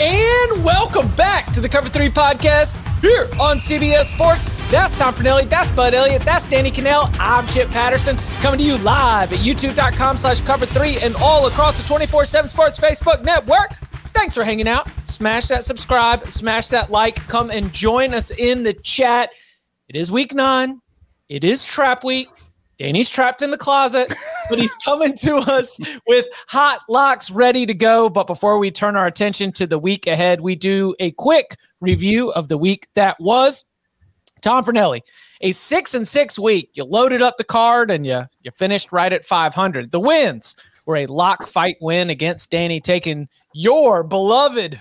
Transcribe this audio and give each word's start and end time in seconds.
And 0.00 0.64
welcome 0.64 1.08
back 1.16 1.52
to 1.52 1.60
the 1.60 1.68
Cover 1.68 1.88
3 1.88 2.08
podcast 2.08 2.74
here 3.02 3.24
on 3.40 3.58
CBS 3.58 4.04
Sports. 4.04 4.46
That's 4.70 4.96
Tom 4.96 5.14
Fornelli, 5.14 5.48
that's 5.48 5.70
Bud 5.70 5.92
Elliott, 5.92 6.22
that's 6.22 6.48
Danny 6.48 6.70
Kanell. 6.70 7.14
I'm 7.20 7.46
Chip 7.46 7.68
Patterson 7.68 8.16
coming 8.40 8.58
to 8.58 8.64
you 8.64 8.78
live 8.78 9.32
at 9.32 9.40
youtube.com 9.40 10.16
slash 10.16 10.40
cover 10.40 10.64
3 10.64 11.00
and 11.00 11.14
all 11.16 11.46
across 11.46 11.76
the 11.76 11.94
24-7 11.94 12.48
Sports 12.48 12.78
Facebook 12.78 13.22
network. 13.22 13.74
Thanks 14.14 14.34
for 14.34 14.44
hanging 14.44 14.66
out. 14.66 14.88
Smash 15.06 15.48
that 15.48 15.62
subscribe, 15.62 16.24
smash 16.26 16.68
that 16.68 16.90
like, 16.90 17.16
come 17.28 17.50
and 17.50 17.70
join 17.72 18.14
us 18.14 18.30
in 18.30 18.62
the 18.62 18.72
chat. 18.72 19.30
It 19.88 19.96
is 19.96 20.10
week 20.10 20.34
nine. 20.34 20.80
It 21.28 21.44
is 21.44 21.66
trap 21.66 22.02
week. 22.02 22.28
Danny's 22.82 23.08
trapped 23.08 23.42
in 23.42 23.52
the 23.52 23.56
closet, 23.56 24.12
but 24.50 24.58
he's 24.58 24.74
coming 24.84 25.14
to 25.18 25.36
us 25.36 25.78
with 26.08 26.26
hot 26.48 26.80
locks 26.88 27.30
ready 27.30 27.64
to 27.64 27.74
go. 27.74 28.10
But 28.10 28.26
before 28.26 28.58
we 28.58 28.72
turn 28.72 28.96
our 28.96 29.06
attention 29.06 29.52
to 29.52 29.68
the 29.68 29.78
week 29.78 30.08
ahead, 30.08 30.40
we 30.40 30.56
do 30.56 30.92
a 30.98 31.12
quick 31.12 31.56
review 31.80 32.32
of 32.32 32.48
the 32.48 32.58
week 32.58 32.88
that 32.96 33.20
was. 33.20 33.66
Tom 34.40 34.64
Fornelli, 34.64 35.02
a 35.42 35.52
six 35.52 35.94
and 35.94 36.08
six 36.08 36.36
week. 36.40 36.70
You 36.74 36.82
loaded 36.82 37.22
up 37.22 37.36
the 37.36 37.44
card 37.44 37.88
and 37.88 38.04
you 38.04 38.24
you 38.40 38.50
finished 38.50 38.90
right 38.90 39.12
at 39.12 39.24
500. 39.24 39.92
The 39.92 40.00
wins 40.00 40.56
were 40.86 40.96
a 40.96 41.06
lock 41.06 41.46
fight 41.46 41.76
win 41.80 42.10
against 42.10 42.50
Danny, 42.50 42.80
taking 42.80 43.28
your 43.54 44.02
beloved 44.02 44.78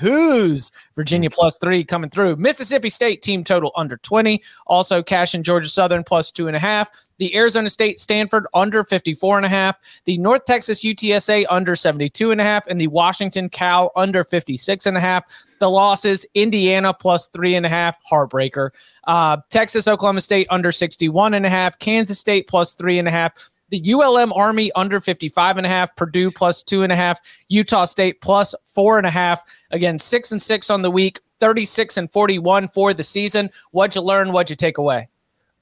West 0.71 0.73
Virginia 0.95 1.29
plus 1.29 1.57
three 1.57 1.83
coming 1.83 2.09
through. 2.09 2.35
Mississippi 2.35 2.89
State 2.89 3.21
team 3.21 3.43
total 3.43 3.71
under 3.75 3.97
20. 3.97 4.41
Also, 4.67 5.01
cash 5.01 5.35
in 5.35 5.43
Georgia 5.43 5.69
Southern 5.69 6.03
plus 6.03 6.31
two 6.31 6.47
and 6.47 6.55
a 6.55 6.59
half. 6.59 6.91
The 7.17 7.35
Arizona 7.35 7.69
State 7.69 7.99
Stanford 7.99 8.47
under 8.53 8.83
54 8.83 9.37
and 9.37 9.45
a 9.45 9.49
half. 9.49 9.79
The 10.05 10.17
North 10.17 10.45
Texas 10.45 10.83
UTSA 10.83 11.45
under 11.49 11.75
72 11.75 12.31
and 12.31 12.41
a 12.41 12.43
half. 12.43 12.65
And 12.67 12.81
the 12.81 12.87
Washington 12.87 13.49
Cal 13.49 13.91
under 13.95 14.23
56 14.23 14.85
and 14.85 14.97
a 14.97 14.99
half. 14.99 15.23
The 15.59 15.69
losses 15.69 16.25
Indiana 16.33 16.93
plus 16.93 17.27
three 17.27 17.53
and 17.53 17.65
a 17.65 17.69
half, 17.69 17.97
heartbreaker. 18.11 18.71
Uh, 19.05 19.37
Texas 19.49 19.87
Oklahoma 19.87 20.21
State 20.21 20.47
under 20.49 20.71
61 20.71 21.35
and 21.35 21.45
a 21.45 21.49
half. 21.49 21.77
Kansas 21.77 22.17
State 22.17 22.47
plus 22.47 22.73
three 22.73 22.97
and 22.97 23.07
a 23.07 23.11
half 23.11 23.33
the 23.71 23.93
ULM 23.93 24.31
Army 24.33 24.71
under 24.73 25.01
55 25.01 25.57
and 25.57 25.65
a 25.65 25.69
half, 25.69 25.95
Purdue 25.95 26.29
plus 26.29 26.61
two 26.61 26.83
and 26.83 26.91
a 26.91 26.95
half, 26.95 27.19
Utah 27.47 27.85
State 27.85 28.21
plus 28.21 28.53
four 28.65 28.97
and 28.97 29.07
a 29.07 29.11
half. 29.11 29.43
Again, 29.71 29.97
six 29.97 30.31
and 30.31 30.41
six 30.41 30.69
on 30.69 30.83
the 30.83 30.91
week, 30.91 31.19
36 31.39 31.97
and 31.97 32.11
41 32.11 32.67
for 32.67 32.93
the 32.93 33.03
season. 33.03 33.49
What'd 33.71 33.95
you 33.95 34.01
learn? 34.01 34.31
What'd 34.31 34.49
you 34.49 34.55
take 34.55 34.77
away? 34.77 35.09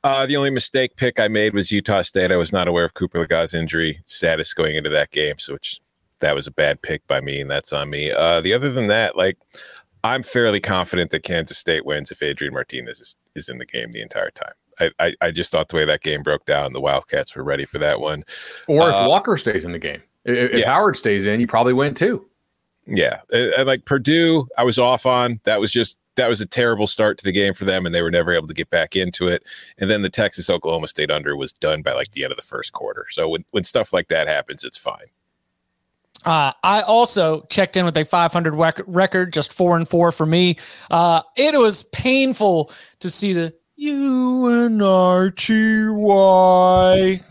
Uh, 0.03 0.25
the 0.25 0.38
only 0.38 0.50
mistake 0.50 0.96
pick 0.96 1.20
I 1.20 1.28
made 1.28 1.53
was 1.53 1.72
Utah 1.72 2.02
State. 2.02 2.31
I 2.31 2.38
was 2.38 2.52
not 2.52 2.68
aware 2.68 2.86
of 2.86 2.94
Cooper 2.94 3.25
Legas' 3.25 3.53
injury 3.53 4.02
status 4.06 4.53
going 4.53 4.76
into 4.76 4.90
that 4.90 5.12
game, 5.12 5.40
so 5.40 5.53
which 5.53 5.81
that 6.20 6.36
was 6.36 6.47
a 6.47 6.52
bad 6.52 6.81
pick 6.81 7.06
by 7.08 7.22
me, 7.22 7.41
and 7.41 7.50
that's 7.50 7.74
on 7.74 7.90
me. 7.90 8.12
Uh, 8.12 8.41
the 8.41 8.53
other 8.53 8.72
than 8.72 8.88
that, 8.88 9.18
like 9.18 9.38
I'm 10.03 10.24
fairly 10.24 10.62
confident 10.62 11.12
that 11.12 11.24
Kansas 11.24 11.58
State 11.58 11.86
wins 11.86 12.12
if 12.12 12.24
Adrian 12.24 12.53
Martinez 12.53 13.00
is, 13.02 13.18
is 13.36 13.50
in 13.50 13.58
the 13.58 13.66
game 13.66 13.91
the 13.91 14.02
entire 14.02 14.31
time. 14.31 14.53
I, 15.00 15.13
I, 15.22 15.31
just 15.31 15.51
thought 15.51 15.69
the 15.69 15.75
way 15.75 15.85
that 15.85 16.01
game 16.01 16.23
broke 16.23 16.45
down, 16.45 16.73
the 16.73 16.81
Wildcats 16.81 17.35
were 17.35 17.44
ready 17.44 17.66
for 17.66 17.79
that 17.79 18.00
one. 18.00 18.23
Or 18.67 18.90
if 18.90 18.95
uh, 18.95 19.06
Walker 19.07 19.35
stays 19.38 19.66
in 19.66 19.72
the 19.72 19.79
game, 19.79 20.01
if, 20.25 20.51
if 20.51 20.59
yeah. 20.59 20.72
Howard 20.72 20.97
stays 20.97 21.25
in, 21.25 21.40
you 21.40 21.47
probably 21.47 21.73
win 21.73 21.94
too. 21.94 22.25
Yeah, 22.85 23.22
and, 23.31 23.51
and 23.53 23.67
like 23.67 23.85
Purdue, 23.85 24.47
I 24.57 24.63
was 24.63 24.79
off 24.79 25.06
on. 25.06 25.41
That 25.44 25.59
was 25.59 25.72
just 25.72 25.97
that 26.16 26.29
was 26.29 26.41
a 26.41 26.45
terrible 26.45 26.88
start 26.88 27.17
to 27.19 27.23
the 27.23 27.31
game 27.31 27.53
for 27.53 27.66
them, 27.66 27.85
and 27.85 27.94
they 27.94 28.01
were 28.01 28.12
never 28.12 28.34
able 28.34 28.47
to 28.47 28.53
get 28.53 28.69
back 28.69 28.95
into 28.95 29.28
it. 29.28 29.44
And 29.78 29.90
then 29.90 30.01
the 30.01 30.09
Texas 30.09 30.50
Oklahoma 30.50 30.88
State 30.88 31.11
under 31.11 31.35
was 31.35 31.51
done 31.51 31.81
by 31.81 31.94
like 31.94 32.11
the 32.11 32.23
end 32.23 32.31
of 32.31 32.38
the 32.38 32.44
first 32.44 32.73
quarter. 32.73 33.06
So 33.09 33.29
when 33.29 33.46
when 33.51 33.63
stuff 33.63 33.94
like 33.94 34.07
that 34.07 34.28
happens, 34.28 34.63
it's 34.63 34.78
fine. 34.78 35.07
Uh, 36.25 36.51
I 36.63 36.81
also 36.81 37.46
checked 37.50 37.78
in 37.78 37.85
with 37.85 37.97
a 37.97 38.03
500 38.03 38.84
record, 38.88 39.31
just 39.31 39.53
four 39.53 39.78
and 39.78 39.88
four 39.88 40.11
for 40.11 40.25
me. 40.25 40.57
Uh, 40.91 41.22
it 41.38 41.57
was 41.57 41.84
painful 41.84 42.72
to 43.00 43.09
see 43.09 43.31
the 43.31 43.53
U-N-R-T-Y. 43.81 44.81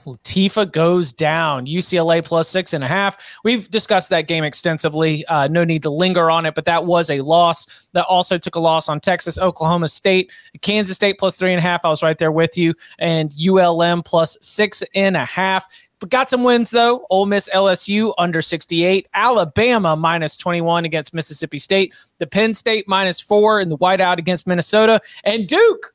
Latifah 0.07 0.73
goes 0.73 1.13
down. 1.13 1.67
UCLA 1.67 2.25
plus 2.25 2.49
six 2.49 2.73
and 2.73 2.83
a 2.83 2.87
half. 2.87 3.19
We've 3.45 3.71
discussed 3.71 4.09
that 4.09 4.29
game 4.29 4.45
extensively. 4.45 5.27
Uh, 5.27 5.49
no 5.49 5.63
need 5.63 5.83
to 5.83 5.91
linger 5.91 6.31
on 6.31 6.47
it, 6.47 6.55
but 6.55 6.65
that 6.65 6.87
was 6.87 7.11
a 7.11 7.21
loss. 7.21 7.67
That 7.93 8.07
also 8.07 8.39
took 8.39 8.55
a 8.55 8.61
loss 8.61 8.89
on 8.89 8.99
Texas, 8.99 9.39
Oklahoma 9.39 9.89
State, 9.89 10.33
Kansas 10.63 10.97
State 10.97 11.19
plus 11.19 11.37
three 11.37 11.53
and 11.53 11.59
a 11.59 11.63
half. 11.63 11.85
I 11.85 11.91
was 11.91 12.03
right 12.03 12.17
there 12.17 12.33
with 12.33 12.57
you. 12.57 12.73
And 12.99 13.31
ULM 13.39 14.03
plus 14.03 14.39
six 14.41 14.83
and 14.95 15.19
a 15.19 15.27
half. 15.27 15.67
But 16.01 16.09
got 16.09 16.31
some 16.31 16.45
wins 16.45 16.71
though. 16.71 17.05
Ole 17.11 17.27
Miss 17.27 17.51
LSU 17.51 18.15
under 18.17 18.41
68. 18.41 19.07
Alabama 19.13 19.97
minus 19.97 20.39
21 20.39 20.87
against 20.87 21.13
Mississippi 21.13 21.59
State. 21.59 21.95
The 22.17 22.27
Penn 22.27 22.55
State 22.55 22.89
minus 22.89 23.21
four 23.21 23.61
in 23.61 23.69
the 23.69 23.77
whiteout 23.77 24.17
against 24.17 24.47
Minnesota. 24.47 24.99
And 25.25 25.47
Duke 25.47 25.93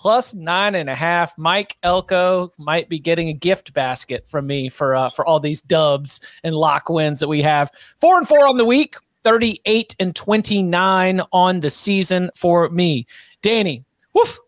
plus 0.00 0.34
nine 0.34 0.74
and 0.74 0.88
a 0.88 0.94
half. 0.94 1.36
Mike 1.36 1.76
Elko 1.82 2.50
might 2.56 2.88
be 2.88 2.98
getting 2.98 3.28
a 3.28 3.34
gift 3.34 3.74
basket 3.74 4.26
from 4.26 4.46
me 4.46 4.70
for 4.70 4.96
uh, 4.96 5.10
for 5.10 5.26
all 5.26 5.38
these 5.38 5.60
dubs 5.60 6.26
and 6.42 6.56
lock 6.56 6.88
wins 6.88 7.20
that 7.20 7.28
we 7.28 7.42
have. 7.42 7.70
Four 8.00 8.16
and 8.16 8.26
four 8.26 8.48
on 8.48 8.56
the 8.56 8.64
week, 8.64 8.96
38 9.24 9.94
and 10.00 10.16
29 10.16 11.20
on 11.32 11.60
the 11.60 11.68
season 11.68 12.30
for 12.34 12.70
me. 12.70 13.06
Danny, 13.42 13.84
woof. 14.14 14.38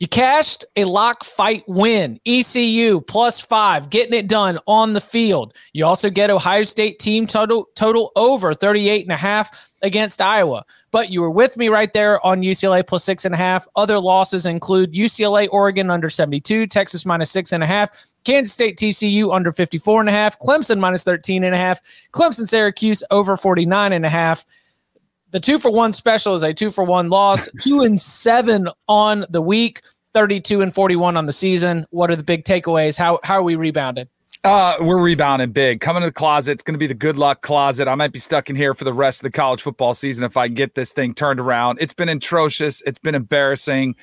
You 0.00 0.08
cashed 0.08 0.64
a 0.74 0.84
lock 0.84 1.22
fight 1.22 1.62
win. 1.68 2.18
ECU 2.26 3.00
plus 3.02 3.40
five, 3.40 3.90
getting 3.90 4.14
it 4.14 4.26
done 4.26 4.58
on 4.66 4.92
the 4.92 5.00
field. 5.00 5.54
You 5.72 5.86
also 5.86 6.10
get 6.10 6.30
Ohio 6.30 6.64
State 6.64 6.98
team 6.98 7.26
total 7.26 7.68
total 7.76 8.10
over 8.16 8.54
38 8.54 9.04
and 9.04 9.12
a 9.12 9.16
half 9.16 9.74
against 9.82 10.20
Iowa. 10.20 10.64
But 10.90 11.10
you 11.10 11.20
were 11.20 11.30
with 11.30 11.56
me 11.56 11.68
right 11.68 11.92
there 11.92 12.24
on 12.26 12.42
UCLA 12.42 12.84
plus 12.84 13.04
six 13.04 13.24
and 13.24 13.34
a 13.34 13.38
half. 13.38 13.68
Other 13.76 14.00
losses 14.00 14.46
include 14.46 14.94
UCLA, 14.94 15.48
Oregon 15.52 15.90
under 15.90 16.10
72, 16.10 16.66
Texas 16.66 17.06
minus 17.06 17.30
six 17.30 17.52
and 17.52 17.62
a 17.62 17.66
half, 17.66 17.90
Kansas 18.24 18.52
State, 18.52 18.76
TCU 18.76 19.32
under 19.32 19.52
54 19.52 20.00
and 20.00 20.08
a 20.08 20.12
half, 20.12 20.38
Clemson 20.40 20.78
minus 20.78 21.04
13 21.04 21.44
and 21.44 21.54
a 21.54 21.58
half, 21.58 21.80
Clemson, 22.12 22.48
Syracuse 22.48 23.02
over 23.10 23.36
49 23.36 23.92
and 23.92 24.04
a 24.04 24.10
half. 24.10 24.44
The 25.34 25.40
two 25.40 25.58
for 25.58 25.72
one 25.72 25.92
special 25.92 26.34
is 26.34 26.44
a 26.44 26.54
two 26.54 26.70
for 26.70 26.84
one 26.84 27.10
loss, 27.10 27.48
two 27.60 27.80
and 27.80 28.00
seven 28.00 28.68
on 28.86 29.26
the 29.30 29.42
week, 29.42 29.80
32 30.14 30.60
and 30.60 30.72
41 30.72 31.16
on 31.16 31.26
the 31.26 31.32
season. 31.32 31.84
What 31.90 32.08
are 32.08 32.14
the 32.14 32.22
big 32.22 32.44
takeaways? 32.44 32.96
How, 32.96 33.18
how 33.24 33.40
are 33.40 33.42
we 33.42 33.56
rebounded? 33.56 34.08
Uh, 34.44 34.76
we're 34.80 35.02
rebounding 35.02 35.50
big. 35.50 35.80
Coming 35.80 36.02
to 36.02 36.06
the 36.06 36.12
closet. 36.12 36.52
It's 36.52 36.62
going 36.62 36.74
to 36.74 36.78
be 36.78 36.86
the 36.86 36.94
good 36.94 37.18
luck 37.18 37.42
closet. 37.42 37.88
I 37.88 37.96
might 37.96 38.12
be 38.12 38.20
stuck 38.20 38.48
in 38.48 38.54
here 38.54 38.74
for 38.74 38.84
the 38.84 38.92
rest 38.92 39.22
of 39.22 39.24
the 39.24 39.32
college 39.32 39.60
football 39.60 39.92
season 39.92 40.24
if 40.24 40.36
I 40.36 40.46
get 40.46 40.76
this 40.76 40.92
thing 40.92 41.14
turned 41.14 41.40
around. 41.40 41.78
It's 41.80 41.94
been 41.94 42.08
atrocious. 42.08 42.80
It's 42.86 43.00
been 43.00 43.16
embarrassing. 43.16 43.96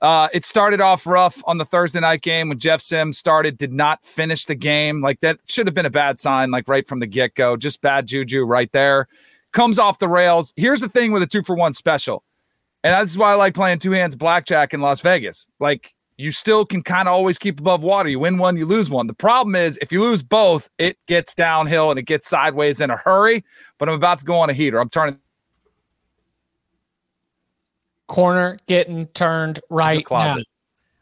Uh, 0.00 0.28
it 0.32 0.46
started 0.46 0.80
off 0.80 1.06
rough 1.06 1.42
on 1.44 1.58
the 1.58 1.66
Thursday 1.66 2.00
night 2.00 2.22
game 2.22 2.48
when 2.48 2.58
Jeff 2.58 2.80
Sims 2.80 3.18
started, 3.18 3.58
did 3.58 3.74
not 3.74 4.02
finish 4.02 4.46
the 4.46 4.54
game. 4.54 5.02
Like 5.02 5.20
that 5.20 5.40
should 5.46 5.66
have 5.66 5.74
been 5.74 5.84
a 5.84 5.90
bad 5.90 6.18
sign, 6.18 6.50
like 6.50 6.68
right 6.68 6.88
from 6.88 7.00
the 7.00 7.06
get 7.06 7.34
go. 7.34 7.58
Just 7.58 7.82
bad 7.82 8.06
juju 8.06 8.44
right 8.44 8.72
there. 8.72 9.08
Comes 9.52 9.78
off 9.78 9.98
the 9.98 10.08
rails. 10.08 10.52
Here's 10.56 10.80
the 10.80 10.88
thing 10.88 11.12
with 11.12 11.22
a 11.22 11.26
two 11.26 11.42
for 11.42 11.56
one 11.56 11.72
special. 11.72 12.22
And 12.82 12.94
that's 12.94 13.16
why 13.16 13.32
I 13.32 13.34
like 13.34 13.54
playing 13.54 13.78
two 13.78 13.90
hands 13.92 14.16
blackjack 14.16 14.72
in 14.72 14.80
Las 14.80 15.00
Vegas. 15.00 15.48
Like 15.58 15.94
you 16.16 16.32
still 16.32 16.64
can 16.64 16.82
kind 16.82 17.08
of 17.08 17.14
always 17.14 17.38
keep 17.38 17.60
above 17.60 17.82
water. 17.82 18.08
You 18.08 18.18
win 18.18 18.38
one, 18.38 18.56
you 18.56 18.66
lose 18.66 18.90
one. 18.90 19.06
The 19.06 19.14
problem 19.14 19.54
is 19.54 19.78
if 19.78 19.90
you 19.90 20.00
lose 20.00 20.22
both, 20.22 20.70
it 20.78 20.98
gets 21.06 21.34
downhill 21.34 21.90
and 21.90 21.98
it 21.98 22.04
gets 22.04 22.28
sideways 22.28 22.80
in 22.80 22.90
a 22.90 22.96
hurry. 22.96 23.44
But 23.78 23.88
I'm 23.88 23.94
about 23.94 24.18
to 24.20 24.24
go 24.24 24.36
on 24.36 24.50
a 24.50 24.52
heater. 24.52 24.78
I'm 24.78 24.88
turning 24.88 25.18
corner 28.06 28.58
getting 28.66 29.06
turned 29.08 29.60
right 29.70 30.04
now. 30.10 30.36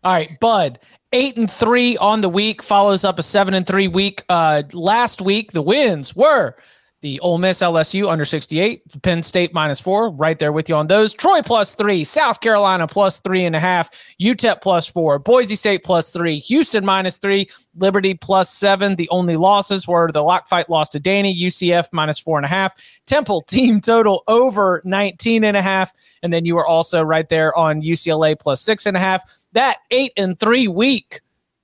All 0.05 0.12
right, 0.12 0.31
Bud. 0.41 0.79
Eight 1.12 1.37
and 1.39 1.50
three 1.50 1.97
on 1.97 2.21
the 2.21 2.29
week 2.29 2.62
follows 2.62 3.05
up 3.05 3.19
a 3.19 3.23
seven 3.23 3.55
and 3.55 3.67
three 3.67 3.89
week. 3.89 4.25
Uh, 4.29 4.62
last 4.73 5.21
week 5.21 5.53
the 5.53 5.62
wins 5.62 6.15
were 6.15 6.55
the 7.00 7.21
Ole 7.21 7.39
Miss 7.39 7.61
LSU 7.61 8.11
under 8.11 8.25
68, 8.25 9.03
Penn 9.03 9.23
State 9.23 9.55
minus 9.55 9.81
four, 9.81 10.11
right 10.11 10.39
there 10.39 10.53
with 10.53 10.69
you 10.69 10.75
on 10.75 10.89
those. 10.89 11.15
Troy 11.15 11.43
plus 11.43 11.75
three, 11.75 12.03
South 12.03 12.41
Carolina 12.41 12.89
plus 12.89 13.21
three 13.21 13.45
and 13.45 13.55
a 13.55 13.61
half, 13.61 13.89
UTEP 14.21 14.61
plus 14.61 14.87
four, 14.87 15.19
Boise 15.19 15.55
State 15.55 15.85
plus 15.85 16.11
three, 16.11 16.39
Houston 16.41 16.85
minus 16.85 17.19
three, 17.19 17.49
Liberty 17.77 18.15
plus 18.15 18.50
seven. 18.50 18.97
The 18.97 19.09
only 19.11 19.37
losses 19.37 19.87
were 19.87 20.11
the 20.11 20.23
lock 20.23 20.49
fight 20.49 20.69
loss 20.69 20.89
to 20.91 21.00
Danny, 21.00 21.37
UCF 21.37 21.89
minus 21.93 22.19
four 22.19 22.37
and 22.37 22.45
a 22.45 22.49
half, 22.49 22.75
Temple 23.06 23.43
team 23.49 23.81
total 23.81 24.25
over 24.27 24.83
19 24.85 25.45
and 25.45 25.56
a 25.56 25.62
half. 25.62 25.93
And 26.23 26.33
then 26.33 26.45
you 26.45 26.56
were 26.56 26.67
also 26.67 27.03
right 27.03 27.29
there 27.29 27.56
on 27.56 27.83
UCLA 27.83 28.39
plus 28.39 28.61
six 28.61 28.87
and 28.87 28.97
a 28.97 29.00
half. 29.00 29.23
That 29.53 29.79
eight 29.91 30.12
and 30.17 30.39
three 30.39 30.67
week 30.67 31.21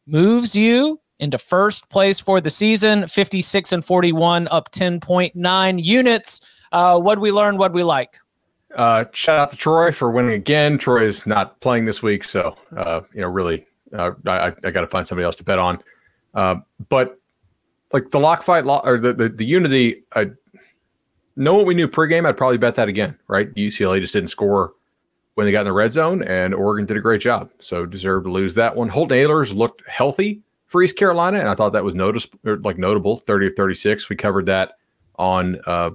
moves 0.06 0.54
you 0.54 1.00
into 1.24 1.38
first 1.38 1.88
place 1.88 2.20
for 2.20 2.40
the 2.40 2.50
season, 2.50 3.08
56 3.08 3.72
and 3.72 3.84
41, 3.84 4.46
up 4.52 4.70
10.9 4.70 5.82
units. 5.82 6.60
Uh, 6.70 7.00
what 7.00 7.18
we 7.18 7.32
learn, 7.32 7.56
what 7.56 7.72
we 7.72 7.82
like. 7.82 8.18
Uh, 8.74 9.04
shout 9.12 9.38
out 9.38 9.50
to 9.50 9.56
Troy 9.56 9.90
for 9.90 10.10
winning 10.10 10.34
again. 10.34 10.78
Troy 10.78 11.04
is 11.04 11.26
not 11.26 11.58
playing 11.60 11.84
this 11.84 12.02
week, 12.02 12.24
so 12.24 12.56
uh, 12.76 13.00
you 13.12 13.20
know, 13.20 13.28
really, 13.28 13.66
uh, 13.96 14.12
I, 14.26 14.52
I 14.64 14.70
got 14.70 14.80
to 14.80 14.86
find 14.86 15.06
somebody 15.06 15.24
else 15.24 15.36
to 15.36 15.44
bet 15.44 15.58
on. 15.58 15.82
Uh, 16.34 16.56
but 16.88 17.18
like 17.92 18.10
the 18.10 18.18
lock 18.18 18.42
fight 18.42 18.66
lo- 18.66 18.82
or 18.84 18.98
the, 18.98 19.12
the 19.12 19.28
the 19.28 19.44
unity, 19.44 20.02
I 20.12 20.30
know 21.36 21.54
what 21.54 21.66
we 21.66 21.74
knew 21.74 21.86
pregame. 21.86 22.26
I'd 22.26 22.36
probably 22.36 22.58
bet 22.58 22.74
that 22.74 22.88
again, 22.88 23.16
right? 23.28 23.52
UCLA 23.54 24.00
just 24.00 24.12
didn't 24.12 24.30
score 24.30 24.72
when 25.34 25.46
they 25.46 25.52
got 25.52 25.60
in 25.60 25.66
the 25.66 25.72
red 25.72 25.92
zone, 25.92 26.24
and 26.24 26.52
Oregon 26.52 26.86
did 26.86 26.96
a 26.96 27.00
great 27.00 27.20
job, 27.20 27.50
so 27.60 27.86
deserved 27.86 28.26
to 28.26 28.32
lose 28.32 28.56
that 28.56 28.74
one. 28.74 28.88
Holton 28.88 29.18
Ahlers 29.18 29.54
looked 29.54 29.82
healthy 29.88 30.42
for 30.74 30.82
East 30.82 30.96
Carolina, 30.96 31.38
and 31.38 31.48
I 31.48 31.54
thought 31.54 31.72
that 31.74 31.84
was 31.84 31.94
noticeable, 31.94 32.36
like 32.64 32.78
notable. 32.78 33.18
Thirty 33.18 33.46
or 33.46 33.52
thirty-six. 33.52 34.08
We 34.08 34.16
covered 34.16 34.46
that 34.46 34.72
on 35.14 35.60
uh, 35.68 35.90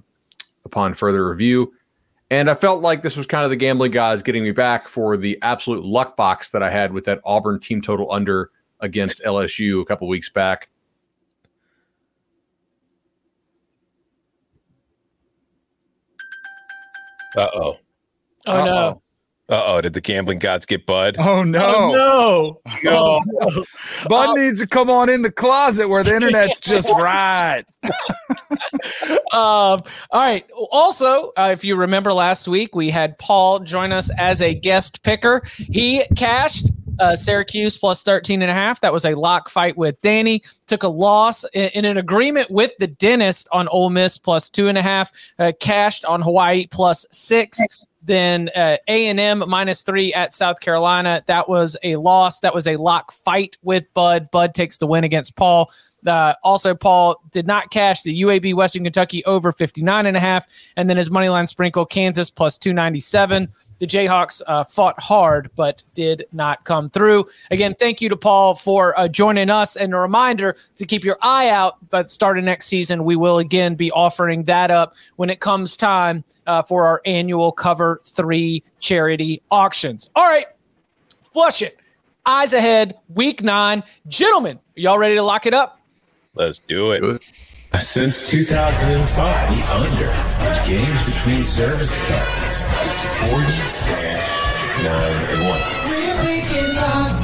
upon 0.63 0.93
further 0.93 1.27
review, 1.27 1.73
and 2.31 2.49
I 2.49 2.55
felt 2.55 2.81
like 2.81 3.03
this 3.03 3.17
was 3.17 3.27
kind 3.27 3.43
of 3.43 3.49
the 3.49 3.57
gambling 3.57 3.91
gods 3.91 4.23
getting 4.23 4.41
me 4.41 4.51
back 4.51 4.87
for 4.87 5.17
the 5.17 5.37
absolute 5.41 5.83
luck 5.83 6.15
box 6.15 6.51
that 6.51 6.63
I 6.63 6.69
had 6.69 6.93
with 6.93 7.03
that 7.03 7.19
Auburn 7.25 7.59
team 7.59 7.81
total 7.81 8.09
under 8.09 8.51
against 8.79 9.21
LSU 9.23 9.81
a 9.81 9.85
couple 9.85 10.07
weeks 10.07 10.29
back. 10.29 10.69
Uh 17.35 17.47
oh. 17.53 17.77
Oh, 18.47 18.63
no. 18.63 19.01
Uh 19.50 19.63
oh. 19.66 19.81
Did 19.81 19.94
the 19.94 20.01
gambling 20.01 20.40
gods 20.40 20.66
get 20.66 20.86
Bud? 20.86 21.16
Oh 21.19 21.44
no. 21.44 21.63
Oh, 21.66 22.60
no. 22.63 22.90
Oh, 22.92 23.22
no. 23.34 23.66
Bud 24.10 24.38
needs 24.38 24.60
to 24.60 24.68
come 24.68 24.90
on 24.90 25.10
in 25.10 25.24
the 25.24 25.31
closet 25.31 25.90
where 25.90 26.04
the 26.04 26.16
internet's 26.16 26.60
just 26.60 26.90
right. 26.92 27.63
um, 29.31 29.31
all 29.31 29.81
right. 30.13 30.46
Also, 30.72 31.31
uh, 31.36 31.50
if 31.51 31.63
you 31.66 31.75
remember 31.75 32.13
last 32.13 32.48
week, 32.48 32.75
we 32.75 32.90
had 32.90 33.18
Paul 33.18 33.60
join 33.60 33.92
us 33.92 34.12
as 34.18 34.42
a 34.42 34.54
guest 34.54 35.01
picker. 35.04 35.42
He 35.57 36.04
cashed 36.16 36.69
uh, 37.00 37.16
Syracuse 37.16 37.78
plus 37.78 38.04
13 38.04 38.42
and 38.42 38.51
a 38.51 38.54
half. 38.54 38.81
That 38.81 38.94
was 38.94 39.06
a 39.06 39.16
lock 39.16 39.50
fight 39.50 39.78
with 39.78 40.00
Danny. 40.01 40.44
Took 40.68 40.84
a 40.84 40.88
loss 40.88 41.46
in, 41.54 41.69
in 41.74 41.86
an 41.86 41.98
agreement 41.98 42.51
with 42.51 42.72
the 42.78 42.88
dentist 42.88 43.48
on 43.51 43.68
Ole 43.69 43.90
Miss 43.90 44.18
plus 44.18 44.50
two 44.50 44.68
and 44.68 44.78
a 44.78 44.81
half. 44.81 45.12
Uh, 45.40 45.51
cashed 45.60 46.06
on 46.06 46.22
Hawaii 46.22 46.68
plus 46.68 47.06
six. 47.12 47.60
Then 48.09 48.50
uh, 48.56 48.77
A&M 48.88 49.44
minus 49.47 49.83
three 49.83 50.11
at 50.15 50.33
South 50.33 50.59
Carolina. 50.61 51.23
That 51.27 51.47
was 51.47 51.77
a 51.83 51.95
loss. 51.97 52.39
That 52.39 52.56
was 52.56 52.65
a 52.65 52.75
lock 52.75 53.11
fight 53.11 53.56
with 53.61 53.85
Bud. 53.94 54.31
Bud 54.31 54.56
takes 54.56 54.77
the 54.77 54.88
win 54.88 55.03
against 55.03 55.35
Paul. 55.35 55.71
Uh, 56.06 56.34
also, 56.44 56.74
Paul 56.75 57.22
did 57.31 57.48
not 57.48 57.72
cash 57.72 58.04
the 58.04 58.22
UAB 58.22 58.54
Western 58.54 58.84
Kentucky 58.84 59.24
over 59.25 59.51
59 59.51 60.06
and 60.06 60.16
a 60.16 60.19
half. 60.19 60.48
And 60.75 60.90
then 60.90 60.98
his 60.98 61.12
money 61.12 61.30
line 61.30 61.48
sprinkle 61.48 61.86
Kansas 61.86 62.30
plus 62.30 62.57
297. 62.57 63.50
The 63.80 63.88
Jayhawks 63.88 64.42
uh, 64.46 64.66
fought 64.66 65.00
hard, 65.00 65.50
but 65.56 65.84
did 65.94 66.25
not 66.34 66.66
come 66.66 66.90
through. 66.90 67.28
Again, 67.50 67.75
thank 67.80 68.01
you 68.01 68.10
to 68.10 68.18
Paul 68.18 68.54
for 68.56 68.98
uh, 69.00 69.07
joining 69.07 69.50
us. 69.50 69.78
And 69.78 69.94
a 69.94 69.98
reminder 69.98 70.56
to 70.75 70.86
keep 70.86 71.06
your 71.06 71.18
eye 71.22 71.50
out. 71.50 71.78
But 71.90 72.10
starting 72.10 72.46
next 72.46 72.66
season, 72.68 73.06
we 73.06 73.16
will 73.16 73.40
again 73.40 73.75
be 73.75 73.90
offering 73.92 74.44
that 74.44 74.69
up 74.69 74.96
when 75.16 75.30
it 75.30 75.40
comes 75.40 75.78
time 75.78 76.25
uh, 76.46 76.62
for 76.62 76.86
our 76.86 77.01
annual 77.06 77.51
Cover 77.54 78.01
Three 78.04 78.63
charity 78.80 79.42
auctions. 79.50 80.10
All 80.13 80.25
right, 80.25 80.46
flush 81.31 81.62
it. 81.62 81.80
Eyes 82.25 82.51
ahead, 82.54 82.96
week 83.16 83.42
nine. 83.42 83.81
Gentlemen, 84.07 84.60
y'all 84.75 85.00
ready 85.00 85.16
to 85.16 85.24
lock 85.24 85.46
it 85.46 85.54
up? 85.54 85.78
Let's 86.35 86.59
do 86.59 86.91
it. 86.91 87.23
Since 87.73 88.29
2005, 88.29 88.45
the 89.49 89.61
under 89.81 90.09
on 90.13 90.67
games 90.69 91.01
between 91.09 91.43
service 91.43 91.89
academies 91.89 92.59
is 92.85 93.01
40 93.33 93.49
9 94.79 94.85
and 94.85 95.49
1. 95.49 95.89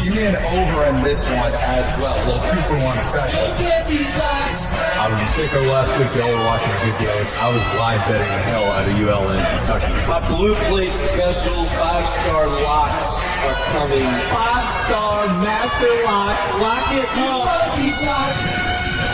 You 0.06 0.14
in 0.22 0.36
over 0.36 0.86
in 0.86 1.04
this 1.04 1.26
one 1.26 1.54
as 1.54 1.88
well. 1.98 2.14
A 2.14 2.24
little 2.26 2.42
two 2.50 2.62
for 2.66 2.78
one 2.82 2.98
special. 3.00 3.42
I 3.42 5.10
was 5.10 5.22
sick 5.34 5.54
of 5.54 5.66
last 5.66 5.90
week. 5.98 6.14
Y'all 6.14 6.30
were 6.30 6.46
watching 6.46 6.74
good 6.86 6.98
games. 7.06 7.30
I 7.42 7.48
was 7.50 7.64
live 7.78 8.02
betting 8.06 8.26
the 8.26 8.42
hell 8.46 8.66
out 8.70 8.86
of 8.86 8.94
ULN 9.02 9.42
Kentucky. 9.42 9.94
My 10.10 10.22
blue 10.30 10.54
plate 10.70 10.94
special 10.94 11.58
five 11.78 12.06
star 12.06 12.46
locks 12.62 13.22
are 13.50 13.58
coming. 13.74 14.10
Five 14.30 14.66
star 14.86 15.26
master 15.42 15.94
lock. 16.06 16.38
Lock 16.62 16.86
it 16.94 17.10
up. 17.30 18.65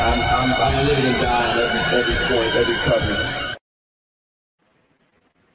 I'm, 0.01 0.19
I'm, 0.19 0.49
I'm 0.53 0.87
living 0.87 1.05
and 1.05 1.21
dying 1.21 1.57
every, 1.61 1.81
every 1.99 2.17
point, 2.27 2.55
every 2.55 2.75
coverage 2.85 3.31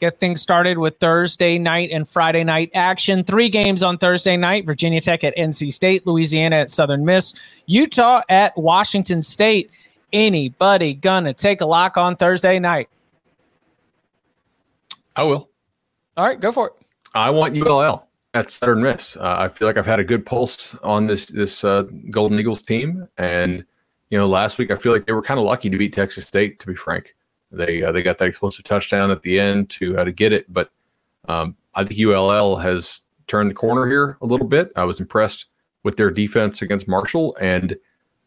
get 0.01 0.19
things 0.19 0.41
started 0.41 0.79
with 0.79 0.99
Thursday 0.99 1.59
night 1.59 1.91
and 1.91 2.09
Friday 2.09 2.45
night 2.45 2.71
action. 2.75 3.25
Three 3.25 3.49
games 3.49 3.83
on 3.83 3.99
Thursday 3.99 4.37
night 4.37 4.67
Virginia 4.67 5.01
Tech 5.01 5.25
at 5.25 5.37
NC 5.37 5.73
State, 5.73 6.07
Louisiana 6.07 6.57
at 6.57 6.71
Southern 6.71 7.05
Miss, 7.05 7.35
Utah 7.67 8.23
at 8.29 8.57
Washington 8.57 9.23
State. 9.23 9.71
Anybody 10.13 10.95
gonna 10.95 11.33
take 11.33 11.61
a 11.61 11.67
lock 11.67 11.97
on 11.97 12.17
Thursday 12.17 12.59
night? 12.59 12.89
I 15.15 15.25
will. 15.25 15.49
All 16.17 16.27
right, 16.27 16.39
go 16.39 16.53
for 16.53 16.69
it. 16.69 16.73
I 17.15 17.31
want 17.31 17.57
ULL 17.57 18.07
at 18.35 18.51
Southern 18.51 18.83
Miss. 18.83 19.17
Uh, 19.17 19.37
I 19.39 19.49
feel 19.49 19.67
like 19.67 19.77
I've 19.77 19.87
had 19.87 19.99
a 19.99 20.05
good 20.05 20.25
pulse 20.25 20.75
on 20.83 21.07
this 21.07 21.27
this 21.27 21.65
uh, 21.65 21.85
Golden 22.11 22.39
Eagles 22.39 22.63
team, 22.63 23.09
and 23.19 23.65
you 24.11 24.19
know, 24.19 24.27
last 24.27 24.59
week 24.59 24.71
I 24.71 24.77
feel 24.77 24.93
like 24.93 25.07
they 25.07 25.13
were 25.13 25.23
kind 25.23 25.41
of 25.41 25.47
lucky 25.47 25.71
to 25.71 25.79
beat 25.79 25.93
Texas 25.93 26.27
State. 26.27 26.59
To 26.61 26.67
be 26.67 26.75
frank, 26.75 27.15
they 27.51 27.83
uh, 27.83 27.93
they 27.93 28.03
got 28.03 28.19
that 28.19 28.29
explosive 28.29 28.65
touchdown 28.65 29.11
at 29.11 29.23
the 29.23 29.39
end 29.39 29.71
to 29.71 29.99
uh, 29.99 30.05
to 30.05 30.13
get 30.13 30.33
it, 30.33 30.53
but 30.53 30.71
um, 31.29 31.57
I 31.75 31.85
think 31.85 32.01
ULL 32.01 32.57
has 32.57 33.03
turned 33.27 33.51
the 33.51 33.55
corner 33.55 33.87
here 33.87 34.17
a 34.21 34.27
little 34.27 34.47
bit. 34.47 34.71
I 34.77 34.85
was 34.85 35.01
impressed 35.01 35.47
with 35.83 35.97
their 35.97 36.11
defense 36.11 36.63
against 36.63 36.89
Marshall, 36.89 37.37
and 37.41 37.77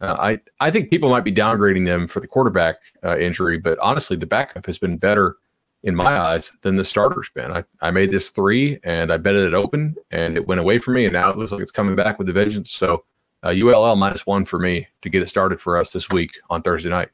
uh, 0.02 0.16
I 0.20 0.40
I 0.60 0.72
think 0.72 0.90
people 0.90 1.10
might 1.10 1.24
be 1.24 1.34
downgrading 1.34 1.86
them 1.86 2.08
for 2.08 2.20
the 2.20 2.28
quarterback 2.28 2.78
uh, 3.04 3.18
injury, 3.18 3.58
but 3.58 3.80
honestly, 3.80 4.18
the 4.18 4.26
backup 4.26 4.66
has 4.66 4.78
been 4.78 4.98
better 4.98 5.38
in 5.84 5.96
my 5.96 6.20
eyes 6.20 6.52
than 6.62 6.76
the 6.76 6.84
starter's 6.84 7.30
been. 7.34 7.52
I, 7.52 7.64
I 7.82 7.92
made 7.92 8.12
this 8.12 8.32
three 8.32 8.80
and 8.84 9.14
I 9.14 9.18
betted 9.18 9.48
it 9.48 9.54
open, 9.54 9.96
and 10.12 10.36
it 10.36 10.46
went 10.46 10.60
away 10.60 10.78
from 10.78 10.96
me, 10.96 11.06
and 11.06 11.14
now 11.14 11.30
it 11.30 11.38
looks 11.38 11.52
like 11.52 11.62
it's 11.62 11.72
coming 11.72 11.96
back 11.96 12.20
with 12.20 12.28
a 12.28 12.34
vengeance. 12.34 12.72
So 12.72 13.06
uh, 13.44 13.50
ULL 13.50 13.96
minus 13.96 14.26
one 14.26 14.46
for 14.46 14.60
me 14.60 14.88
to 15.02 15.10
get 15.10 15.22
it 15.22 15.28
started 15.28 15.60
for 15.62 15.78
us 15.78 15.92
this 15.92 16.10
week 16.10 16.32
on 16.50 16.62
Thursday 16.62 16.90
night. 16.90 17.10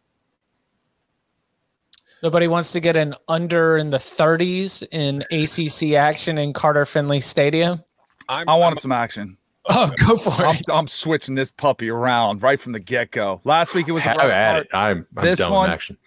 Nobody 2.23 2.47
wants 2.47 2.71
to 2.71 2.79
get 2.79 2.95
an 2.95 3.13
under 3.27 3.77
in 3.77 3.89
the 3.91 3.97
30s 3.97 4.87
in 4.91 5.21
ACC 5.31 5.95
action 5.95 6.37
in 6.37 6.53
Carter 6.53 6.85
Finley 6.85 7.19
Stadium. 7.19 7.83
I'm, 8.27 8.49
i 8.49 8.55
wanted 8.55 8.77
I'm, 8.77 8.79
some 8.79 8.91
action. 8.91 9.37
Oh, 9.69 9.91
go 10.07 10.17
for 10.17 10.29
I'm, 10.45 10.55
it. 10.55 10.65
I'm 10.71 10.87
switching 10.87 11.35
this 11.35 11.51
puppy 11.51 11.89
around 11.89 12.41
right 12.41 12.59
from 12.59 12.71
the 12.71 12.79
get 12.79 13.11
go. 13.11 13.41
Last 13.43 13.75
week 13.75 13.87
it 13.87 13.91
was 13.91 14.05
a 14.05 14.09
Have 14.09 14.17
rough 14.17 14.31
start. 14.31 14.65
it. 14.65 14.69
I'm, 14.73 15.07
I'm 15.17 15.23
This 15.23 15.39
done 15.39 15.51
one- 15.51 15.63
with 15.63 15.73
action. 15.73 15.97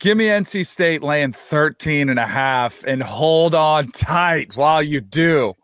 Give 0.00 0.18
me 0.18 0.26
NC 0.26 0.66
State 0.66 1.04
laying 1.04 1.32
13 1.32 2.08
and 2.08 2.18
a 2.18 2.26
half 2.26 2.82
and 2.84 3.00
hold 3.00 3.54
on 3.54 3.92
tight 3.92 4.56
while 4.56 4.82
you 4.82 5.00
do. 5.00 5.54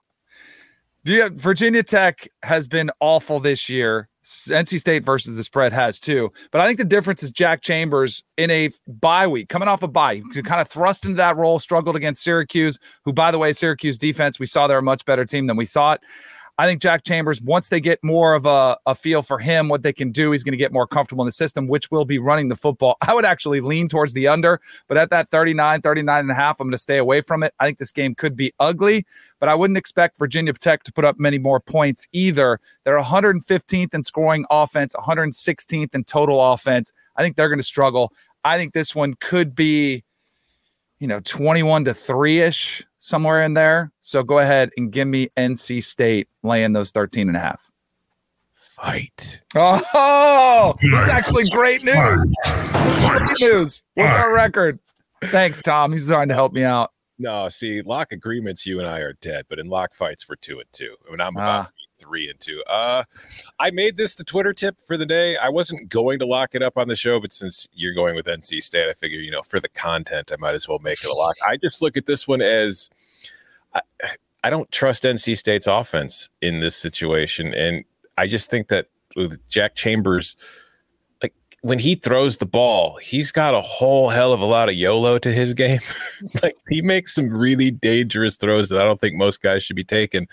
Do 1.05 1.13
you, 1.13 1.31
Virginia 1.31 1.83
Tech 1.83 2.29
has 2.43 2.69
been 2.69 2.91
awful 3.01 3.41
this 3.41 3.69
year. 3.69 4.09
NC 4.23 4.79
State 4.79 5.03
versus 5.03 5.35
the 5.37 5.43
spread 5.43 5.73
has 5.73 5.99
too. 5.99 6.31
But 6.53 6.61
I 6.61 6.67
think 6.67 6.79
the 6.79 6.85
difference 6.85 7.23
is 7.23 7.31
Jack 7.31 7.63
Chambers 7.63 8.23
in 8.37 8.51
a 8.51 8.69
bye 8.87 9.27
week, 9.27 9.49
coming 9.49 9.67
off 9.67 9.83
a 9.83 9.89
bye, 9.89 10.21
kind 10.45 10.61
of 10.61 10.69
thrust 10.69 11.07
into 11.07 11.17
that 11.17 11.39
role, 11.39 11.59
struggled 11.59 11.97
against 11.97 12.23
Syracuse, 12.23 12.79
who, 13.05 13.15
by 13.15 13.31
the 13.31 13.39
way, 13.39 13.53
Syracuse 13.53 13.97
defense, 13.97 14.39
we 14.39 14.45
saw 14.45 14.67
they're 14.67 14.79
a 14.79 14.83
much 14.83 15.07
better 15.07 15.25
team 15.25 15.47
than 15.47 15.57
we 15.57 15.65
thought. 15.65 16.03
I 16.61 16.67
think 16.67 16.83
Jack 16.83 17.05
Chambers, 17.05 17.41
once 17.41 17.71
they 17.71 17.81
get 17.81 18.05
more 18.05 18.35
of 18.35 18.45
a, 18.45 18.77
a 18.85 18.95
feel 18.95 19.23
for 19.23 19.39
him, 19.39 19.71
what 19.71 19.83
they 19.83 19.95
can 19.95 20.11
do, 20.11 20.33
he's 20.33 20.43
going 20.43 20.53
to 20.53 20.59
get 20.59 20.75
more 20.75 20.87
comfortable 20.87 21.25
in 21.25 21.27
the 21.27 21.33
system, 21.33 21.69
which 21.69 21.91
will 21.91 22.05
be 22.05 22.19
running 22.19 22.51
the 22.51 22.55
football. 22.55 22.99
I 23.09 23.15
would 23.15 23.25
actually 23.25 23.63
lean 23.63 23.89
towards 23.89 24.13
the 24.13 24.29
under, 24.29 24.61
but 24.87 24.99
at 24.99 25.09
that 25.09 25.31
39, 25.31 25.81
39 25.81 26.21
and 26.21 26.31
a 26.31 26.35
half, 26.35 26.61
I'm 26.61 26.67
going 26.67 26.73
to 26.73 26.77
stay 26.77 26.99
away 26.99 27.23
from 27.23 27.43
it. 27.43 27.55
I 27.61 27.65
think 27.65 27.79
this 27.79 27.93
game 27.93 28.15
could 28.15 28.37
be 28.37 28.53
ugly, 28.61 29.07
but 29.39 29.49
I 29.49 29.55
wouldn't 29.55 29.79
expect 29.79 30.19
Virginia 30.19 30.53
Tech 30.53 30.83
to 30.83 30.93
put 30.93 31.07
up 31.07 31.19
many 31.19 31.39
more 31.39 31.61
points 31.61 32.07
either. 32.13 32.61
They're 32.85 33.01
115th 33.01 33.95
in 33.95 34.05
scoring 34.05 34.45
offense, 34.51 34.95
116th 34.97 35.95
in 35.95 36.05
total 36.05 36.53
offense. 36.53 36.93
I 37.17 37.23
think 37.23 37.37
they're 37.37 37.49
going 37.49 37.59
to 37.59 37.65
struggle. 37.65 38.13
I 38.45 38.59
think 38.59 38.75
this 38.75 38.95
one 38.95 39.15
could 39.15 39.55
be, 39.55 40.05
you 40.99 41.07
know, 41.07 41.21
21 41.21 41.87
to 41.87 41.95
3 41.95 42.41
ish, 42.41 42.85
somewhere 43.01 43.43
in 43.43 43.55
there. 43.55 43.91
So 43.99 44.23
go 44.23 44.39
ahead 44.39 44.71
and 44.77 44.93
give 44.93 45.09
me 45.09 45.31
NC 45.37 45.83
State 45.83 46.29
laying 46.45 46.73
those 46.73 46.93
13 46.93 47.27
and 47.27 47.37
a 47.37 47.41
half. 47.41 47.71
Fight. 48.53 49.43
Oh, 49.57 50.73
this 50.81 51.01
is 51.03 51.09
actually 51.09 51.49
great 51.51 51.85
news. 51.85 52.27
Great 53.09 53.41
news. 53.41 53.83
What's 53.95 54.15
our 54.17 54.33
record? 54.33 54.79
Thanks, 55.25 55.61
Tom. 55.61 55.93
He's 55.93 56.07
trying 56.09 56.29
to 56.29 56.35
help 56.35 56.53
me 56.53 56.63
out. 56.63 56.93
No, 57.19 57.51
see, 57.51 57.83
lock 57.83 58.13
agreements, 58.13 58.65
you 58.65 58.79
and 58.79 58.89
I 58.89 59.01
are 59.01 59.13
dead, 59.15 59.45
but 59.51 59.59
in 59.59 59.69
lock 59.69 59.93
fights, 59.95 60.27
we're 60.27 60.37
two 60.37 60.59
and 60.61 60.69
two. 60.73 60.95
I 61.07 61.11
mean, 61.11 61.21
I'm 61.21 61.37
about 61.37 61.67
Ah. 61.67 61.71
Three 62.01 62.29
and 62.29 62.41
two. 62.41 62.63
Uh, 62.67 63.05
I 63.59 63.71
made 63.71 63.97
this 63.97 64.15
the 64.15 64.25
Twitter 64.25 64.53
tip 64.53 64.81
for 64.81 64.97
the 64.97 65.07
day. 65.07 65.37
I 65.37 65.51
wasn't 65.51 65.89
going 65.89 66.19
to 66.19 66.27
lock 66.27 66.55
it 66.55 66.63
up 66.63 66.77
on 66.77 66.89
the 66.89 66.97
show, 66.97 67.21
but 67.21 67.33
since 67.33 67.69
you're 67.73 67.95
going 67.95 68.17
with 68.17 68.27
NC 68.27 68.63
State, 68.63 68.89
I 68.89 68.95
figure, 68.95 69.21
you 69.21 69.31
know, 69.31 69.43
for 69.43 69.61
the 69.61 69.69
content, 69.69 70.33
I 70.33 70.37
might 70.37 70.55
as 70.55 70.69
well 70.69 70.79
make 70.81 71.05
it 71.05 71.11
a 71.11 71.15
lock. 71.15 71.37
I 71.47 71.57
just 71.57 71.83
look 71.83 71.97
at 71.97 72.07
this 72.07 72.27
one 72.27 72.41
as 72.41 72.91
I, 73.75 73.83
I 74.43 74.51
don't 74.51 74.71
trust 74.71 75.05
NC 75.05 75.37
State's 75.37 75.67
offense 75.67 76.29
in 76.41 76.61
this 76.61 76.77
situation. 76.77 77.53
And 77.55 77.85
I 78.17 78.27
just 78.27 78.51
think 78.51 78.69
that 78.69 78.87
with 79.17 79.47
Jack 79.49 79.75
Chambers, 79.75 80.37
like 81.23 81.35
when 81.63 81.79
he 81.79 81.95
throws 81.95 82.39
the 82.39 82.47
ball, 82.47 82.97
he's 82.97 83.33
got 83.33 83.55
a 83.55 83.61
whole 83.61 84.09
hell 84.09 84.33
of 84.33 84.41
a 84.41 84.47
lot 84.47 84.69
of 84.69 84.75
YOLO 84.75 85.19
to 85.19 85.33
his 85.33 85.53
game. 85.53 85.81
like 86.43 86.57
he 86.69 86.81
makes 86.81 87.15
some 87.15 87.29
really 87.29 87.71
dangerous 87.71 88.37
throws 88.37 88.71
that 88.71 88.81
I 88.81 88.85
don't 88.85 88.99
think 88.99 89.15
most 89.15 89.43
guys 89.43 89.63
should 89.63 89.77
be 89.77 89.85
taking. 89.85 90.27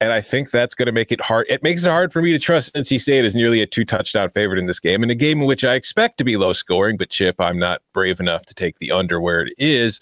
And 0.00 0.12
I 0.12 0.20
think 0.20 0.52
that's 0.52 0.76
going 0.76 0.86
to 0.86 0.92
make 0.92 1.10
it 1.10 1.20
hard. 1.20 1.46
It 1.48 1.62
makes 1.64 1.84
it 1.84 1.90
hard 1.90 2.12
for 2.12 2.22
me 2.22 2.30
to 2.30 2.38
trust 2.38 2.74
NC 2.76 3.00
State 3.00 3.24
as 3.24 3.34
nearly 3.34 3.62
a 3.62 3.66
two 3.66 3.84
touchdown 3.84 4.30
favorite 4.30 4.60
in 4.60 4.66
this 4.66 4.78
game, 4.78 5.02
in 5.02 5.10
a 5.10 5.14
game 5.14 5.40
in 5.40 5.46
which 5.46 5.64
I 5.64 5.74
expect 5.74 6.18
to 6.18 6.24
be 6.24 6.36
low 6.36 6.52
scoring. 6.52 6.96
But 6.96 7.10
Chip, 7.10 7.40
I'm 7.40 7.58
not 7.58 7.82
brave 7.92 8.20
enough 8.20 8.46
to 8.46 8.54
take 8.54 8.78
the 8.78 8.92
under 8.92 9.20
where 9.20 9.40
it 9.40 9.52
is. 9.58 9.98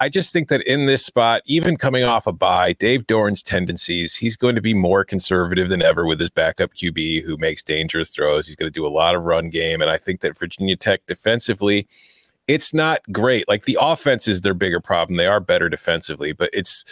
I 0.00 0.08
just 0.08 0.32
think 0.32 0.48
that 0.48 0.62
in 0.62 0.86
this 0.86 1.04
spot, 1.04 1.42
even 1.44 1.76
coming 1.76 2.04
off 2.04 2.26
a 2.26 2.32
bye, 2.32 2.72
Dave 2.74 3.06
Doeren's 3.06 3.42
tendencies, 3.42 4.16
he's 4.16 4.36
going 4.36 4.54
to 4.54 4.62
be 4.62 4.74
more 4.74 5.04
conservative 5.04 5.68
than 5.68 5.82
ever 5.82 6.06
with 6.06 6.20
his 6.20 6.30
backup 6.30 6.74
QB 6.74 7.22
who 7.24 7.36
makes 7.36 7.62
dangerous 7.62 8.14
throws. 8.14 8.46
He's 8.46 8.56
going 8.56 8.70
to 8.70 8.78
do 8.78 8.86
a 8.86 8.88
lot 8.88 9.14
of 9.14 9.24
run 9.24 9.50
game. 9.50 9.82
And 9.82 9.90
I 9.90 9.98
think 9.98 10.20
that 10.20 10.38
Virginia 10.38 10.76
Tech 10.76 11.04
defensively, 11.06 11.86
it's 12.48 12.72
not 12.72 13.00
great. 13.12 13.48
Like 13.48 13.64
the 13.64 13.78
offense 13.80 14.28
is 14.28 14.42
their 14.42 14.54
bigger 14.54 14.80
problem. 14.80 15.16
They 15.16 15.26
are 15.26 15.40
better 15.40 15.68
defensively, 15.68 16.32
but 16.32 16.50
it's 16.52 16.84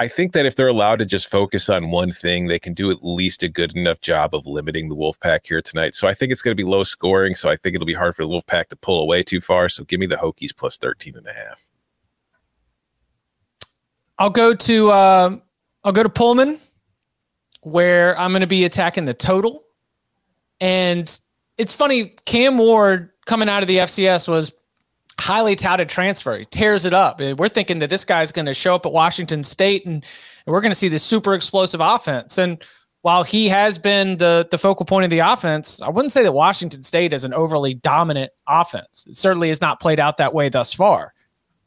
I 0.00 0.08
think 0.08 0.32
that 0.32 0.46
if 0.46 0.56
they're 0.56 0.66
allowed 0.66 1.00
to 1.00 1.04
just 1.04 1.30
focus 1.30 1.68
on 1.68 1.90
one 1.90 2.10
thing, 2.10 2.46
they 2.46 2.58
can 2.58 2.72
do 2.72 2.90
at 2.90 3.04
least 3.04 3.42
a 3.42 3.50
good 3.50 3.76
enough 3.76 4.00
job 4.00 4.34
of 4.34 4.46
limiting 4.46 4.88
the 4.88 4.96
Wolfpack 4.96 5.40
here 5.46 5.60
tonight. 5.60 5.94
So 5.94 6.08
I 6.08 6.14
think 6.14 6.32
it's 6.32 6.40
going 6.40 6.56
to 6.56 6.62
be 6.62 6.66
low 6.66 6.84
scoring. 6.84 7.34
So 7.34 7.50
I 7.50 7.56
think 7.56 7.74
it'll 7.74 7.86
be 7.86 7.92
hard 7.92 8.16
for 8.16 8.24
the 8.24 8.30
Wolfpack 8.30 8.68
to 8.68 8.76
pull 8.76 9.02
away 9.02 9.22
too 9.22 9.42
far. 9.42 9.68
So 9.68 9.84
give 9.84 10.00
me 10.00 10.06
the 10.06 10.16
Hokies 10.16 10.56
plus 10.56 10.78
13 10.78 11.16
and 11.16 11.26
a 11.26 11.34
half. 11.34 11.66
I'll 14.18 14.30
go 14.30 14.54
to 14.54 14.90
uh, 14.90 15.36
I'll 15.84 15.92
go 15.92 16.02
to 16.02 16.08
Pullman, 16.08 16.58
where 17.60 18.18
I'm 18.18 18.30
going 18.30 18.40
to 18.40 18.46
be 18.46 18.64
attacking 18.64 19.04
the 19.04 19.12
total. 19.12 19.64
And 20.62 21.20
it's 21.58 21.74
funny, 21.74 22.14
Cam 22.24 22.56
Ward 22.56 23.10
coming 23.26 23.50
out 23.50 23.62
of 23.62 23.68
the 23.68 23.76
FCS 23.76 24.28
was 24.28 24.54
highly 25.20 25.56
touted 25.56 25.88
transfer. 25.88 26.38
He 26.38 26.44
tears 26.44 26.84
it 26.86 26.94
up. 26.94 27.20
We're 27.20 27.48
thinking 27.48 27.78
that 27.80 27.90
this 27.90 28.04
guy's 28.04 28.32
going 28.32 28.46
to 28.46 28.54
show 28.54 28.74
up 28.74 28.86
at 28.86 28.92
Washington 28.92 29.44
State 29.44 29.86
and, 29.86 29.94
and 29.94 30.52
we're 30.52 30.60
going 30.60 30.72
to 30.72 30.78
see 30.78 30.88
this 30.88 31.02
super 31.02 31.34
explosive 31.34 31.80
offense. 31.80 32.38
And 32.38 32.62
while 33.02 33.22
he 33.22 33.48
has 33.48 33.78
been 33.78 34.18
the 34.18 34.46
the 34.50 34.58
focal 34.58 34.84
point 34.84 35.04
of 35.04 35.10
the 35.10 35.20
offense, 35.20 35.80
I 35.80 35.88
wouldn't 35.88 36.12
say 36.12 36.22
that 36.22 36.32
Washington 36.32 36.82
State 36.82 37.12
is 37.12 37.24
an 37.24 37.32
overly 37.32 37.74
dominant 37.74 38.32
offense. 38.46 39.06
It 39.08 39.16
certainly 39.16 39.48
has 39.48 39.60
not 39.60 39.80
played 39.80 40.00
out 40.00 40.18
that 40.18 40.34
way 40.34 40.48
thus 40.48 40.72
far. 40.72 41.14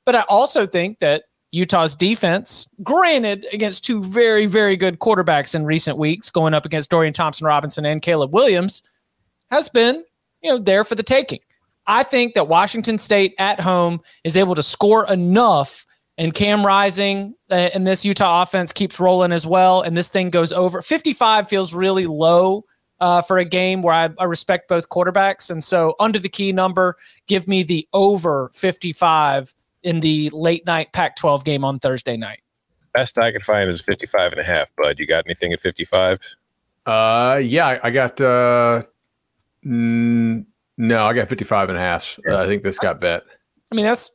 But 0.05 0.15
I 0.15 0.25
also 0.29 0.67
think 0.67 0.99
that 0.99 1.23
Utah's 1.51 1.95
defense, 1.95 2.67
granted 2.81 3.45
against 3.53 3.85
two 3.85 4.01
very, 4.01 4.47
very 4.47 4.75
good 4.75 4.99
quarterbacks 4.99 5.55
in 5.55 5.65
recent 5.65 5.97
weeks, 5.97 6.29
going 6.29 6.53
up 6.53 6.65
against 6.65 6.89
Dorian 6.89 7.13
Thompson 7.13 7.45
Robinson 7.45 7.85
and 7.85 8.01
Caleb 8.01 8.33
Williams, 8.33 8.81
has 9.51 9.69
been, 9.69 10.03
you 10.41 10.51
know, 10.51 10.57
there 10.57 10.83
for 10.83 10.95
the 10.95 11.03
taking. 11.03 11.39
I 11.87 12.03
think 12.03 12.33
that 12.35 12.47
Washington 12.47 12.97
State 12.97 13.35
at 13.39 13.59
home 13.59 14.01
is 14.23 14.37
able 14.37 14.55
to 14.55 14.63
score 14.63 15.05
enough, 15.11 15.85
and 16.17 16.33
Cam 16.33 16.65
Rising 16.65 17.35
uh, 17.49 17.69
and 17.73 17.85
this 17.85 18.05
Utah 18.05 18.41
offense 18.43 18.71
keeps 18.71 18.99
rolling 18.99 19.31
as 19.31 19.45
well, 19.45 19.81
and 19.81 19.97
this 19.97 20.09
thing 20.09 20.29
goes 20.29 20.53
over. 20.53 20.81
55 20.81 21.47
feels 21.47 21.73
really 21.73 22.05
low 22.07 22.65
uh, 22.99 23.21
for 23.21 23.37
a 23.37 23.45
game 23.45 23.81
where 23.81 23.93
I, 23.93 24.09
I 24.17 24.23
respect 24.25 24.69
both 24.69 24.87
quarterbacks, 24.89 25.51
and 25.51 25.63
so 25.63 25.95
under 25.99 26.19
the 26.19 26.29
key 26.29 26.51
number, 26.53 26.95
give 27.27 27.47
me 27.47 27.63
the 27.63 27.87
over 27.93 28.49
55 28.53 29.53
in 29.83 29.99
the 29.99 30.29
late 30.29 30.65
night 30.65 30.93
Pac-12 30.93 31.43
game 31.43 31.65
on 31.65 31.79
Thursday 31.79 32.15
night. 32.15 32.39
Best 32.93 33.17
I 33.17 33.31
could 33.33 33.43
find 33.43 33.69
is 33.69 33.81
55 33.81 34.31
and 34.33 34.39
a 34.39 34.43
half, 34.45 34.69
bud. 34.77 34.99
You 34.99 35.07
got 35.07 35.25
anything 35.25 35.51
at 35.51 35.59
55? 35.59 36.19
Uh, 36.85 37.41
yeah, 37.43 37.67
I- 37.67 37.87
I 37.87 37.89
got, 37.91 38.21
uh, 38.21 38.83
mm, 39.65 40.45
no, 40.77 41.05
I 41.05 41.13
got 41.13 41.29
55 41.29 41.69
and 41.69 41.77
a 41.77 41.81
half. 41.81 42.19
Uh, 42.27 42.37
I 42.37 42.47
think 42.47 42.63
this 42.63 42.79
got 42.79 42.99
bet. 42.99 43.23
I 43.71 43.75
mean, 43.75 43.85
that's 43.85 44.11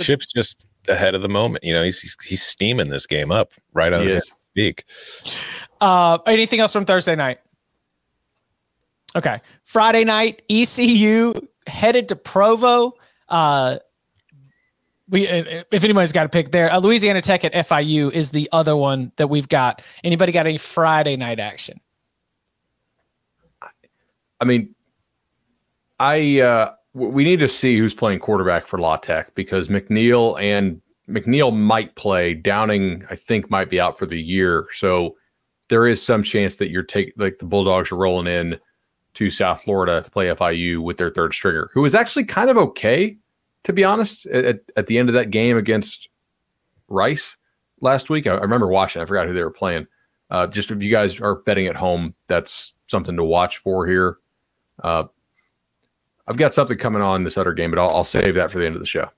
Chip's 0.00 0.32
just 0.32 0.66
ahead 0.88 1.14
of 1.14 1.22
the 1.22 1.28
moment. 1.28 1.64
You 1.64 1.72
know, 1.72 1.82
he's 1.82 2.00
he's, 2.00 2.16
he's 2.24 2.42
steaming 2.42 2.90
this 2.90 3.06
game 3.06 3.30
up 3.30 3.52
right 3.72 3.92
on 3.92 4.06
He 4.06 4.12
his 4.12 4.32
speak. 4.40 4.84
Uh, 5.80 6.18
anything 6.26 6.60
else 6.60 6.72
from 6.72 6.84
Thursday 6.84 7.16
night? 7.16 7.38
Okay. 9.16 9.40
Friday 9.64 10.04
night, 10.04 10.42
ECU 10.50 11.34
headed 11.66 12.08
to 12.08 12.16
Provo. 12.16 12.94
Uh, 13.28 13.78
we, 15.08 15.28
uh, 15.28 15.64
if 15.70 15.84
anybody's 15.84 16.12
got 16.12 16.26
a 16.26 16.28
pick 16.28 16.50
there, 16.50 16.72
uh, 16.72 16.78
Louisiana 16.78 17.20
Tech 17.20 17.44
at 17.44 17.52
FIU 17.52 18.10
is 18.10 18.30
the 18.30 18.48
other 18.52 18.76
one 18.76 19.12
that 19.16 19.28
we've 19.28 19.48
got. 19.48 19.82
Anybody 20.02 20.32
got 20.32 20.46
any 20.46 20.58
Friday 20.58 21.16
night 21.16 21.38
action? 21.38 21.80
I 24.40 24.44
mean, 24.44 24.73
I 26.00 26.40
uh, 26.40 26.72
we 26.94 27.24
need 27.24 27.40
to 27.40 27.48
see 27.48 27.78
who's 27.78 27.94
playing 27.94 28.20
quarterback 28.20 28.66
for 28.66 28.78
La 28.78 28.96
Tech 28.96 29.34
because 29.34 29.68
McNeil 29.68 30.40
and 30.40 30.80
McNeil 31.08 31.54
might 31.56 31.94
play. 31.96 32.34
Downing, 32.34 33.04
I 33.10 33.16
think, 33.16 33.50
might 33.50 33.70
be 33.70 33.80
out 33.80 33.98
for 33.98 34.06
the 34.06 34.20
year. 34.20 34.66
So 34.72 35.16
there 35.68 35.86
is 35.86 36.02
some 36.02 36.22
chance 36.22 36.56
that 36.56 36.70
you're 36.70 36.82
taking 36.82 37.12
like 37.16 37.38
the 37.38 37.46
Bulldogs 37.46 37.90
are 37.92 37.96
rolling 37.96 38.26
in 38.26 38.58
to 39.14 39.30
South 39.30 39.62
Florida 39.62 40.02
to 40.02 40.10
play 40.10 40.26
FIU 40.26 40.80
with 40.82 40.96
their 40.96 41.10
third 41.10 41.32
stringer, 41.34 41.70
who 41.72 41.82
was 41.82 41.94
actually 41.94 42.24
kind 42.24 42.50
of 42.50 42.56
okay, 42.56 43.16
to 43.62 43.72
be 43.72 43.84
honest, 43.84 44.26
at, 44.26 44.44
at- 44.44 44.60
at 44.76 44.86
the 44.86 44.98
end 44.98 45.08
of 45.08 45.14
that 45.14 45.30
game 45.30 45.56
against 45.56 46.08
Rice 46.88 47.36
last 47.80 48.10
week. 48.10 48.26
I, 48.26 48.32
I 48.34 48.40
remember 48.40 48.66
watching. 48.68 49.00
I 49.02 49.06
forgot 49.06 49.26
who 49.26 49.34
they 49.34 49.44
were 49.44 49.50
playing. 49.50 49.86
Uh, 50.30 50.46
just 50.46 50.70
if 50.70 50.82
you 50.82 50.90
guys 50.90 51.20
are 51.20 51.36
betting 51.36 51.66
at 51.66 51.76
home, 51.76 52.14
that's 52.28 52.72
something 52.88 53.14
to 53.16 53.24
watch 53.24 53.58
for 53.58 53.86
here. 53.86 54.18
Uh, 54.82 55.04
I've 56.26 56.36
got 56.36 56.54
something 56.54 56.78
coming 56.78 57.02
on 57.02 57.24
this 57.24 57.36
other 57.36 57.52
game, 57.52 57.70
but 57.70 57.78
I'll, 57.78 57.90
I'll 57.90 58.04
save 58.04 58.34
that 58.34 58.50
for 58.50 58.58
the 58.58 58.66
end 58.66 58.74
of 58.74 58.80
the 58.80 58.86
show. 58.86 59.10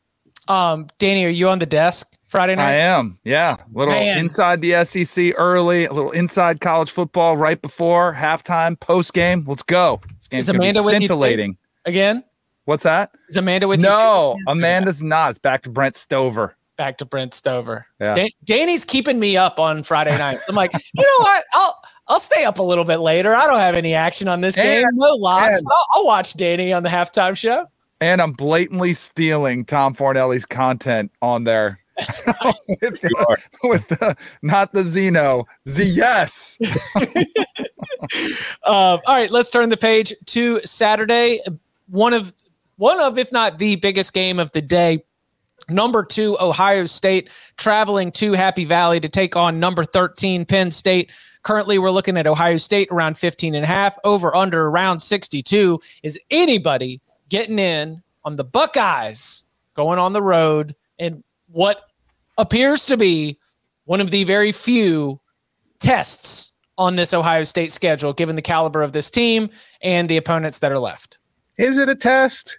Um, 0.48 0.88
Danny, 0.98 1.24
are 1.24 1.28
you 1.30 1.48
on 1.48 1.58
the 1.58 1.66
desk 1.66 2.16
Friday 2.28 2.54
night? 2.54 2.70
I 2.70 2.74
am. 2.74 3.18
Yeah. 3.24 3.56
little 3.72 3.94
Man. 3.94 4.18
inside 4.18 4.60
the 4.60 4.84
SEC 4.84 5.34
early, 5.36 5.86
a 5.86 5.92
little 5.92 6.12
inside 6.12 6.60
college 6.60 6.90
football 6.90 7.36
right 7.36 7.60
before 7.60 8.14
halftime, 8.14 8.78
post 8.78 9.12
game. 9.12 9.44
Let's 9.46 9.62
go. 9.62 10.00
This 10.16 10.28
game's 10.28 10.44
Is 10.44 10.46
gonna 10.48 10.58
be 10.60 10.64
Amanda 10.66 10.82
with 10.82 10.92
you 10.94 11.06
scintillating. 11.06 11.56
Again? 11.84 12.24
What's 12.64 12.84
that? 12.84 13.10
Is 13.28 13.36
Amanda 13.36 13.68
with 13.68 13.80
you? 13.80 13.88
No, 13.88 14.36
too? 14.38 14.50
Amanda's 14.50 15.02
not. 15.02 15.30
It's 15.30 15.38
back 15.38 15.62
to 15.62 15.70
Brent 15.70 15.96
Stover. 15.96 16.56
Back 16.76 16.98
to 16.98 17.04
Brent 17.04 17.32
Stover. 17.32 17.86
Yeah. 18.00 18.14
Dan- 18.14 18.30
Danny's 18.44 18.84
keeping 18.84 19.18
me 19.18 19.36
up 19.36 19.58
on 19.58 19.82
Friday 19.82 20.16
nights. 20.18 20.44
I'm 20.48 20.56
like, 20.56 20.72
you 20.94 21.02
know 21.02 21.24
what? 21.24 21.44
I'll 21.54 21.80
I'll 22.08 22.20
stay 22.20 22.44
up 22.44 22.58
a 22.58 22.62
little 22.62 22.84
bit 22.84 22.98
later. 22.98 23.34
I 23.34 23.46
don't 23.46 23.58
have 23.58 23.74
any 23.74 23.94
action 23.94 24.28
on 24.28 24.40
this 24.40 24.54
game. 24.56 24.84
No 24.92 25.14
locks. 25.14 25.58
and- 25.58 25.66
I'll, 25.68 25.86
I'll 25.94 26.06
watch 26.06 26.34
Danny 26.36 26.72
on 26.72 26.82
the 26.82 26.88
halftime 26.88 27.36
show. 27.36 27.66
And 28.00 28.20
I'm 28.20 28.32
blatantly 28.32 28.92
stealing 28.94 29.64
Tom 29.64 29.94
Fornelli's 29.94 30.44
content 30.44 31.10
on 31.22 31.44
there. 31.44 31.80
with, 32.68 33.02
You 33.02 33.10
are. 33.26 33.38
the, 33.62 33.68
with 33.68 33.88
the 33.88 34.14
not 34.42 34.72
the 34.74 34.82
Zeno, 34.82 35.46
the 35.64 35.84
yes. 35.86 36.58
Um, 38.64 39.00
all 39.06 39.14
right, 39.14 39.30
let's 39.30 39.50
turn 39.50 39.68
the 39.68 39.76
page 39.76 40.12
to 40.26 40.60
Saturday. 40.64 41.40
One 41.88 42.12
of 42.12 42.32
one 42.76 43.00
of, 43.00 43.16
if 43.18 43.32
not 43.32 43.58
the 43.58 43.76
biggest 43.76 44.12
game 44.12 44.38
of 44.38 44.52
the 44.52 44.60
day. 44.60 45.02
Number 45.68 46.04
two, 46.04 46.36
Ohio 46.38 46.84
State 46.86 47.30
traveling 47.56 48.12
to 48.12 48.32
Happy 48.34 48.64
Valley 48.64 49.00
to 49.00 49.08
take 49.08 49.34
on 49.34 49.58
number 49.58 49.84
13, 49.84 50.44
Penn 50.44 50.70
State. 50.70 51.10
Currently, 51.46 51.78
we're 51.78 51.92
looking 51.92 52.16
at 52.16 52.26
Ohio 52.26 52.56
State 52.56 52.88
around 52.90 53.16
15 53.18 53.54
and 53.54 53.62
a 53.62 53.68
half, 53.68 53.96
over 54.02 54.34
under 54.34 54.66
around 54.66 54.98
62. 54.98 55.78
Is 56.02 56.18
anybody 56.28 57.00
getting 57.28 57.60
in 57.60 58.02
on 58.24 58.34
the 58.34 58.42
Buckeyes 58.42 59.44
going 59.74 60.00
on 60.00 60.12
the 60.12 60.20
road 60.20 60.74
and 60.98 61.22
what 61.46 61.82
appears 62.36 62.84
to 62.86 62.96
be 62.96 63.38
one 63.84 64.00
of 64.00 64.10
the 64.10 64.24
very 64.24 64.50
few 64.50 65.20
tests 65.78 66.50
on 66.78 66.96
this 66.96 67.14
Ohio 67.14 67.44
State 67.44 67.70
schedule, 67.70 68.12
given 68.12 68.34
the 68.34 68.42
caliber 68.42 68.82
of 68.82 68.90
this 68.90 69.08
team 69.08 69.48
and 69.82 70.08
the 70.08 70.16
opponents 70.16 70.58
that 70.58 70.72
are 70.72 70.80
left. 70.80 71.20
Is 71.58 71.78
it 71.78 71.88
a 71.88 71.94
test? 71.94 72.58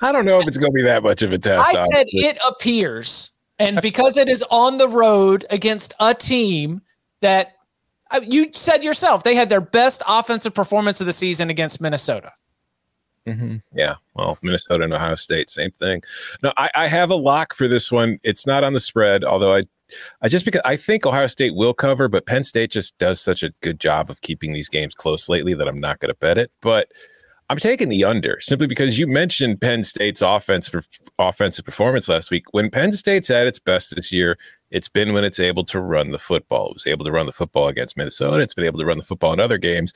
I 0.00 0.12
don't 0.12 0.24
know 0.24 0.40
if 0.40 0.48
it's 0.48 0.56
going 0.56 0.72
to 0.72 0.76
be 0.76 0.80
that 0.80 1.02
much 1.02 1.20
of 1.20 1.30
a 1.30 1.36
test. 1.36 1.68
I 1.68 1.74
said 1.74 1.94
honestly. 1.94 2.20
it 2.20 2.38
appears, 2.48 3.32
and 3.58 3.82
because 3.82 4.16
it 4.16 4.30
is 4.30 4.42
on 4.50 4.78
the 4.78 4.88
road 4.88 5.44
against 5.50 5.92
a 6.00 6.14
team 6.14 6.80
that 7.20 7.55
you 8.22 8.48
said 8.52 8.84
yourself, 8.84 9.24
they 9.24 9.34
had 9.34 9.48
their 9.48 9.60
best 9.60 10.02
offensive 10.06 10.54
performance 10.54 11.00
of 11.00 11.06
the 11.06 11.12
season 11.12 11.50
against 11.50 11.80
Minnesota. 11.80 12.32
Mhm. 13.26 13.62
Yeah. 13.74 13.96
Well, 14.14 14.38
Minnesota 14.42 14.84
and 14.84 14.94
Ohio 14.94 15.16
State, 15.16 15.50
same 15.50 15.72
thing. 15.72 16.02
No, 16.42 16.52
I, 16.56 16.70
I 16.76 16.86
have 16.86 17.10
a 17.10 17.16
lock 17.16 17.54
for 17.54 17.66
this 17.66 17.90
one. 17.90 18.18
It's 18.22 18.46
not 18.46 18.62
on 18.62 18.72
the 18.72 18.80
spread, 18.80 19.24
although 19.24 19.54
I, 19.54 19.62
I 20.22 20.28
just 20.28 20.44
because 20.44 20.62
I 20.64 20.76
think 20.76 21.04
Ohio 21.04 21.26
State 21.26 21.54
will 21.54 21.74
cover, 21.74 22.06
but 22.08 22.26
Penn 22.26 22.44
State 22.44 22.70
just 22.70 22.96
does 22.98 23.20
such 23.20 23.42
a 23.42 23.50
good 23.62 23.80
job 23.80 24.10
of 24.10 24.20
keeping 24.20 24.52
these 24.52 24.68
games 24.68 24.94
close 24.94 25.28
lately 25.28 25.54
that 25.54 25.66
I'm 25.66 25.80
not 25.80 25.98
going 25.98 26.10
to 26.10 26.18
bet 26.18 26.38
it. 26.38 26.52
But 26.60 26.88
I'm 27.48 27.58
taking 27.58 27.88
the 27.88 28.04
under 28.04 28.38
simply 28.40 28.66
because 28.66 28.98
you 28.98 29.06
mentioned 29.06 29.60
Penn 29.60 29.84
State's 29.84 30.22
offensive 30.22 30.86
offensive 31.18 31.64
performance 31.64 32.08
last 32.08 32.30
week. 32.30 32.44
When 32.52 32.70
Penn 32.70 32.92
State's 32.92 33.30
at 33.30 33.46
its 33.46 33.58
best 33.58 33.94
this 33.94 34.12
year, 34.12 34.38
it's 34.70 34.88
been 34.88 35.12
when 35.12 35.24
it's 35.24 35.40
able 35.40 35.64
to 35.64 35.80
run 35.80 36.10
the 36.10 36.18
football. 36.18 36.70
It 36.70 36.74
was 36.74 36.86
able 36.86 37.04
to 37.04 37.12
run 37.12 37.26
the 37.26 37.32
football 37.32 37.68
against 37.68 37.96
Minnesota. 37.96 38.42
It's 38.42 38.54
been 38.54 38.64
able 38.64 38.78
to 38.78 38.84
run 38.84 38.98
the 38.98 39.04
football 39.04 39.32
in 39.32 39.40
other 39.40 39.58
games. 39.58 39.92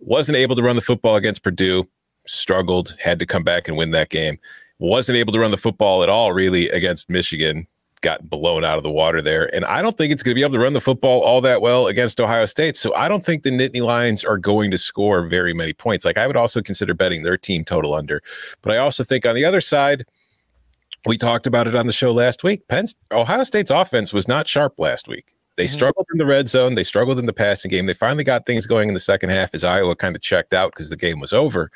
Wasn't 0.00 0.36
able 0.36 0.56
to 0.56 0.62
run 0.62 0.76
the 0.76 0.82
football 0.82 1.16
against 1.16 1.42
Purdue. 1.42 1.88
Struggled. 2.26 2.96
Had 3.00 3.18
to 3.18 3.26
come 3.26 3.42
back 3.42 3.68
and 3.68 3.76
win 3.76 3.90
that 3.90 4.10
game. 4.10 4.38
Wasn't 4.78 5.16
able 5.16 5.32
to 5.32 5.40
run 5.40 5.50
the 5.50 5.56
football 5.56 6.02
at 6.02 6.08
all 6.08 6.32
really 6.32 6.68
against 6.70 7.10
Michigan. 7.10 7.66
Got 8.02 8.28
blown 8.28 8.64
out 8.64 8.76
of 8.76 8.82
the 8.82 8.90
water 8.90 9.22
there. 9.22 9.52
And 9.54 9.64
I 9.64 9.82
don't 9.82 9.96
think 9.96 10.12
it's 10.12 10.22
going 10.22 10.34
to 10.34 10.38
be 10.38 10.42
able 10.42 10.54
to 10.54 10.58
run 10.58 10.74
the 10.74 10.80
football 10.80 11.22
all 11.22 11.40
that 11.40 11.62
well 11.62 11.86
against 11.86 12.20
Ohio 12.20 12.44
State. 12.44 12.76
So 12.76 12.94
I 12.94 13.08
don't 13.08 13.24
think 13.24 13.42
the 13.42 13.50
Nittany 13.50 13.82
Lions 13.82 14.24
are 14.24 14.38
going 14.38 14.70
to 14.70 14.78
score 14.78 15.26
very 15.26 15.54
many 15.54 15.72
points. 15.72 16.04
Like 16.04 16.18
I 16.18 16.26
would 16.26 16.36
also 16.36 16.60
consider 16.60 16.92
betting 16.94 17.22
their 17.22 17.38
team 17.38 17.64
total 17.64 17.94
under. 17.94 18.22
But 18.62 18.72
I 18.72 18.78
also 18.78 19.04
think 19.04 19.26
on 19.26 19.34
the 19.34 19.44
other 19.44 19.60
side, 19.60 20.04
we 21.06 21.18
talked 21.18 21.46
about 21.46 21.66
it 21.66 21.74
on 21.74 21.86
the 21.86 21.92
show 21.92 22.12
last 22.12 22.42
week. 22.42 22.66
Penn 22.68 22.86
Ohio 23.12 23.44
State's 23.44 23.70
offense 23.70 24.12
was 24.12 24.28
not 24.28 24.48
sharp 24.48 24.74
last 24.78 25.08
week. 25.08 25.33
They 25.56 25.66
mm-hmm. 25.66 25.72
struggled 25.72 26.06
in 26.12 26.18
the 26.18 26.26
red 26.26 26.48
zone. 26.48 26.74
They 26.74 26.82
struggled 26.82 27.18
in 27.18 27.26
the 27.26 27.32
passing 27.32 27.70
game. 27.70 27.86
They 27.86 27.94
finally 27.94 28.24
got 28.24 28.44
things 28.44 28.66
going 28.66 28.88
in 28.88 28.94
the 28.94 29.00
second 29.00 29.30
half 29.30 29.54
as 29.54 29.62
Iowa 29.62 29.94
kind 29.94 30.16
of 30.16 30.22
checked 30.22 30.52
out 30.52 30.72
because 30.72 30.90
the 30.90 30.96
game 30.96 31.20
was 31.20 31.32
over. 31.32 31.70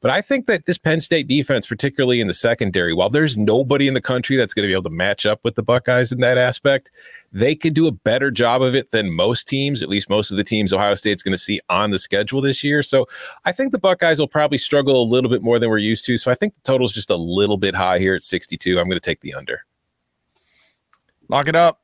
But 0.00 0.10
I 0.10 0.20
think 0.20 0.46
that 0.46 0.66
this 0.66 0.78
Penn 0.78 1.00
State 1.00 1.28
defense, 1.28 1.66
particularly 1.66 2.20
in 2.20 2.26
the 2.26 2.34
secondary, 2.34 2.92
while 2.92 3.08
there's 3.08 3.36
nobody 3.36 3.86
in 3.86 3.94
the 3.94 4.00
country 4.00 4.36
that's 4.36 4.52
going 4.52 4.64
to 4.64 4.68
be 4.68 4.72
able 4.72 4.84
to 4.84 4.90
match 4.90 5.26
up 5.26 5.40
with 5.44 5.54
the 5.54 5.62
Buckeyes 5.62 6.10
in 6.10 6.18
that 6.20 6.38
aspect, 6.38 6.90
they 7.32 7.54
can 7.54 7.72
do 7.72 7.86
a 7.86 7.92
better 7.92 8.32
job 8.32 8.62
of 8.62 8.74
it 8.74 8.90
than 8.90 9.12
most 9.12 9.46
teams, 9.46 9.82
at 9.82 9.88
least 9.88 10.10
most 10.10 10.32
of 10.32 10.36
the 10.36 10.44
teams 10.44 10.72
Ohio 10.72 10.94
State's 10.96 11.22
going 11.22 11.32
to 11.32 11.38
see 11.38 11.60
on 11.68 11.92
the 11.92 11.98
schedule 12.00 12.40
this 12.40 12.64
year. 12.64 12.82
So 12.82 13.06
I 13.44 13.52
think 13.52 13.70
the 13.70 13.78
Buckeyes 13.78 14.18
will 14.18 14.26
probably 14.26 14.58
struggle 14.58 15.00
a 15.00 15.04
little 15.04 15.30
bit 15.30 15.42
more 15.42 15.60
than 15.60 15.70
we're 15.70 15.78
used 15.78 16.04
to. 16.06 16.18
So 16.18 16.32
I 16.32 16.34
think 16.34 16.54
the 16.54 16.60
total's 16.62 16.92
just 16.92 17.10
a 17.10 17.16
little 17.16 17.56
bit 17.56 17.76
high 17.76 18.00
here 18.00 18.14
at 18.14 18.24
62. 18.24 18.78
I'm 18.78 18.86
going 18.86 18.96
to 18.96 19.00
take 19.00 19.20
the 19.20 19.34
under. 19.34 19.64
Lock 21.28 21.46
it 21.46 21.54
up. 21.54 21.80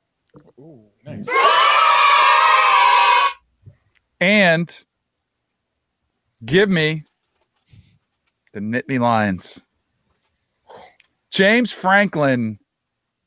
And 4.21 4.85
give 6.45 6.69
me 6.69 7.05
the 8.53 8.61
Nittany 8.61 8.99
Lions. 8.99 9.65
James 11.31 11.73
Franklin 11.73 12.59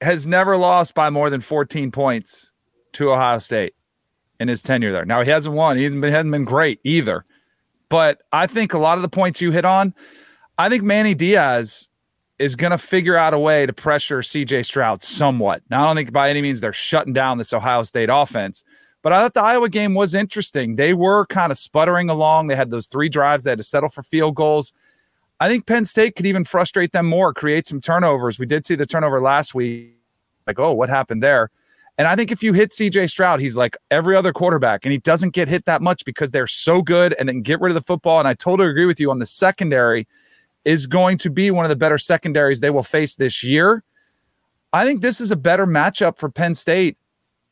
has 0.02 0.26
never 0.26 0.58
lost 0.58 0.96
by 0.96 1.10
more 1.10 1.30
than 1.30 1.42
14 1.42 1.92
points 1.92 2.52
to 2.94 3.12
Ohio 3.12 3.40
State 3.40 3.74
in 4.40 4.48
his 4.48 4.62
tenure 4.62 4.92
there. 4.92 5.06
Now 5.06 5.22
he 5.22 5.30
hasn't 5.30 5.56
won. 5.56 5.78
He 5.78 5.84
hasn't 5.84 6.02
been, 6.02 6.12
hasn't 6.12 6.32
been 6.32 6.46
great 6.46 6.80
either. 6.84 7.26
But 7.90 8.22
I 8.32 8.48
think 8.48 8.74
a 8.74 8.80
lot 8.80 8.98
of 8.98 9.02
the 9.02 9.10
points 9.10 9.42
you 9.42 9.52
hit 9.52 9.66
on, 9.66 9.94
I 10.58 10.70
think 10.70 10.84
Manny 10.84 11.14
Diaz 11.14 11.89
is 12.40 12.56
going 12.56 12.72
to 12.72 12.78
figure 12.78 13.16
out 13.16 13.34
a 13.34 13.40
way 13.40 13.66
to 13.66 13.74
pressure 13.74 14.20
CJ 14.20 14.66
Stroud 14.66 15.04
somewhat. 15.04 15.62
Now, 15.70 15.84
I 15.84 15.88
don't 15.88 15.96
think 15.98 16.14
by 16.14 16.30
any 16.30 16.42
means 16.42 16.62
they're 16.62 16.74
shutting 16.74 17.14
down 17.14 17.38
this 17.38 17.54
Ohio 17.54 17.84
State 17.84 18.10
offense, 18.12 18.64
but 19.02 19.14
I 19.14 19.22
thought 19.22 19.34
the 19.34 19.42
Iowa 19.42 19.70
game 19.70 19.94
was 19.94 20.16
interesting. 20.16 20.76
They 20.76 20.94
were 20.94 21.26
kind 21.26 21.52
of 21.52 21.58
sputtering 21.58 22.10
along. 22.10 22.48
They 22.48 22.56
had 22.56 22.72
those 22.72 22.88
three 22.88 23.10
drives, 23.10 23.44
they 23.44 23.52
had 23.52 23.60
to 23.60 23.64
settle 23.64 23.90
for 23.90 24.04
field 24.04 24.36
goals. 24.36 24.74
I 25.42 25.48
think 25.48 25.68
Penn 25.68 25.86
State 25.86 26.16
could 26.16 26.26
even 26.26 26.44
frustrate 26.44 26.92
them 26.92 27.06
more, 27.06 27.34
create 27.34 27.66
some 27.66 27.80
turnovers. 27.80 28.40
We 28.40 28.46
did 28.46 28.66
see 28.66 28.76
the 28.76 28.86
turnover 28.86 29.22
last 29.22 29.54
week. 29.54 29.96
Like, 30.46 30.60
oh, 30.60 30.74
what 30.74 30.90
happened 30.90 31.24
there? 31.24 31.50
And 31.98 32.08
I 32.08 32.16
think 32.16 32.32
if 32.32 32.42
you 32.42 32.54
hit 32.54 32.72
CJ 32.72 33.10
Stroud, 33.10 33.40
he's 33.40 33.58
like 33.58 33.78
every 33.92 34.16
other 34.16 34.34
quarterback, 34.34 34.86
and 34.86 34.92
he 34.92 34.98
doesn't 35.00 35.34
get 35.34 35.48
hit 35.48 35.66
that 35.66 35.82
much 35.82 36.06
because 36.06 36.32
they're 36.32 36.48
so 36.48 36.82
good 36.82 37.14
and 37.20 37.28
then 37.28 37.42
get 37.42 37.60
rid 37.60 37.72
of 37.72 37.76
the 37.76 37.82
football. 37.82 38.20
And 38.20 38.28
I 38.28 38.34
totally 38.34 38.70
agree 38.70 38.86
with 38.86 39.00
you 39.00 39.12
on 39.12 39.20
the 39.20 39.26
secondary 39.26 40.08
is 40.70 40.86
going 40.86 41.18
to 41.18 41.32
be 41.32 41.50
one 41.50 41.66
of 41.66 41.70
the 41.70 41.76
better 41.76 41.98
secondaries 41.98 42.60
they 42.60 42.70
will 42.70 42.84
face 42.84 43.16
this 43.16 43.44
year. 43.44 43.84
I 44.72 44.86
think 44.86 45.02
this 45.02 45.20
is 45.20 45.32
a 45.32 45.36
better 45.36 45.66
matchup 45.66 46.20
for 46.20 46.30
Penn 46.30 46.54
State 46.54 46.96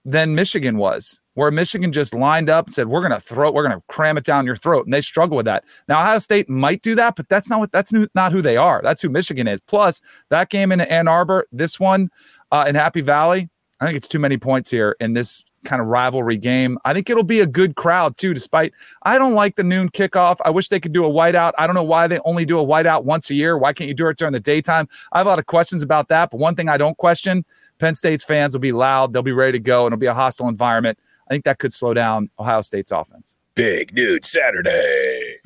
than 0.06 0.36
Michigan 0.36 0.78
was, 0.78 1.20
where 1.34 1.50
Michigan 1.50 1.92
just 1.92 2.14
lined 2.14 2.48
up 2.48 2.68
and 2.68 2.76
said, 2.76 2.88
"We're 2.88 3.02
going 3.02 3.12
to 3.12 3.20
throw, 3.20 3.50
we're 3.50 3.68
going 3.68 3.76
to 3.76 3.84
cram 3.88 4.20
it 4.20 4.24
down 4.24 4.46
your 4.46 4.56
throat," 4.56 4.86
and 4.86 4.94
they 4.94 5.02
struggle 5.02 5.36
with 5.36 5.48
that. 5.48 5.64
Now 5.88 6.00
Ohio 6.00 6.20
State 6.20 6.48
might 6.48 6.84
do 6.84 6.94
that, 6.94 7.16
but 7.16 7.28
that's 7.28 7.50
not 7.50 7.60
what 7.60 7.72
that's 7.72 7.92
not 8.14 8.32
who 8.32 8.44
they 8.44 8.56
are. 8.56 8.82
That's 8.84 9.02
who 9.02 9.10
Michigan 9.10 9.48
is. 9.48 9.62
Plus 9.62 10.00
that 10.30 10.52
game 10.52 10.72
in 10.72 10.80
Ann 10.82 11.08
Arbor, 11.08 11.48
this 11.52 11.80
one 11.80 12.12
uh, 12.52 12.66
in 12.68 12.76
Happy 12.76 13.02
Valley, 13.02 13.50
I 13.80 13.86
think 13.86 13.98
it's 13.98 14.08
too 14.08 14.20
many 14.20 14.38
points 14.38 14.72
here 14.72 14.96
in 15.00 15.14
this 15.14 15.46
kind 15.64 15.82
of 15.82 15.88
rivalry 15.88 16.38
game. 16.38 16.80
I 16.84 16.94
think 16.94 17.10
it'll 17.10 17.24
be 17.24 17.42
a 17.42 17.46
good 17.46 17.76
crowd 17.76 18.18
too, 18.18 18.34
despite 18.34 18.74
I 19.04 19.20
don't 19.20 19.34
like 19.34 19.56
the 19.56 19.64
noon 19.64 19.90
kickoff. 19.90 20.38
I 20.44 20.50
wish 20.50 20.70
they 20.70 20.80
could 20.80 20.94
do 20.94 21.06
a 21.06 21.10
whiteout. 21.10 21.54
I 21.60 21.68
don't 21.68 21.76
know 21.76 21.84
why 21.84 22.08
they 22.08 22.20
only 22.26 22.44
do 22.44 22.60
a 22.60 22.66
whiteout 22.66 23.04
once 23.04 23.30
a 23.30 23.36
year. 23.36 23.58
Why 23.58 23.74
can't 23.74 23.88
you 23.88 23.94
do 23.94 24.08
it 24.08 24.18
during 24.18 24.34
the 24.34 24.40
daytime? 24.40 24.88
I 25.12 25.20
have 25.20 25.28
a 25.28 25.30
lot 25.30 25.40
of 25.40 25.46
questions 25.46 25.84
about 25.84 26.08
that. 26.08 26.32
But 26.32 26.40
one 26.40 26.56
thing 26.56 26.70
I 26.70 26.78
don't 26.78 26.98
question 26.98 27.46
Penn 27.78 27.94
State's 27.94 28.24
fans 28.24 28.56
will 28.56 28.62
be 28.62 28.72
loud. 28.72 29.14
They'll 29.14 29.22
be 29.22 29.32
ready 29.32 29.54
to 29.54 29.60
go 29.60 29.86
and 29.86 29.94
it'll 29.94 30.00
be 30.00 30.08
a 30.08 30.14
hostile 30.14 30.48
environment. 30.48 30.98
I 31.30 31.34
think 31.34 31.44
that 31.46 31.60
could 31.60 31.74
slow 31.74 31.94
down 31.94 32.30
Ohio 32.40 32.62
State's 32.62 32.92
offense. 32.92 33.38
Big 33.54 33.94
dude 33.94 34.26
Saturday. 34.26 35.38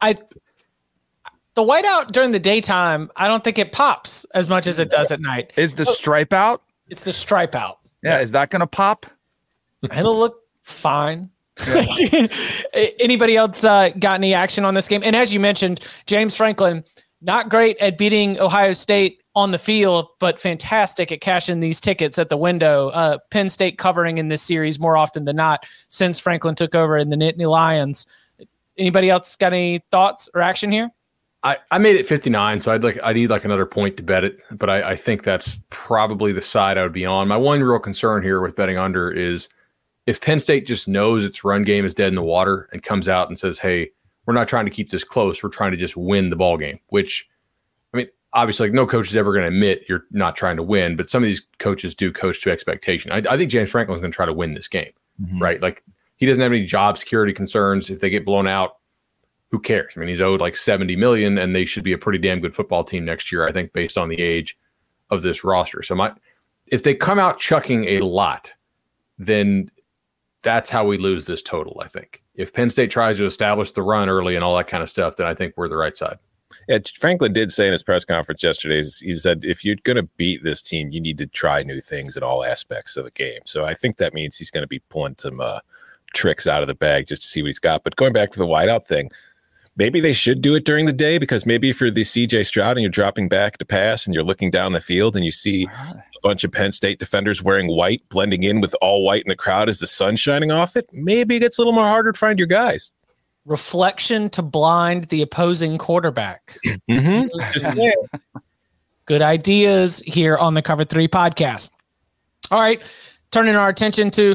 I 0.00 0.14
the 1.54 1.64
whiteout 1.64 2.12
during 2.12 2.30
the 2.30 2.38
daytime, 2.38 3.10
I 3.16 3.26
don't 3.26 3.42
think 3.42 3.58
it 3.58 3.72
pops 3.72 4.24
as 4.26 4.48
much 4.48 4.68
as 4.68 4.78
it 4.78 4.90
does 4.90 5.10
at 5.10 5.20
night. 5.20 5.52
Is 5.56 5.74
the 5.74 5.84
stripe 5.84 6.32
out? 6.32 6.62
It's 6.88 7.02
the 7.02 7.12
stripe 7.12 7.54
out. 7.54 7.78
Yeah, 8.02 8.20
is 8.20 8.32
that 8.32 8.50
going 8.50 8.60
to 8.60 8.66
pop? 8.66 9.06
It'll 9.82 10.18
look 10.18 10.42
fine. 10.62 11.30
Anybody 12.74 13.36
else 13.36 13.64
uh, 13.64 13.90
got 13.98 14.14
any 14.14 14.34
action 14.34 14.64
on 14.64 14.74
this 14.74 14.88
game? 14.88 15.02
And 15.04 15.16
as 15.16 15.32
you 15.32 15.40
mentioned, 15.40 15.80
James 16.06 16.36
Franklin, 16.36 16.84
not 17.20 17.48
great 17.48 17.76
at 17.78 17.98
beating 17.98 18.40
Ohio 18.40 18.72
State 18.72 19.22
on 19.34 19.50
the 19.50 19.58
field, 19.58 20.08
but 20.18 20.38
fantastic 20.38 21.12
at 21.12 21.20
cashing 21.20 21.60
these 21.60 21.80
tickets 21.80 22.18
at 22.18 22.28
the 22.28 22.36
window. 22.36 22.88
Uh, 22.88 23.18
Penn 23.30 23.48
State 23.50 23.78
covering 23.78 24.18
in 24.18 24.28
this 24.28 24.42
series 24.42 24.78
more 24.78 24.96
often 24.96 25.24
than 25.24 25.36
not 25.36 25.66
since 25.88 26.18
Franklin 26.18 26.54
took 26.54 26.74
over 26.74 26.96
in 26.96 27.10
the 27.10 27.16
Nittany 27.16 27.48
Lions. 27.48 28.06
Anybody 28.76 29.10
else 29.10 29.34
got 29.36 29.52
any 29.52 29.80
thoughts 29.90 30.28
or 30.34 30.40
action 30.40 30.70
here? 30.70 30.90
I, 31.44 31.58
I 31.70 31.78
made 31.78 31.96
it 31.96 32.06
59, 32.06 32.60
so 32.60 32.72
I'd 32.72 32.82
like 32.82 32.98
I 33.02 33.12
need 33.12 33.30
like 33.30 33.44
another 33.44 33.66
point 33.66 33.96
to 33.98 34.02
bet 34.02 34.24
it, 34.24 34.40
but 34.50 34.68
I, 34.68 34.90
I 34.90 34.96
think 34.96 35.22
that's 35.22 35.60
probably 35.70 36.32
the 36.32 36.42
side 36.42 36.78
I 36.78 36.82
would 36.82 36.92
be 36.92 37.06
on. 37.06 37.28
My 37.28 37.36
one 37.36 37.62
real 37.62 37.78
concern 37.78 38.22
here 38.22 38.40
with 38.40 38.56
betting 38.56 38.76
under 38.76 39.10
is 39.10 39.48
if 40.06 40.20
Penn 40.20 40.40
State 40.40 40.66
just 40.66 40.88
knows 40.88 41.24
its 41.24 41.44
run 41.44 41.62
game 41.62 41.84
is 41.84 41.94
dead 41.94 42.08
in 42.08 42.16
the 42.16 42.22
water 42.22 42.68
and 42.72 42.82
comes 42.82 43.08
out 43.08 43.28
and 43.28 43.38
says, 43.38 43.58
"Hey, 43.58 43.90
we're 44.26 44.34
not 44.34 44.48
trying 44.48 44.64
to 44.64 44.70
keep 44.70 44.90
this 44.90 45.04
close. 45.04 45.42
We're 45.42 45.50
trying 45.50 45.70
to 45.70 45.76
just 45.76 45.96
win 45.96 46.30
the 46.30 46.36
ball 46.36 46.56
game." 46.56 46.80
Which, 46.88 47.28
I 47.94 47.98
mean, 47.98 48.08
obviously, 48.32 48.66
like 48.66 48.74
no 48.74 48.86
coach 48.86 49.08
is 49.08 49.16
ever 49.16 49.32
going 49.32 49.44
to 49.44 49.54
admit 49.54 49.84
you're 49.88 50.06
not 50.10 50.34
trying 50.34 50.56
to 50.56 50.62
win, 50.64 50.96
but 50.96 51.08
some 51.08 51.22
of 51.22 51.28
these 51.28 51.46
coaches 51.58 51.94
do 51.94 52.12
coach 52.12 52.42
to 52.42 52.50
expectation. 52.50 53.12
I, 53.12 53.22
I 53.30 53.36
think 53.36 53.52
James 53.52 53.70
Franklin's 53.70 54.00
going 54.00 54.10
to 54.10 54.16
try 54.16 54.26
to 54.26 54.32
win 54.32 54.54
this 54.54 54.66
game, 54.66 54.92
mm-hmm. 55.22 55.40
right? 55.40 55.62
Like 55.62 55.84
he 56.16 56.26
doesn't 56.26 56.42
have 56.42 56.52
any 56.52 56.64
job 56.64 56.98
security 56.98 57.32
concerns. 57.32 57.90
If 57.90 58.00
they 58.00 58.10
get 58.10 58.24
blown 58.24 58.48
out, 58.48 58.77
who 59.50 59.58
cares? 59.58 59.94
I 59.96 60.00
mean, 60.00 60.08
he's 60.08 60.20
owed 60.20 60.40
like 60.40 60.56
70 60.56 60.96
million 60.96 61.38
and 61.38 61.54
they 61.54 61.64
should 61.64 61.84
be 61.84 61.92
a 61.92 61.98
pretty 61.98 62.18
damn 62.18 62.40
good 62.40 62.54
football 62.54 62.84
team 62.84 63.04
next 63.04 63.32
year, 63.32 63.48
I 63.48 63.52
think, 63.52 63.72
based 63.72 63.96
on 63.96 64.08
the 64.08 64.20
age 64.20 64.58
of 65.10 65.22
this 65.22 65.44
roster. 65.44 65.82
So 65.82 65.94
my 65.94 66.12
if 66.66 66.82
they 66.82 66.94
come 66.94 67.18
out 67.18 67.38
chucking 67.38 67.84
a 67.86 68.00
lot, 68.00 68.52
then 69.18 69.70
that's 70.42 70.68
how 70.70 70.84
we 70.86 70.98
lose 70.98 71.24
this 71.24 71.42
total, 71.42 71.80
I 71.82 71.88
think. 71.88 72.22
If 72.34 72.52
Penn 72.52 72.70
State 72.70 72.90
tries 72.90 73.16
to 73.16 73.24
establish 73.24 73.72
the 73.72 73.82
run 73.82 74.08
early 74.08 74.34
and 74.34 74.44
all 74.44 74.56
that 74.56 74.68
kind 74.68 74.82
of 74.82 74.90
stuff, 74.90 75.16
then 75.16 75.26
I 75.26 75.34
think 75.34 75.54
we're 75.56 75.68
the 75.68 75.76
right 75.76 75.96
side. 75.96 76.18
Yeah, 76.68 76.78
Franklin 76.96 77.32
did 77.32 77.52
say 77.52 77.66
in 77.66 77.72
his 77.72 77.82
press 77.82 78.04
conference 78.04 78.42
yesterday, 78.42 78.78
he 78.78 79.14
said, 79.14 79.44
if 79.44 79.64
you're 79.64 79.76
going 79.82 79.96
to 79.96 80.08
beat 80.16 80.44
this 80.44 80.62
team, 80.62 80.90
you 80.90 81.00
need 81.00 81.18
to 81.18 81.26
try 81.26 81.62
new 81.62 81.80
things 81.80 82.16
in 82.16 82.22
all 82.22 82.44
aspects 82.44 82.96
of 82.96 83.04
the 83.04 83.10
game. 83.10 83.40
So 83.44 83.64
I 83.64 83.74
think 83.74 83.96
that 83.96 84.14
means 84.14 84.36
he's 84.36 84.50
going 84.50 84.62
to 84.62 84.68
be 84.68 84.80
pulling 84.90 85.16
some 85.16 85.40
uh, 85.40 85.60
tricks 86.14 86.46
out 86.46 86.62
of 86.62 86.68
the 86.68 86.74
bag 86.74 87.06
just 87.06 87.22
to 87.22 87.28
see 87.28 87.42
what 87.42 87.48
he's 87.48 87.58
got. 87.58 87.84
But 87.84 87.96
going 87.96 88.12
back 88.12 88.32
to 88.32 88.38
the 88.38 88.46
wideout 88.46 88.84
thing, 88.84 89.10
maybe 89.78 90.00
they 90.00 90.12
should 90.12 90.42
do 90.42 90.54
it 90.54 90.64
during 90.64 90.84
the 90.84 90.92
day 90.92 91.16
because 91.16 91.46
maybe 91.46 91.70
if 91.70 91.80
you're 91.80 91.90
the 91.90 92.02
CJ 92.02 92.44
Stroud 92.44 92.76
and 92.76 92.82
you're 92.82 92.90
dropping 92.90 93.28
back 93.28 93.56
to 93.58 93.64
pass 93.64 94.04
and 94.06 94.12
you're 94.12 94.24
looking 94.24 94.50
down 94.50 94.72
the 94.72 94.80
field 94.80 95.16
and 95.16 95.24
you 95.24 95.30
see 95.30 95.66
a 95.66 96.20
bunch 96.22 96.44
of 96.44 96.52
Penn 96.52 96.72
State 96.72 96.98
defenders 96.98 97.42
wearing 97.42 97.68
white, 97.68 98.02
blending 98.10 98.42
in 98.42 98.60
with 98.60 98.74
all 98.82 99.04
white 99.04 99.22
in 99.22 99.28
the 99.28 99.36
crowd 99.36 99.68
as 99.68 99.78
the 99.78 99.86
sun 99.86 100.16
shining 100.16 100.50
off 100.50 100.76
it, 100.76 100.88
maybe 100.92 101.36
it 101.36 101.40
gets 101.40 101.56
a 101.56 101.60
little 101.60 101.72
more 101.72 101.84
harder 101.84 102.12
to 102.12 102.18
find 102.18 102.38
your 102.38 102.48
guys 102.48 102.92
reflection 103.48 104.28
to 104.28 104.42
blind 104.42 105.04
the 105.04 105.22
opposing 105.22 105.78
quarterback. 105.78 106.56
Mm-hmm. 106.88 107.28
Good 109.04 109.22
ideas 109.22 110.02
here 110.06 110.36
on 110.36 110.54
the 110.54 110.62
Cover 110.62 110.84
Three 110.84 111.08
podcast. 111.08 111.70
All 112.50 112.60
right, 112.60 112.82
turning 113.30 113.56
our 113.56 113.68
attention 113.68 114.10
to 114.12 114.34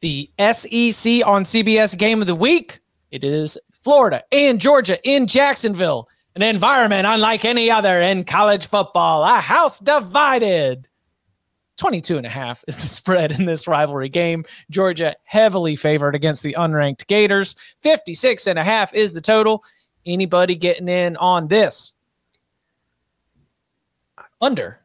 the 0.00 0.30
SEC 0.38 1.26
on 1.26 1.44
CBS 1.44 1.96
Game 1.96 2.20
of 2.20 2.26
the 2.26 2.34
Week. 2.34 2.79
It 3.10 3.24
is 3.24 3.58
Florida 3.82 4.22
and 4.30 4.60
Georgia 4.60 4.98
in 5.02 5.26
Jacksonville, 5.26 6.08
an 6.36 6.42
environment 6.42 7.06
unlike 7.06 7.44
any 7.44 7.70
other 7.70 8.00
in 8.00 8.24
college 8.24 8.68
football, 8.68 9.24
a 9.24 9.40
house 9.40 9.78
divided. 9.78 10.86
22 11.76 12.18
and 12.18 12.26
a 12.26 12.30
half 12.30 12.62
is 12.68 12.76
the 12.76 12.82
spread 12.86 13.32
in 13.32 13.46
this 13.46 13.66
rivalry 13.66 14.08
game. 14.08 14.44
Georgia 14.70 15.16
heavily 15.24 15.76
favored 15.76 16.14
against 16.14 16.42
the 16.42 16.54
unranked 16.58 17.06
Gators. 17.06 17.56
56 17.80 18.46
and 18.46 18.58
a 18.58 18.64
half 18.64 18.94
is 18.94 19.14
the 19.14 19.20
total. 19.20 19.64
Anybody 20.06 20.54
getting 20.54 20.88
in 20.88 21.16
on 21.16 21.48
this? 21.48 21.94
Under. 24.40 24.80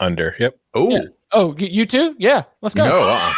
Under. 0.00 0.36
Yep. 0.38 0.58
Oh. 0.74 0.90
Yeah. 0.90 1.04
Oh, 1.32 1.56
you 1.56 1.86
too? 1.86 2.14
Yeah. 2.18 2.42
Let's 2.60 2.74
go. 2.74 2.88
No. 2.88 3.02
Uh-uh. 3.02 3.32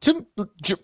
Two, 0.00 0.26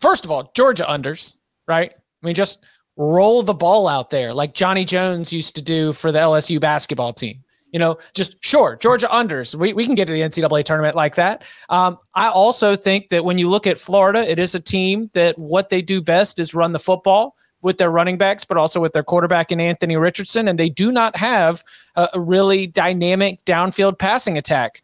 first 0.00 0.24
of 0.24 0.30
all, 0.30 0.50
Georgia 0.54 0.84
unders, 0.84 1.36
right? 1.68 1.92
I 1.92 2.26
mean, 2.26 2.34
just 2.34 2.64
roll 2.96 3.42
the 3.42 3.54
ball 3.54 3.88
out 3.88 4.10
there 4.10 4.32
like 4.32 4.54
Johnny 4.54 4.84
Jones 4.84 5.32
used 5.32 5.54
to 5.56 5.62
do 5.62 5.92
for 5.92 6.12
the 6.12 6.18
LSU 6.18 6.60
basketball 6.60 7.12
team 7.12 7.44
you 7.74 7.80
know, 7.80 7.98
just 8.14 8.36
sure, 8.42 8.76
Georgia 8.76 9.08
unders. 9.08 9.52
We, 9.56 9.72
we 9.72 9.84
can 9.84 9.96
get 9.96 10.06
to 10.06 10.12
the 10.12 10.20
NCAA 10.20 10.62
tournament 10.62 10.94
like 10.94 11.16
that. 11.16 11.42
Um, 11.68 11.98
I 12.14 12.28
also 12.28 12.76
think 12.76 13.08
that 13.08 13.24
when 13.24 13.36
you 13.36 13.50
look 13.50 13.66
at 13.66 13.78
Florida, 13.78 14.20
it 14.20 14.38
is 14.38 14.54
a 14.54 14.60
team 14.60 15.10
that 15.14 15.36
what 15.36 15.70
they 15.70 15.82
do 15.82 16.00
best 16.00 16.38
is 16.38 16.54
run 16.54 16.70
the 16.70 16.78
football 16.78 17.34
with 17.62 17.78
their 17.78 17.90
running 17.90 18.16
backs, 18.16 18.44
but 18.44 18.56
also 18.56 18.78
with 18.78 18.92
their 18.92 19.02
quarterback 19.02 19.50
in 19.50 19.60
Anthony 19.60 19.96
Richardson. 19.96 20.46
And 20.46 20.56
they 20.56 20.68
do 20.68 20.92
not 20.92 21.16
have 21.16 21.64
a, 21.96 22.10
a 22.14 22.20
really 22.20 22.68
dynamic 22.68 23.44
downfield 23.44 23.98
passing 23.98 24.38
attack. 24.38 24.80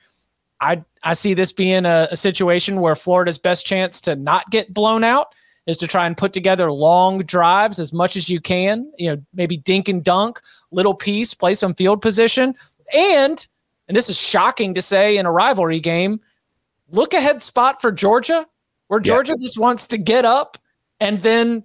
I, 0.60 0.82
I 1.02 1.14
see 1.14 1.34
this 1.34 1.52
being 1.52 1.86
a, 1.86 2.08
a 2.10 2.16
situation 2.16 2.80
where 2.80 2.94
Florida's 2.94 3.38
best 3.38 3.66
chance 3.66 4.00
to 4.02 4.16
not 4.16 4.50
get 4.50 4.74
blown 4.74 5.02
out 5.04 5.34
is 5.66 5.76
to 5.78 5.86
try 5.86 6.06
and 6.06 6.16
put 6.16 6.32
together 6.32 6.70
long 6.70 7.18
drives 7.20 7.78
as 7.78 7.92
much 7.92 8.16
as 8.16 8.28
you 8.28 8.40
can. 8.40 8.90
You 8.98 9.16
know, 9.16 9.22
maybe 9.34 9.56
dink 9.56 9.88
and 9.88 10.02
dunk, 10.02 10.40
little 10.70 10.94
piece, 10.94 11.32
play 11.34 11.54
some 11.54 11.74
field 11.74 12.02
position. 12.02 12.54
And, 12.94 13.46
and 13.88 13.96
this 13.96 14.10
is 14.10 14.20
shocking 14.20 14.74
to 14.74 14.82
say 14.82 15.16
in 15.16 15.26
a 15.26 15.32
rivalry 15.32 15.80
game, 15.80 16.20
look 16.90 17.14
ahead 17.14 17.40
spot 17.40 17.80
for 17.80 17.92
Georgia, 17.92 18.46
where 18.88 19.00
Georgia 19.00 19.34
yeah. 19.38 19.44
just 19.46 19.58
wants 19.58 19.86
to 19.88 19.98
get 19.98 20.24
up 20.24 20.58
and 20.98 21.18
then 21.18 21.64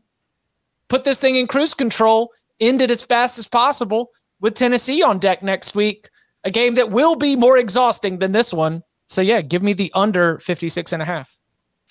put 0.87 1.03
this 1.03 1.19
thing 1.19 1.35
in 1.35 1.47
cruise 1.47 1.73
control, 1.73 2.31
end 2.59 2.81
it 2.81 2.91
as 2.91 3.01
fast 3.01 3.39
as 3.39 3.47
possible 3.47 4.11
with 4.39 4.53
Tennessee 4.53 5.01
on 5.01 5.19
deck 5.19 5.41
next 5.41 5.75
week, 5.75 6.09
a 6.43 6.51
game 6.51 6.75
that 6.75 6.91
will 6.91 7.15
be 7.15 7.35
more 7.35 7.57
exhausting 7.57 8.19
than 8.19 8.31
this 8.31 8.53
one. 8.53 8.83
So 9.07 9.21
yeah, 9.21 9.41
give 9.41 9.61
me 9.61 9.73
the 9.73 9.91
under 9.93 10.39
56 10.39 10.91
and 10.93 11.01
a 11.01 11.05
half. 11.05 11.37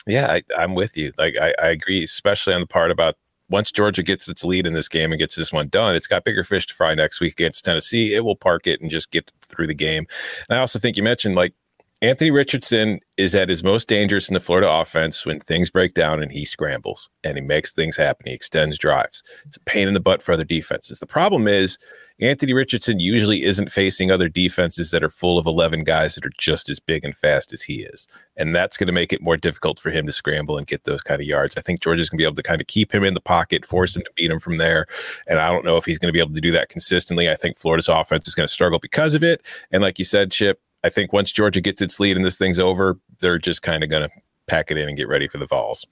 Yeah, 0.07 0.39
I, 0.57 0.63
am 0.63 0.75
with 0.75 0.97
you. 0.97 1.13
Like 1.17 1.37
I, 1.41 1.55
I 1.63 1.69
agree, 1.69 2.03
especially 2.03 2.55
on 2.55 2.61
the 2.61 2.67
part 2.67 2.91
about 2.91 3.15
once 3.49 3.71
Georgia 3.71 4.03
gets 4.03 4.29
its 4.29 4.45
lead 4.45 4.67
in 4.67 4.73
this 4.73 4.89
game 4.89 5.13
and 5.13 5.19
gets 5.19 5.37
this 5.37 5.53
one 5.53 5.69
done, 5.69 5.95
it's 5.95 6.07
got 6.07 6.25
bigger 6.25 6.45
fish 6.45 6.67
to 6.67 6.75
fry 6.75 6.95
next 6.95 7.21
week 7.21 7.35
against 7.35 7.65
Tennessee. 7.65 8.15
It 8.15 8.25
will 8.25 8.37
park 8.37 8.67
it 8.67 8.81
and 8.81 8.91
just 8.91 9.11
get 9.11 9.31
through 9.43 9.67
the 9.67 9.75
game. 9.75 10.07
And 10.49 10.57
I 10.57 10.61
also 10.61 10.79
think 10.79 10.97
you 10.97 11.03
mentioned 11.03 11.35
like 11.35 11.55
Anthony 12.03 12.31
Richardson 12.31 13.01
is 13.17 13.35
at 13.35 13.49
his 13.49 13.65
most 13.65 13.89
dangerous 13.89 14.29
in 14.29 14.35
the 14.35 14.41
Florida 14.41 14.71
offense 14.71 15.25
when 15.25 15.41
things 15.41 15.71
break 15.71 15.95
down 15.95 16.23
and 16.23 16.33
he 16.33 16.45
scrambles 16.45 17.09
and 17.23 17.37
he 17.37 17.41
makes 17.41 17.73
things 17.73 17.97
happen. 17.97 18.27
He 18.27 18.35
extends 18.35 18.79
drives. 18.79 19.23
It's 19.47 19.57
a 19.57 19.61
pain 19.61 19.89
in 19.89 19.95
the 19.95 20.01
butt 20.01 20.23
for 20.23 20.33
other 20.33 20.45
defenses. 20.45 20.99
The 20.99 21.07
problem 21.07 21.49
is 21.49 21.79
Anthony 22.21 22.53
Richardson 22.53 23.01
usually 23.01 23.43
isn't 23.43 23.73
facing 23.73 24.11
other 24.11 24.29
defenses 24.29 24.93
that 24.93 25.03
are 25.03 25.09
full 25.09 25.37
of 25.37 25.47
11 25.47 25.83
guys 25.83 26.15
that 26.15 26.25
are 26.25 26.31
just 26.39 26.69
as 26.69 26.79
big 26.79 27.05
and 27.05 27.17
fast 27.17 27.53
as 27.53 27.63
he 27.63 27.83
is. 27.83 28.07
And 28.37 28.55
that's 28.55 28.77
going 28.77 28.87
to 28.87 28.93
make 28.93 29.13
it 29.13 29.21
more 29.21 29.37
difficult 29.37 29.81
for 29.81 29.91
him 29.91 30.07
to 30.07 30.13
scramble 30.13 30.57
and 30.57 30.67
get 30.67 30.85
those 30.85 31.03
kind 31.03 31.21
of 31.21 31.27
yards. 31.27 31.57
I 31.57 31.61
think 31.61 31.83
Georgia's 31.83 32.09
going 32.09 32.19
to 32.19 32.23
be 32.23 32.27
able 32.27 32.37
to 32.37 32.43
kind 32.43 32.61
of 32.61 32.69
keep 32.69 32.95
him 32.95 33.03
in 33.03 33.15
the 33.15 33.21
pocket, 33.21 33.65
force 33.65 33.97
him 33.97 34.03
to 34.05 34.11
beat 34.15 34.31
him 34.31 34.39
from 34.39 34.59
there. 34.59 34.87
And 35.27 35.41
I 35.41 35.51
don't 35.51 35.65
know 35.65 35.77
if 35.77 35.87
he's 35.87 35.99
going 35.99 36.09
to 36.09 36.13
be 36.13 36.21
able 36.21 36.35
to 36.35 36.41
do 36.41 36.53
that 36.53 36.69
consistently. 36.69 37.29
I 37.29 37.35
think 37.35 37.59
Florida's 37.59 37.89
offense 37.89 38.29
is 38.29 38.35
going 38.37 38.47
to 38.47 38.53
struggle 38.53 38.79
because 38.79 39.15
of 39.15 39.25
it. 39.25 39.43
And 39.73 39.83
like 39.83 39.99
you 39.99 40.05
said, 40.05 40.31
Chip, 40.31 40.61
I 40.85 40.91
think 40.91 41.13
once 41.13 41.33
Georgia 41.33 41.61
gets 41.61 41.83
its 41.83 41.99
lead 41.99 42.17
and 42.17 42.25
this 42.25 42.39
thing's 42.39 42.61
over, 42.61 43.01
they're 43.21 43.39
just 43.39 43.63
kind 43.63 43.83
of 43.83 43.91
going 43.91 44.09
to 44.09 44.15
pack 44.47 44.71
it 44.71 44.77
in 44.77 44.87
and 44.87 44.97
get 44.97 45.09
ready 45.09 45.27
for 45.27 45.39
the 45.39 45.47
Vols. 45.47 45.85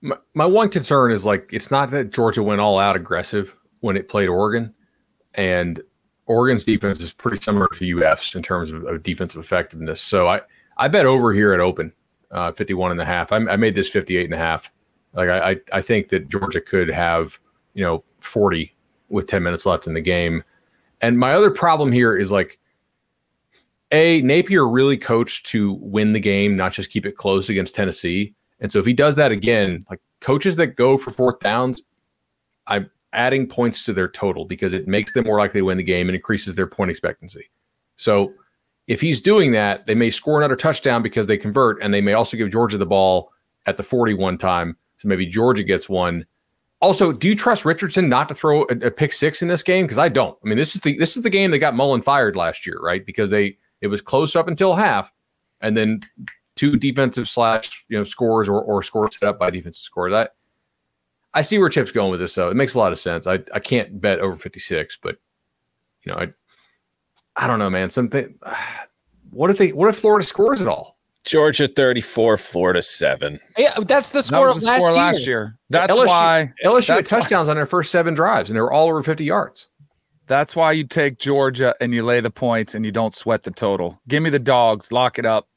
My, 0.00 0.16
my 0.32 0.46
one 0.46 0.70
concern 0.70 1.12
is 1.12 1.26
like 1.26 1.50
it's 1.52 1.70
not 1.70 1.90
that 1.90 2.12
Georgia 2.12 2.42
went 2.42 2.62
all 2.62 2.78
out 2.78 2.96
aggressive 2.96 3.54
when 3.80 3.96
it 3.96 4.08
played 4.08 4.28
Oregon 4.28 4.74
and 5.34 5.82
Oregon's 6.26 6.64
defense 6.64 7.00
is 7.00 7.12
pretty 7.12 7.40
similar 7.40 7.68
to 7.74 8.02
UF's 8.02 8.34
in 8.34 8.42
terms 8.42 8.70
of, 8.70 8.84
of 8.84 9.02
defensive 9.02 9.40
effectiveness. 9.40 10.00
So 10.00 10.28
I, 10.28 10.40
I 10.76 10.88
bet 10.88 11.06
over 11.06 11.32
here 11.32 11.52
at 11.52 11.60
open, 11.60 11.92
uh, 12.30 12.52
51 12.52 12.92
and 12.92 13.00
a 13.00 13.04
half. 13.04 13.32
I, 13.32 13.36
I 13.36 13.56
made 13.56 13.74
this 13.74 13.88
58 13.88 14.24
and 14.24 14.34
a 14.34 14.38
half. 14.38 14.70
Like 15.14 15.28
I, 15.28 15.56
I 15.72 15.82
think 15.82 16.08
that 16.08 16.28
Georgia 16.28 16.60
could 16.60 16.88
have, 16.88 17.38
you 17.74 17.84
know, 17.84 18.02
40 18.20 18.74
with 19.08 19.26
10 19.26 19.42
minutes 19.42 19.66
left 19.66 19.86
in 19.86 19.94
the 19.94 20.00
game. 20.00 20.42
And 21.00 21.18
my 21.18 21.34
other 21.34 21.50
problem 21.50 21.92
here 21.92 22.16
is 22.16 22.32
like, 22.32 22.58
a 23.92 24.22
Napier 24.22 24.66
really 24.66 24.96
coached 24.96 25.44
to 25.46 25.74
win 25.74 26.14
the 26.14 26.20
game, 26.20 26.56
not 26.56 26.72
just 26.72 26.90
keep 26.90 27.04
it 27.04 27.18
close 27.18 27.50
against 27.50 27.74
Tennessee. 27.74 28.34
And 28.60 28.72
so 28.72 28.78
if 28.78 28.86
he 28.86 28.94
does 28.94 29.16
that 29.16 29.32
again, 29.32 29.84
like 29.90 30.00
coaches 30.20 30.56
that 30.56 30.76
go 30.76 30.96
for 30.96 31.10
fourth 31.10 31.40
downs, 31.40 31.82
I 32.66 32.86
adding 33.12 33.46
points 33.46 33.84
to 33.84 33.92
their 33.92 34.08
total 34.08 34.44
because 34.44 34.72
it 34.72 34.88
makes 34.88 35.12
them 35.12 35.24
more 35.24 35.38
likely 35.38 35.60
to 35.60 35.64
win 35.64 35.76
the 35.76 35.82
game 35.82 36.08
and 36.08 36.16
increases 36.16 36.54
their 36.54 36.66
point 36.66 36.90
expectancy. 36.90 37.50
So 37.96 38.32
if 38.86 39.00
he's 39.00 39.20
doing 39.20 39.52
that, 39.52 39.86
they 39.86 39.94
may 39.94 40.10
score 40.10 40.38
another 40.38 40.56
touchdown 40.56 41.02
because 41.02 41.26
they 41.26 41.36
convert, 41.36 41.82
and 41.82 41.92
they 41.92 42.00
may 42.00 42.14
also 42.14 42.36
give 42.36 42.50
Georgia 42.50 42.78
the 42.78 42.86
ball 42.86 43.32
at 43.66 43.76
the 43.76 43.82
41 43.82 44.38
time. 44.38 44.76
So 44.96 45.08
maybe 45.08 45.26
Georgia 45.26 45.62
gets 45.62 45.88
one. 45.88 46.26
Also, 46.80 47.12
do 47.12 47.28
you 47.28 47.36
trust 47.36 47.64
Richardson 47.64 48.08
not 48.08 48.28
to 48.28 48.34
throw 48.34 48.62
a, 48.62 48.86
a 48.86 48.90
pick 48.90 49.12
six 49.12 49.40
in 49.40 49.48
this 49.48 49.62
game? 49.62 49.84
Because 49.84 49.98
I 49.98 50.08
don't. 50.08 50.36
I 50.44 50.48
mean, 50.48 50.58
this 50.58 50.74
is 50.74 50.80
the 50.80 50.96
this 50.98 51.16
is 51.16 51.22
the 51.22 51.30
game 51.30 51.52
that 51.52 51.58
got 51.58 51.76
Mullen 51.76 52.02
fired 52.02 52.34
last 52.34 52.66
year, 52.66 52.78
right? 52.82 53.04
Because 53.06 53.30
they 53.30 53.56
it 53.80 53.86
was 53.86 54.02
close 54.02 54.34
up 54.34 54.48
until 54.48 54.74
half, 54.74 55.12
and 55.60 55.76
then 55.76 56.00
two 56.56 56.76
defensive 56.76 57.28
slash 57.28 57.84
you 57.88 57.96
know 57.96 58.04
scores 58.04 58.48
or, 58.48 58.60
or 58.60 58.82
scores 58.82 59.16
set 59.16 59.28
up 59.28 59.38
by 59.38 59.50
defensive 59.50 59.82
scores. 59.82 60.12
I 60.12 60.28
I 61.34 61.42
see 61.42 61.58
where 61.58 61.68
Chip's 61.68 61.92
going 61.92 62.10
with 62.10 62.20
this, 62.20 62.34
though. 62.34 62.50
It 62.50 62.56
makes 62.56 62.74
a 62.74 62.78
lot 62.78 62.92
of 62.92 62.98
sense. 62.98 63.26
I, 63.26 63.38
I 63.54 63.60
can't 63.60 64.00
bet 64.00 64.20
over 64.20 64.36
56, 64.36 64.98
but 65.02 65.16
you 66.04 66.12
know, 66.12 66.18
I 66.18 66.28
I 67.36 67.46
don't 67.46 67.58
know, 67.58 67.70
man. 67.70 67.90
Something. 67.90 68.38
What 69.30 69.48
if 69.48 69.56
they? 69.56 69.72
What 69.72 69.88
if 69.88 69.96
Florida 69.96 70.26
scores 70.26 70.60
it 70.60 70.68
all? 70.68 70.98
Georgia 71.24 71.66
34, 71.66 72.36
Florida 72.36 72.82
7. 72.82 73.40
Yeah, 73.56 73.80
that's 73.80 74.10
the 74.10 74.22
score, 74.22 74.48
that 74.48 74.60
the 74.60 74.66
last, 74.66 74.82
score 74.82 74.90
year. 74.90 75.02
last 75.02 75.26
year. 75.26 75.58
That's 75.70 75.96
LSU, 75.96 76.06
why 76.06 76.52
LSU 76.62 76.86
that's 76.88 77.08
had 77.08 77.20
touchdowns 77.20 77.46
why. 77.46 77.52
on 77.52 77.56
their 77.56 77.64
first 77.64 77.90
seven 77.90 78.12
drives, 78.12 78.50
and 78.50 78.56
they 78.58 78.60
were 78.60 78.70
all 78.70 78.88
over 78.88 79.02
50 79.02 79.24
yards. 79.24 79.68
That's 80.26 80.54
why 80.54 80.72
you 80.72 80.84
take 80.84 81.18
Georgia 81.18 81.74
and 81.80 81.94
you 81.94 82.02
lay 82.02 82.20
the 82.20 82.30
points 82.30 82.74
and 82.74 82.84
you 82.84 82.92
don't 82.92 83.14
sweat 83.14 83.42
the 83.42 83.50
total. 83.50 84.00
Give 84.06 84.22
me 84.22 84.28
the 84.28 84.38
dogs. 84.38 84.92
Lock 84.92 85.18
it 85.18 85.24
up. 85.24 85.48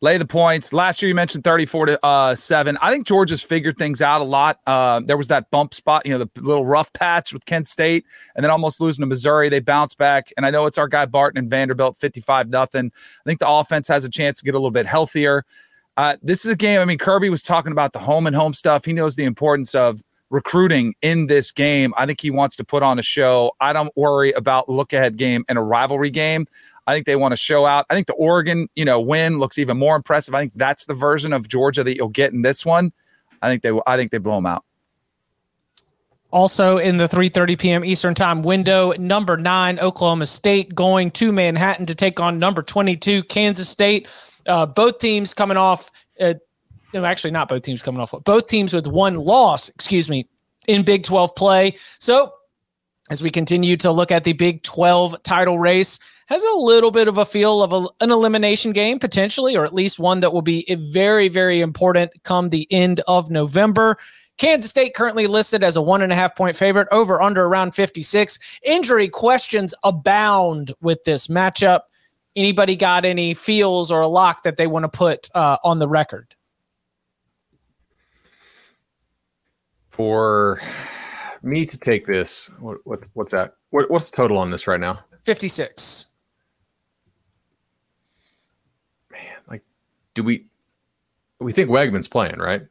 Lay 0.00 0.16
the 0.16 0.26
points. 0.26 0.72
Last 0.72 1.02
year 1.02 1.08
you 1.08 1.14
mentioned 1.14 1.42
34 1.42 1.86
to 1.86 2.06
uh, 2.06 2.34
7. 2.36 2.78
I 2.80 2.92
think 2.92 3.04
Georgia's 3.04 3.42
figured 3.42 3.78
things 3.78 4.00
out 4.00 4.20
a 4.20 4.24
lot. 4.24 4.60
Uh, 4.64 5.00
there 5.04 5.16
was 5.16 5.26
that 5.26 5.50
bump 5.50 5.74
spot, 5.74 6.06
you 6.06 6.12
know, 6.12 6.18
the 6.18 6.30
little 6.40 6.64
rough 6.64 6.92
patch 6.92 7.32
with 7.32 7.44
Kent 7.46 7.66
State 7.66 8.06
and 8.36 8.44
then 8.44 8.50
almost 8.50 8.80
losing 8.80 9.02
to 9.02 9.06
Missouri. 9.06 9.48
They 9.48 9.58
bounce 9.58 9.94
back. 9.94 10.32
And 10.36 10.46
I 10.46 10.50
know 10.50 10.66
it's 10.66 10.78
our 10.78 10.86
guy 10.86 11.04
Barton 11.06 11.38
and 11.38 11.50
Vanderbilt 11.50 11.96
55 11.96 12.48
nothing. 12.48 12.92
I 12.94 13.22
think 13.28 13.40
the 13.40 13.48
offense 13.48 13.88
has 13.88 14.04
a 14.04 14.10
chance 14.10 14.38
to 14.38 14.44
get 14.44 14.54
a 14.54 14.58
little 14.58 14.70
bit 14.70 14.86
healthier. 14.86 15.44
Uh, 15.96 16.16
this 16.22 16.44
is 16.44 16.52
a 16.52 16.56
game. 16.56 16.80
I 16.80 16.84
mean, 16.84 16.98
Kirby 16.98 17.28
was 17.28 17.42
talking 17.42 17.72
about 17.72 17.92
the 17.92 17.98
home 17.98 18.28
and 18.28 18.36
home 18.36 18.54
stuff. 18.54 18.84
He 18.84 18.92
knows 18.92 19.16
the 19.16 19.24
importance 19.24 19.74
of 19.74 20.00
recruiting 20.30 20.94
in 21.02 21.26
this 21.26 21.50
game. 21.50 21.92
I 21.96 22.06
think 22.06 22.20
he 22.20 22.30
wants 22.30 22.54
to 22.56 22.64
put 22.64 22.84
on 22.84 23.00
a 23.00 23.02
show. 23.02 23.52
I 23.60 23.72
don't 23.72 23.90
worry 23.96 24.30
about 24.32 24.68
look 24.68 24.92
ahead 24.92 25.16
game 25.16 25.44
and 25.48 25.58
a 25.58 25.62
rivalry 25.62 26.10
game. 26.10 26.46
I 26.88 26.94
think 26.94 27.04
they 27.04 27.16
want 27.16 27.32
to 27.32 27.36
show 27.36 27.66
out. 27.66 27.84
I 27.90 27.94
think 27.94 28.06
the 28.06 28.14
Oregon, 28.14 28.66
you 28.74 28.86
know, 28.86 28.98
win 28.98 29.38
looks 29.38 29.58
even 29.58 29.76
more 29.76 29.94
impressive. 29.94 30.34
I 30.34 30.40
think 30.40 30.54
that's 30.54 30.86
the 30.86 30.94
version 30.94 31.34
of 31.34 31.46
Georgia 31.46 31.84
that 31.84 31.94
you'll 31.94 32.08
get 32.08 32.32
in 32.32 32.40
this 32.40 32.64
one. 32.64 32.92
I 33.42 33.50
think 33.50 33.62
they 33.62 33.78
I 33.86 33.98
think 33.98 34.10
they 34.10 34.16
blow 34.16 34.36
them 34.36 34.46
out. 34.46 34.64
Also 36.30 36.78
in 36.78 36.96
the 36.96 37.06
3:30 37.06 37.58
p.m. 37.58 37.84
Eastern 37.84 38.14
Time 38.14 38.42
window, 38.42 38.92
number 38.98 39.36
9 39.36 39.78
Oklahoma 39.80 40.24
State 40.24 40.74
going 40.74 41.10
to 41.12 41.30
Manhattan 41.30 41.84
to 41.84 41.94
take 41.94 42.20
on 42.20 42.38
number 42.38 42.62
22 42.62 43.22
Kansas 43.24 43.68
State. 43.68 44.08
Uh, 44.46 44.64
both 44.64 44.96
teams 44.96 45.34
coming 45.34 45.58
off 45.58 45.90
uh, 46.18 46.32
no, 46.94 47.04
actually 47.04 47.32
not 47.32 47.50
both 47.50 47.62
teams 47.62 47.82
coming 47.82 48.00
off. 48.00 48.14
Both 48.24 48.46
teams 48.46 48.72
with 48.72 48.86
one 48.86 49.16
loss, 49.16 49.68
excuse 49.68 50.08
me, 50.08 50.26
in 50.66 50.84
Big 50.84 51.02
12 51.04 51.34
play. 51.34 51.76
So, 51.98 52.32
as 53.10 53.22
we 53.22 53.30
continue 53.30 53.76
to 53.76 53.90
look 53.90 54.10
at 54.10 54.24
the 54.24 54.32
Big 54.32 54.62
12 54.62 55.22
title 55.22 55.58
race, 55.58 55.98
has 56.28 56.44
a 56.44 56.56
little 56.56 56.90
bit 56.90 57.08
of 57.08 57.16
a 57.16 57.24
feel 57.24 57.62
of 57.62 57.72
a, 57.72 57.86
an 58.04 58.10
elimination 58.10 58.72
game 58.72 58.98
potentially, 58.98 59.56
or 59.56 59.64
at 59.64 59.72
least 59.72 59.98
one 59.98 60.20
that 60.20 60.32
will 60.32 60.42
be 60.42 60.64
very, 60.74 61.28
very 61.28 61.60
important 61.60 62.12
come 62.22 62.50
the 62.50 62.66
end 62.70 63.00
of 63.08 63.30
November. 63.30 63.96
Kansas 64.36 64.70
State 64.70 64.94
currently 64.94 65.26
listed 65.26 65.64
as 65.64 65.74
a 65.74 65.82
one 65.82 66.02
and 66.02 66.12
a 66.12 66.14
half 66.14 66.36
point 66.36 66.54
favorite, 66.54 66.86
over 66.92 67.20
under 67.20 67.46
around 67.46 67.74
56. 67.74 68.38
Injury 68.62 69.08
questions 69.08 69.74
abound 69.82 70.72
with 70.80 71.02
this 71.04 71.28
matchup. 71.28 71.80
Anybody 72.36 72.76
got 72.76 73.06
any 73.06 73.32
feels 73.32 73.90
or 73.90 74.02
a 74.02 74.06
lock 74.06 74.42
that 74.42 74.58
they 74.58 74.66
want 74.66 74.84
to 74.84 74.88
put 74.88 75.28
uh, 75.34 75.56
on 75.64 75.78
the 75.78 75.88
record? 75.88 76.36
For 79.88 80.60
me 81.42 81.64
to 81.64 81.78
take 81.78 82.06
this, 82.06 82.50
what, 82.60 82.78
what 82.84 83.00
what's 83.14 83.32
that? 83.32 83.54
What, 83.70 83.90
what's 83.90 84.10
the 84.10 84.16
total 84.16 84.36
on 84.36 84.50
this 84.50 84.66
right 84.66 84.78
now? 84.78 85.00
56. 85.24 86.07
Do 90.18 90.24
we 90.24 90.44
we 91.38 91.52
think 91.52 91.70
Weigman's 91.70 92.08
playing, 92.08 92.38
right? 92.38 92.62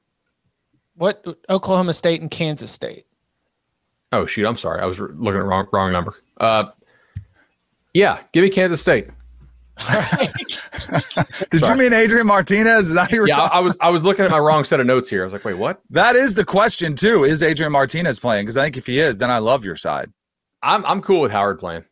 What 0.96 1.26
Oklahoma 1.50 1.94
State 1.94 2.20
and 2.20 2.30
Kansas 2.30 2.70
State? 2.70 3.06
Oh 4.12 4.26
shoot, 4.26 4.46
I'm 4.46 4.58
sorry. 4.58 4.82
I 4.82 4.86
was 4.86 5.00
looking 5.00 5.40
at 5.40 5.46
wrong 5.46 5.66
wrong 5.72 5.94
number. 5.94 6.14
Uh, 6.40 6.66
yeah, 7.94 8.20
give 8.34 8.44
me 8.44 8.50
Kansas 8.50 8.82
State. 8.82 9.08
Did 11.52 11.64
Sorry. 11.64 11.72
you 11.72 11.76
mean 11.76 11.94
Adrian 11.94 12.26
Martinez? 12.26 12.90
Is 12.90 12.96
that 12.96 13.12
yeah, 13.12 13.36
talking? 13.36 13.58
I 13.58 13.60
was 13.62 13.78
I 13.80 13.90
was 13.90 14.04
looking 14.04 14.26
at 14.26 14.32
my 14.32 14.40
wrong 14.40 14.64
set 14.64 14.80
of 14.80 14.88
notes 14.88 15.10
here. 15.10 15.22
I 15.22 15.24
was 15.24 15.34
like, 15.34 15.46
wait, 15.46 15.54
what? 15.54 15.82
That 15.92 16.16
is 16.16 16.34
the 16.34 16.44
question 16.44 16.96
too. 16.96 17.24
Is 17.24 17.44
Adrian 17.44 17.72
Martinez 17.72 18.20
playing? 18.20 18.46
Because 18.46 18.58
I 18.58 18.64
think 18.64 18.76
if 18.76 18.88
he 18.88 19.00
is, 19.00 19.20
then 19.20 19.32
I 19.32 19.38
love 19.38 19.64
your 19.64 19.76
side. 19.78 20.12
I'm 20.64 20.86
I'm 20.86 21.02
cool 21.02 21.22
with 21.22 21.32
Howard 21.32 21.60
playing. 21.60 21.86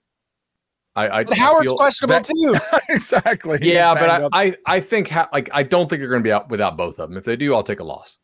I, 0.95 1.19
I 1.19 1.25
Howard's 1.36 1.73
questionable 1.73 2.21
that, 2.21 2.25
too. 2.25 2.55
exactly. 2.93 3.60
Yeah, 3.62 3.93
but 3.93 4.10
I, 4.10 4.29
I, 4.31 4.55
I 4.65 4.79
think 4.79 5.10
ha- 5.10 5.29
like 5.34 5.49
I 5.53 5.62
don't 5.63 5.89
think 5.89 5.99
you're 5.99 6.10
going 6.10 6.23
to 6.23 6.27
be 6.27 6.31
out 6.31 6.49
without 6.49 6.77
both 6.77 6.99
of 6.99 7.10
them. 7.10 7.17
If 7.17 7.25
they 7.25 7.36
do, 7.36 7.53
I'll 7.53 7.63
take 7.63 7.81
a 7.81 7.84
loss. 7.84 8.17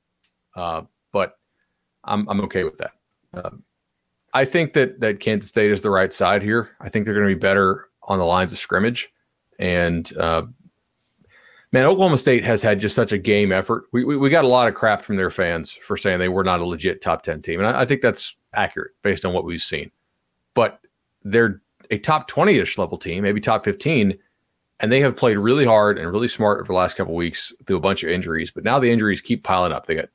Uh, 0.56 0.84
but 1.12 1.38
I'm 2.04 2.28
I'm 2.30 2.42
okay 2.42 2.64
with 2.64 2.78
that. 2.78 2.92
Uh, 3.34 3.50
I 4.34 4.46
think 4.46 4.74
that 4.74 5.02
that 5.02 5.20
Kansas 5.20 5.50
State 5.50 5.72
is 5.72 5.82
the 5.82 5.90
right 5.90 6.12
side 6.14 6.42
here. 6.42 6.76
I 6.80 6.90
think 6.90 7.06
they're 7.06 7.14
going 7.14 7.28
to 7.28 7.36
be 7.36 7.40
better 7.40 7.90
on 8.04 8.20
the 8.20 8.26
lines 8.26 8.54
of 8.54 8.58
scrimmage, 8.58 9.12
and 9.60 10.16
uh, 10.18 10.44
man, 11.74 11.86
Oklahoma 11.86 12.18
State 12.18 12.46
has 12.46 12.62
had 12.62 12.80
just 12.80 12.96
such 12.96 13.12
a 13.12 13.18
game 13.18 13.52
effort. 13.52 13.86
We, 13.92 14.06
we, 14.06 14.16
we 14.16 14.30
got 14.30 14.46
a 14.46 14.50
lot 14.50 14.70
of 14.70 14.76
crap 14.76 15.02
from 15.02 15.18
their 15.18 15.30
fans 15.30 15.72
for 15.72 15.98
saying 15.98 16.20
they 16.20 16.30
were 16.30 16.44
not 16.44 16.62
a 16.62 16.66
legit 16.66 17.02
top 17.02 17.24
ten 17.24 17.42
team, 17.42 17.60
and 17.60 17.68
I, 17.68 17.82
I 17.82 17.86
think 17.86 18.02
that's 18.02 18.36
accurate 18.54 18.92
based 19.02 19.26
on 19.26 19.34
what 19.34 19.44
we've 19.44 19.62
seen. 19.62 19.92
But 20.54 20.80
they're 21.24 21.62
a 21.92 22.00
top 22.00 22.28
20 22.28 22.56
ish 22.56 22.78
level 22.78 22.98
team, 22.98 23.24
maybe 23.24 23.40
top 23.40 23.64
15. 23.64 24.18
And 24.80 24.92
they 24.92 25.02
have 25.02 25.16
played 25.16 25.38
really 25.38 25.66
hard 25.66 26.00
and 26.00 26.12
really 26.12 26.28
smart 26.28 26.60
over 26.60 26.68
the 26.68 26.74
last 26.74 26.96
couple 26.96 27.14
weeks 27.14 27.54
through 27.68 27.78
a 27.78 27.82
bunch 27.82 28.02
of 28.02 28.10
injuries. 28.10 28.50
But 28.50 28.64
now 28.64 28.80
the 28.80 28.92
injuries 28.92 29.22
keep 29.22 29.44
piling 29.44 29.72
up. 29.72 29.86
They 29.86 29.96
got 29.96 30.10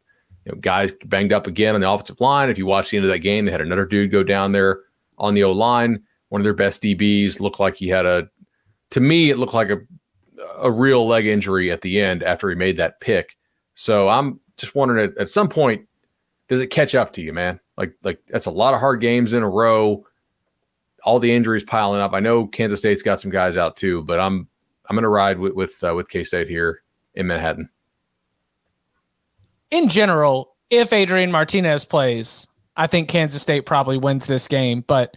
you 0.44 0.52
know, 0.52 0.58
guys 0.58 0.92
banged 1.04 1.32
up 1.32 1.46
again 1.46 1.74
on 1.74 1.80
the 1.80 1.88
offensive 1.88 2.20
line. 2.20 2.50
If 2.50 2.58
you 2.58 2.66
watch 2.66 2.90
the 2.90 2.96
end 2.96 3.06
of 3.06 3.12
that 3.12 3.20
game, 3.20 3.44
they 3.44 3.52
had 3.52 3.60
another 3.60 3.84
dude 3.84 4.10
go 4.10 4.24
down 4.24 4.52
there 4.52 4.80
on 5.18 5.34
the 5.34 5.44
O 5.44 5.52
line. 5.52 6.02
One 6.30 6.40
of 6.40 6.44
their 6.44 6.54
best 6.54 6.82
DBs 6.82 7.38
looked 7.38 7.60
like 7.60 7.76
he 7.76 7.86
had 7.86 8.06
a, 8.06 8.28
to 8.90 9.00
me, 9.00 9.30
it 9.30 9.38
looked 9.38 9.54
like 9.54 9.70
a, 9.70 9.78
a 10.58 10.70
real 10.70 11.06
leg 11.06 11.26
injury 11.26 11.70
at 11.70 11.82
the 11.82 12.00
end 12.00 12.24
after 12.24 12.48
he 12.48 12.56
made 12.56 12.76
that 12.78 13.00
pick. 13.00 13.36
So 13.74 14.08
I'm 14.08 14.40
just 14.56 14.74
wondering 14.74 15.10
at, 15.10 15.18
at 15.18 15.30
some 15.30 15.48
point, 15.48 15.86
does 16.48 16.60
it 16.60 16.68
catch 16.68 16.94
up 16.94 17.12
to 17.12 17.22
you, 17.22 17.32
man? 17.32 17.60
Like, 17.76 17.94
like 18.02 18.20
that's 18.26 18.46
a 18.46 18.50
lot 18.50 18.74
of 18.74 18.80
hard 18.80 19.00
games 19.00 19.32
in 19.32 19.42
a 19.42 19.48
row 19.48 20.04
all 21.06 21.20
the 21.20 21.32
injuries 21.32 21.64
piling 21.64 22.00
up. 22.00 22.12
I 22.12 22.20
know 22.20 22.46
Kansas 22.48 22.80
State's 22.80 23.00
got 23.00 23.20
some 23.20 23.30
guys 23.30 23.56
out 23.56 23.76
too, 23.76 24.02
but 24.02 24.20
I'm 24.20 24.48
I'm 24.88 24.96
going 24.96 25.04
to 25.04 25.08
ride 25.08 25.38
with 25.38 25.54
with 25.54 25.82
uh, 25.82 25.94
with 25.94 26.10
K 26.10 26.24
State 26.24 26.48
here 26.48 26.82
in 27.14 27.26
Manhattan. 27.26 27.70
In 29.70 29.88
general, 29.88 30.54
if 30.68 30.92
Adrian 30.92 31.30
Martinez 31.30 31.84
plays, 31.84 32.46
I 32.76 32.88
think 32.88 33.08
Kansas 33.08 33.40
State 33.40 33.66
probably 33.66 33.96
wins 33.96 34.26
this 34.26 34.48
game. 34.48 34.84
But 34.86 35.16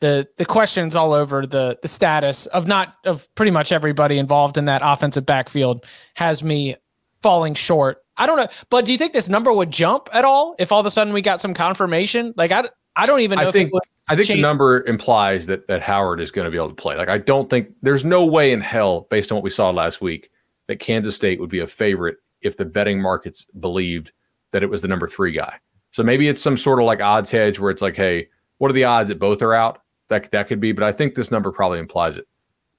the 0.00 0.28
the 0.36 0.44
questions 0.44 0.94
all 0.94 1.14
over 1.14 1.46
the 1.46 1.78
the 1.80 1.88
status 1.88 2.46
of 2.46 2.66
not 2.66 2.96
of 3.04 3.26
pretty 3.34 3.50
much 3.50 3.72
everybody 3.72 4.18
involved 4.18 4.58
in 4.58 4.66
that 4.66 4.82
offensive 4.84 5.24
backfield 5.24 5.84
has 6.14 6.42
me 6.42 6.76
falling 7.22 7.54
short. 7.54 7.98
I 8.18 8.26
don't 8.26 8.36
know, 8.36 8.46
but 8.68 8.84
do 8.84 8.92
you 8.92 8.98
think 8.98 9.14
this 9.14 9.30
number 9.30 9.50
would 9.50 9.70
jump 9.70 10.10
at 10.12 10.26
all 10.26 10.54
if 10.58 10.70
all 10.70 10.80
of 10.80 10.86
a 10.86 10.90
sudden 10.90 11.14
we 11.14 11.22
got 11.22 11.40
some 11.40 11.54
confirmation? 11.54 12.34
Like 12.36 12.52
I 12.52 12.68
I 13.00 13.06
don't 13.06 13.20
even 13.20 13.38
know 13.38 13.48
I 13.48 13.50
think, 13.50 13.72
I 14.08 14.16
think 14.16 14.28
the 14.28 14.40
number 14.40 14.84
implies 14.86 15.46
that 15.46 15.66
that 15.68 15.82
Howard 15.82 16.20
is 16.20 16.30
going 16.30 16.44
to 16.44 16.50
be 16.50 16.56
able 16.56 16.68
to 16.68 16.74
play. 16.74 16.96
Like 16.96 17.08
I 17.08 17.18
don't 17.18 17.48
think 17.48 17.68
there's 17.82 18.04
no 18.04 18.26
way 18.26 18.52
in 18.52 18.60
hell, 18.60 19.06
based 19.10 19.32
on 19.32 19.36
what 19.36 19.44
we 19.44 19.50
saw 19.50 19.70
last 19.70 20.00
week, 20.00 20.30
that 20.66 20.80
Kansas 20.80 21.16
State 21.16 21.40
would 21.40 21.50
be 21.50 21.60
a 21.60 21.66
favorite 21.66 22.18
if 22.42 22.56
the 22.56 22.64
betting 22.64 23.00
markets 23.00 23.46
believed 23.58 24.12
that 24.52 24.62
it 24.62 24.66
was 24.66 24.80
the 24.80 24.88
number 24.88 25.08
three 25.08 25.32
guy. 25.32 25.58
So 25.92 26.02
maybe 26.02 26.28
it's 26.28 26.42
some 26.42 26.56
sort 26.56 26.78
of 26.78 26.86
like 26.86 27.00
odds 27.00 27.30
hedge 27.30 27.58
where 27.58 27.70
it's 27.70 27.82
like, 27.82 27.96
hey, 27.96 28.28
what 28.58 28.70
are 28.70 28.74
the 28.74 28.84
odds 28.84 29.08
that 29.08 29.18
both 29.18 29.42
are 29.42 29.54
out? 29.54 29.82
That 30.08 30.30
that 30.32 30.48
could 30.48 30.60
be, 30.60 30.72
but 30.72 30.84
I 30.84 30.92
think 30.92 31.14
this 31.14 31.30
number 31.30 31.52
probably 31.52 31.78
implies 31.78 32.16
it. 32.16 32.26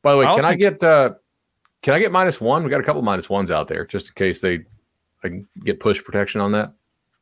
By 0.01 0.11
the 0.13 0.19
way, 0.19 0.25
I 0.25 0.35
can 0.35 0.45
I 0.45 0.55
get 0.55 0.83
uh 0.83 1.11
can 1.81 1.93
I 1.93 1.99
get 1.99 2.11
minus 2.11 2.39
one? 2.39 2.63
We 2.63 2.69
got 2.69 2.81
a 2.81 2.83
couple 2.83 3.01
minus 3.01 3.29
ones 3.29 3.51
out 3.51 3.67
there 3.67 3.85
just 3.85 4.09
in 4.09 4.13
case 4.13 4.41
they 4.41 4.59
I 5.23 5.29
can 5.29 5.47
get 5.63 5.79
push 5.79 6.03
protection 6.03 6.41
on 6.41 6.51
that. 6.51 6.73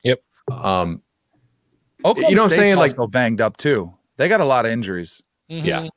Yep. 0.03 0.21
Um 0.51 1.01
Oklahoma 2.05 2.29
you 2.29 2.35
know 2.35 2.43
what 2.43 2.53
I'm 2.53 2.57
saying? 2.57 2.75
Like 2.77 2.95
they're 2.95 3.07
banged 3.07 3.41
up 3.41 3.57
too. 3.57 3.93
They 4.17 4.27
got 4.27 4.41
a 4.41 4.45
lot 4.45 4.65
of 4.65 4.71
injuries. 4.71 5.21
Mm-hmm. 5.49 5.65
Yeah. 5.65 5.87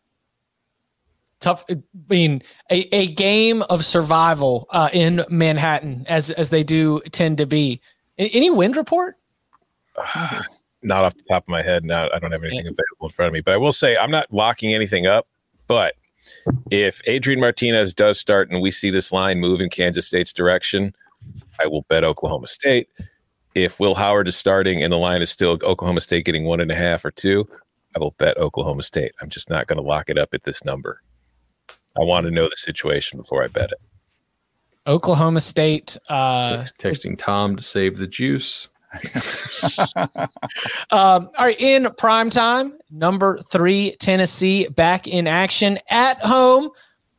Tough. 1.40 1.64
I 1.68 1.76
mean, 2.08 2.42
a, 2.70 2.94
a 2.94 3.08
game 3.08 3.62
of 3.62 3.84
survival 3.84 4.66
uh, 4.70 4.90
in 4.92 5.24
Manhattan, 5.28 6.04
as 6.08 6.30
as 6.30 6.50
they 6.50 6.62
do 6.62 7.00
tend 7.10 7.38
to 7.38 7.46
be. 7.46 7.80
Any 8.18 8.50
wind 8.50 8.76
report? 8.76 9.16
not 10.82 11.04
off 11.04 11.14
the 11.14 11.24
top 11.28 11.44
of 11.44 11.48
my 11.48 11.62
head. 11.62 11.84
Not 11.84 12.14
I 12.14 12.18
don't 12.18 12.32
have 12.32 12.42
anything 12.42 12.64
yeah. 12.64 12.70
available 12.70 13.06
in 13.06 13.10
front 13.10 13.28
of 13.28 13.32
me. 13.32 13.40
But 13.40 13.54
I 13.54 13.56
will 13.56 13.72
say 13.72 13.96
I'm 13.96 14.10
not 14.10 14.32
locking 14.32 14.72
anything 14.74 15.06
up. 15.06 15.26
But 15.66 15.94
if 16.70 17.00
Adrian 17.06 17.40
Martinez 17.40 17.94
does 17.94 18.20
start 18.20 18.50
and 18.50 18.60
we 18.60 18.70
see 18.70 18.90
this 18.90 19.12
line 19.12 19.40
move 19.40 19.60
in 19.60 19.70
Kansas 19.70 20.06
State's 20.06 20.32
direction, 20.32 20.94
I 21.60 21.66
will 21.66 21.82
bet 21.88 22.04
Oklahoma 22.04 22.46
State 22.46 22.88
if 23.54 23.78
Will 23.78 23.94
Howard 23.94 24.28
is 24.28 24.36
starting 24.36 24.82
and 24.82 24.92
the 24.92 24.98
line 24.98 25.22
is 25.22 25.30
still 25.30 25.58
Oklahoma 25.62 26.00
State 26.00 26.24
getting 26.24 26.44
one 26.44 26.60
and 26.60 26.70
a 26.70 26.74
half 26.74 27.04
or 27.04 27.10
two, 27.10 27.48
I 27.94 27.98
will 27.98 28.12
bet 28.12 28.38
Oklahoma 28.38 28.82
State. 28.82 29.12
I'm 29.20 29.28
just 29.28 29.50
not 29.50 29.66
going 29.66 29.76
to 29.76 29.82
lock 29.82 30.08
it 30.08 30.18
up 30.18 30.32
at 30.34 30.44
this 30.44 30.64
number. 30.64 31.02
I 31.68 32.04
want 32.04 32.24
to 32.24 32.30
know 32.30 32.48
the 32.48 32.56
situation 32.56 33.18
before 33.18 33.44
I 33.44 33.48
bet 33.48 33.70
it. 33.72 33.80
Oklahoma 34.86 35.40
State. 35.40 35.96
Uh, 36.08 36.64
Texting 36.78 37.18
Tom 37.18 37.56
to 37.56 37.62
save 37.62 37.98
the 37.98 38.06
juice. 38.06 38.68
um, 39.96 40.08
all 40.90 41.30
right, 41.38 41.60
in 41.60 41.88
prime 41.96 42.28
time, 42.28 42.74
number 42.90 43.38
three, 43.50 43.96
Tennessee 44.00 44.68
back 44.68 45.06
in 45.06 45.26
action 45.26 45.78
at 45.88 46.22
home, 46.24 46.68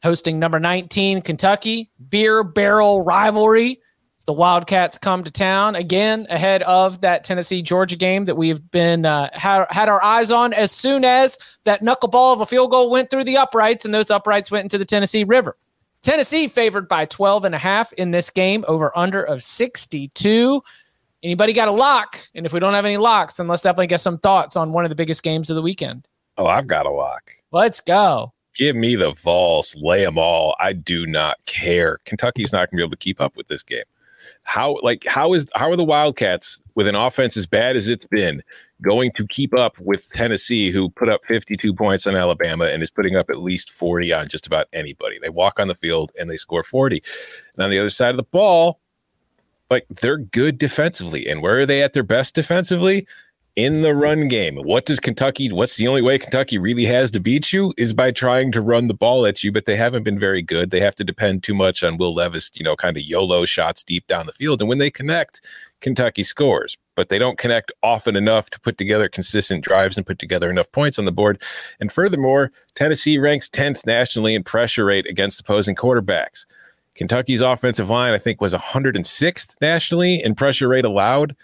hosting 0.03 0.37
number 0.37 0.59
19, 0.59 1.21
Kentucky. 1.21 1.89
Beer 2.09 2.43
barrel 2.43 3.03
rivalry 3.03 3.79
the 4.25 4.33
Wildcats 4.33 4.97
come 4.97 5.23
to 5.23 5.31
town 5.31 5.75
again 5.75 6.25
ahead 6.29 6.63
of 6.63 7.01
that 7.01 7.23
Tennessee 7.23 7.61
Georgia 7.61 7.95
game 7.95 8.25
that 8.25 8.35
we've 8.35 8.69
been 8.71 9.05
uh, 9.05 9.29
had, 9.33 9.65
had 9.69 9.89
our 9.89 10.03
eyes 10.03 10.31
on 10.31 10.53
as 10.53 10.71
soon 10.71 11.03
as 11.03 11.37
that 11.65 11.81
knuckleball 11.81 12.33
of 12.33 12.41
a 12.41 12.45
field 12.45 12.71
goal 12.71 12.89
went 12.89 13.09
through 13.09 13.23
the 13.23 13.37
uprights 13.37 13.85
and 13.85 13.93
those 13.93 14.09
uprights 14.09 14.49
went 14.49 14.63
into 14.63 14.77
the 14.77 14.85
Tennessee 14.85 15.23
River. 15.23 15.57
Tennessee 16.01 16.47
favored 16.47 16.87
by 16.87 17.05
12 17.05 17.45
and 17.45 17.55
a 17.55 17.57
half 17.57 17.93
in 17.93 18.11
this 18.11 18.29
game, 18.29 18.65
over 18.67 18.95
under 18.97 19.23
of 19.23 19.41
62. 19.41 20.61
Anybody 21.23 21.53
got 21.53 21.69
a 21.69 21.71
lock? 21.71 22.19
And 22.35 22.45
if 22.45 22.51
we 22.51 22.59
don't 22.59 22.73
have 22.73 22.83
any 22.83 22.97
locks, 22.97 23.37
then 23.37 23.47
let's 23.47 23.61
definitely 23.61 23.87
get 23.87 24.01
some 24.01 24.17
thoughts 24.17 24.57
on 24.57 24.73
one 24.73 24.83
of 24.83 24.89
the 24.89 24.95
biggest 24.95 25.23
games 25.23 25.49
of 25.49 25.55
the 25.55 25.61
weekend. 25.61 26.07
Oh, 26.37 26.45
I've 26.45 26.67
got 26.67 26.85
a 26.85 26.91
lock. 26.91 27.31
Let's 27.51 27.79
go. 27.79 28.33
Give 28.55 28.75
me 28.75 28.95
the 28.95 29.13
Vols, 29.13 29.75
lay 29.79 30.03
them 30.03 30.17
all. 30.17 30.55
I 30.59 30.73
do 30.73 31.07
not 31.07 31.37
care. 31.45 31.99
Kentucky's 32.05 32.51
not 32.51 32.69
going 32.69 32.71
to 32.71 32.75
be 32.77 32.83
able 32.83 32.91
to 32.91 32.97
keep 32.97 33.21
up 33.21 33.35
with 33.37 33.47
this 33.47 33.63
game. 33.63 33.83
How 34.45 34.77
like 34.81 35.05
how 35.05 35.33
is 35.33 35.47
how 35.55 35.71
are 35.71 35.75
the 35.75 35.83
Wildcats 35.83 36.61
with 36.75 36.87
an 36.87 36.95
offense 36.95 37.37
as 37.37 37.45
bad 37.45 37.75
as 37.75 37.87
it's 37.87 38.05
been 38.05 38.43
going 38.81 39.11
to 39.13 39.25
keep 39.27 39.57
up 39.57 39.79
with 39.79 40.09
Tennessee, 40.11 40.69
who 40.69 40.89
put 40.89 41.09
up 41.09 41.23
52 41.25 41.73
points 41.73 42.05
on 42.05 42.15
Alabama 42.15 42.65
and 42.65 42.83
is 42.83 42.91
putting 42.91 43.15
up 43.15 43.29
at 43.29 43.39
least 43.39 43.71
40 43.71 44.11
on 44.13 44.27
just 44.27 44.45
about 44.45 44.67
anybody? 44.73 45.17
They 45.21 45.29
walk 45.29 45.59
on 45.59 45.69
the 45.69 45.75
field 45.75 46.11
and 46.19 46.29
they 46.29 46.35
score 46.35 46.63
40. 46.63 47.01
And 47.55 47.63
on 47.63 47.69
the 47.69 47.79
other 47.79 47.89
side 47.89 48.11
of 48.11 48.17
the 48.17 48.23
ball, 48.23 48.79
like 49.69 49.87
they're 49.89 50.17
good 50.17 50.57
defensively. 50.57 51.27
And 51.27 51.41
where 51.41 51.59
are 51.59 51.65
they 51.65 51.81
at 51.81 51.93
their 51.93 52.03
best 52.03 52.35
defensively? 52.35 53.07
In 53.55 53.83
the 53.83 53.93
run 53.93 54.27
game. 54.27 54.57
What 54.57 54.85
does 54.85 54.99
Kentucky, 54.99 55.51
what's 55.51 55.77
the 55.77 55.87
only 55.87 56.01
way 56.01 56.17
Kentucky 56.17 56.57
really 56.57 56.85
has 56.85 57.11
to 57.11 57.19
beat 57.19 57.53
you 57.53 57.71
is 57.77 57.93
by 57.93 58.11
trying 58.11 58.51
to 58.51 58.61
run 58.61 58.87
the 58.87 58.95
ball 58.95 59.25
at 59.27 59.43
you, 59.43 59.51
but 59.51 59.65
they 59.65 59.75
haven't 59.75 60.03
been 60.03 60.17
very 60.17 60.41
good. 60.41 60.71
They 60.71 60.79
have 60.79 60.95
to 60.95 61.03
depend 61.03 61.43
too 61.43 61.53
much 61.53 61.83
on 61.83 61.97
Will 61.97 62.15
Levis, 62.15 62.49
you 62.55 62.63
know, 62.63 62.75
kind 62.75 62.97
of 62.97 63.03
YOLO 63.03 63.45
shots 63.45 63.83
deep 63.83 64.07
down 64.07 64.25
the 64.25 64.31
field. 64.31 64.59
And 64.59 64.69
when 64.69 64.79
they 64.79 64.89
connect, 64.89 65.41
Kentucky 65.81 66.23
scores, 66.23 66.77
but 66.95 67.09
they 67.09 67.19
don't 67.19 67.37
connect 67.37 67.71
often 67.83 68.15
enough 68.15 68.49
to 68.51 68.59
put 68.59 68.77
together 68.77 69.07
consistent 69.07 69.63
drives 69.63 69.97
and 69.97 70.05
put 70.05 70.17
together 70.17 70.49
enough 70.49 70.71
points 70.71 70.97
on 70.97 71.05
the 71.05 71.11
board. 71.11 71.41
And 71.79 71.91
furthermore, 71.91 72.51
Tennessee 72.75 73.19
ranks 73.19 73.49
10th 73.49 73.85
nationally 73.85 74.33
in 74.33 74.43
pressure 74.43 74.85
rate 74.85 75.05
against 75.05 75.41
opposing 75.41 75.75
quarterbacks. 75.75 76.45
Kentucky's 76.95 77.41
offensive 77.41 77.89
line, 77.89 78.13
I 78.13 78.19
think, 78.19 78.39
was 78.41 78.53
106th 78.53 79.55
nationally 79.61 80.23
in 80.23 80.35
pressure 80.35 80.69
rate 80.69 80.85
allowed 80.85 81.35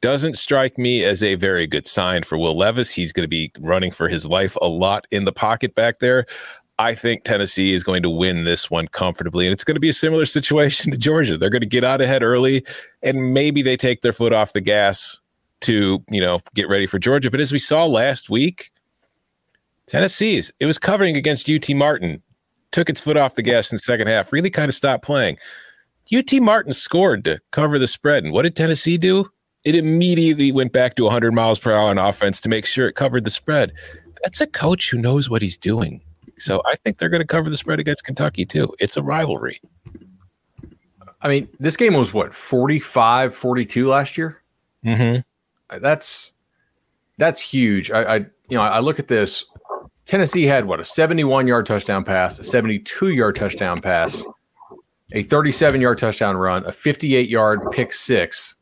doesn't 0.00 0.36
strike 0.36 0.78
me 0.78 1.04
as 1.04 1.22
a 1.22 1.34
very 1.34 1.66
good 1.66 1.86
sign 1.86 2.22
for 2.22 2.38
Will 2.38 2.56
Levis. 2.56 2.90
He's 2.90 3.12
going 3.12 3.24
to 3.24 3.28
be 3.28 3.52
running 3.58 3.90
for 3.90 4.08
his 4.08 4.26
life 4.26 4.56
a 4.60 4.68
lot 4.68 5.06
in 5.10 5.24
the 5.24 5.32
pocket 5.32 5.74
back 5.74 5.98
there. 5.98 6.26
I 6.78 6.94
think 6.94 7.24
Tennessee 7.24 7.72
is 7.72 7.82
going 7.82 8.02
to 8.02 8.10
win 8.10 8.44
this 8.44 8.70
one 8.70 8.88
comfortably. 8.88 9.46
And 9.46 9.52
it's 9.52 9.64
going 9.64 9.76
to 9.76 9.80
be 9.80 9.88
a 9.88 9.94
similar 9.94 10.26
situation 10.26 10.90
to 10.92 10.98
Georgia. 10.98 11.38
They're 11.38 11.50
going 11.50 11.60
to 11.60 11.66
get 11.66 11.84
out 11.84 12.00
ahead 12.00 12.22
early 12.22 12.64
and 13.02 13.32
maybe 13.32 13.62
they 13.62 13.76
take 13.76 14.02
their 14.02 14.12
foot 14.12 14.32
off 14.32 14.52
the 14.52 14.60
gas 14.60 15.20
to, 15.62 16.04
you 16.10 16.20
know, 16.20 16.40
get 16.54 16.68
ready 16.68 16.86
for 16.86 16.98
Georgia. 16.98 17.30
But 17.30 17.40
as 17.40 17.52
we 17.52 17.58
saw 17.58 17.86
last 17.86 18.28
week, 18.28 18.70
Tennessee's, 19.86 20.52
it 20.60 20.66
was 20.66 20.78
covering 20.78 21.16
against 21.16 21.48
UT 21.48 21.68
Martin, 21.70 22.22
took 22.72 22.90
its 22.90 23.00
foot 23.00 23.16
off 23.16 23.36
the 23.36 23.42
gas 23.42 23.70
in 23.70 23.76
the 23.76 23.80
second 23.80 24.08
half, 24.08 24.32
really 24.32 24.50
kind 24.50 24.68
of 24.68 24.74
stopped 24.74 25.04
playing. 25.04 25.38
UT 26.14 26.30
Martin 26.34 26.72
scored 26.72 27.24
to 27.24 27.40
cover 27.52 27.78
the 27.78 27.86
spread. 27.86 28.24
And 28.24 28.32
what 28.32 28.42
did 28.42 28.54
Tennessee 28.54 28.98
do? 28.98 29.30
It 29.66 29.74
immediately 29.74 30.52
went 30.52 30.72
back 30.72 30.94
to 30.94 31.02
100 31.02 31.32
miles 31.32 31.58
per 31.58 31.72
hour 31.72 31.90
on 31.90 31.98
offense 31.98 32.40
to 32.40 32.48
make 32.48 32.64
sure 32.64 32.86
it 32.86 32.94
covered 32.94 33.24
the 33.24 33.30
spread. 33.30 33.72
That's 34.22 34.40
a 34.40 34.46
coach 34.46 34.90
who 34.90 34.98
knows 34.98 35.28
what 35.28 35.42
he's 35.42 35.58
doing. 35.58 36.00
So 36.38 36.62
I 36.64 36.76
think 36.76 36.98
they're 36.98 37.08
going 37.08 37.20
to 37.20 37.26
cover 37.26 37.50
the 37.50 37.56
spread 37.56 37.80
against 37.80 38.04
Kentucky 38.04 38.46
too. 38.46 38.72
It's 38.78 38.96
a 38.96 39.02
rivalry. 39.02 39.60
I 41.20 41.28
mean, 41.28 41.48
this 41.58 41.76
game 41.76 41.94
was 41.94 42.14
what 42.14 42.32
45 42.32 43.34
42 43.34 43.88
last 43.88 44.16
year. 44.16 44.40
Mm-hmm. 44.84 45.78
That's 45.80 46.32
that's 47.18 47.40
huge. 47.40 47.90
I, 47.90 48.02
I 48.02 48.16
you 48.48 48.56
know 48.56 48.60
I 48.60 48.78
look 48.78 49.00
at 49.00 49.08
this. 49.08 49.44
Tennessee 50.04 50.44
had 50.44 50.66
what 50.66 50.78
a 50.78 50.84
71 50.84 51.48
yard 51.48 51.66
touchdown 51.66 52.04
pass, 52.04 52.38
a 52.38 52.44
72 52.44 53.08
yard 53.08 53.34
touchdown 53.34 53.82
pass, 53.82 54.24
a 55.12 55.24
37 55.24 55.80
yard 55.80 55.98
touchdown 55.98 56.36
run, 56.36 56.64
a 56.66 56.72
58 56.72 57.28
yard 57.28 57.60
pick 57.72 57.92
six, 57.92 58.54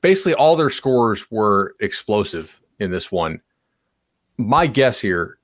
basically 0.00 0.34
all 0.34 0.56
their 0.56 0.70
scores 0.70 1.30
were 1.30 1.74
explosive 1.80 2.60
in 2.78 2.90
this 2.90 3.12
one. 3.12 3.40
My 4.36 4.66
guess 4.66 5.00
here, 5.00 5.38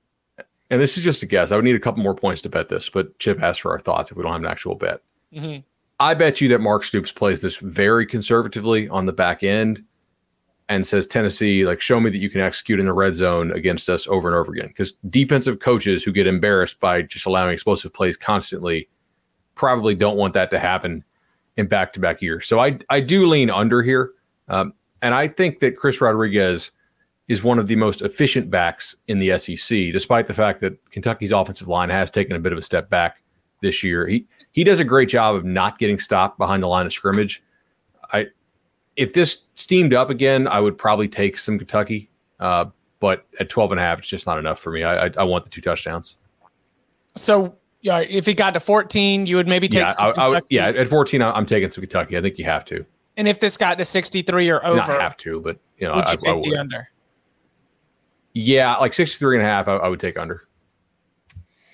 and 0.69 0.81
this 0.81 0.97
is 0.97 1.03
just 1.03 1.23
a 1.23 1.25
guess, 1.25 1.51
I 1.51 1.55
would 1.55 1.65
need 1.65 1.75
a 1.75 1.79
couple 1.79 2.03
more 2.03 2.15
points 2.15 2.41
to 2.41 2.49
bet 2.49 2.69
this, 2.69 2.89
but 2.89 3.17
Chip 3.19 3.41
asked 3.41 3.61
for 3.61 3.71
our 3.71 3.79
thoughts 3.79 4.11
if 4.11 4.17
we 4.17 4.23
don't 4.23 4.31
have 4.31 4.41
an 4.41 4.47
actual 4.47 4.75
bet. 4.75 5.01
Mm-hmm. 5.33 5.61
I 5.99 6.13
bet 6.13 6.41
you 6.41 6.49
that 6.49 6.61
Mark 6.61 6.83
Stoops 6.83 7.11
plays 7.11 7.41
this 7.41 7.57
very 7.57 8.05
conservatively 8.05 8.89
on 8.89 9.05
the 9.05 9.13
back 9.13 9.43
end 9.43 9.83
and 10.67 10.87
says, 10.87 11.05
Tennessee, 11.05 11.65
like, 11.65 11.81
show 11.81 11.99
me 11.99 12.09
that 12.09 12.17
you 12.17 12.29
can 12.29 12.41
execute 12.41 12.79
in 12.79 12.85
the 12.85 12.93
red 12.93 13.15
zone 13.15 13.51
against 13.51 13.89
us 13.89 14.07
over 14.07 14.27
and 14.27 14.35
over 14.35 14.51
again. 14.51 14.67
Because 14.67 14.93
defensive 15.09 15.59
coaches 15.59 16.03
who 16.03 16.11
get 16.11 16.27
embarrassed 16.27 16.79
by 16.79 17.01
just 17.01 17.25
allowing 17.25 17.53
explosive 17.53 17.93
plays 17.93 18.17
constantly 18.17 18.89
probably 19.53 19.93
don't 19.93 20.17
want 20.17 20.33
that 20.33 20.49
to 20.49 20.59
happen 20.59 21.03
in 21.57 21.67
back 21.67 21.93
to 21.93 21.99
back 21.99 22.21
years. 22.21 22.47
So 22.47 22.59
I, 22.59 22.79
I 22.89 23.01
do 23.01 23.27
lean 23.27 23.49
under 23.49 23.83
here. 23.83 24.13
Um, 24.51 24.73
and 25.01 25.15
I 25.15 25.27
think 25.27 25.59
that 25.59 25.77
Chris 25.77 25.99
Rodriguez 26.01 26.71
is 27.27 27.43
one 27.43 27.57
of 27.57 27.67
the 27.67 27.77
most 27.77 28.01
efficient 28.01 28.51
backs 28.51 28.95
in 29.07 29.17
the 29.17 29.39
SEC, 29.39 29.91
despite 29.93 30.27
the 30.27 30.33
fact 30.33 30.59
that 30.59 30.77
Kentucky's 30.91 31.31
offensive 31.31 31.69
line 31.69 31.89
has 31.89 32.11
taken 32.11 32.35
a 32.35 32.39
bit 32.39 32.51
of 32.51 32.59
a 32.59 32.61
step 32.61 32.89
back 32.89 33.23
this 33.61 33.81
year. 33.81 34.05
He 34.05 34.27
he 34.51 34.63
does 34.65 34.79
a 34.79 34.83
great 34.83 35.07
job 35.07 35.35
of 35.35 35.45
not 35.45 35.79
getting 35.79 35.97
stopped 35.97 36.37
behind 36.37 36.61
the 36.61 36.67
line 36.67 36.85
of 36.85 36.93
scrimmage. 36.93 37.41
I 38.11 38.27
if 38.97 39.13
this 39.13 39.37
steamed 39.55 39.93
up 39.93 40.09
again, 40.09 40.47
I 40.47 40.59
would 40.59 40.77
probably 40.77 41.07
take 41.07 41.37
some 41.37 41.57
Kentucky. 41.57 42.09
Uh, 42.39 42.65
but 42.99 43.25
at 43.39 43.49
12 43.49 43.71
and 43.71 43.79
a 43.79 43.83
half, 43.83 43.99
it's 43.99 44.07
just 44.07 44.27
not 44.27 44.37
enough 44.37 44.59
for 44.59 44.71
me. 44.71 44.83
I, 44.83 45.07
I, 45.07 45.11
I 45.17 45.23
want 45.23 45.43
the 45.43 45.49
two 45.49 45.61
touchdowns. 45.61 46.17
So 47.15 47.57
yeah, 47.81 47.99
if 47.99 48.27
it 48.27 48.35
got 48.35 48.53
to 48.53 48.59
14, 48.59 49.25
you 49.25 49.37
would 49.37 49.47
maybe 49.47 49.67
take 49.67 49.87
yeah, 49.87 49.93
I, 49.97 50.11
I, 50.17 50.41
yeah, 50.49 50.67
at 50.67 50.87
14, 50.87 51.21
I'm 51.21 51.45
taking 51.45 51.71
some 51.71 51.81
Kentucky. 51.81 52.17
I 52.17 52.21
think 52.21 52.37
you 52.37 52.45
have 52.45 52.65
to. 52.65 52.85
And 53.17 53.27
if 53.27 53.39
this 53.39 53.57
got 53.57 53.77
to 53.77 53.85
63 53.85 54.49
or 54.49 54.65
over, 54.65 54.77
not 54.77 54.89
have 54.89 55.17
to, 55.17 55.39
but 55.41 55.57
you 55.77 55.87
know, 55.87 55.95
would 55.95 56.07
you 56.07 56.13
I, 56.13 56.15
take 56.15 56.29
I 56.29 56.49
the 56.49 56.57
under? 56.57 56.89
Yeah, 58.33 58.75
like 58.77 58.93
63 58.93 59.37
and 59.37 59.45
a 59.45 59.49
half, 59.49 59.67
I, 59.67 59.75
I 59.75 59.87
would 59.89 59.99
take 59.99 60.17
under. 60.17 60.47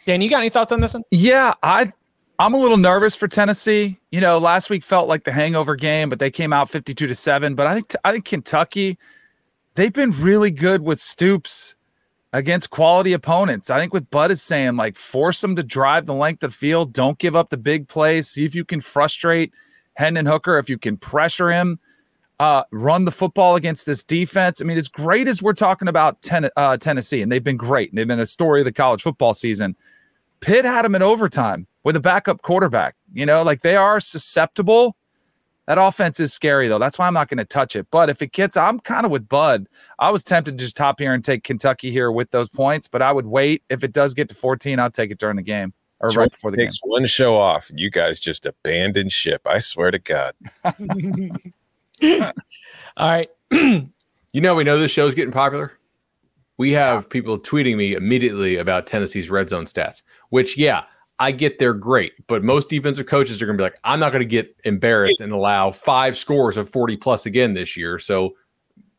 Dan, 0.06 0.22
you 0.22 0.30
got 0.30 0.40
any 0.40 0.50
thoughts 0.50 0.72
on 0.72 0.82
this 0.82 0.94
one? 0.94 1.04
Yeah, 1.12 1.54
I 1.62 1.92
I'm 2.40 2.54
a 2.54 2.58
little 2.58 2.78
nervous 2.78 3.16
for 3.16 3.28
Tennessee. 3.28 4.00
You 4.12 4.22
know, 4.22 4.38
last 4.38 4.70
week 4.70 4.84
felt 4.84 5.08
like 5.08 5.24
the 5.24 5.32
hangover 5.32 5.76
game, 5.76 6.10
but 6.10 6.20
they 6.20 6.32
came 6.32 6.54
out 6.54 6.70
52 6.70 7.08
to 7.08 7.16
7, 7.16 7.56
but 7.56 7.68
I 7.68 7.74
think 7.76 7.94
I 8.04 8.12
think 8.14 8.26
Kentucky 8.26 8.98
they've 9.76 9.94
been 9.94 10.12
really 10.12 10.52
good 10.52 10.82
with 10.82 11.00
Stoops 11.00 11.76
against 12.34 12.72
quality 12.72 13.14
opponents. 13.14 13.70
I 13.70 13.80
think 13.80 13.94
with 13.94 14.10
Bud 14.10 14.32
is 14.32 14.42
saying 14.42 14.76
like 14.76 14.96
force 14.96 15.40
them 15.40 15.56
to 15.56 15.64
drive 15.64 16.06
the 16.06 16.14
length 16.14 16.44
of 16.44 16.54
field, 16.54 16.94
don't 16.94 17.18
give 17.18 17.36
up 17.36 17.50
the 17.50 17.58
big 17.58 17.88
plays, 17.88 18.28
see 18.28 18.44
if 18.44 18.54
you 18.54 18.66
can 18.66 18.82
frustrate 18.82 19.54
Hendon 19.98 20.28
Hooker, 20.28 20.60
if 20.60 20.70
you 20.70 20.78
can 20.78 20.96
pressure 20.96 21.52
him, 21.52 21.80
uh, 22.40 22.64
run 22.72 23.06
the 23.06 23.12
football 23.12 23.56
against 23.56 23.88
this 23.88 24.04
defense. 24.04 24.62
I 24.62 24.66
mean, 24.66 24.78
as 24.78 24.88
great 24.88 25.28
as 25.28 25.42
we're 25.42 25.54
talking 25.54 25.88
about 25.88 26.22
ten, 26.22 26.50
uh, 26.56 26.78
Tennessee, 26.78 27.24
and 27.24 27.32
they've 27.32 27.44
been 27.44 27.58
great, 27.58 27.90
and 27.90 27.98
they've 27.98 28.08
been 28.08 28.20
a 28.20 28.28
story 28.28 28.62
of 28.62 28.66
the 28.66 28.72
college 28.72 29.02
football 29.02 29.34
season. 29.34 29.76
Pitt 30.40 30.66
had 30.66 30.86
them 30.86 30.94
in 30.94 31.02
overtime 31.02 31.66
with 31.84 31.96
a 31.96 32.00
backup 32.00 32.44
quarterback. 32.44 32.96
You 33.12 33.26
know, 33.26 33.42
like 33.42 33.62
they 33.62 33.76
are 33.76 34.00
susceptible. 34.00 34.96
That 35.66 35.80
offense 35.80 36.20
is 36.20 36.32
scary 36.32 36.68
though. 36.68 36.80
That's 36.80 37.00
why 37.00 37.08
I'm 37.08 37.14
not 37.16 37.28
going 37.28 37.40
to 37.40 37.46
touch 37.46 37.76
it. 37.76 37.88
But 37.90 38.10
if 38.10 38.22
it 38.22 38.32
gets, 38.32 38.56
I'm 38.56 38.80
kind 38.80 39.04
of 39.04 39.12
with 39.12 39.28
Bud. 39.28 39.68
I 39.98 40.12
was 40.12 40.24
tempted 40.24 40.58
to 40.58 40.64
just 40.64 40.78
top 40.78 41.00
here 41.00 41.14
and 41.14 41.26
take 41.26 41.44
Kentucky 41.44 41.92
here 41.92 42.12
with 42.12 42.30
those 42.30 42.50
points, 42.50 42.88
but 42.88 43.02
I 43.02 43.12
would 43.12 43.26
wait. 43.26 43.64
If 43.68 43.84
it 43.84 43.94
does 43.94 44.14
get 44.14 44.30
to 44.30 44.36
14, 44.36 44.80
I'll 44.80 44.92
take 44.92 45.10
it 45.10 45.18
during 45.18 45.38
the 45.38 45.44
game 45.44 45.74
or 46.00 46.10
right 46.10 46.32
before 46.32 46.52
the 46.52 46.58
takes 46.58 46.80
game. 46.80 46.90
one 46.90 47.06
show 47.06 47.38
off, 47.38 47.72
you 47.74 47.90
guys 47.90 48.20
just 48.20 48.46
abandon 48.46 49.10
ship. 49.10 49.42
I 49.46 49.60
swear 49.60 49.92
to 49.92 50.00
God. 50.00 50.34
All 52.98 53.10
right. 53.10 53.30
you 53.52 54.42
know, 54.42 54.56
we 54.56 54.64
know 54.64 54.78
this 54.78 54.92
show's 54.92 55.16
getting 55.16 55.32
popular. 55.32 55.74
We 56.58 56.72
have 56.74 57.10
people 57.10 57.38
tweeting 57.38 57.78
me 57.78 57.94
immediately 57.94 58.58
about 58.58 58.88
Tennessee's 58.88 59.30
red 59.30 59.50
zone 59.50 59.66
stats, 59.66 60.02
which, 60.30 60.58
yeah, 60.58 60.84
I 61.20 61.32
get 61.32 61.60
they're 61.60 61.74
great, 61.74 62.14
but 62.28 62.44
most 62.44 62.70
defensive 62.70 63.08
coaches 63.08 63.42
are 63.42 63.46
going 63.46 63.58
to 63.58 63.62
be 63.62 63.66
like, 63.66 63.80
I'm 63.84 64.00
not 64.00 64.12
going 64.12 64.22
to 64.22 64.26
get 64.26 64.56
embarrassed 64.64 65.22
and 65.22 65.32
allow 65.32 65.72
five 65.72 66.18
scores 66.18 66.58
of 66.58 66.70
40 66.70 66.98
plus 66.98 67.26
again 67.26 67.54
this 67.54 67.76
year. 67.76 67.98
So 67.98 68.36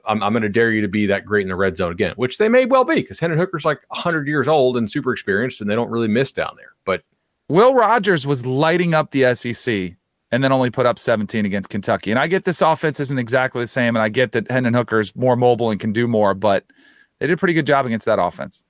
I'm, 0.08 0.22
I'm 0.22 0.32
going 0.32 0.42
to 0.42 0.48
dare 0.48 0.72
you 0.72 0.80
to 0.80 0.88
be 0.88 1.06
that 1.06 1.24
great 1.24 1.42
in 1.42 1.48
the 1.48 1.56
red 1.56 1.76
zone 1.76 1.92
again, 1.92 2.14
which 2.16 2.38
they 2.38 2.48
may 2.48 2.64
well 2.64 2.84
be 2.84 2.96
because 2.96 3.20
Hendon 3.20 3.38
Hooker's 3.38 3.64
like 3.64 3.78
100 3.88 4.26
years 4.26 4.48
old 4.48 4.76
and 4.76 4.90
super 4.90 5.12
experienced, 5.12 5.60
and 5.60 5.70
they 5.70 5.74
don't 5.74 5.90
really 5.90 6.08
miss 6.08 6.32
down 6.32 6.54
there. 6.56 6.72
But 6.84 7.02
Will 7.48 7.74
Rogers 7.74 8.26
was 8.26 8.44
lighting 8.44 8.94
up 8.94 9.10
the 9.10 9.34
SEC 9.34 9.96
and 10.30 10.44
then 10.44 10.52
only 10.52 10.70
put 10.70 10.86
up 10.86 10.98
17 10.98 11.46
against 11.46 11.70
Kentucky. 11.70 12.10
And 12.10 12.18
I 12.18 12.26
get 12.26 12.44
this 12.44 12.60
offense 12.60 13.00
isn't 13.00 13.18
exactly 13.18 13.62
the 13.62 13.68
same, 13.68 13.96
and 13.96 14.02
I 14.02 14.08
get 14.08 14.32
that 14.32 14.50
Hendon 14.50 14.74
Hooker 14.74 15.00
is 15.00 15.14
more 15.14 15.36
mobile 15.36 15.70
and 15.70 15.78
can 15.78 15.92
do 15.92 16.08
more, 16.08 16.34
but 16.34 16.64
they 17.18 17.26
did 17.26 17.34
a 17.34 17.36
pretty 17.36 17.54
good 17.54 17.66
job 17.66 17.86
against 17.86 18.06
that 18.06 18.18
offense. 18.18 18.62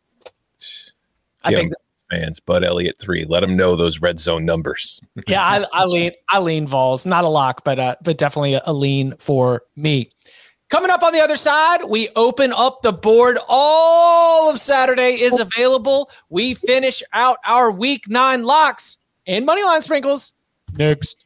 I 1.45 1.55
think 1.55 1.73
fans, 2.11 2.41
Bud 2.41 2.65
Elliott 2.65 2.97
three. 2.99 3.25
Let 3.25 3.41
them 3.41 3.57
know 3.57 3.77
those 3.77 4.01
red 4.01 4.19
zone 4.19 4.45
numbers. 4.45 5.01
yeah, 5.27 5.45
I, 5.45 5.65
I 5.73 5.85
lean 5.85 6.13
I 6.31 6.41
lean 6.41 6.67
Vols, 6.67 7.07
not 7.07 7.25
a 7.25 7.29
lock, 7.29 7.65
but 7.65 7.79
uh, 7.79 7.97
but 8.03 8.19
definitely 8.19 8.55
a, 8.55 8.63
a 8.67 8.73
lean 8.73 9.15
for 9.19 9.63
me. 9.77 10.11
Coming 10.69 10.91
up 10.91 11.03
on 11.03 11.15
the 11.15 11.21
other 11.21 11.37
side, 11.37 11.85
we 11.89 12.11
open 12.15 12.53
up 12.53 12.83
the 12.83 12.93
board. 12.93 13.39
All 13.49 14.51
of 14.51 14.59
Saturday 14.59 15.21
is 15.21 15.41
available. 15.41 16.11
We 16.29 16.53
finish 16.53 17.03
out 17.15 17.39
our 17.47 17.71
week 17.71 18.07
nine 18.07 18.43
locks 18.43 18.99
and 19.27 19.49
moneyline 19.49 19.81
sprinkles 19.81 20.35
next. 20.77 21.25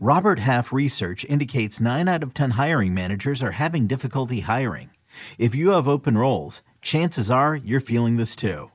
Robert 0.00 0.38
Half 0.38 0.72
research 0.72 1.26
indicates 1.26 1.78
9 1.78 2.08
out 2.08 2.22
of 2.22 2.32
10 2.32 2.52
hiring 2.52 2.94
managers 2.94 3.42
are 3.42 3.52
having 3.52 3.86
difficulty 3.86 4.40
hiring. 4.40 4.90
If 5.38 5.54
you 5.54 5.72
have 5.72 5.86
open 5.86 6.16
roles, 6.16 6.62
chances 6.80 7.30
are 7.30 7.54
you're 7.54 7.80
feeling 7.80 8.16
this 8.16 8.34
too. 8.34 8.70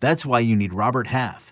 That's 0.00 0.24
why 0.24 0.40
you 0.40 0.56
need 0.56 0.72
Robert 0.72 1.08
Half. 1.08 1.51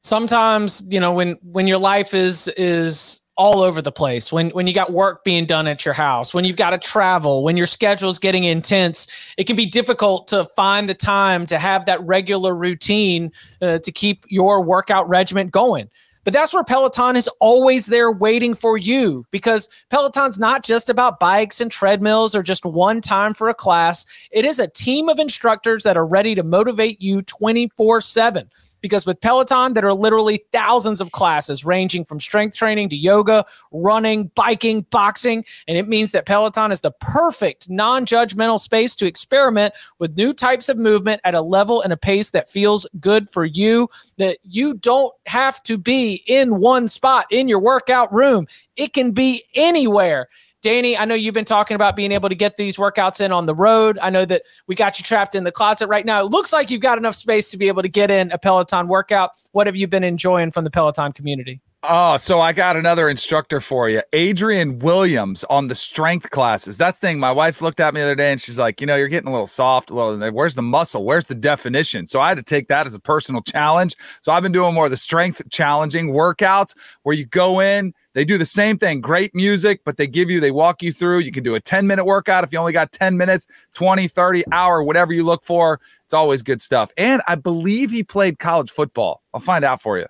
Sometimes 0.00 0.82
you 0.88 0.98
know 0.98 1.12
when 1.12 1.32
when 1.42 1.66
your 1.66 1.78
life 1.78 2.14
is 2.14 2.48
is 2.56 3.20
all 3.36 3.60
over 3.60 3.80
the 3.80 3.92
place 3.92 4.32
when 4.32 4.50
when 4.50 4.66
you 4.66 4.74
got 4.74 4.92
work 4.92 5.24
being 5.24 5.46
done 5.46 5.66
at 5.66 5.84
your 5.84 5.94
house 5.94 6.34
when 6.34 6.44
you've 6.44 6.56
got 6.56 6.70
to 6.70 6.78
travel 6.78 7.42
when 7.42 7.56
your 7.56 7.66
schedule's 7.66 8.18
getting 8.18 8.44
intense 8.44 9.06
it 9.36 9.44
can 9.46 9.56
be 9.56 9.66
difficult 9.66 10.28
to 10.28 10.44
find 10.56 10.88
the 10.88 10.94
time 10.94 11.46
to 11.46 11.58
have 11.58 11.86
that 11.86 12.02
regular 12.02 12.54
routine 12.54 13.30
uh, 13.62 13.78
to 13.78 13.92
keep 13.92 14.24
your 14.28 14.62
workout 14.62 15.08
regimen 15.08 15.48
going 15.48 15.88
but 16.22 16.34
that's 16.34 16.52
where 16.52 16.64
Peloton 16.64 17.16
is 17.16 17.28
always 17.40 17.86
there 17.86 18.12
waiting 18.12 18.54
for 18.54 18.76
you 18.76 19.24
because 19.30 19.70
Peloton's 19.88 20.38
not 20.38 20.62
just 20.62 20.90
about 20.90 21.18
bikes 21.18 21.62
and 21.62 21.70
treadmills 21.70 22.34
or 22.34 22.42
just 22.42 22.66
one 22.66 23.00
time 23.00 23.32
for 23.32 23.48
a 23.48 23.54
class. 23.54 24.04
It 24.30 24.44
is 24.44 24.58
a 24.58 24.68
team 24.68 25.08
of 25.08 25.18
instructors 25.18 25.82
that 25.84 25.96
are 25.96 26.06
ready 26.06 26.34
to 26.34 26.42
motivate 26.42 27.00
you 27.00 27.22
24 27.22 28.02
7 28.02 28.50
because 28.80 29.06
with 29.06 29.20
Peloton, 29.20 29.74
there 29.74 29.86
are 29.86 29.94
literally 29.94 30.44
thousands 30.52 31.00
of 31.00 31.12
classes 31.12 31.64
ranging 31.64 32.04
from 32.04 32.20
strength 32.20 32.56
training 32.56 32.88
to 32.90 32.96
yoga, 32.96 33.44
running, 33.72 34.30
biking, 34.34 34.82
boxing. 34.90 35.44
And 35.68 35.76
it 35.76 35.88
means 35.88 36.12
that 36.12 36.26
Peloton 36.26 36.72
is 36.72 36.80
the 36.80 36.92
perfect 37.00 37.68
non 37.68 38.06
judgmental 38.06 38.58
space 38.58 38.94
to 38.96 39.06
experiment 39.06 39.74
with 39.98 40.16
new 40.16 40.32
types 40.32 40.68
of 40.68 40.78
movement 40.78 41.20
at 41.24 41.34
a 41.34 41.42
level 41.42 41.82
and 41.82 41.92
a 41.92 41.96
pace 41.96 42.30
that 42.30 42.48
feels 42.48 42.86
good 43.00 43.28
for 43.28 43.44
you, 43.44 43.88
that 44.18 44.38
you 44.42 44.74
don't 44.74 45.14
have 45.26 45.62
to 45.64 45.78
be 45.78 46.22
in 46.26 46.60
one 46.60 46.88
spot 46.88 47.26
in 47.30 47.48
your 47.48 47.60
workout 47.60 48.12
room. 48.12 48.46
It 48.76 48.92
can 48.92 49.12
be 49.12 49.44
anywhere. 49.54 50.28
Danny, 50.62 50.96
I 50.96 51.06
know 51.06 51.14
you've 51.14 51.34
been 51.34 51.46
talking 51.46 51.74
about 51.74 51.96
being 51.96 52.12
able 52.12 52.28
to 52.28 52.34
get 52.34 52.56
these 52.56 52.76
workouts 52.76 53.20
in 53.20 53.32
on 53.32 53.46
the 53.46 53.54
road. 53.54 53.98
I 54.02 54.10
know 54.10 54.26
that 54.26 54.42
we 54.66 54.74
got 54.74 54.98
you 54.98 55.04
trapped 55.04 55.34
in 55.34 55.44
the 55.44 55.52
closet 55.52 55.86
right 55.88 56.04
now. 56.04 56.20
It 56.20 56.30
looks 56.30 56.52
like 56.52 56.70
you've 56.70 56.82
got 56.82 56.98
enough 56.98 57.14
space 57.14 57.50
to 57.52 57.56
be 57.56 57.68
able 57.68 57.80
to 57.80 57.88
get 57.88 58.10
in 58.10 58.30
a 58.30 58.38
Peloton 58.38 58.86
workout. 58.86 59.30
What 59.52 59.66
have 59.66 59.76
you 59.76 59.86
been 59.86 60.04
enjoying 60.04 60.50
from 60.50 60.64
the 60.64 60.70
Peloton 60.70 61.12
community? 61.12 61.62
Oh, 61.82 62.18
so 62.18 62.40
I 62.40 62.52
got 62.52 62.76
another 62.76 63.08
instructor 63.08 63.58
for 63.58 63.88
you, 63.88 64.02
Adrian 64.12 64.80
Williams 64.80 65.44
on 65.44 65.68
the 65.68 65.74
strength 65.74 66.28
classes. 66.28 66.76
That 66.76 66.94
thing, 66.94 67.18
my 67.18 67.32
wife 67.32 67.62
looked 67.62 67.80
at 67.80 67.94
me 67.94 68.02
the 68.02 68.08
other 68.08 68.14
day 68.14 68.30
and 68.30 68.38
she's 68.38 68.58
like, 68.58 68.82
you 68.82 68.86
know, 68.86 68.96
you're 68.96 69.08
getting 69.08 69.28
a 69.28 69.32
little 69.32 69.46
soft. 69.46 69.88
A 69.88 69.94
little, 69.94 70.30
where's 70.32 70.54
the 70.54 70.62
muscle? 70.62 71.06
Where's 71.06 71.26
the 71.26 71.34
definition? 71.34 72.06
So 72.06 72.20
I 72.20 72.28
had 72.28 72.36
to 72.36 72.42
take 72.42 72.68
that 72.68 72.86
as 72.86 72.94
a 72.94 73.00
personal 73.00 73.40
challenge. 73.40 73.96
So 74.20 74.30
I've 74.30 74.42
been 74.42 74.52
doing 74.52 74.74
more 74.74 74.84
of 74.84 74.90
the 74.90 74.98
strength 74.98 75.40
challenging 75.48 76.08
workouts 76.08 76.76
where 77.02 77.16
you 77.16 77.24
go 77.24 77.62
in, 77.62 77.94
they 78.12 78.24
do 78.24 78.38
the 78.38 78.46
same 78.46 78.76
thing, 78.76 79.00
great 79.00 79.34
music, 79.34 79.82
but 79.84 79.96
they 79.96 80.06
give 80.06 80.30
you, 80.30 80.40
they 80.40 80.50
walk 80.50 80.82
you 80.82 80.92
through. 80.92 81.18
You 81.18 81.30
can 81.30 81.44
do 81.44 81.54
a 81.54 81.60
10 81.60 81.86
minute 81.86 82.04
workout 82.04 82.44
if 82.44 82.52
you 82.52 82.58
only 82.58 82.72
got 82.72 82.92
10 82.92 83.16
minutes, 83.16 83.46
20, 83.74 84.08
30, 84.08 84.44
hour, 84.52 84.82
whatever 84.82 85.12
you 85.12 85.24
look 85.24 85.44
for. 85.44 85.80
It's 86.04 86.14
always 86.14 86.42
good 86.42 86.60
stuff. 86.60 86.90
And 86.96 87.22
I 87.28 87.36
believe 87.36 87.90
he 87.90 88.02
played 88.02 88.38
college 88.38 88.70
football. 88.70 89.22
I'll 89.32 89.40
find 89.40 89.64
out 89.64 89.80
for 89.80 89.98
you. 89.98 90.06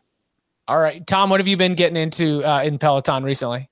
All 0.66 0.78
right, 0.78 1.07
Tom, 1.07 1.30
what 1.30 1.40
have 1.40 1.48
you 1.48 1.57
been 1.57 1.74
getting 1.74 1.96
into 1.96 2.44
uh, 2.44 2.62
in 2.62 2.78
Peloton 2.78 3.24
recently? 3.24 3.68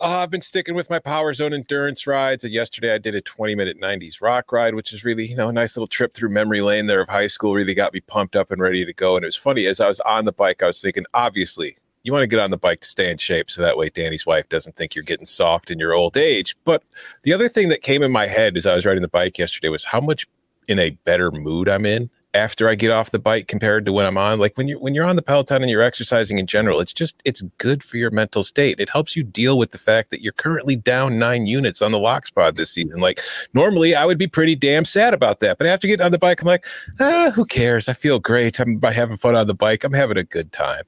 Uh, 0.00 0.20
I've 0.22 0.30
been 0.30 0.40
sticking 0.40 0.76
with 0.76 0.88
my 0.88 1.00
Power 1.00 1.34
Zone 1.34 1.52
endurance 1.52 2.06
rides. 2.06 2.44
And 2.44 2.52
yesterday 2.52 2.94
I 2.94 2.98
did 2.98 3.16
a 3.16 3.20
20 3.20 3.56
minute 3.56 3.80
90s 3.80 4.22
rock 4.22 4.52
ride, 4.52 4.74
which 4.74 4.92
is 4.92 5.04
really, 5.04 5.26
you 5.26 5.34
know, 5.34 5.48
a 5.48 5.52
nice 5.52 5.76
little 5.76 5.88
trip 5.88 6.14
through 6.14 6.30
memory 6.30 6.60
lane 6.60 6.86
there 6.86 7.00
of 7.00 7.08
high 7.08 7.26
school. 7.26 7.54
Really 7.54 7.74
got 7.74 7.92
me 7.92 8.00
pumped 8.00 8.36
up 8.36 8.52
and 8.52 8.62
ready 8.62 8.84
to 8.84 8.94
go. 8.94 9.16
And 9.16 9.24
it 9.24 9.26
was 9.26 9.36
funny 9.36 9.66
as 9.66 9.80
I 9.80 9.88
was 9.88 9.98
on 10.00 10.24
the 10.24 10.32
bike, 10.32 10.62
I 10.62 10.66
was 10.66 10.80
thinking, 10.80 11.04
obviously, 11.12 11.76
you 12.08 12.12
want 12.12 12.22
to 12.22 12.26
get 12.26 12.40
on 12.40 12.50
the 12.50 12.56
bike 12.56 12.80
to 12.80 12.86
stay 12.86 13.10
in 13.10 13.18
shape 13.18 13.50
so 13.50 13.60
that 13.60 13.76
way 13.76 13.90
Danny's 13.90 14.24
wife 14.24 14.48
doesn't 14.48 14.76
think 14.76 14.94
you're 14.94 15.04
getting 15.04 15.26
soft 15.26 15.70
in 15.70 15.78
your 15.78 15.92
old 15.92 16.16
age. 16.16 16.56
But 16.64 16.82
the 17.22 17.34
other 17.34 17.48
thing 17.48 17.68
that 17.68 17.82
came 17.82 18.02
in 18.02 18.10
my 18.10 18.26
head 18.26 18.56
as 18.56 18.64
I 18.64 18.74
was 18.74 18.86
riding 18.86 19.02
the 19.02 19.08
bike 19.08 19.38
yesterday 19.38 19.68
was 19.68 19.84
how 19.84 20.00
much 20.00 20.26
in 20.68 20.78
a 20.78 20.90
better 21.04 21.30
mood 21.30 21.68
I'm 21.68 21.84
in 21.84 22.08
after 22.34 22.68
I 22.68 22.74
get 22.74 22.90
off 22.90 23.10
the 23.10 23.18
bike 23.18 23.46
compared 23.46 23.84
to 23.84 23.92
when 23.92 24.06
I'm 24.06 24.16
on. 24.16 24.38
Like 24.38 24.56
when 24.56 24.68
you're 24.68 24.78
when 24.78 24.94
you're 24.94 25.04
on 25.04 25.16
the 25.16 25.22
Peloton 25.22 25.62
and 25.62 25.70
you're 25.70 25.82
exercising 25.82 26.38
in 26.38 26.46
general, 26.46 26.80
it's 26.80 26.92
just 26.92 27.20
it's 27.26 27.42
good 27.58 27.82
for 27.82 27.98
your 27.98 28.10
mental 28.10 28.42
state. 28.42 28.80
It 28.80 28.90
helps 28.90 29.16
you 29.16 29.22
deal 29.22 29.58
with 29.58 29.72
the 29.72 29.78
fact 29.78 30.10
that 30.10 30.22
you're 30.22 30.32
currently 30.32 30.76
down 30.76 31.18
nine 31.18 31.46
units 31.46 31.82
on 31.82 31.92
the 31.92 31.98
lock 31.98 32.26
spot 32.26 32.56
this 32.56 32.70
season. 32.70 33.00
Like 33.00 33.20
normally 33.52 33.94
I 33.94 34.04
would 34.04 34.18
be 34.18 34.26
pretty 34.26 34.56
damn 34.56 34.84
sad 34.84 35.14
about 35.14 35.40
that. 35.40 35.58
But 35.58 35.66
after 35.66 35.86
getting 35.86 36.04
on 36.04 36.12
the 36.12 36.18
bike, 36.18 36.40
I'm 36.40 36.46
like, 36.46 36.66
ah, 37.00 37.32
who 37.34 37.44
cares? 37.44 37.88
I 37.88 37.92
feel 37.92 38.18
great. 38.18 38.60
I'm 38.60 38.80
having 38.80 39.16
fun 39.16 39.34
on 39.34 39.46
the 39.46 39.54
bike. 39.54 39.84
I'm 39.84 39.92
having 39.92 40.18
a 40.18 40.24
good 40.24 40.52
time 40.52 40.84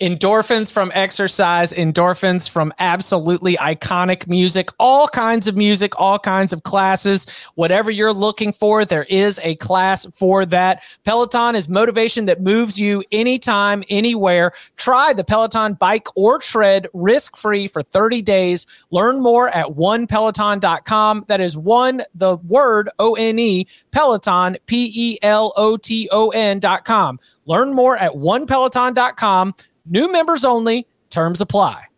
endorphins 0.00 0.70
from 0.70 0.92
exercise, 0.94 1.72
endorphins 1.72 2.48
from 2.48 2.72
absolutely 2.78 3.56
iconic 3.56 4.28
music, 4.28 4.70
all 4.78 5.08
kinds 5.08 5.48
of 5.48 5.56
music, 5.56 5.98
all 6.00 6.18
kinds 6.18 6.52
of 6.52 6.62
classes. 6.62 7.26
Whatever 7.56 7.90
you're 7.90 8.12
looking 8.12 8.52
for, 8.52 8.84
there 8.84 9.04
is 9.04 9.40
a 9.42 9.56
class 9.56 10.06
for 10.06 10.46
that. 10.46 10.82
Peloton 11.04 11.56
is 11.56 11.68
motivation 11.68 12.26
that 12.26 12.40
moves 12.40 12.78
you 12.78 13.02
anytime, 13.10 13.82
anywhere. 13.90 14.52
Try 14.76 15.12
the 15.12 15.24
Peloton 15.24 15.74
bike 15.74 16.06
or 16.14 16.38
tread 16.38 16.86
risk 16.94 17.36
free 17.36 17.66
for 17.66 17.82
30 17.82 18.22
days. 18.22 18.66
Learn 18.90 19.20
more 19.20 19.48
at 19.48 19.66
onepeloton.com. 19.66 21.24
That 21.26 21.40
is 21.40 21.56
one, 21.56 22.02
the 22.14 22.36
word 22.36 22.88
O 23.00 23.14
N 23.14 23.38
E, 23.38 23.66
Peloton, 23.90 24.58
P 24.66 24.92
E 24.94 25.18
L 25.22 25.52
O 25.56 25.76
T 25.76 26.08
O 26.12 26.30
N.com. 26.30 27.18
Learn 27.46 27.72
more 27.72 27.96
at 27.96 28.12
onepeloton.com. 28.12 29.54
New 29.88 30.10
members 30.10 30.44
only. 30.44 30.86
Terms 31.10 31.40
apply. 31.40 31.88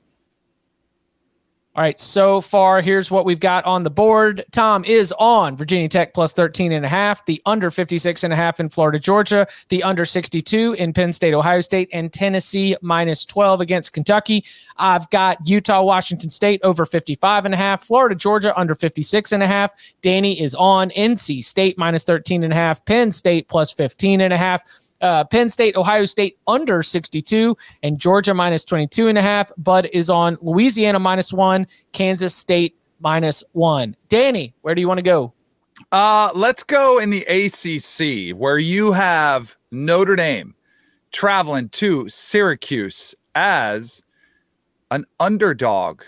All 1.76 1.82
right, 1.82 2.00
so 2.00 2.40
far, 2.40 2.82
here's 2.82 3.12
what 3.12 3.24
we've 3.24 3.38
got 3.38 3.64
on 3.64 3.84
the 3.84 3.90
board. 3.90 4.44
Tom 4.50 4.84
is 4.84 5.14
on 5.20 5.56
Virginia 5.56 5.88
Tech 5.88 6.12
plus 6.12 6.32
13 6.32 6.72
and 6.72 6.84
a 6.84 6.88
half, 6.88 7.24
the 7.26 7.40
under 7.46 7.70
56 7.70 8.24
and 8.24 8.32
a 8.32 8.36
half 8.36 8.58
in 8.58 8.68
Florida, 8.68 8.98
Georgia, 8.98 9.46
the 9.68 9.80
under 9.84 10.04
62 10.04 10.74
in 10.80 10.92
Penn 10.92 11.12
State, 11.12 11.32
Ohio 11.32 11.60
State, 11.60 11.88
and 11.92 12.12
Tennessee 12.12 12.76
minus 12.82 13.24
12 13.24 13.60
against 13.60 13.92
Kentucky. 13.92 14.44
I've 14.78 15.08
got 15.10 15.48
Utah, 15.48 15.82
Washington 15.82 16.28
State 16.28 16.60
over 16.64 16.84
55 16.84 17.44
and 17.44 17.54
a 17.54 17.56
half, 17.56 17.84
Florida, 17.84 18.16
Georgia 18.16 18.52
under 18.58 18.74
56 18.74 19.30
and 19.30 19.42
a 19.42 19.46
half. 19.46 19.72
Danny 20.02 20.40
is 20.40 20.56
on 20.56 20.90
NC 20.90 21.44
State 21.44 21.78
minus 21.78 22.02
13 22.02 22.42
and 22.42 22.52
a 22.52 22.56
half, 22.56 22.84
Penn 22.84 23.12
State 23.12 23.48
plus 23.48 23.72
15 23.72 24.20
and 24.20 24.32
a 24.32 24.36
half 24.36 24.64
uh, 25.00 25.24
Penn 25.24 25.48
State, 25.48 25.76
Ohio 25.76 26.04
State 26.04 26.38
under 26.46 26.82
62, 26.82 27.56
and 27.82 27.98
Georgia 27.98 28.34
minus 28.34 28.64
22 28.64 29.08
and 29.08 29.18
a 29.18 29.22
half. 29.22 29.50
Bud 29.56 29.88
is 29.92 30.10
on 30.10 30.36
Louisiana 30.40 30.98
minus 30.98 31.32
one, 31.32 31.66
Kansas 31.92 32.34
State 32.34 32.76
minus 33.00 33.42
one. 33.52 33.96
Danny, 34.08 34.54
where 34.62 34.74
do 34.74 34.80
you 34.80 34.88
want 34.88 34.98
to 34.98 35.04
go? 35.04 35.32
Uh, 35.92 36.30
let's 36.34 36.62
go 36.62 36.98
in 36.98 37.10
the 37.10 37.24
ACC 37.24 38.36
where 38.36 38.58
you 38.58 38.92
have 38.92 39.56
Notre 39.70 40.16
Dame 40.16 40.54
traveling 41.12 41.68
to 41.70 42.08
Syracuse 42.08 43.14
as 43.34 44.02
an 44.90 45.06
underdog. 45.18 46.02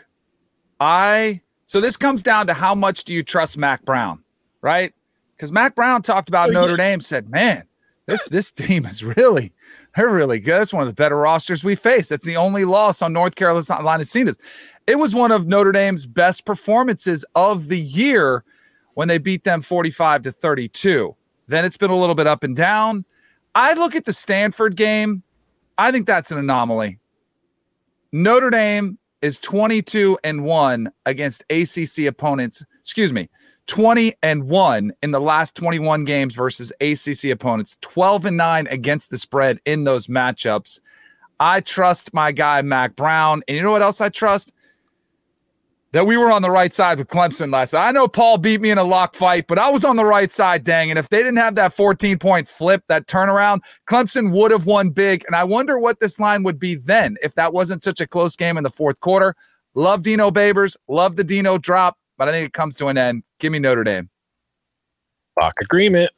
I 0.80 1.40
so 1.66 1.80
this 1.80 1.96
comes 1.96 2.22
down 2.22 2.48
to 2.48 2.54
how 2.54 2.74
much 2.74 3.04
do 3.04 3.14
you 3.14 3.22
trust 3.22 3.56
Mack 3.56 3.84
Brown, 3.84 4.22
right? 4.60 4.92
Because 5.36 5.52
Mack 5.52 5.74
Brown 5.74 6.02
talked 6.02 6.28
about 6.28 6.50
Notre. 6.50 6.76
Dame, 6.76 7.00
said, 7.00 7.30
"Man, 7.30 7.64
this 8.06 8.24
this 8.26 8.50
team 8.50 8.86
is 8.86 9.04
really 9.04 9.52
they're 9.94 10.08
really 10.08 10.40
good. 10.40 10.62
It's 10.62 10.72
one 10.72 10.82
of 10.82 10.88
the 10.88 10.94
better 10.94 11.16
rosters 11.16 11.62
we 11.62 11.74
face. 11.74 12.08
That's 12.08 12.24
the 12.24 12.36
only 12.36 12.64
loss 12.64 13.02
on 13.02 13.12
North 13.12 13.34
Carolina's 13.34 14.10
seen 14.10 14.26
this. 14.26 14.38
It 14.86 14.96
was 14.96 15.14
one 15.14 15.30
of 15.30 15.46
Notre 15.46 15.72
Dame's 15.72 16.06
best 16.06 16.44
performances 16.44 17.24
of 17.34 17.68
the 17.68 17.78
year 17.78 18.44
when 18.94 19.08
they 19.08 19.18
beat 19.18 19.44
them 19.44 19.62
45 19.62 20.22
to 20.22 20.32
32. 20.32 21.14
Then 21.46 21.64
it's 21.64 21.76
been 21.76 21.90
a 21.90 21.96
little 21.96 22.14
bit 22.14 22.26
up 22.26 22.42
and 22.42 22.56
down. 22.56 23.04
I 23.54 23.74
look 23.74 23.94
at 23.94 24.04
the 24.04 24.12
Stanford 24.12 24.76
game. 24.76 25.22
I 25.78 25.92
think 25.92 26.06
that's 26.06 26.30
an 26.32 26.38
anomaly. 26.38 26.98
Notre 28.12 28.50
Dame 28.50 28.98
is 29.20 29.38
22 29.38 30.18
and 30.24 30.44
1 30.44 30.90
against 31.06 31.44
ACC 31.50 32.06
opponents. 32.06 32.64
Excuse 32.80 33.12
me. 33.12 33.28
20 33.66 34.14
and 34.22 34.44
1 34.44 34.92
in 35.02 35.10
the 35.12 35.20
last 35.20 35.54
21 35.56 36.04
games 36.04 36.34
versus 36.34 36.72
ACC 36.80 37.30
opponents. 37.30 37.78
12 37.80 38.26
and 38.26 38.36
9 38.36 38.66
against 38.68 39.10
the 39.10 39.18
spread 39.18 39.60
in 39.64 39.84
those 39.84 40.06
matchups. 40.06 40.80
I 41.40 41.60
trust 41.60 42.12
my 42.14 42.32
guy 42.32 42.62
Mack 42.62 42.96
Brown. 42.96 43.42
And 43.48 43.56
you 43.56 43.62
know 43.62 43.72
what 43.72 43.82
else 43.82 44.00
I 44.00 44.08
trust? 44.08 44.52
that 45.92 46.06
we 46.06 46.16
were 46.16 46.32
on 46.32 46.42
the 46.42 46.50
right 46.50 46.72
side 46.72 46.98
with 46.98 47.08
Clemson 47.08 47.52
last 47.52 47.74
night. 47.74 47.86
I 47.86 47.92
know 47.92 48.08
Paul 48.08 48.38
beat 48.38 48.60
me 48.60 48.70
in 48.70 48.78
a 48.78 48.84
lock 48.84 49.14
fight, 49.14 49.46
but 49.46 49.58
I 49.58 49.70
was 49.70 49.84
on 49.84 49.96
the 49.96 50.04
right 50.04 50.32
side, 50.32 50.64
dang. 50.64 50.90
And 50.90 50.98
if 50.98 51.10
they 51.10 51.18
didn't 51.18 51.36
have 51.36 51.54
that 51.56 51.74
14 51.74 52.18
point 52.18 52.48
flip, 52.48 52.82
that 52.88 53.06
turnaround, 53.06 53.60
Clemson 53.86 54.32
would 54.32 54.50
have 54.50 54.64
won 54.64 54.90
big. 54.90 55.22
And 55.26 55.36
I 55.36 55.44
wonder 55.44 55.78
what 55.78 56.00
this 56.00 56.18
line 56.18 56.42
would 56.44 56.58
be 56.58 56.74
then 56.74 57.16
if 57.22 57.34
that 57.34 57.52
wasn't 57.52 57.82
such 57.82 58.00
a 58.00 58.06
close 58.06 58.36
game 58.36 58.56
in 58.56 58.64
the 58.64 58.70
fourth 58.70 59.00
quarter. 59.00 59.36
Love 59.74 60.02
Dino 60.02 60.30
Babers, 60.30 60.76
love 60.88 61.16
the 61.16 61.24
Dino 61.24 61.58
drop, 61.58 61.98
but 62.18 62.28
I 62.28 62.32
think 62.32 62.46
it 62.46 62.52
comes 62.52 62.76
to 62.76 62.88
an 62.88 62.98
end. 62.98 63.22
Give 63.42 63.50
me 63.50 63.58
Notre 63.58 63.82
Dame. 63.82 64.08
Lock 65.40 65.54
agreement. 65.60 66.12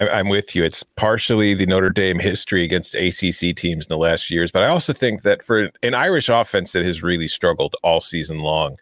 I'm 0.00 0.28
with 0.28 0.56
you. 0.56 0.64
It's 0.64 0.82
partially 0.82 1.54
the 1.54 1.66
Notre 1.66 1.90
Dame 1.90 2.18
history 2.18 2.64
against 2.64 2.96
ACC 2.96 3.54
teams 3.54 3.84
in 3.84 3.88
the 3.88 3.96
last 3.96 4.32
years, 4.32 4.50
but 4.50 4.64
I 4.64 4.66
also 4.66 4.92
think 4.92 5.22
that 5.22 5.44
for 5.44 5.70
an 5.84 5.94
Irish 5.94 6.28
offense 6.28 6.72
that 6.72 6.84
has 6.84 7.04
really 7.04 7.28
struggled 7.28 7.76
all 7.84 8.00
season 8.00 8.40
long, 8.40 8.78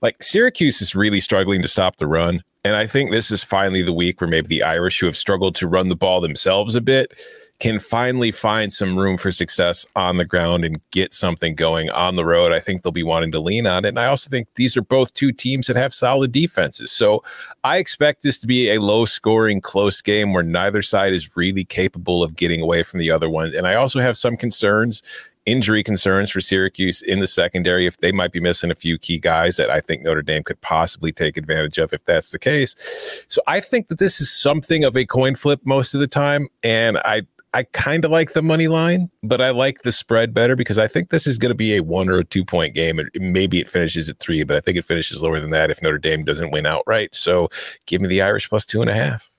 like 0.00 0.22
Syracuse 0.22 0.80
is 0.80 0.94
really 0.94 1.20
struggling 1.20 1.60
to 1.62 1.68
stop 1.68 1.96
the 1.96 2.06
run. 2.06 2.44
And 2.64 2.76
I 2.76 2.86
think 2.86 3.10
this 3.10 3.32
is 3.32 3.42
finally 3.42 3.82
the 3.82 3.92
week 3.92 4.20
where 4.20 4.30
maybe 4.30 4.46
the 4.46 4.62
Irish, 4.62 5.00
who 5.00 5.06
have 5.06 5.16
struggled 5.16 5.56
to 5.56 5.66
run 5.66 5.88
the 5.88 5.96
ball 5.96 6.20
themselves 6.20 6.76
a 6.76 6.80
bit, 6.80 7.12
can 7.58 7.78
finally 7.78 8.30
find 8.30 8.72
some 8.72 8.98
room 8.98 9.16
for 9.16 9.32
success 9.32 9.86
on 9.96 10.18
the 10.18 10.24
ground 10.24 10.64
and 10.64 10.78
get 10.90 11.14
something 11.14 11.54
going 11.54 11.88
on 11.90 12.16
the 12.16 12.24
road, 12.24 12.52
I 12.52 12.60
think 12.60 12.82
they'll 12.82 12.92
be 12.92 13.02
wanting 13.02 13.32
to 13.32 13.40
lean 13.40 13.66
on 13.66 13.84
it. 13.84 13.88
And 13.88 13.98
I 13.98 14.06
also 14.06 14.28
think 14.28 14.48
these 14.56 14.76
are 14.76 14.82
both 14.82 15.14
two 15.14 15.32
teams 15.32 15.66
that 15.66 15.76
have 15.76 15.94
solid 15.94 16.32
defenses. 16.32 16.92
So 16.92 17.22
I 17.64 17.78
expect 17.78 18.22
this 18.22 18.38
to 18.40 18.46
be 18.46 18.70
a 18.70 18.80
low 18.80 19.06
scoring, 19.06 19.62
close 19.62 20.02
game 20.02 20.34
where 20.34 20.42
neither 20.42 20.82
side 20.82 21.12
is 21.12 21.36
really 21.36 21.64
capable 21.64 22.22
of 22.22 22.36
getting 22.36 22.60
away 22.60 22.82
from 22.82 23.00
the 23.00 23.10
other 23.10 23.30
one. 23.30 23.54
And 23.54 23.66
I 23.66 23.74
also 23.74 24.00
have 24.00 24.16
some 24.16 24.36
concerns 24.36 25.02
injury 25.46 25.82
concerns 25.84 26.30
for 26.32 26.40
Syracuse 26.40 27.00
in 27.00 27.20
the 27.20 27.26
secondary 27.26 27.86
if 27.86 27.98
they 27.98 28.10
might 28.10 28.32
be 28.32 28.40
missing 28.40 28.70
a 28.70 28.74
few 28.74 28.98
key 28.98 29.16
guys 29.16 29.56
that 29.56 29.70
I 29.70 29.80
think 29.80 30.02
Notre 30.02 30.20
Dame 30.20 30.42
could 30.42 30.60
possibly 30.60 31.12
take 31.12 31.36
advantage 31.36 31.78
of 31.78 31.92
if 31.92 32.04
that's 32.04 32.32
the 32.32 32.38
case. 32.38 32.74
So 33.28 33.40
I 33.46 33.60
think 33.60 33.86
that 33.86 34.00
this 34.00 34.20
is 34.20 34.30
something 34.30 34.82
of 34.82 34.96
a 34.96 35.06
coin 35.06 35.36
flip 35.36 35.60
most 35.64 35.94
of 35.94 36.00
the 36.00 36.08
time 36.08 36.48
and 36.64 36.98
I 36.98 37.22
I 37.56 37.62
kind 37.72 38.04
of 38.04 38.10
like 38.10 38.34
the 38.34 38.42
money 38.42 38.68
line, 38.68 39.10
but 39.22 39.40
I 39.40 39.48
like 39.48 39.80
the 39.80 39.90
spread 39.90 40.34
better 40.34 40.56
because 40.56 40.76
I 40.76 40.88
think 40.88 41.08
this 41.08 41.26
is 41.26 41.38
going 41.38 41.48
to 41.48 41.54
be 41.54 41.74
a 41.74 41.82
one 41.82 42.10
or 42.10 42.18
a 42.18 42.24
two 42.24 42.44
point 42.44 42.74
game. 42.74 43.00
Maybe 43.14 43.60
it 43.60 43.70
finishes 43.70 44.10
at 44.10 44.18
three, 44.18 44.44
but 44.44 44.58
I 44.58 44.60
think 44.60 44.76
it 44.76 44.84
finishes 44.84 45.22
lower 45.22 45.40
than 45.40 45.52
that 45.52 45.70
if 45.70 45.80
Notre 45.80 45.96
Dame 45.96 46.22
doesn't 46.22 46.50
win 46.50 46.66
outright. 46.66 47.16
So 47.16 47.48
give 47.86 48.02
me 48.02 48.08
the 48.08 48.20
Irish 48.20 48.50
plus 48.50 48.66
two 48.66 48.82
and 48.82 48.90
a 48.90 48.94
half. 48.94 49.32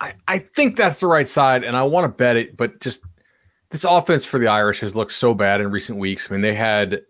I, 0.00 0.14
I 0.26 0.38
think 0.40 0.74
that's 0.74 0.98
the 0.98 1.06
right 1.06 1.28
side, 1.28 1.62
and 1.62 1.76
I 1.76 1.84
want 1.84 2.06
to 2.06 2.08
bet 2.08 2.36
it, 2.36 2.56
but 2.56 2.80
just 2.80 3.00
this 3.70 3.84
offense 3.84 4.24
for 4.24 4.40
the 4.40 4.48
Irish 4.48 4.80
has 4.80 4.96
looked 4.96 5.12
so 5.12 5.34
bad 5.34 5.60
in 5.60 5.70
recent 5.70 6.00
weeks. 6.00 6.28
I 6.28 6.34
mean, 6.34 6.40
they 6.40 6.54
had, 6.54 7.00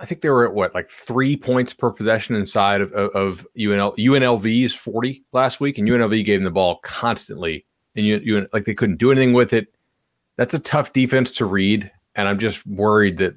I 0.00 0.06
think 0.06 0.22
they 0.22 0.30
were 0.30 0.46
at 0.46 0.54
what, 0.54 0.74
like 0.74 0.88
three 0.88 1.36
points 1.36 1.74
per 1.74 1.90
possession 1.90 2.34
inside 2.34 2.80
of, 2.80 2.94
of, 2.94 3.10
of 3.10 3.46
UNL, 3.58 3.94
UNLV's 3.98 4.72
40 4.72 5.22
last 5.32 5.60
week, 5.60 5.76
and 5.76 5.86
UNLV 5.86 6.24
gave 6.24 6.38
them 6.38 6.44
the 6.44 6.50
ball 6.50 6.76
constantly 6.82 7.66
and 7.96 8.06
you 8.06 8.20
you 8.22 8.48
like 8.52 8.64
they 8.64 8.74
couldn't 8.74 8.96
do 8.96 9.10
anything 9.10 9.32
with 9.32 9.52
it. 9.52 9.68
That's 10.36 10.54
a 10.54 10.58
tough 10.58 10.92
defense 10.92 11.34
to 11.34 11.46
read, 11.46 11.90
and 12.14 12.28
I'm 12.28 12.38
just 12.38 12.66
worried 12.66 13.18
that. 13.18 13.36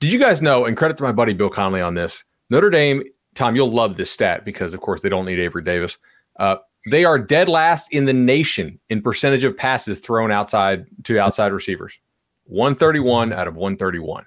Did 0.00 0.12
you 0.12 0.18
guys 0.18 0.40
know? 0.40 0.64
And 0.64 0.76
credit 0.76 0.96
to 0.98 1.02
my 1.02 1.12
buddy 1.12 1.32
Bill 1.32 1.50
Connelly 1.50 1.80
on 1.80 1.94
this. 1.94 2.24
Notre 2.50 2.70
Dame, 2.70 3.02
Tom, 3.34 3.56
you'll 3.56 3.70
love 3.70 3.96
this 3.96 4.10
stat 4.10 4.44
because 4.44 4.72
of 4.72 4.80
course 4.80 5.00
they 5.00 5.08
don't 5.08 5.26
need 5.26 5.40
Avery 5.40 5.62
Davis. 5.62 5.98
Uh, 6.38 6.56
they 6.90 7.04
are 7.04 7.18
dead 7.18 7.48
last 7.48 7.88
in 7.90 8.04
the 8.04 8.12
nation 8.12 8.78
in 8.88 9.02
percentage 9.02 9.44
of 9.44 9.56
passes 9.56 9.98
thrown 9.98 10.30
outside 10.30 10.86
to 11.04 11.18
outside 11.18 11.52
receivers. 11.52 11.98
131 12.44 13.32
out 13.32 13.48
of 13.48 13.56
131. 13.56 14.24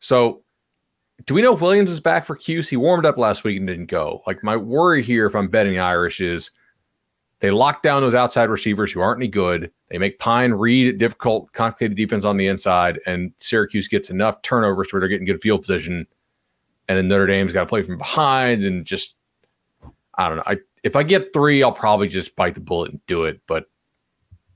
So, 0.00 0.42
do 1.24 1.34
we 1.34 1.40
know 1.40 1.54
Williams 1.54 1.90
is 1.90 2.00
back 2.00 2.26
for 2.26 2.36
Cuse? 2.36 2.68
He 2.68 2.76
warmed 2.76 3.06
up 3.06 3.16
last 3.16 3.44
week 3.44 3.56
and 3.56 3.66
didn't 3.66 3.86
go. 3.86 4.22
Like 4.26 4.44
my 4.44 4.56
worry 4.56 5.02
here, 5.02 5.26
if 5.26 5.34
I'm 5.34 5.48
betting 5.48 5.78
Irish, 5.78 6.20
is 6.20 6.50
they 7.40 7.50
lock 7.50 7.82
down 7.82 8.02
those 8.02 8.14
outside 8.14 8.48
receivers 8.48 8.90
who 8.90 9.00
aren't 9.00 9.20
any 9.20 9.28
good. 9.28 9.70
They 9.90 9.98
make 9.98 10.18
Pyne 10.18 10.52
read 10.52 10.98
difficult, 10.98 11.52
complicated 11.52 11.96
defense 11.96 12.24
on 12.24 12.36
the 12.36 12.46
inside, 12.46 12.98
and 13.06 13.32
Syracuse 13.38 13.88
gets 13.88 14.10
enough 14.10 14.40
turnovers 14.42 14.92
where 14.92 15.00
they're 15.00 15.08
getting 15.08 15.26
good 15.26 15.42
field 15.42 15.62
position. 15.62 16.06
And 16.88 16.96
then 16.96 17.08
Notre 17.08 17.26
Dame's 17.26 17.52
got 17.52 17.60
to 17.60 17.66
play 17.66 17.82
from 17.82 17.98
behind 17.98 18.64
and 18.64 18.86
just, 18.86 19.16
I 20.16 20.28
don't 20.28 20.38
know. 20.38 20.44
I 20.46 20.58
if 20.82 20.94
I 20.94 21.02
get 21.02 21.32
three, 21.32 21.62
I'll 21.62 21.72
probably 21.72 22.08
just 22.08 22.36
bite 22.36 22.54
the 22.54 22.60
bullet 22.60 22.92
and 22.92 23.06
do 23.06 23.24
it. 23.24 23.40
But 23.46 23.64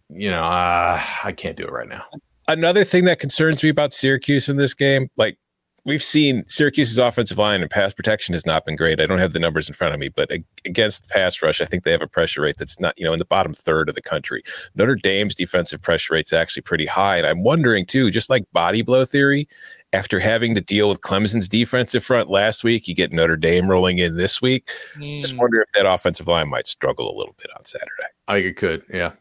you 0.09 0.31
know, 0.31 0.43
uh, 0.45 1.03
I 1.25 1.33
can't 1.33 1.57
do 1.57 1.65
it 1.65 1.73
right 1.73 1.89
now. 1.89 2.05
Another 2.49 2.85
thing 2.85 3.05
that 3.05 3.19
concerns 3.21 3.63
me 3.63 3.69
about 3.69 3.93
Syracuse 3.93 4.49
in 4.49 4.57
this 4.57 4.75
game, 4.75 5.11
like 5.17 5.39
we've 5.85 6.03
seen 6.03 6.45
Syracuse's 6.47 6.99
offensive 6.99 7.39
line 7.39 7.63
and 7.63 7.71
pass 7.71 7.93
protection 7.93 8.33
has 8.35 8.47
not 8.47 8.65
been 8.65 8.77
great. 8.77 9.01
I 9.01 9.07
don't 9.07 9.19
have 9.19 9.33
the 9.33 9.39
numbers 9.39 9.69
in 9.69 9.75
front 9.75 9.95
of 9.95 10.01
me, 10.01 10.09
but 10.09 10.31
against 10.65 11.09
pass 11.09 11.41
rush, 11.43 11.61
I 11.61 11.65
think 11.65 11.85
they 11.85 11.93
have 11.93 12.03
a 12.03 12.07
pressure 12.07 12.43
rate 12.43 12.57
that's 12.59 12.79
not, 12.81 12.99
you 12.99 13.05
know, 13.05 13.13
in 13.13 13.19
the 13.19 13.25
bottom 13.25 13.55
third 13.55 13.89
of 13.89 13.95
the 13.95 14.03
country. 14.03 14.43
Notre 14.75 14.95
Dame's 14.97 15.35
defensive 15.35 15.83
pressure 15.83 16.15
rate's 16.15 16.33
actually 16.33 16.63
pretty 16.63 16.87
high. 16.87 17.17
And 17.17 17.27
I'm 17.27 17.43
wondering 17.43 17.87
too, 17.87 18.11
just 18.11 18.31
like 18.31 18.45
body 18.53 18.83
blow 18.83 19.05
theory, 19.05 19.49
after 19.93 20.21
having 20.21 20.55
to 20.55 20.61
deal 20.61 20.89
with 20.89 21.01
Clemson's 21.01 21.49
defensive 21.49 22.05
front 22.05 22.31
last 22.31 22.63
week, 22.63 22.87
you 22.87 22.95
get 22.95 23.13
Notre 23.13 23.37
Dame 23.37 23.69
rolling 23.69 23.99
in 23.99 24.17
this 24.17 24.41
week. 24.41 24.71
Mm. 24.97 25.21
Just 25.21 25.37
wonder 25.37 25.61
if 25.61 25.73
that 25.75 25.85
offensive 25.85 26.29
line 26.29 26.49
might 26.49 26.69
struggle 26.69 27.13
a 27.13 27.17
little 27.17 27.35
bit 27.39 27.51
on 27.59 27.65
Saturday. 27.65 27.91
I 28.29 28.35
think 28.35 28.47
it 28.47 28.57
could, 28.57 28.85
yeah. 28.93 29.13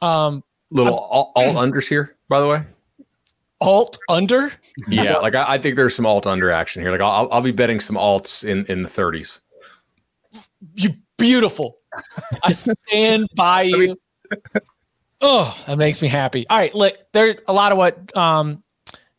Um, 0.00 0.44
little 0.70 0.94
all, 0.94 1.32
all 1.34 1.54
unders 1.54 1.88
here, 1.88 2.16
by 2.28 2.40
the 2.40 2.46
way 2.46 2.62
alt 3.62 3.98
under? 4.08 4.52
yeah, 4.88 5.16
like 5.18 5.34
I, 5.34 5.54
I, 5.54 5.58
think 5.58 5.76
there's 5.76 5.94
some 5.94 6.06
alt 6.06 6.26
under 6.26 6.50
action 6.50 6.82
here. 6.82 6.90
Like 6.90 7.00
I'll, 7.00 7.28
I'll 7.32 7.42
be 7.42 7.52
betting 7.52 7.80
some 7.80 7.96
alts 7.96 8.44
in 8.44 8.66
in 8.66 8.82
the 8.82 8.88
30s. 8.88 9.40
You 10.74 10.90
beautiful. 11.18 11.78
I 12.42 12.52
stand 12.52 13.28
by 13.34 13.62
you. 13.62 13.96
oh, 15.20 15.56
that 15.66 15.78
makes 15.78 16.02
me 16.02 16.08
happy. 16.08 16.46
All 16.48 16.58
right, 16.58 16.74
look, 16.74 16.96
there's 17.12 17.36
a 17.46 17.52
lot 17.52 17.72
of 17.72 17.78
what 17.78 18.16
um 18.16 18.62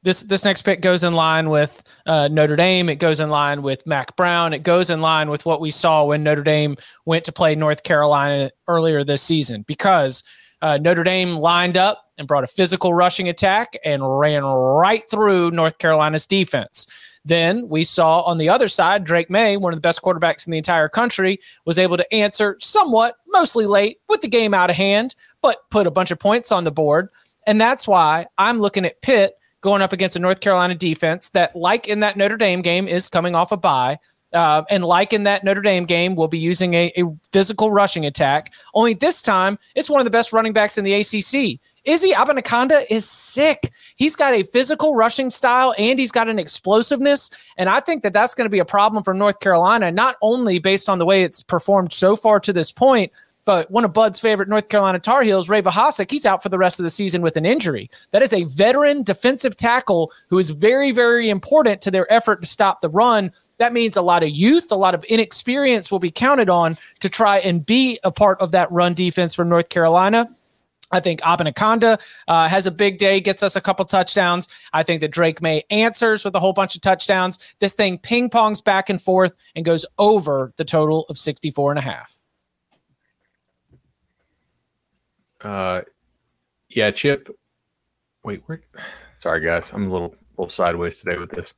this 0.03 0.21
this 0.21 0.43
next 0.43 0.63
pick 0.63 0.81
goes 0.81 1.03
in 1.03 1.13
line 1.13 1.49
with 1.49 1.81
uh, 2.05 2.27
Notre 2.29 2.57
Dame. 2.57 2.89
It 2.89 2.95
goes 2.95 3.19
in 3.19 3.29
line 3.29 3.61
with 3.61 3.87
Mack 3.87 4.15
Brown. 4.15 4.53
It 4.53 4.63
goes 4.63 4.89
in 4.89 5.01
line 5.01 5.29
with 5.29 5.45
what 5.45 5.61
we 5.61 5.71
saw 5.71 6.05
when 6.05 6.23
Notre 6.23 6.43
Dame 6.43 6.75
went 7.05 7.23
to 7.25 7.31
play 7.31 7.55
North 7.55 7.83
Carolina 7.83 8.51
earlier 8.67 9.03
this 9.03 9.21
season 9.21 9.63
because 9.65 10.23
uh, 10.63 10.79
Notre 10.81 11.03
Dame 11.03 11.35
lined 11.35 11.75
up 11.75 12.05
and 12.17 12.27
brought 12.27 12.45
a 12.45 12.47
physical 12.47 12.93
rushing 12.93 13.27
attack 13.27 13.77
and 13.83 14.17
ran 14.19 14.43
right 14.45 15.03
through 15.11 15.51
North 15.51 15.77
Carolina's 15.77 16.25
defense. 16.25 16.87
Then 17.25 17.67
we 17.67 17.83
saw 17.83 18.21
on 18.21 18.37
the 18.37 18.47
other 18.47 18.69
side, 18.69 19.03
Drake 19.03 19.29
Maye, 19.29 19.57
one 19.57 19.73
of 19.73 19.77
the 19.77 19.81
best 19.81 20.01
quarterbacks 20.01 20.47
in 20.47 20.51
the 20.51 20.57
entire 20.57 20.87
country, 20.87 21.39
was 21.65 21.77
able 21.77 21.97
to 21.97 22.13
answer 22.13 22.55
somewhat, 22.59 23.15
mostly 23.27 23.65
late, 23.65 23.99
with 24.07 24.21
the 24.21 24.27
game 24.29 24.53
out 24.53 24.69
of 24.69 24.77
hand, 24.77 25.15
but 25.41 25.69
put 25.69 25.85
a 25.85 25.91
bunch 25.91 26.11
of 26.11 26.19
points 26.19 26.51
on 26.51 26.63
the 26.63 26.71
board. 26.71 27.09
And 27.45 27.59
that's 27.59 27.85
why 27.85 28.25
I'm 28.37 28.59
looking 28.59 28.85
at 28.85 29.01
Pitt 29.01 29.33
going 29.59 29.81
up 29.81 29.91
against 29.91 30.15
a 30.15 30.19
North 30.19 30.39
Carolina 30.39 30.75
defense 30.75 31.29
that, 31.29 31.55
like 31.57 31.89
in 31.89 31.99
that 32.01 32.15
Notre 32.15 32.37
Dame 32.37 32.61
game, 32.61 32.87
is 32.87 33.09
coming 33.09 33.35
off 33.35 33.51
a 33.51 33.57
bye. 33.57 33.97
Uh, 34.33 34.63
and 34.69 34.83
like 34.83 35.13
in 35.13 35.23
that 35.23 35.43
Notre 35.43 35.61
Dame 35.61 35.85
game, 35.85 36.15
we'll 36.15 36.27
be 36.27 36.39
using 36.39 36.73
a, 36.73 36.91
a, 36.97 37.03
physical 37.31 37.71
rushing 37.71 38.05
attack. 38.05 38.51
Only 38.73 38.93
this 38.95 39.21
time, 39.21 39.59
it's 39.75 39.89
one 39.89 40.01
of 40.01 40.05
the 40.05 40.11
best 40.11 40.33
running 40.33 40.53
backs 40.53 40.77
in 40.77 40.83
the 40.83 40.93
ACC. 40.93 41.59
Izzy 41.85 42.11
Abanikanda 42.11 42.85
is 42.89 43.07
sick. 43.07 43.71
He's 43.97 44.15
got 44.15 44.33
a 44.33 44.43
physical 44.43 44.95
rushing 44.95 45.29
style 45.29 45.75
and 45.77 45.99
he's 45.99 46.11
got 46.11 46.29
an 46.29 46.39
explosiveness. 46.39 47.29
And 47.57 47.69
I 47.69 47.81
think 47.81 48.03
that 48.03 48.13
that's 48.13 48.33
going 48.33 48.45
to 48.45 48.49
be 48.49 48.59
a 48.59 48.65
problem 48.65 49.03
for 49.03 49.13
North 49.13 49.39
Carolina, 49.39 49.91
not 49.91 50.15
only 50.21 50.59
based 50.59 50.89
on 50.89 50.97
the 50.97 51.05
way 51.05 51.23
it's 51.23 51.41
performed 51.41 51.91
so 51.91 52.15
far 52.15 52.39
to 52.39 52.53
this 52.53 52.71
point, 52.71 53.11
but 53.45 53.69
one 53.69 53.83
of 53.83 53.93
Bud's 53.93 54.19
favorite 54.19 54.47
North 54.47 54.69
Carolina 54.69 54.99
Tar 54.99 55.23
Heels, 55.23 55.49
Ray 55.49 55.61
Vohasek, 55.61 56.09
he's 56.09 56.25
out 56.25 56.41
for 56.41 56.49
the 56.49 56.57
rest 56.57 56.79
of 56.79 56.83
the 56.83 56.89
season 56.89 57.21
with 57.21 57.35
an 57.35 57.45
injury. 57.45 57.89
That 58.11 58.21
is 58.21 58.31
a 58.31 58.45
veteran 58.45 59.03
defensive 59.03 59.57
tackle 59.57 60.11
who 60.29 60.39
is 60.39 60.49
very, 60.51 60.91
very 60.91 61.29
important 61.29 61.81
to 61.81 61.91
their 61.91 62.11
effort 62.11 62.41
to 62.41 62.47
stop 62.47 62.79
the 62.81 62.89
run. 62.89 63.31
That 63.63 63.71
means 63.71 63.95
a 63.95 64.01
lot 64.01 64.23
of 64.23 64.29
youth, 64.29 64.73
a 64.73 64.75
lot 64.75 64.93
of 64.93 65.05
inexperience 65.05 65.89
will 65.89 65.99
be 65.99 66.11
counted 66.11 66.49
on 66.49 66.77
to 66.99 67.07
try 67.07 67.37
and 67.37 67.65
be 67.65 67.97
a 68.03 68.11
part 68.11 68.41
of 68.41 68.51
that 68.51 68.69
run 68.73 68.93
defense 68.93 69.33
from 69.33 69.47
North 69.47 69.69
Carolina. 69.69 70.29
I 70.91 70.99
think 70.99 71.21
Abanikanda 71.21 71.97
uh, 72.27 72.49
has 72.49 72.65
a 72.65 72.71
big 72.71 72.97
day, 72.97 73.21
gets 73.21 73.41
us 73.41 73.55
a 73.55 73.61
couple 73.61 73.85
touchdowns. 73.85 74.49
I 74.73 74.83
think 74.83 74.99
that 74.99 75.11
Drake 75.11 75.41
Maye 75.41 75.63
answers 75.69 76.25
with 76.25 76.35
a 76.35 76.41
whole 76.41 76.51
bunch 76.51 76.75
of 76.75 76.81
touchdowns. 76.81 77.55
This 77.59 77.73
thing 77.73 77.99
ping 77.99 78.29
pongs 78.29 78.61
back 78.61 78.89
and 78.89 79.01
forth 79.01 79.37
and 79.55 79.63
goes 79.63 79.85
over 79.97 80.51
the 80.57 80.65
total 80.65 81.05
of 81.07 81.17
64 81.17 81.71
and 81.71 81.79
a 81.79 81.83
half. 81.83 82.17
Uh, 85.39 85.81
yeah, 86.67 86.91
Chip. 86.91 87.29
Wait, 88.25 88.43
where? 88.45 88.59
Sorry, 89.19 89.39
guys. 89.39 89.71
I'm 89.73 89.89
a 89.89 89.93
little, 89.93 90.15
little 90.37 90.51
sideways 90.51 90.99
today 90.99 91.17
with 91.17 91.29
this. 91.29 91.53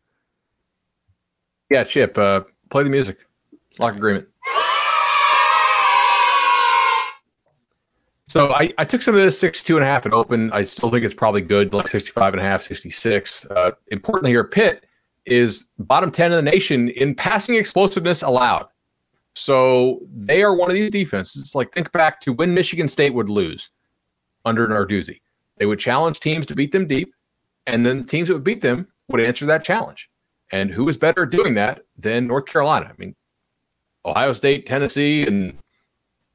Yeah, 1.70 1.84
Chip. 1.84 2.18
Uh, 2.18 2.42
play 2.70 2.84
the 2.84 2.90
music. 2.90 3.20
Lock 3.80 3.96
agreement. 3.96 4.28
So 8.28 8.54
I, 8.54 8.74
I 8.78 8.84
took 8.84 9.02
some 9.02 9.16
of 9.16 9.22
this 9.22 9.40
62 9.40 9.78
and 9.78 9.86
a 9.86 9.88
half 9.88 10.04
and 10.04 10.14
open. 10.14 10.52
I 10.52 10.64
still 10.64 10.92
think 10.92 11.06
it's 11.06 11.14
probably 11.14 11.42
good, 11.42 11.74
like 11.74 11.88
65 11.88 12.34
and 12.34 12.42
a 12.42 12.44
half, 12.44 12.62
66. 12.64 13.46
Uh, 13.46 13.72
importantly 13.92 14.32
here, 14.32 14.44
Pitt 14.44 14.86
is 15.26 15.68
bottom 15.80 16.12
10 16.12 16.32
in 16.34 16.36
the 16.44 16.52
nation 16.52 16.90
in 16.90 17.16
passing 17.16 17.56
explosiveness 17.56 18.24
allowed. 18.24 18.68
So 19.36 20.02
they 20.14 20.44
are 20.44 20.54
one 20.54 20.70
of 20.70 20.76
these 20.76 20.92
defenses. 20.92 21.56
Like 21.56 21.72
think 21.74 21.92
back 21.92 22.20
to 22.22 22.34
when 22.34 22.54
Michigan 22.54 22.88
State 22.88 23.14
would 23.14 23.30
lose 23.30 23.70
under 24.44 24.68
Narduzzi. 24.68 25.22
They 25.58 25.66
would 25.66 25.80
challenge 25.80 26.20
teams 26.20 26.46
to 26.48 26.56
beat 26.56 26.72
them 26.72 26.88
deep, 26.88 27.14
and 27.68 27.86
then 27.86 28.00
the 28.00 28.08
teams 28.08 28.28
that 28.28 28.34
would 28.34 28.44
beat 28.44 28.62
them 28.62 28.88
would 29.08 29.22
answer 29.22 29.46
that 29.46 29.64
challenge. 29.64 30.10
And 30.56 30.72
who 30.72 30.88
is 30.88 30.96
better 30.96 31.24
at 31.24 31.32
doing 31.32 31.56
that 31.56 31.82
than 31.98 32.28
North 32.28 32.46
Carolina? 32.46 32.90
I 32.90 32.94
mean, 32.98 33.14
Ohio 34.06 34.32
State, 34.32 34.66
Tennessee, 34.66 35.28
and 35.28 35.58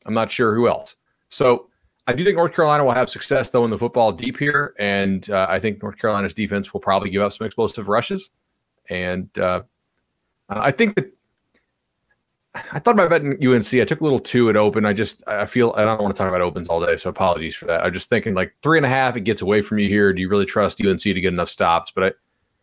I'm 0.04 0.12
not 0.12 0.30
sure 0.30 0.54
who 0.54 0.68
else. 0.68 0.94
So 1.30 1.70
I 2.06 2.12
do 2.12 2.22
think 2.22 2.36
North 2.36 2.54
Carolina 2.54 2.84
will 2.84 2.92
have 2.92 3.08
success 3.08 3.50
though 3.50 3.64
in 3.64 3.70
the 3.70 3.78
football 3.78 4.12
deep 4.12 4.36
here, 4.38 4.74
and 4.78 5.30
uh, 5.30 5.46
I 5.48 5.58
think 5.58 5.82
North 5.82 5.96
Carolina's 5.96 6.34
defense 6.34 6.74
will 6.74 6.80
probably 6.80 7.08
give 7.08 7.22
up 7.22 7.32
some 7.32 7.46
explosive 7.46 7.88
rushes. 7.88 8.30
And 8.90 9.36
uh, 9.38 9.62
I 10.50 10.70
think 10.70 10.96
that 10.96 11.14
I 12.54 12.78
thought 12.78 12.92
about 12.92 13.08
betting 13.08 13.38
UNC. 13.42 13.72
I 13.72 13.84
took 13.84 14.02
a 14.02 14.04
little 14.04 14.20
two 14.20 14.50
at 14.50 14.56
open. 14.56 14.84
I 14.84 14.92
just 14.92 15.22
I 15.26 15.46
feel 15.46 15.72
I 15.78 15.82
don't 15.84 16.02
want 16.02 16.14
to 16.14 16.18
talk 16.18 16.28
about 16.28 16.42
opens 16.42 16.68
all 16.68 16.84
day, 16.84 16.98
so 16.98 17.08
apologies 17.08 17.56
for 17.56 17.64
that. 17.66 17.84
I'm 17.84 17.94
just 17.94 18.10
thinking 18.10 18.34
like 18.34 18.52
three 18.62 18.78
and 18.78 18.84
a 18.84 18.90
half. 18.90 19.16
It 19.16 19.22
gets 19.22 19.40
away 19.40 19.62
from 19.62 19.78
you 19.78 19.88
here. 19.88 20.12
Do 20.12 20.20
you 20.20 20.28
really 20.28 20.44
trust 20.44 20.84
UNC 20.84 21.00
to 21.00 21.20
get 21.20 21.32
enough 21.32 21.48
stops? 21.48 21.90
But 21.94 22.04
I, 22.04 22.12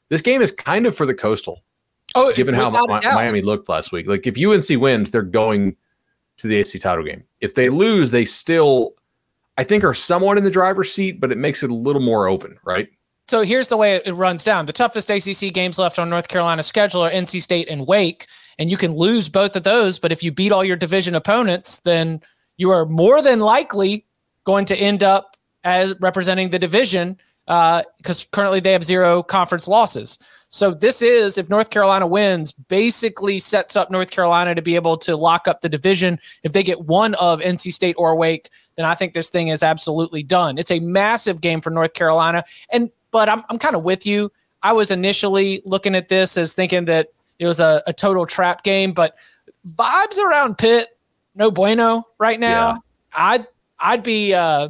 this 0.09 0.21
game 0.21 0.41
is 0.41 0.51
kind 0.51 0.85
of 0.85 0.95
for 0.95 1.05
the 1.05 1.13
coastal. 1.13 1.63
Oh, 2.15 2.31
given 2.33 2.55
how 2.55 2.69
Mi- 2.69 2.97
Miami 3.03 3.41
looked 3.41 3.67
last 3.69 3.91
week, 3.91 4.07
like 4.07 4.25
if 4.25 4.37
UNC 4.37 4.81
wins, 4.81 5.11
they're 5.11 5.21
going 5.21 5.75
to 6.37 6.47
the 6.47 6.57
AC 6.57 6.79
title 6.79 7.03
game. 7.03 7.23
If 7.41 7.55
they 7.55 7.69
lose, 7.69 8.11
they 8.11 8.25
still, 8.25 8.93
I 9.57 9.63
think, 9.63 9.83
are 9.83 9.93
somewhat 9.93 10.37
in 10.37 10.43
the 10.43 10.51
driver's 10.51 10.91
seat, 10.91 11.19
but 11.19 11.31
it 11.31 11.37
makes 11.37 11.63
it 11.63 11.69
a 11.69 11.75
little 11.75 12.01
more 12.01 12.27
open, 12.27 12.57
right? 12.63 12.89
So 13.27 13.41
here's 13.41 13.67
the 13.67 13.75
way 13.75 13.95
it 13.95 14.13
runs 14.13 14.45
down. 14.45 14.67
The 14.67 14.73
toughest 14.73 15.09
ACC 15.09 15.53
games 15.53 15.77
left 15.77 15.99
on 15.99 16.09
North 16.09 16.29
Carolina's 16.29 16.65
schedule 16.65 17.01
are 17.01 17.11
NC 17.11 17.41
State 17.41 17.67
and 17.69 17.85
Wake, 17.85 18.25
and 18.57 18.71
you 18.71 18.77
can 18.77 18.95
lose 18.95 19.27
both 19.27 19.55
of 19.57 19.63
those. 19.63 19.99
But 19.99 20.13
if 20.13 20.23
you 20.23 20.31
beat 20.31 20.53
all 20.53 20.63
your 20.63 20.77
division 20.77 21.13
opponents, 21.13 21.79
then 21.79 22.21
you 22.55 22.69
are 22.71 22.85
more 22.85 23.21
than 23.21 23.39
likely 23.39 24.05
going 24.45 24.65
to 24.65 24.77
end 24.77 25.03
up 25.03 25.35
as 25.65 25.93
representing 25.99 26.51
the 26.51 26.59
division 26.59 27.17
because 27.47 28.23
uh, 28.23 28.27
currently 28.31 28.59
they 28.59 28.73
have 28.73 28.83
zero 28.83 29.23
conference 29.23 29.67
losses. 29.67 30.19
So 30.49 30.71
this 30.71 31.01
is, 31.01 31.37
if 31.37 31.49
North 31.49 31.69
Carolina 31.69 32.07
wins, 32.07 32.51
basically 32.51 33.39
sets 33.39 33.75
up 33.75 33.91
North 33.91 34.11
Carolina 34.11 34.55
to 34.55 34.61
be 34.61 34.75
able 34.75 34.97
to 34.97 35.15
lock 35.15 35.47
up 35.47 35.61
the 35.61 35.69
division. 35.69 36.19
If 36.43 36.53
they 36.53 36.63
get 36.63 36.81
one 36.81 37.15
of 37.15 37.39
NC 37.41 37.73
State 37.73 37.95
or 37.97 38.15
Wake, 38.15 38.49
then 38.75 38.85
I 38.85 38.95
think 38.95 39.13
this 39.13 39.29
thing 39.29 39.49
is 39.49 39.63
absolutely 39.63 40.23
done. 40.23 40.57
It's 40.57 40.71
a 40.71 40.79
massive 40.79 41.41
game 41.41 41.61
for 41.61 41.69
North 41.69 41.93
Carolina. 41.93 42.43
And 42.71 42.91
but 43.11 43.29
I'm 43.29 43.43
I'm 43.49 43.57
kind 43.57 43.75
of 43.75 43.83
with 43.83 44.05
you. 44.05 44.31
I 44.63 44.73
was 44.73 44.91
initially 44.91 45.61
looking 45.65 45.95
at 45.95 46.09
this 46.09 46.37
as 46.37 46.53
thinking 46.53 46.85
that 46.85 47.09
it 47.39 47.45
was 47.45 47.59
a, 47.59 47.81
a 47.87 47.93
total 47.93 48.25
trap 48.25 48.63
game, 48.63 48.91
but 48.91 49.15
vibes 49.75 50.17
around 50.17 50.57
Pitt, 50.57 50.97
no 51.35 51.51
bueno 51.51 52.07
right 52.19 52.39
now. 52.39 52.71
Yeah. 52.71 52.77
I'd 53.13 53.47
I'd 53.79 54.03
be 54.03 54.33
uh 54.33 54.69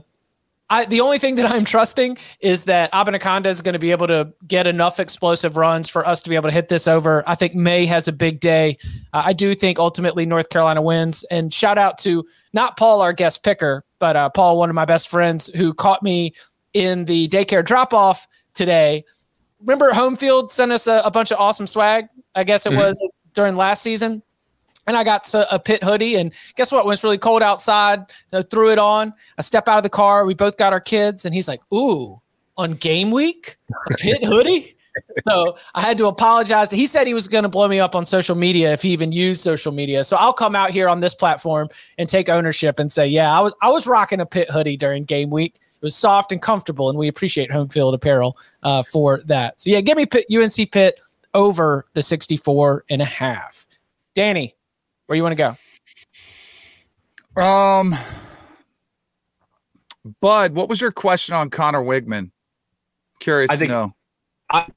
I, 0.70 0.86
the 0.86 1.00
only 1.00 1.18
thing 1.18 1.36
that 1.36 1.50
I'm 1.50 1.64
trusting 1.64 2.18
is 2.42 2.64
that 2.64 2.92
Abanikanda 2.92 3.46
is 3.46 3.62
going 3.62 3.74
to 3.74 3.80
be 3.80 3.92
able 3.92 4.08
to 4.08 4.34
get 4.46 4.68
enough 4.68 5.00
explosive 5.00 5.56
runs 5.56 5.90
for 5.90 6.06
us 6.06 6.22
to 6.22 6.30
be 6.30 6.36
able 6.36 6.50
to 6.50 6.54
hit 6.54 6.68
this 6.68 6.88
over. 6.88 7.24
I 7.26 7.36
think 7.36 7.56
Maye 7.56 7.86
has 7.86 8.08
a 8.08 8.12
big 8.12 8.40
day. 8.42 8.78
Uh, 9.14 9.24
I 9.26 9.34
do 9.34 9.54
think 9.54 9.80
ultimately 9.80 10.26
North 10.26 10.50
Carolina 10.50 10.82
wins. 10.82 11.24
And 11.32 11.54
shout 11.54 11.78
out 11.78 11.98
to 12.00 12.26
not 12.52 12.76
Paul, 12.76 13.02
our 13.02 13.14
guest 13.14 13.44
picker, 13.44 13.86
but 14.00 14.16
uh, 14.18 14.30
Paul, 14.30 14.58
one 14.58 14.70
of 14.70 14.76
my 14.76 14.86
best 14.86 15.08
friends, 15.08 15.48
who 15.48 15.74
caught 15.74 16.04
me 16.04 16.34
in 16.74 17.06
the 17.06 17.30
daycare 17.30 17.64
drop 17.64 17.94
off 17.94 18.28
today. 18.54 19.06
Remember, 19.62 19.92
Homefield 19.92 20.52
sent 20.52 20.72
us 20.72 20.86
a, 20.88 21.02
a, 21.06 21.10
bunch 21.10 21.32
of 21.32 21.40
awesome 21.40 21.66
swag. 21.66 22.08
I 22.36 22.44
guess 22.44 22.66
it 22.66 22.70
mm-hmm. 22.70 22.80
was 22.80 23.10
during 23.34 23.56
last 23.56 23.82
season 23.82 24.22
and 24.88 24.96
I 24.96 25.04
got 25.04 25.32
a 25.52 25.60
Pitt 25.60 25.84
hoodie. 25.84 26.16
And 26.16 26.34
guess 26.56 26.72
what? 26.72 26.86
When 26.86 26.94
it's 26.94 27.04
really 27.04 27.18
cold 27.18 27.44
outside, 27.44 28.02
I 28.34 28.42
threw 28.42 28.72
it 28.72 28.80
on. 28.80 29.14
I 29.38 29.42
step 29.42 29.68
out 29.68 29.78
of 29.78 29.84
the 29.84 29.90
car. 29.90 30.26
We 30.26 30.34
both 30.34 30.58
got 30.58 30.74
our 30.74 30.80
kids, 30.80 31.26
and 31.26 31.36
he's 31.36 31.48
like, 31.48 31.62
"Ooh, 31.74 32.22
on 32.58 32.74
game 32.74 33.12
week, 33.12 33.58
Pitt 33.98 34.24
hoodie." 34.26 34.76
so 35.28 35.58
I 35.76 35.82
had 35.82 35.98
to 36.00 36.08
apologize. 36.08 36.72
He 36.72 36.86
said 36.86 37.06
he 37.06 37.14
was 37.14 37.28
going 37.28 37.44
to 37.44 37.50
blow 37.50 37.68
me 37.68 37.80
up 37.80 37.96
on 37.96 38.06
social 38.06 38.36
media 38.36 38.74
if 38.74 38.82
he 38.82 38.90
even 38.90 39.12
used 39.12 39.42
social 39.42 39.72
media. 39.72 40.04
So 40.04 40.18
I'll 40.18 40.34
come 40.34 40.56
out 40.56 40.72
here 40.72 40.90
on 40.90 41.02
this 41.02 41.14
platform 41.14 41.68
and 42.00 42.10
take 42.10 42.30
ownership 42.30 42.80
and 42.80 42.92
say, 42.92 43.08
"Yeah, 43.08 43.38
I 43.38 43.42
was 43.42 43.54
I 43.62 43.70
was 43.70 43.86
rocking 43.86 44.22
a 44.22 44.26
Pitt 44.26 44.50
hoodie 44.50 44.78
during 44.78 45.04
game 45.04 45.30
week." 45.30 45.56
It 45.56 45.86
was 45.86 45.96
soft 45.96 46.32
and 46.32 46.42
comfortable, 46.42 46.90
and 46.90 46.98
we 46.98 47.08
appreciate 47.08 47.52
home 47.52 47.68
field 47.68 47.94
apparel 47.94 48.36
uh, 48.64 48.82
for 48.82 49.22
that. 49.26 49.62
So 49.62 49.70
yeah, 49.70 49.82
give 49.82 49.96
me 49.96 50.08
Pitt, 50.08 50.26
UNC 50.34 50.72
Pitt 50.72 51.00
over 51.36 51.86
the 51.94 52.02
64 52.02 52.86
and 52.90 53.00
a 53.00 53.06
half. 53.06 53.68
Danny, 54.16 54.56
where 55.08 55.16
you 55.16 55.24
want 55.24 55.38
to 55.38 55.58
go? 57.36 57.42
Um, 57.42 57.96
Bud, 60.22 60.54
what 60.54 60.70
was 60.70 60.80
your 60.80 60.92
question 60.92 61.36
on 61.36 61.50
Conner 61.50 61.82
Weigman? 61.82 62.32
Curious 63.20 63.50
I 63.50 63.58
think, 63.58 63.70
to 63.70 63.74
know. 63.74 63.96
I'm 64.50 64.72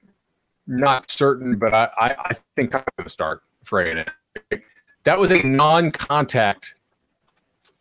not 0.66 1.10
certain, 1.10 1.58
but 1.58 1.74
I, 1.74 1.88
I, 1.98 2.16
I 2.18 2.36
think 2.56 2.74
I'm 2.74 2.82
going 2.96 3.04
to 3.04 3.10
start 3.10 3.42
for 3.64 3.80
A&M. 3.80 4.04
That 5.04 5.18
was 5.18 5.32
a 5.32 5.42
non-contact 5.42 6.74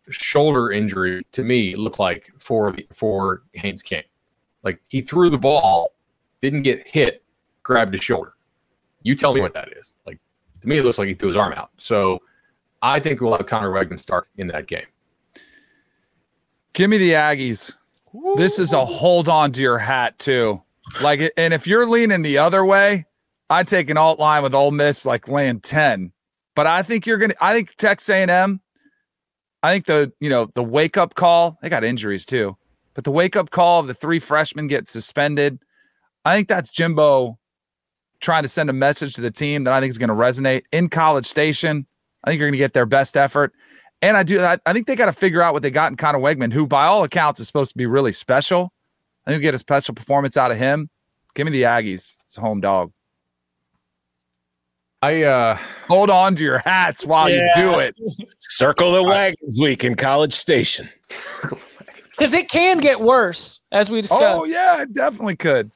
shoulder 0.10 0.72
injury 0.72 1.26
to 1.34 1.44
me. 1.44 1.76
Looked 1.76 2.00
like 2.00 2.32
for 2.40 2.76
for 2.94 3.44
Haynes 3.54 3.84
King, 3.84 4.04
like 4.64 4.82
he 4.88 5.02
threw 5.02 5.30
the 5.30 5.38
ball, 5.38 5.92
didn't 6.42 6.64
get 6.64 6.88
hit, 6.88 7.24
grabbed 7.64 7.94
his 7.94 8.04
shoulder. 8.04 8.34
You 9.04 9.16
tell 9.16 9.34
me 9.34 9.42
what 9.42 9.54
that 9.54 9.70
is. 9.78 9.98
Like 10.06 10.20
to 10.62 10.68
me, 10.68 10.78
it 10.78 10.86
looks 10.86 10.98
like 10.98 11.10
he 11.10 11.14
threw 11.14 11.28
his 11.28 11.36
arm 11.36 11.54
out. 11.54 11.72
So 11.78 12.22
I 12.82 13.00
think 13.00 13.22
we'll 13.22 13.36
have 13.36 13.46
Conner 13.46 13.72
Weigman 13.72 14.00
start 14.00 14.28
in 14.38 14.48
that 14.48 14.68
game. 14.68 14.86
Give 16.74 16.90
me 16.90 16.98
the 16.98 17.12
Aggies. 17.12 17.74
Ooh. 18.16 18.36
This 18.38 18.60
is 18.60 18.74
a 18.74 18.86
hold 18.86 19.28
on 19.28 19.52
to 19.54 19.62
your 19.62 19.78
hat 19.78 20.18
too. 20.18 20.62
Like, 21.02 21.32
and 21.38 21.54
if 21.54 21.68
you're 21.68 21.86
leaning 21.86 22.22
the 22.22 22.38
other 22.38 22.66
way, 22.66 23.06
I'd 23.50 23.68
take 23.68 23.90
an 23.90 23.98
alt 23.98 24.20
line 24.20 24.44
with 24.44 24.56
Ole 24.56 24.72
Miss, 24.72 25.06
like 25.06 25.28
laying 25.28 25.60
ten. 25.60 26.12
But 26.56 26.68
I 26.68 26.82
think 26.84 27.06
you're 27.06 27.18
gonna. 27.18 27.36
I 27.42 27.54
think 27.54 27.76
Texas 27.76 28.10
A&M. 28.10 28.62
I 29.62 29.72
think 29.74 29.86
the 29.86 30.14
you 30.20 30.30
know 30.30 30.48
the 30.56 30.64
wake 30.64 30.98
up 30.98 31.16
call. 31.16 31.58
They 31.62 31.70
got 31.70 31.84
injuries 31.84 32.26
too, 32.26 32.58
but 32.94 33.04
the 33.04 33.12
wake 33.12 33.36
up 33.36 33.50
call 33.50 33.82
of 33.82 33.88
the 33.88 33.94
three 33.94 34.20
freshmen 34.20 34.68
get 34.68 34.88
suspended. 34.88 35.60
I 36.26 36.36
think 36.36 36.48
that's 36.48 36.70
Jimbo 36.70 37.40
trying 38.20 38.44
to 38.44 38.50
send 38.50 38.70
a 38.70 38.74
message 38.74 39.14
to 39.16 39.22
the 39.22 39.32
team 39.32 39.64
that 39.64 39.74
I 39.74 39.80
think 39.80 39.92
is 39.92 39.98
going 39.98 40.10
to 40.10 40.16
resonate 40.16 40.64
in 40.72 40.90
College 40.90 41.26
Station. 41.26 41.88
I 42.24 42.30
think 42.30 42.40
you're 42.40 42.48
going 42.48 42.54
to 42.54 42.58
get 42.60 42.74
their 42.74 42.86
best 42.86 43.18
effort. 43.18 43.54
And 44.02 44.16
I 44.16 44.24
do. 44.24 44.42
I, 44.42 44.58
I 44.66 44.74
think 44.74 44.88
they 44.88 44.96
got 44.96 45.08
to 45.08 45.14
figure 45.14 45.42
out 45.42 45.54
what 45.54 45.62
they 45.62 45.72
got 45.72 45.92
in 45.92 45.98
Conner 45.98 46.20
Weigman, 46.20 46.54
who 46.54 46.68
by 46.68 46.86
all 46.86 47.04
accounts 47.04 47.40
is 47.40 47.48
supposed 47.48 47.72
to 47.72 47.78
be 47.78 47.86
really 47.86 48.14
special. 48.14 48.72
I 49.26 49.32
think 49.32 49.40
we 49.40 49.44
get 49.44 49.54
a 49.54 49.60
special 49.60 49.94
performance 49.94 50.38
out 50.38 50.52
of 50.52 50.58
him. 50.58 50.90
Give 51.36 51.46
me 51.46 51.52
the 51.52 51.64
Aggies. 51.64 52.18
It's 52.24 52.38
a 52.38 52.42
home 52.42 52.62
dog. 52.62 52.92
I 55.02 55.24
uh 55.24 55.58
hold 55.88 56.10
on 56.10 56.36
to 56.36 56.44
your 56.44 56.58
hats 56.60 57.06
while 57.06 57.30
yeah. 57.30 57.50
you 57.56 57.64
do 57.64 57.80
it. 57.80 57.96
Circle 58.40 58.92
the 58.92 59.04
wagons 59.04 59.58
week 59.62 59.84
in 59.84 59.96
College 59.96 60.34
Station. 60.34 60.90
Because 62.10 62.34
it 62.34 62.50
can 62.50 62.80
get 62.80 63.00
worse, 63.00 63.62
as 63.72 63.90
we 63.90 64.02
discussed. 64.02 64.46
Oh 64.46 64.46
yeah, 64.46 64.82
it 64.82 64.94
definitely 64.94 65.38
could. 65.38 65.72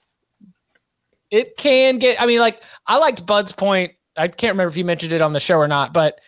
It 1.32 1.56
can 1.56 2.00
get. 2.00 2.22
I 2.22 2.26
mean, 2.26 2.40
like 2.40 2.64
I 2.86 2.98
liked 2.98 3.26
Bud's 3.26 3.54
point. 3.54 3.94
I 4.18 4.28
can't 4.28 4.54
remember 4.54 4.70
if 4.70 4.78
you 4.78 4.86
mentioned 4.86 5.14
it 5.14 5.22
on 5.22 5.32
the 5.32 5.40
show 5.40 5.58
or 5.58 5.70
not, 5.70 5.94
but 5.94 6.20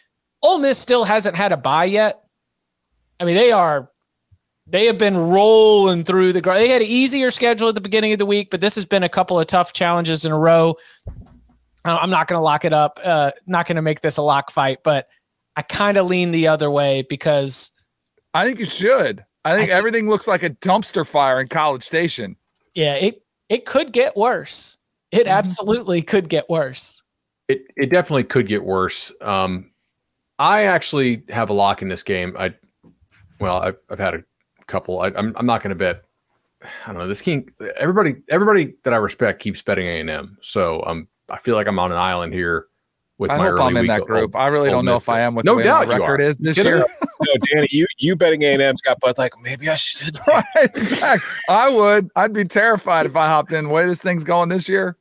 Ole 0.46 0.60
Miss 0.60 0.78
still 0.78 1.04
hasn't 1.04 1.36
had 1.36 1.52
a 1.52 1.58
bye 1.58 1.86
yet. 1.86 2.22
I 3.20 3.26
mean, 3.26 3.34
they 3.34 3.52
are 3.52 3.89
they 4.68 4.86
have 4.86 5.00
been 5.00 5.18
rolling 5.18 6.04
through 6.04 6.34
the. 6.34 6.41
They 6.41 6.70
had 6.70 6.84
an 6.84 6.88
easier 6.88 7.32
schedule 7.32 7.68
at 7.68 7.76
the 7.76 7.82
beginning 7.82 8.14
of 8.14 8.20
the 8.20 8.28
week, 8.28 8.50
but 8.52 8.62
this 8.62 8.76
has 8.76 8.86
been 8.86 9.02
a 9.02 9.10
couple 9.10 9.39
of 9.39 9.48
tough 9.48 9.74
challenges 9.74 10.24
in 10.24 10.32
a 10.32 10.38
row. 10.38 10.76
I'm 11.84 12.12
not 12.12 12.28
going 12.28 12.38
to 12.38 12.43
lock 12.43 12.64
it 12.64 12.74
up. 12.74 13.00
Uh, 13.04 13.32
not 13.48 13.68
going 13.68 13.76
to 13.76 13.82
make 13.82 14.02
this 14.02 14.18
a 14.18 14.22
lock 14.22 14.52
fight, 14.52 14.80
but 14.84 15.08
I 15.56 15.64
kind 15.64 15.98
of 15.98 16.08
lean 16.08 16.30
the 16.30 16.48
other 16.48 16.70
way 16.70 17.04
because 17.08 17.72
I 18.34 18.46
think 18.46 18.60
you 18.60 18.66
should. 18.66 19.26
I 19.46 19.56
think 19.56 19.70
everything 19.72 20.10
looks 20.10 20.28
like 20.28 20.43
a 20.43 20.52
dumpster 20.52 21.08
fire 21.08 21.41
in 21.41 21.48
College 21.48 21.84
Station. 21.84 22.36
Yeah, 22.76 22.96
it 22.96 23.24
it 23.50 23.66
could 23.66 23.91
get 23.91 24.16
worse. 24.16 24.78
It 25.12 25.26
absolutely 25.26 26.04
could 26.04 26.30
get 26.30 26.48
worse. 26.50 27.02
It 27.48 27.62
it 27.76 27.91
definitely 27.91 28.26
could 28.26 28.48
get 28.48 28.64
worse. 28.64 29.12
Um, 29.22 29.72
I 30.39 30.63
actually 30.63 31.23
have 31.29 31.49
a 31.49 31.53
lock 31.53 31.81
in 31.81 31.88
this 31.88 32.03
game. 32.03 32.36
I 32.38 32.53
well, 33.39 33.57
I've, 33.57 33.77
I've 33.89 33.99
had 33.99 34.15
a 34.15 34.23
couple. 34.67 35.01
I, 35.01 35.07
I'm 35.07 35.33
I'm 35.36 35.45
not 35.45 35.61
going 35.61 35.69
to 35.69 35.75
bet. 35.75 36.03
I 36.63 36.88
don't 36.88 36.97
know. 36.97 37.07
This 37.07 37.21
king. 37.21 37.49
Everybody 37.77 38.15
everybody 38.29 38.73
that 38.83 38.93
I 38.93 38.97
respect 38.97 39.41
keeps 39.41 39.61
betting 39.61 39.88
A 39.88 39.99
and 39.99 40.09
M. 40.09 40.38
So 40.41 40.83
um, 40.86 41.07
I 41.29 41.38
feel 41.38 41.55
like 41.55 41.67
I'm 41.67 41.79
on 41.79 41.91
an 41.91 41.97
island 41.97 42.33
here. 42.33 42.67
With 43.17 43.31
I 43.31 43.38
my 43.38 43.45
hope 43.45 43.53
early 43.53 43.63
I'm 43.63 43.77
in 43.77 43.88
that 43.88 44.01
group. 44.01 44.36
Ole- 44.36 44.41
I 44.41 44.47
really 44.47 44.69
don't 44.69 44.83
know 44.83 44.97
if 44.97 45.07
I 45.07 45.21
am 45.21 45.36
with 45.36 45.45
no 45.45 45.53
the 45.53 45.57
way 45.59 45.63
doubt 45.63 45.88
my 45.88 45.97
record 45.97 46.19
is 46.21 46.38
this 46.38 46.57
Get 46.57 46.65
year. 46.65 46.81
up. 46.81 46.89
no, 47.21 47.33
Danny, 47.49 47.67
you 47.71 47.88
you 47.97 48.13
betting 48.17 48.41
A 48.41 48.53
and 48.53 48.61
M's 48.61 48.81
got 48.81 48.99
but 48.99 49.17
like 49.17 49.31
maybe 49.41 49.69
I 49.69 49.75
should. 49.75 50.17
exactly. 50.57 51.29
I 51.47 51.69
would. 51.69 52.09
I'd 52.17 52.33
be 52.33 52.43
terrified 52.43 53.05
if 53.05 53.15
I 53.15 53.27
hopped 53.27 53.53
in 53.53 53.65
the 53.65 53.69
way 53.69 53.86
this 53.86 54.01
thing's 54.01 54.25
going 54.25 54.49
this 54.49 54.67
year. 54.67 54.97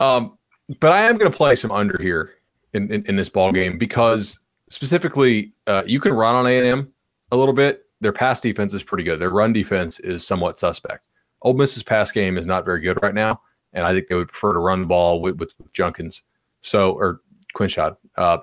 Um, 0.00 0.38
but 0.80 0.92
I 0.92 1.02
am 1.02 1.18
going 1.18 1.30
to 1.30 1.36
play 1.36 1.56
some 1.56 1.70
under 1.70 1.98
here 2.00 2.36
in, 2.72 2.90
in, 2.90 3.04
in 3.04 3.16
this 3.16 3.28
ball 3.28 3.52
game 3.52 3.76
because 3.76 4.38
specifically, 4.70 5.52
uh, 5.66 5.82
you 5.86 6.00
can 6.00 6.12
run 6.12 6.34
on 6.34 6.46
A 6.46 6.58
and 6.58 6.66
M 6.66 6.92
a 7.32 7.36
little 7.36 7.54
bit. 7.54 7.84
Their 8.00 8.12
pass 8.12 8.40
defense 8.40 8.74
is 8.74 8.82
pretty 8.82 9.04
good. 9.04 9.18
Their 9.18 9.30
run 9.30 9.52
defense 9.52 9.98
is 10.00 10.26
somewhat 10.26 10.58
suspect. 10.58 11.04
Ole 11.42 11.54
Miss's 11.54 11.82
pass 11.82 12.12
game 12.12 12.38
is 12.38 12.46
not 12.46 12.64
very 12.64 12.80
good 12.80 12.98
right 13.02 13.14
now, 13.14 13.40
and 13.72 13.84
I 13.84 13.92
think 13.92 14.08
they 14.08 14.14
would 14.14 14.28
prefer 14.28 14.52
to 14.52 14.58
run 14.58 14.82
the 14.82 14.86
ball 14.86 15.20
with 15.20 15.36
with, 15.36 15.52
with 15.58 15.72
Judkins. 15.72 16.22
So 16.62 16.92
or 16.92 17.20
Quinshon. 17.56 17.96
Uh, 18.16 18.38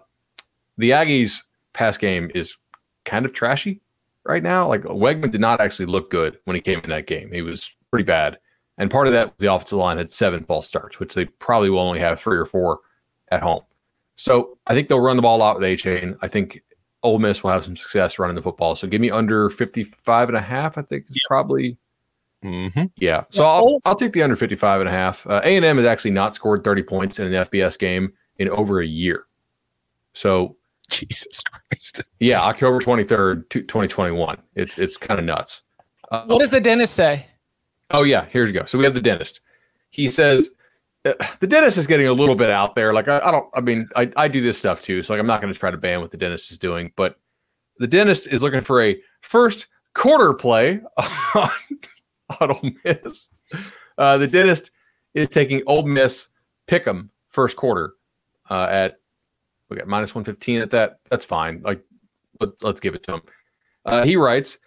the 0.77 0.91
Aggies' 0.91 1.41
pass 1.73 1.97
game 1.97 2.31
is 2.33 2.55
kind 3.05 3.25
of 3.25 3.33
trashy 3.33 3.81
right 4.23 4.43
now. 4.43 4.67
Like 4.67 4.83
Weigman 4.83 5.31
did 5.31 5.41
not 5.41 5.61
actually 5.61 5.85
look 5.85 6.11
good 6.11 6.37
when 6.45 6.55
he 6.55 6.61
came 6.61 6.79
in 6.79 6.89
that 6.89 7.07
game. 7.07 7.31
He 7.31 7.41
was 7.41 7.73
pretty 7.91 8.03
bad. 8.03 8.37
And 8.77 8.91
part 8.91 9.07
of 9.07 9.13
that 9.13 9.27
was 9.27 9.35
the 9.39 9.53
offensive 9.53 9.77
line 9.77 9.97
had 9.97 10.11
seven 10.11 10.43
false 10.43 10.67
starts, 10.67 10.99
which 10.99 11.13
they 11.13 11.25
probably 11.25 11.69
will 11.69 11.79
only 11.79 11.99
have 11.99 12.19
three 12.19 12.37
or 12.37 12.45
four 12.45 12.79
at 13.31 13.41
home. 13.41 13.61
So 14.15 14.57
I 14.67 14.73
think 14.73 14.87
they'll 14.89 14.99
run 15.01 15.15
the 15.17 15.21
ball 15.21 15.41
out 15.41 15.59
with 15.59 15.67
Achane. 15.69 16.17
I 16.21 16.27
think 16.27 16.61
Ole 17.03 17.19
Miss 17.19 17.43
will 17.43 17.51
have 17.51 17.63
some 17.63 17.75
success 17.75 18.17
running 18.17 18.35
the 18.35 18.41
football. 18.41 18.75
So 18.75 18.87
give 18.87 19.01
me 19.01 19.11
under 19.11 19.49
55 19.49 20.29
and 20.29 20.37
a 20.37 20.41
half, 20.41 20.77
I 20.77 20.81
think 20.81 21.05
is 21.09 21.25
probably 21.27 21.77
Mm-hmm. 22.43 22.85
yeah. 22.97 23.23
So 23.31 23.43
I'll, 23.43 23.79
I'll 23.85 23.95
take 23.95 24.13
the 24.13 24.21
under 24.21 24.35
55 24.35 24.81
and 24.81 24.87
a 24.89 24.91
half. 24.91 25.25
Uh, 25.25 25.41
A&M 25.43 25.77
has 25.77 25.85
actually 25.85 26.11
not 26.11 26.35
scored 26.35 26.63
30 26.63 26.83
points 26.83 27.17
in 27.17 27.33
an 27.33 27.45
FBS 27.45 27.79
game 27.79 28.13
in 28.37 28.49
over 28.49 28.81
a 28.81 28.85
year. 28.85 29.25
So 30.13 30.55
Jesus 30.89 31.41
Christ. 31.41 32.03
yeah, 32.19 32.41
October 32.41 32.79
23rd, 32.79 33.49
2021. 33.49 34.37
It's 34.53 34.77
it's 34.77 34.95
kind 34.97 35.19
of 35.19 35.25
nuts. 35.25 35.63
Uh, 36.11 36.25
What 36.25 36.39
does 36.39 36.51
the 36.51 36.61
dentist 36.61 36.93
say? 36.93 37.25
Oh 37.89 38.03
yeah, 38.03 38.25
here 38.31 38.45
you 38.45 38.53
go. 38.53 38.65
So 38.65 38.77
we 38.77 38.83
have 38.85 38.93
the 38.93 39.01
dentist. 39.01 39.41
He 39.89 40.11
says 40.11 40.51
the 41.39 41.47
dentist 41.47 41.77
is 41.77 41.85
getting 41.85 42.07
a 42.07 42.13
little 42.13 42.35
bit 42.35 42.49
out 42.49 42.73
there. 42.73 42.93
Like 42.93 43.07
I, 43.07 43.19
I 43.19 43.31
don't. 43.31 43.47
I 43.53 43.61
mean, 43.61 43.87
I, 43.95 44.11
I 44.17 44.27
do 44.27 44.41
this 44.41 44.57
stuff 44.57 44.81
too. 44.81 45.03
So 45.03 45.13
like 45.13 45.19
I'm 45.19 45.27
not 45.27 45.39
going 45.39 45.53
to 45.53 45.59
try 45.59 45.69
to 45.69 45.77
ban 45.77 46.01
what 46.01 46.11
the 46.11 46.17
dentist 46.17 46.51
is 46.51 46.57
doing, 46.57 46.91
but 46.95 47.19
the 47.77 47.87
dentist 47.87 48.27
is 48.27 48.41
looking 48.41 48.61
for 48.61 48.81
a 48.81 48.99
first 49.21 49.67
quarter 49.93 50.33
play 50.33 50.81
on, 51.35 51.49
Ole 52.41 52.71
Miss. 52.83 53.29
Uh, 53.97 54.17
the 54.17 54.27
dentist 54.27 54.71
is 55.13 55.27
taking 55.27 55.61
Ole 55.67 55.83
Miss 55.83 56.29
Pick'em 56.67 57.09
first 57.29 57.55
quarter 57.55 57.93
uh, 58.49 58.67
at 58.69 58.99
we 59.69 59.77
got 59.77 59.87
minus 59.87 60.15
115 60.15 60.61
at 60.61 60.71
that. 60.71 60.99
That's 61.09 61.25
fine. 61.25 61.61
Like 61.63 61.83
let, 62.39 62.49
let's 62.63 62.79
give 62.79 62.95
it 62.95 63.03
to 63.03 63.15
him. 63.15 63.21
Uh, 63.85 64.03
he 64.03 64.15
writes, 64.15 64.57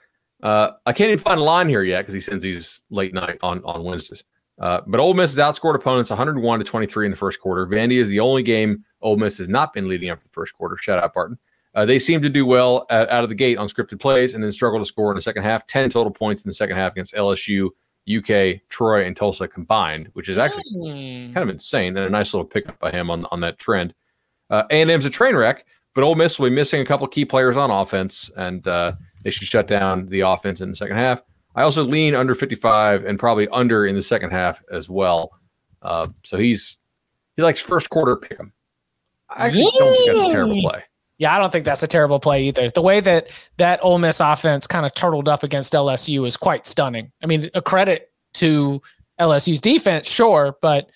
uh, 0.43 0.71
I 0.87 0.93
can't 0.93 1.11
even 1.11 1.23
find 1.23 1.41
a 1.41 1.45
line 1.45 1.69
here 1.69 1.83
yet 1.83 2.03
because 2.03 2.15
he 2.15 2.21
sends 2.21 2.45
these 2.45 2.83
late 2.91 3.13
night 3.13 3.39
on 3.43 3.65
on 3.65 3.83
Wednesdays. 3.83 4.23
Uh, 4.61 4.81
but 4.87 4.99
Ole 5.01 5.15
Miss 5.15 5.35
has 5.37 5.39
outscored 5.39 5.75
opponents 5.77 6.11
101 6.11 6.59
to 6.59 6.65
23 6.65 7.07
in 7.07 7.11
the 7.11 7.17
first 7.17 7.41
quarter. 7.41 7.67
Vandy 7.67 7.99
is 7.99 8.09
the 8.09 8.21
only 8.21 8.43
game 8.43 8.85
Ole 9.03 9.17
Miss 9.17 9.39
has 9.39 9.49
not 9.49 9.73
been 9.73 9.89
leading 9.89 10.11
after 10.11 10.25
the 10.25 10.31
first 10.33 10.55
quarter. 10.55 10.77
Shout 10.77 11.03
out 11.03 11.15
Barton. 11.15 11.39
Uh, 11.75 11.85
they 11.87 11.99
seem 11.99 12.21
to 12.23 12.29
do 12.29 12.45
well 12.45 12.87
at, 12.91 13.09
out 13.11 13.23
of 13.23 13.29
the 13.29 13.35
gate 13.37 13.57
on 13.59 13.69
scripted 13.69 14.01
plays 14.01 14.35
and 14.35 14.43
then 14.43 14.51
struggle 14.51 14.79
to 14.81 14.85
score 14.85 15.13
in 15.13 15.17
the 15.17 15.23
second 15.23 15.45
half. 15.45 15.67
10 15.67 15.91
total 15.91 16.11
points 16.11 16.45
in 16.45 16.49
the 16.49 16.55
second 16.55 16.77
half 16.77 16.93
against 16.93 17.15
LSU, 17.15 17.69
UK, 18.11 18.61
Troy, 18.69 19.05
and 19.05 19.17
Tulsa 19.17 19.47
combined, 19.47 20.09
which 20.15 20.29
is 20.29 20.39
actually 20.39 20.65
Hmm. 20.73 21.33
kind 21.35 21.49
of 21.49 21.51
insane 21.51 21.97
and 21.97 22.07
a 22.07 22.11
nice 22.11 22.33
little 22.35 22.47
pickup 22.47 22.79
by 22.81 22.91
him 22.91 23.11
on, 23.11 23.27
on 23.31 23.41
that 23.41 23.59
trend. 23.59 23.95
Uh, 24.51 24.65
A&M's 24.71 25.05
a 25.05 25.11
train 25.11 25.37
wreck, 25.37 25.67
but 25.95 26.03
Ole 26.03 26.15
Miss 26.17 26.39
will 26.39 26.49
be 26.49 26.55
missing 26.57 26.81
a 26.81 26.85
couple 26.87 27.07
key 27.07 27.25
players 27.27 27.57
on 27.57 27.71
offense, 27.71 28.31
and 28.37 28.67
uh, 28.67 28.93
they 29.23 29.31
should 29.31 29.47
shut 29.47 29.67
down 29.69 30.07
the 30.07 30.21
offense 30.21 30.61
in 30.63 30.71
the 30.71 30.77
second 30.77 30.97
half. 30.97 31.23
I 31.59 31.63
also 31.63 31.83
lean 31.83 32.15
under 32.15 32.37
55 32.37 33.05
and 33.05 33.19
probably 33.19 33.49
under 33.49 33.85
in 33.85 33.97
the 33.97 34.03
second 34.03 34.31
half 34.31 34.63
as 34.71 34.89
well. 34.89 35.33
Uh, 35.83 36.07
so 36.23 36.39
he's 36.39 36.79
he 37.35 37.43
likes 37.43 37.61
first 37.61 37.91
quarter 37.91 38.15
pick 38.15 38.39
'em. 38.39 38.53
I 39.29 39.47
actually 39.49 39.63
don't 39.77 39.97
think 39.97 40.07
that's 40.07 40.29
a 40.29 40.33
terrible 40.33 40.61
play. 40.61 40.85
Yeah, 41.19 41.35
I 41.35 41.39
don't 41.41 41.51
think 41.51 41.65
that's 41.65 41.83
a 41.83 41.89
terrible 41.89 42.21
play 42.21 42.45
either. 42.45 42.71
The 42.71 42.81
way 42.81 43.01
that 43.01 43.33
that 43.57 43.81
Ole 43.83 43.99
Miss 43.99 44.21
offense 44.21 44.69
kind 44.69 44.87
of 44.87 44.95
turtled 44.95 45.29
up 45.29 45.43
against 45.43 45.73
LSU 45.73 46.25
is 46.29 46.37
quite 46.37 46.65
stunning. 46.65 47.11
I 47.25 47.27
mean, 47.27 47.51
a 47.55 47.61
credit 47.61 48.13
to 48.35 48.81
LSU's 49.19 49.61
defense, 49.61 50.09
sure, 50.09 50.57
but 50.63 50.93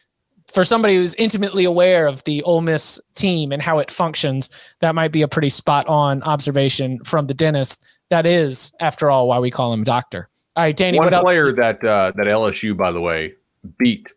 for 0.52 0.62
somebody 0.62 0.94
who's 0.94 1.14
intimately 1.14 1.64
aware 1.64 2.06
of 2.06 2.22
the 2.22 2.40
Ole 2.44 2.60
Miss 2.60 3.00
team 3.16 3.50
and 3.50 3.60
how 3.60 3.80
it 3.80 3.90
functions, 3.90 4.48
that 4.80 4.94
might 4.94 5.10
be 5.10 5.22
a 5.22 5.28
pretty 5.28 5.48
spot 5.48 5.88
on 5.88 6.22
observation 6.22 7.02
from 7.02 7.26
the 7.26 7.34
dentist. 7.34 7.84
That 8.10 8.26
is, 8.26 8.72
after 8.78 9.10
all, 9.10 9.26
why 9.26 9.40
we 9.40 9.50
call 9.50 9.72
him 9.72 9.82
doctor. 9.82 10.28
All 10.54 10.64
right, 10.64 10.76
Danny, 10.76 10.98
One 10.98 11.06
what 11.06 11.14
else? 11.14 11.24
player 11.24 11.52
that 11.54 11.82
uh, 11.82 12.12
that 12.16 12.26
LSU, 12.26 12.76
by 12.76 12.92
the 12.92 13.00
way, 13.00 13.34
beat 13.78 14.12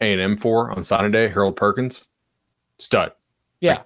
A 0.00 0.12
and 0.12 0.20
M 0.20 0.36
for 0.36 0.70
on 0.70 0.84
Saturday, 0.84 1.28
Harold 1.28 1.56
Perkins, 1.56 2.06
stud. 2.78 3.12
Yeah. 3.60 3.82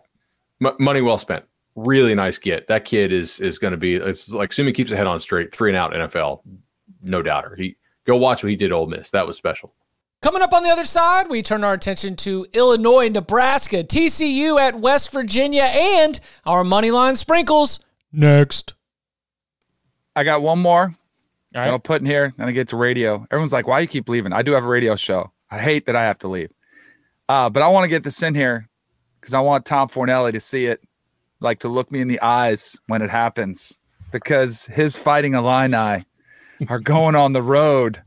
M- 0.64 0.74
money 0.80 1.02
well 1.02 1.18
spent. 1.18 1.44
Really 1.76 2.16
nice 2.16 2.38
get. 2.38 2.66
That 2.66 2.84
kid 2.84 3.12
is 3.12 3.38
is 3.38 3.58
going 3.58 3.70
to 3.70 3.76
be. 3.76 3.94
It's 3.94 4.32
like 4.32 4.50
assuming 4.50 4.74
keeps 4.74 4.90
the 4.90 4.96
head 4.96 5.06
on 5.06 5.20
straight, 5.20 5.54
three 5.54 5.70
and 5.70 5.76
out 5.76 5.92
NFL, 5.92 6.40
no 7.00 7.22
doubter. 7.22 7.54
He 7.54 7.76
go 8.04 8.16
watch 8.16 8.42
what 8.42 8.50
he 8.50 8.56
did. 8.56 8.66
at 8.66 8.72
Ole 8.72 8.86
Miss. 8.88 9.10
That 9.10 9.26
was 9.26 9.36
special. 9.36 9.72
Coming 10.20 10.42
up 10.42 10.52
on 10.52 10.64
the 10.64 10.70
other 10.70 10.84
side, 10.84 11.28
we 11.30 11.42
turn 11.42 11.62
our 11.62 11.74
attention 11.74 12.16
to 12.16 12.44
Illinois, 12.52 13.08
Nebraska, 13.08 13.84
TCU 13.84 14.58
at 14.60 14.74
West 14.80 15.12
Virginia, 15.12 15.62
and 15.62 16.18
our 16.44 16.64
money 16.64 16.90
line 16.90 17.14
sprinkles. 17.14 17.78
Next. 18.10 18.74
I 20.16 20.24
got 20.24 20.42
one 20.42 20.58
more 20.58 20.96
All 21.58 21.64
right. 21.64 21.72
I'll 21.72 21.80
put 21.80 22.00
in 22.00 22.06
here. 22.06 22.32
Then 22.36 22.46
I 22.46 22.52
get 22.52 22.68
to 22.68 22.76
radio. 22.76 23.26
Everyone's 23.32 23.52
like, 23.52 23.66
why 23.66 23.80
you 23.80 23.88
keep 23.88 24.08
leaving? 24.08 24.32
I 24.32 24.42
do 24.42 24.52
have 24.52 24.64
a 24.64 24.68
radio 24.68 24.94
show. 24.94 25.32
I 25.50 25.58
hate 25.58 25.86
that 25.86 25.96
I 25.96 26.04
have 26.04 26.18
to 26.18 26.28
leave. 26.28 26.52
Uh, 27.28 27.50
but 27.50 27.64
I 27.64 27.68
want 27.68 27.82
to 27.82 27.88
get 27.88 28.04
this 28.04 28.22
in 28.22 28.36
here 28.36 28.68
because 29.20 29.34
I 29.34 29.40
want 29.40 29.66
Tom 29.66 29.88
Fornelli 29.88 30.30
to 30.32 30.40
see 30.40 30.66
it, 30.66 30.80
like 31.40 31.58
to 31.60 31.68
look 31.68 31.90
me 31.90 32.00
in 32.00 32.06
the 32.06 32.20
eyes 32.20 32.78
when 32.86 33.02
it 33.02 33.10
happens, 33.10 33.76
because 34.12 34.66
his 34.66 34.94
fighting 34.96 35.34
Illini 35.34 36.04
are 36.68 36.78
going 36.78 37.16
on 37.16 37.32
the 37.32 37.42
road 37.42 38.00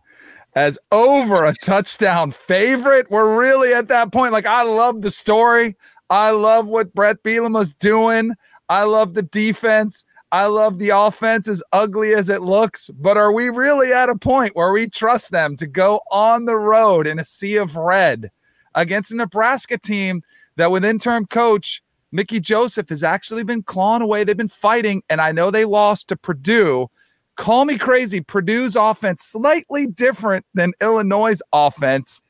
as 0.56 0.80
over 0.94 1.46
a 1.46 1.54
touchdown 1.62 2.32
favorite. 2.32 3.12
We're 3.12 3.38
really 3.38 3.74
at 3.74 3.90
that 3.90 4.14
point. 4.14 4.32
Like, 4.32 4.46
I 4.46 4.64
love 4.64 5.02
the 5.02 5.12
story. 5.12 5.76
I 6.10 6.32
love 6.32 6.68
what 6.68 6.94
Brett 6.94 7.22
Bielema's 7.22 7.74
doing. 7.74 8.32
I 8.70 8.86
love 8.86 9.14
the 9.14 9.24
defense. 9.24 10.06
I 10.34 10.46
love 10.46 10.80
the 10.80 10.90
offense 10.90 11.50
as 11.50 11.62
ugly 11.74 12.14
as 12.14 12.30
it 12.30 12.42
looks, 12.42 12.90
but 12.90 13.18
are 13.18 13.34
we 13.34 13.50
really 13.50 13.92
at 13.92 14.08
a 14.08 14.16
point 14.16 14.56
where 14.56 14.72
we 14.72 14.90
trust 14.90 15.32
them 15.32 15.58
to 15.58 15.68
go 15.68 16.00
on 16.10 16.46
the 16.46 16.56
road 16.56 17.06
in 17.06 17.20
a 17.20 17.26
sea 17.26 17.58
of 17.58 17.76
red 17.76 18.32
against 18.74 19.12
a 19.12 19.18
Nebraska 19.18 19.78
team 19.78 20.24
that 20.56 20.72
with 20.72 20.86
interim 20.86 21.26
coach 21.26 21.84
Mickey 22.14 22.40
Joseph 22.40 22.90
has 22.90 23.04
actually 23.04 23.44
been 23.44 23.64
clawing 23.64 24.02
away? 24.02 24.24
They've 24.24 24.36
been 24.36 24.48
fighting, 24.48 25.02
and 25.10 25.22
I 25.22 25.32
know 25.32 25.50
they 25.50 25.66
lost 25.66 26.10
to 26.10 26.18
Purdue. 26.18 26.90
Call 27.36 27.66
me 27.66 27.78
crazy. 27.78 28.22
Purdue's 28.22 28.76
offense 28.76 29.24
slightly 29.24 29.88
different 29.88 30.46
than 30.54 30.74
Illinois' 30.82 31.42
offense. 31.54 32.22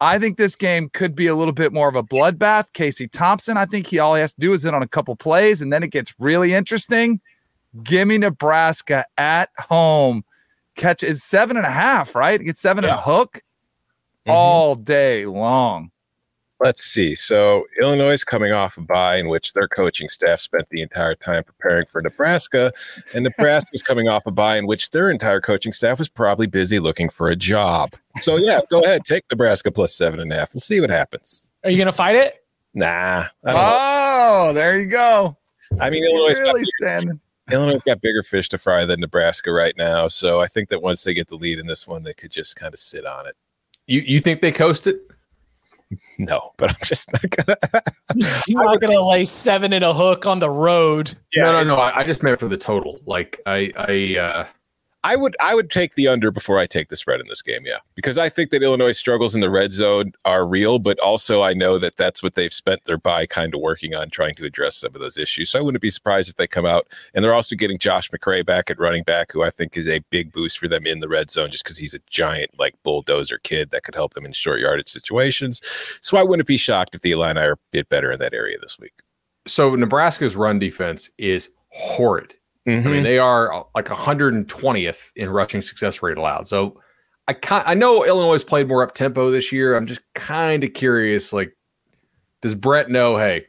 I 0.00 0.18
think 0.18 0.36
this 0.36 0.56
game 0.56 0.90
could 0.90 1.14
be 1.14 1.26
a 1.26 1.34
little 1.34 1.54
bit 1.54 1.72
more 1.72 1.88
of 1.88 1.96
a 1.96 2.02
bloodbath. 2.02 2.72
Casey 2.74 3.08
Thompson, 3.08 3.56
I 3.56 3.64
think 3.64 3.86
he 3.86 3.98
all 3.98 4.14
he 4.14 4.20
has 4.20 4.34
to 4.34 4.40
do 4.40 4.52
is 4.52 4.64
hit 4.64 4.74
on 4.74 4.82
a 4.82 4.88
couple 4.88 5.16
plays, 5.16 5.62
and 5.62 5.72
then 5.72 5.82
it 5.82 5.90
gets 5.90 6.14
really 6.18 6.52
interesting. 6.52 7.20
Give 7.82 8.08
me 8.08 8.18
Nebraska 8.18 9.04
at 9.18 9.50
home. 9.58 10.24
Catch 10.76 11.02
is 11.02 11.22
seven 11.22 11.56
and 11.56 11.66
a 11.66 11.70
half, 11.70 12.14
right? 12.14 12.42
Get 12.42 12.56
seven 12.56 12.84
and 12.84 12.92
a 12.92 13.00
hook 13.00 13.42
mm-hmm. 14.26 14.30
all 14.30 14.74
day 14.74 15.26
long. 15.26 15.90
Let's 16.60 16.84
see. 16.84 17.14
So 17.14 17.64
Illinois 17.80 18.12
is 18.12 18.24
coming 18.24 18.52
off 18.52 18.78
a 18.78 18.80
bye 18.80 19.16
in 19.16 19.28
which 19.28 19.52
their 19.52 19.68
coaching 19.68 20.08
staff 20.08 20.40
spent 20.40 20.68
the 20.70 20.80
entire 20.80 21.14
time 21.14 21.42
preparing 21.44 21.86
for 21.86 22.00
Nebraska, 22.00 22.72
and 23.12 23.24
Nebraska 23.38 23.70
is 23.74 23.82
coming 23.82 24.08
off 24.08 24.24
a 24.26 24.30
bye 24.30 24.56
in 24.56 24.66
which 24.66 24.90
their 24.90 25.10
entire 25.10 25.40
coaching 25.40 25.72
staff 25.72 25.98
was 25.98 26.08
probably 26.08 26.46
busy 26.46 26.78
looking 26.78 27.08
for 27.08 27.28
a 27.28 27.36
job. 27.36 27.94
So 28.20 28.36
yeah, 28.36 28.60
go 28.70 28.80
ahead, 28.80 29.04
take 29.04 29.24
Nebraska 29.30 29.72
plus 29.72 29.94
seven 29.94 30.20
and 30.20 30.32
a 30.32 30.36
half. 30.36 30.54
We'll 30.54 30.60
see 30.60 30.80
what 30.80 30.90
happens. 30.90 31.50
Are 31.64 31.70
you 31.70 31.76
going 31.76 31.86
to 31.86 31.92
fight 31.92 32.14
it? 32.14 32.44
Nah. 32.72 33.26
I, 33.44 33.52
don't 33.52 33.54
know. 33.54 33.60
Oh, 33.60 34.52
there 34.54 34.78
you 34.78 34.86
go. 34.86 35.36
I 35.80 35.90
mean, 35.90 36.04
Illinois. 36.04 36.38
really 36.40 36.64
standing. 36.80 37.20
Illinois 37.50 37.78
got 37.84 38.00
bigger 38.00 38.22
fish 38.22 38.48
to 38.50 38.58
fry 38.58 38.84
than 38.84 39.00
Nebraska 39.00 39.52
right 39.52 39.74
now. 39.76 40.08
So 40.08 40.40
I 40.40 40.46
think 40.46 40.68
that 40.70 40.82
once 40.82 41.04
they 41.04 41.14
get 41.14 41.28
the 41.28 41.36
lead 41.36 41.58
in 41.58 41.66
this 41.66 41.86
one, 41.86 42.02
they 42.02 42.14
could 42.14 42.30
just 42.30 42.56
kind 42.56 42.72
of 42.72 42.80
sit 42.80 43.04
on 43.04 43.26
it. 43.26 43.36
You 43.86 44.00
you 44.00 44.20
think 44.20 44.40
they 44.40 44.52
coast 44.52 44.86
it? 44.86 45.00
No, 46.18 46.52
but 46.56 46.70
I'm 46.70 46.76
just 46.84 47.12
not 47.12 47.30
gonna. 47.30 47.56
You're 48.48 48.64
not 48.64 48.80
gonna 48.80 49.00
lay 49.00 49.24
seven 49.24 49.72
in 49.72 49.82
a 49.84 49.92
hook 49.92 50.26
on 50.26 50.40
the 50.40 50.50
road. 50.50 51.14
no, 51.36 51.52
no, 51.52 51.62
no. 51.62 51.74
I, 51.76 51.98
I 51.98 52.02
just 52.02 52.22
meant 52.22 52.40
for 52.40 52.48
the 52.48 52.56
total. 52.56 52.98
Like 53.06 53.40
I, 53.46 53.70
I, 53.76 54.18
uh, 54.18 54.46
I 55.04 55.16
would 55.16 55.36
I 55.38 55.54
would 55.54 55.70
take 55.70 55.94
the 55.94 56.08
under 56.08 56.30
before 56.30 56.58
I 56.58 56.64
take 56.64 56.88
the 56.88 56.96
spread 56.96 57.20
in 57.20 57.28
this 57.28 57.42
game, 57.42 57.66
yeah, 57.66 57.78
because 57.94 58.16
I 58.16 58.30
think 58.30 58.48
that 58.50 58.62
Illinois 58.62 58.92
struggles 58.92 59.34
in 59.34 59.42
the 59.42 59.50
red 59.50 59.70
zone 59.70 60.12
are 60.24 60.46
real, 60.46 60.78
but 60.78 60.98
also 60.98 61.42
I 61.42 61.52
know 61.52 61.78
that 61.78 61.98
that's 61.98 62.22
what 62.22 62.34
they've 62.36 62.52
spent 62.52 62.84
their 62.84 62.96
bye 62.96 63.26
kind 63.26 63.54
of 63.54 63.60
working 63.60 63.94
on 63.94 64.08
trying 64.08 64.34
to 64.36 64.46
address 64.46 64.76
some 64.76 64.94
of 64.94 65.02
those 65.02 65.18
issues. 65.18 65.50
So 65.50 65.58
I 65.58 65.62
wouldn't 65.62 65.82
be 65.82 65.90
surprised 65.90 66.30
if 66.30 66.36
they 66.36 66.46
come 66.46 66.64
out 66.64 66.88
and 67.14 67.22
they're 67.22 67.34
also 67.34 67.54
getting 67.54 67.76
Josh 67.76 68.08
McCray 68.10 68.44
back 68.46 68.70
at 68.70 68.80
running 68.80 69.02
back, 69.02 69.30
who 69.30 69.42
I 69.42 69.50
think 69.50 69.76
is 69.76 69.86
a 69.86 70.00
big 70.08 70.32
boost 70.32 70.58
for 70.58 70.68
them 70.68 70.86
in 70.86 71.00
the 71.00 71.08
red 71.08 71.30
zone, 71.30 71.50
just 71.50 71.64
because 71.64 71.76
he's 71.76 71.94
a 71.94 72.00
giant 72.08 72.58
like 72.58 72.74
bulldozer 72.82 73.38
kid 73.38 73.70
that 73.70 73.82
could 73.82 73.94
help 73.94 74.14
them 74.14 74.24
in 74.24 74.32
short 74.32 74.60
yardage 74.60 74.88
situations. 74.88 75.60
So 76.00 76.16
I 76.16 76.22
wouldn't 76.22 76.48
be 76.48 76.56
shocked 76.56 76.94
if 76.94 77.02
the 77.02 77.12
Illini 77.12 77.40
are 77.40 77.52
a 77.52 77.58
bit 77.72 77.90
better 77.90 78.10
in 78.10 78.18
that 78.20 78.32
area 78.32 78.56
this 78.58 78.78
week. 78.80 78.94
so 79.46 79.74
Nebraska's 79.74 80.34
run 80.34 80.58
defense 80.58 81.10
is 81.18 81.50
horrid. 81.68 82.34
I 82.66 82.70
Mm-hmm. 82.70 82.90
mean, 82.90 83.02
they 83.02 83.18
are 83.18 83.52
uh, 83.52 83.62
like 83.74 83.86
120th 83.86 85.12
in 85.16 85.28
rushing 85.28 85.60
success 85.62 86.02
rate 86.02 86.16
allowed. 86.16 86.48
So 86.48 86.80
I 87.28 87.36
I 87.50 87.74
know 87.74 88.04
Illinois 88.04 88.32
has 88.34 88.44
played 88.44 88.68
more 88.68 88.82
up 88.82 88.94
tempo 88.94 89.30
this 89.30 89.52
year. 89.52 89.76
I'm 89.76 89.86
just 89.86 90.00
kind 90.14 90.64
of 90.64 90.72
curious. 90.72 91.32
Like, 91.32 91.54
does 92.42 92.54
Brett 92.54 92.88
know? 92.90 93.16
Hey, 93.18 93.46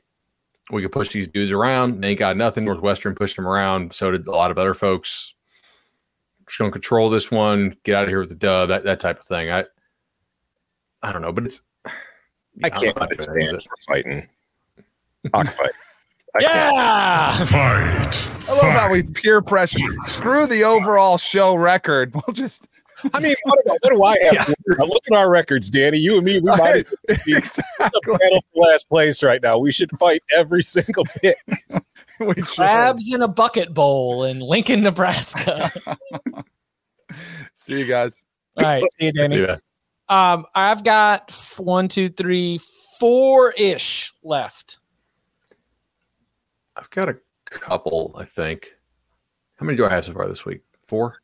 we 0.72 0.82
could 0.82 0.92
push 0.92 1.10
these 1.14 1.28
dudes 1.30 1.52
around. 1.52 2.02
They 2.02 2.10
ain't 2.10 2.20
got 2.20 2.36
nothing. 2.38 2.66
Northwestern 2.66 3.16
pushed 3.16 3.36
them 3.38 3.48
around. 3.48 3.94
So 3.94 4.12
did 4.12 4.28
a 4.28 4.32
lot 4.32 4.52
of 4.52 4.58
other 4.58 4.74
folks. 4.74 5.34
Just 6.48 6.60
gonna 6.60 6.72
control 6.72 7.10
this 7.10 7.32
one. 7.32 7.76
Get 7.84 7.96
out 7.96 8.04
of 8.04 8.10
here 8.10 8.20
with 8.20 8.30
the 8.30 8.36
dub. 8.36 8.70
That 8.70 8.84
that 8.84 9.00
type 9.00 9.20
of 9.20 9.26
thing. 9.26 9.50
I 9.50 9.64
I 11.02 11.12
don't 11.14 11.22
know, 11.22 11.32
but 11.32 11.46
it's 11.46 11.62
I 12.64 12.70
can't 12.70 12.98
I'm 13.02 13.08
not 13.10 13.22
stand 13.22 13.38
confident. 13.38 13.64
for 13.64 13.76
fighting. 13.94 14.30
Cockfight. 15.34 15.72
Yeah. 16.40 17.32
Fight. 17.46 18.30
I 18.48 18.54
love 18.54 18.74
how 18.74 18.92
we 18.92 19.04
peer 19.04 19.42
pressure. 19.42 19.80
Screw 20.04 20.48
the 20.48 20.64
overall 20.64 21.18
show 21.18 21.56
record. 21.56 22.14
We'll 22.28 22.34
just. 22.34 22.68
I 23.14 23.20
mean, 23.20 23.36
what 23.44 23.60
do, 23.84 24.04
I 24.04 24.16
have? 24.24 24.48
to 24.48 24.56
do? 24.66 24.84
Look 24.84 25.04
at 25.12 25.16
our 25.16 25.30
records, 25.30 25.70
Danny. 25.70 25.98
You 26.00 26.16
and 26.16 26.26
me, 26.26 26.40
we 26.40 26.50
might 26.50 26.86
be 27.08 27.34
it's 27.34 27.60
a 27.60 27.62
battle 27.80 28.44
for 28.52 28.68
last 28.68 28.90
place 28.90 29.22
right 29.22 29.42
now. 29.44 29.60
We 29.60 29.72
should 29.72 29.92
fight 30.00 30.24
every 30.36 30.64
single 30.64 31.06
bit. 31.22 31.38
we 32.20 32.34
should. 32.36 32.48
Crabs 32.48 33.14
in 33.14 33.22
a 33.22 33.28
bucket 33.28 33.76
bowl 33.76 34.24
in 34.24 34.40
Lincoln, 34.40 34.82
Nebraska. 34.82 35.72
See 37.54 37.78
you 37.78 37.86
guys. 37.86 38.26
All 38.58 38.64
right, 38.64 38.84
see 38.98 39.08
you, 39.08 39.12
Danny. 39.12 39.36
See 39.38 39.44
ya. 39.44 39.58
Um, 40.08 40.46
I've 40.56 40.84
got 40.84 41.36
one, 41.58 41.88
two, 41.88 42.10
three, 42.10 42.60
four 43.00 43.52
ish 43.52 44.14
left. 44.24 44.80
I've 46.78 46.90
got 46.90 47.10
a 47.10 47.18
couple, 47.50 48.16
I 48.18 48.26
think. 48.26 48.74
How 49.58 49.66
many 49.66 49.78
do 49.78 49.86
I 49.86 49.90
have 49.90 50.06
so 50.06 50.14
far 50.14 50.28
this 50.28 50.46
week? 50.46 50.62
Four? 50.88 51.18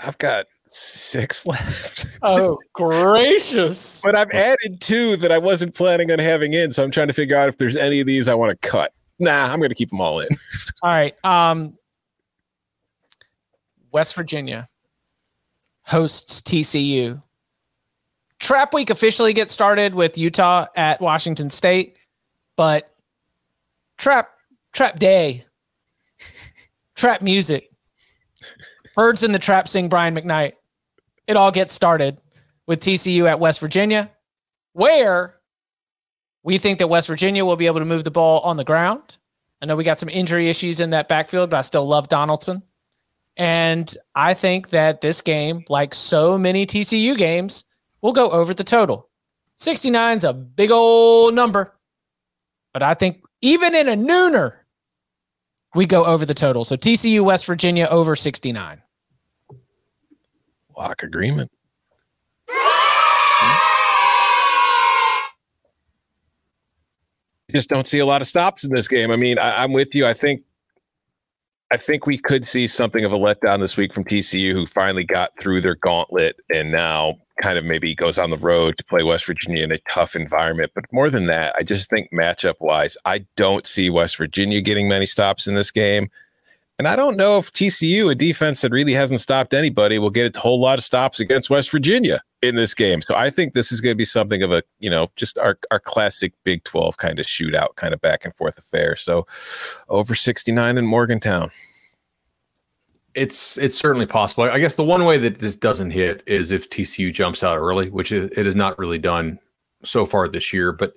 I've 0.00 0.18
got 0.18 0.46
six 0.66 1.46
left. 1.46 2.06
Oh, 2.22 2.58
gracious. 2.72 4.00
But 4.02 4.16
I've 4.16 4.30
added 4.30 4.80
two 4.80 5.16
that 5.16 5.30
I 5.30 5.38
wasn't 5.38 5.74
planning 5.74 6.10
on 6.10 6.18
having 6.18 6.54
in. 6.54 6.72
So 6.72 6.82
I'm 6.82 6.90
trying 6.90 7.08
to 7.08 7.12
figure 7.12 7.36
out 7.36 7.48
if 7.48 7.58
there's 7.58 7.76
any 7.76 8.00
of 8.00 8.06
these 8.06 8.28
I 8.28 8.34
want 8.34 8.50
to 8.50 8.68
cut. 8.68 8.92
Nah, 9.18 9.52
I'm 9.52 9.58
going 9.58 9.70
to 9.70 9.76
keep 9.76 9.90
them 9.90 10.00
all 10.00 10.20
in. 10.20 10.28
All 10.82 10.90
right. 10.90 11.14
Um, 11.24 11.78
West 13.92 14.14
Virginia 14.16 14.66
hosts 15.82 16.40
TCU. 16.40 17.22
Trap 18.40 18.74
week 18.74 18.90
officially 18.90 19.32
gets 19.32 19.52
started 19.52 19.94
with 19.94 20.18
Utah 20.18 20.66
at 20.74 21.00
Washington 21.00 21.48
State, 21.48 21.96
but 22.56 22.93
trap 23.98 24.30
trap 24.72 24.98
day, 24.98 25.44
trap 26.94 27.22
music, 27.22 27.70
birds 28.94 29.22
in 29.22 29.32
the 29.32 29.38
trap 29.38 29.68
sing 29.68 29.88
Brian 29.88 30.14
McKnight. 30.14 30.54
It 31.26 31.36
all 31.36 31.52
gets 31.52 31.74
started 31.74 32.20
with 32.66 32.80
TCU 32.80 33.28
at 33.28 33.40
West 33.40 33.60
Virginia, 33.60 34.10
where 34.72 35.36
we 36.42 36.58
think 36.58 36.78
that 36.78 36.88
West 36.88 37.08
Virginia 37.08 37.44
will 37.44 37.56
be 37.56 37.66
able 37.66 37.78
to 37.78 37.86
move 37.86 38.04
the 38.04 38.10
ball 38.10 38.40
on 38.40 38.56
the 38.56 38.64
ground. 38.64 39.18
I 39.62 39.66
know 39.66 39.76
we 39.76 39.84
got 39.84 39.98
some 39.98 40.10
injury 40.10 40.48
issues 40.50 40.80
in 40.80 40.90
that 40.90 41.08
backfield, 41.08 41.50
but 41.50 41.58
I 41.58 41.62
still 41.62 41.86
love 41.86 42.08
Donaldson. 42.08 42.62
And 43.36 43.92
I 44.14 44.34
think 44.34 44.70
that 44.70 45.00
this 45.00 45.20
game, 45.20 45.64
like 45.68 45.94
so 45.94 46.36
many 46.36 46.66
TCU 46.66 47.16
games, 47.16 47.64
will 48.02 48.12
go 48.12 48.30
over 48.30 48.52
the 48.52 48.62
total. 48.62 49.08
69 49.56 50.18
is 50.18 50.24
a 50.24 50.34
big 50.34 50.70
old 50.70 51.34
number. 51.34 51.74
But 52.72 52.82
I 52.82 52.94
think 52.94 53.24
even 53.44 53.74
in 53.74 53.88
a 53.88 53.94
nooner, 53.94 54.54
we 55.74 55.84
go 55.84 56.06
over 56.06 56.24
the 56.24 56.32
total. 56.32 56.64
So 56.64 56.76
TCU 56.76 57.22
West 57.22 57.44
Virginia 57.44 57.86
over 57.90 58.16
69. 58.16 58.80
Lock 60.78 61.02
agreement. 61.02 61.50
Just 67.54 67.68
don't 67.68 67.86
see 67.86 67.98
a 67.98 68.06
lot 68.06 68.22
of 68.22 68.26
stops 68.26 68.64
in 68.64 68.72
this 68.72 68.88
game. 68.88 69.10
I 69.10 69.16
mean, 69.16 69.38
I, 69.38 69.62
I'm 69.62 69.72
with 69.72 69.94
you. 69.94 70.06
I 70.06 70.14
think 70.14 70.42
I 71.70 71.76
think 71.76 72.06
we 72.06 72.16
could 72.18 72.46
see 72.46 72.66
something 72.66 73.04
of 73.04 73.12
a 73.12 73.18
letdown 73.18 73.60
this 73.60 73.76
week 73.76 73.94
from 73.94 74.04
TCU, 74.04 74.52
who 74.52 74.64
finally 74.64 75.04
got 75.04 75.36
through 75.38 75.60
their 75.60 75.76
gauntlet 75.76 76.36
and 76.52 76.72
now 76.72 77.16
kind 77.42 77.58
of 77.58 77.64
maybe 77.64 77.94
goes 77.94 78.18
on 78.18 78.30
the 78.30 78.36
road 78.36 78.76
to 78.78 78.84
play 78.84 79.02
West 79.02 79.26
Virginia 79.26 79.64
in 79.64 79.72
a 79.72 79.78
tough 79.88 80.14
environment. 80.14 80.72
But 80.74 80.84
more 80.92 81.10
than 81.10 81.26
that, 81.26 81.54
I 81.56 81.62
just 81.62 81.90
think 81.90 82.10
matchup 82.12 82.54
wise, 82.60 82.96
I 83.04 83.26
don't 83.36 83.66
see 83.66 83.90
West 83.90 84.16
Virginia 84.16 84.60
getting 84.60 84.88
many 84.88 85.06
stops 85.06 85.46
in 85.46 85.54
this 85.54 85.70
game. 85.70 86.10
And 86.78 86.88
I 86.88 86.96
don't 86.96 87.16
know 87.16 87.38
if 87.38 87.52
TCU, 87.52 88.10
a 88.10 88.16
defense 88.16 88.60
that 88.62 88.72
really 88.72 88.94
hasn't 88.94 89.20
stopped 89.20 89.54
anybody, 89.54 89.98
will 89.98 90.10
get 90.10 90.36
a 90.36 90.40
whole 90.40 90.60
lot 90.60 90.78
of 90.78 90.84
stops 90.84 91.20
against 91.20 91.48
West 91.48 91.70
Virginia 91.70 92.20
in 92.42 92.56
this 92.56 92.74
game. 92.74 93.00
So 93.00 93.14
I 93.14 93.30
think 93.30 93.52
this 93.52 93.70
is 93.70 93.80
going 93.80 93.92
to 93.92 93.96
be 93.96 94.04
something 94.04 94.42
of 94.42 94.52
a, 94.52 94.62
you 94.80 94.90
know, 94.90 95.08
just 95.14 95.38
our, 95.38 95.56
our 95.70 95.78
classic 95.78 96.32
Big 96.42 96.64
12 96.64 96.96
kind 96.96 97.20
of 97.20 97.26
shootout, 97.26 97.76
kind 97.76 97.94
of 97.94 98.00
back 98.00 98.24
and 98.24 98.34
forth 98.34 98.58
affair. 98.58 98.96
So 98.96 99.24
over 99.88 100.16
69 100.16 100.76
in 100.76 100.86
Morgantown. 100.86 101.50
It's 103.14 103.56
it's 103.58 103.78
certainly 103.78 104.06
possible. 104.06 104.44
I 104.44 104.58
guess 104.58 104.74
the 104.74 104.84
one 104.84 105.04
way 105.04 105.18
that 105.18 105.38
this 105.38 105.54
doesn't 105.56 105.90
hit 105.90 106.22
is 106.26 106.50
if 106.50 106.68
TCU 106.68 107.12
jumps 107.12 107.42
out 107.44 107.56
early, 107.58 107.88
which 107.90 108.10
it, 108.12 108.32
it 108.36 108.44
has 108.44 108.56
not 108.56 108.78
really 108.78 108.98
done 108.98 109.38
so 109.84 110.04
far 110.04 110.28
this 110.28 110.52
year. 110.52 110.72
But 110.72 110.94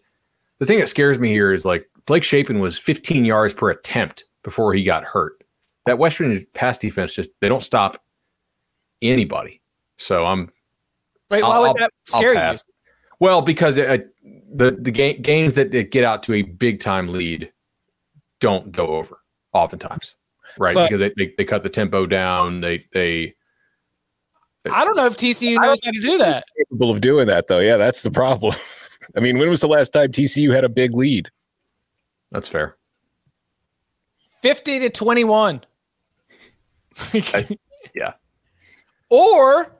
the 0.59 0.65
thing 0.65 0.79
that 0.79 0.89
scares 0.89 1.19
me 1.19 1.29
here 1.29 1.53
is 1.53 1.63
like 1.65 1.87
Blake 2.07 2.23
Shapen 2.23 2.59
was 2.59 2.77
15 2.79 3.23
yards 3.25 3.53
per 3.53 3.69
attempt 3.69 4.25
before 4.43 4.73
he 4.73 4.83
got 4.83 5.03
hurt. 5.03 5.43
That 5.85 5.99
Western 5.99 6.45
pass 6.53 6.77
defense 6.77 7.13
just 7.13 7.29
they 7.39 7.49
don't 7.49 7.63
stop 7.63 8.03
anybody. 9.01 9.61
So 9.97 10.25
I'm 10.25 10.51
Wait, 11.29 11.43
why 11.43 11.49
I'll- 11.49 11.61
would 11.63 11.75
that 11.75 11.91
scare 12.03 12.33
you? 12.33 12.57
Well, 13.19 13.41
because 13.41 13.77
it, 13.77 14.09
the 14.53 14.71
the 14.71 14.91
ga- 14.91 15.17
games 15.17 15.55
that, 15.55 15.71
that 15.71 15.91
get 15.91 16.03
out 16.03 16.23
to 16.23 16.33
a 16.33 16.41
big 16.43 16.79
time 16.79 17.09
lead 17.11 17.51
don't 18.39 18.71
go 18.71 18.87
over 18.87 19.19
oftentimes, 19.53 20.15
right? 20.59 20.73
But- 20.73 20.89
because 20.89 20.99
they, 20.99 21.13
they, 21.17 21.33
they 21.37 21.45
cut 21.45 21.63
the 21.63 21.69
tempo 21.69 22.05
down. 22.05 22.61
They 22.61 22.83
they 22.93 23.35
I 24.71 24.85
don't 24.85 24.95
know 24.97 25.05
if 25.05 25.17
TCU 25.17 25.61
knows 25.61 25.79
how 25.83 25.91
to 25.91 25.99
do 25.99 26.17
that. 26.17 26.43
Capable 26.57 26.91
of 26.91 27.01
doing 27.01 27.27
that, 27.27 27.47
though. 27.47 27.59
Yeah, 27.59 27.77
that's 27.77 28.01
the 28.01 28.11
problem. 28.11 28.55
I 29.15 29.19
mean, 29.19 29.37
when 29.37 29.49
was 29.49 29.61
the 29.61 29.67
last 29.67 29.93
time 29.93 30.11
TCU 30.11 30.53
had 30.53 30.63
a 30.63 30.69
big 30.69 30.93
lead? 30.93 31.29
that's 32.31 32.47
fair. 32.47 32.75
50 34.41 34.79
to 34.79 34.89
21. 34.89 35.61
yeah. 37.95 38.13
Or 39.09 39.71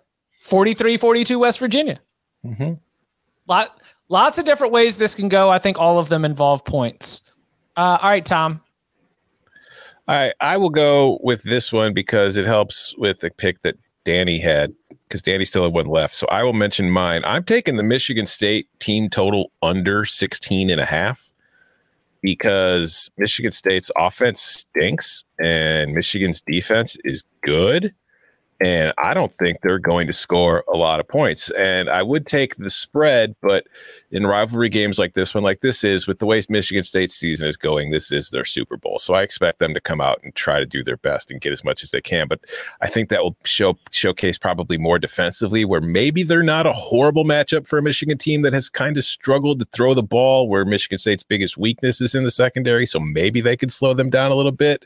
43 0.41 0.97
42 0.97 1.39
West 1.39 1.59
Virginia. 1.59 1.99
Mm-hmm. 2.45 2.73
Lot, 3.47 3.81
lots 4.07 4.37
of 4.37 4.45
different 4.45 4.71
ways 4.71 4.97
this 4.97 5.13
can 5.13 5.27
go. 5.27 5.49
I 5.49 5.59
think 5.59 5.77
all 5.77 5.99
of 5.99 6.07
them 6.09 6.23
involve 6.23 6.63
points. 6.63 7.33
Uh, 7.75 7.97
all 8.01 8.09
right, 8.09 8.25
Tom. 8.25 8.61
All 10.09 10.15
right, 10.15 10.33
I 10.39 10.55
will 10.55 10.69
go 10.69 11.19
with 11.21 11.43
this 11.43 11.73
one 11.73 11.93
because 11.93 12.37
it 12.37 12.45
helps 12.45 12.95
with 12.97 13.19
the 13.19 13.29
pick 13.29 13.61
that 13.63 13.75
Danny 14.05 14.39
had 14.39 14.73
because 15.07 15.21
Danny 15.21 15.43
still 15.43 15.63
had 15.63 15.73
one 15.73 15.87
left. 15.87 16.15
So 16.15 16.27
I 16.27 16.43
will 16.43 16.53
mention 16.53 16.89
mine. 16.89 17.23
I'm 17.25 17.43
taking 17.43 17.75
the 17.75 17.83
Michigan 17.83 18.25
State 18.25 18.69
team 18.79 19.09
total 19.09 19.51
under 19.61 20.05
16 20.05 20.69
and 20.69 20.79
a 20.79 20.85
half 20.85 21.33
because 22.21 23.09
Michigan 23.17 23.51
State's 23.51 23.91
offense 23.97 24.41
stinks 24.41 25.25
and 25.43 25.93
Michigan's 25.93 26.39
defense 26.39 26.97
is 27.03 27.25
good. 27.43 27.93
And 28.59 28.93
I 28.97 29.13
don't 29.13 29.33
think 29.33 29.61
they're 29.61 29.77
going 29.77 30.07
to 30.07 30.13
score 30.13 30.63
a 30.71 30.77
lot 30.77 30.99
of 30.99 31.07
points. 31.07 31.51
And 31.51 31.89
I 31.89 32.01
would 32.01 32.25
take 32.25 32.55
the 32.55 32.69
spread, 32.69 33.35
but 33.41 33.67
in 34.11 34.25
rivalry 34.25 34.69
games 34.69 34.97
like 34.97 35.13
this 35.13 35.35
one, 35.35 35.43
like 35.43 35.59
this 35.61 35.83
is 35.83 36.07
with 36.07 36.19
the 36.19 36.25
way 36.25 36.41
Michigan 36.49 36.83
State 36.83 37.11
season 37.11 37.47
is 37.47 37.57
going, 37.57 37.91
this 37.91 38.11
is 38.11 38.29
their 38.29 38.45
Super 38.45 38.77
Bowl. 38.77 38.99
So 38.99 39.13
I 39.13 39.21
expect 39.21 39.59
them 39.59 39.73
to 39.73 39.81
come 39.81 40.01
out 40.01 40.19
and 40.23 40.33
try 40.33 40.59
to 40.59 40.65
do 40.65 40.83
their 40.83 40.97
best 40.97 41.29
and 41.29 41.41
get 41.41 41.51
as 41.51 41.63
much 41.63 41.83
as 41.83 41.91
they 41.91 42.01
can. 42.01 42.27
But 42.27 42.39
I 42.81 42.87
think 42.87 43.09
that 43.09 43.21
will 43.21 43.35
show 43.43 43.77
showcase 43.91 44.37
probably 44.37 44.77
more 44.77 44.97
defensively, 44.97 45.65
where 45.65 45.81
maybe 45.81 46.23
they're 46.23 46.41
not 46.41 46.65
a 46.65 46.73
horrible 46.73 47.25
matchup 47.25 47.67
for 47.67 47.77
a 47.77 47.83
Michigan 47.83 48.17
team 48.17 48.41
that 48.43 48.53
has 48.53 48.69
kind 48.69 48.97
of 48.97 49.03
struggled 49.03 49.59
to 49.59 49.65
throw 49.65 49.93
the 49.93 50.03
ball, 50.03 50.47
where 50.47 50.65
Michigan 50.65 50.97
State's 50.97 51.23
biggest 51.23 51.57
weakness 51.57 52.01
is 52.01 52.15
in 52.15 52.23
the 52.23 52.31
secondary. 52.31 52.85
So 52.85 52.99
maybe 52.99 53.41
they 53.41 53.57
could 53.57 53.71
slow 53.71 53.93
them 53.93 54.09
down 54.09 54.31
a 54.31 54.35
little 54.35 54.51
bit. 54.51 54.85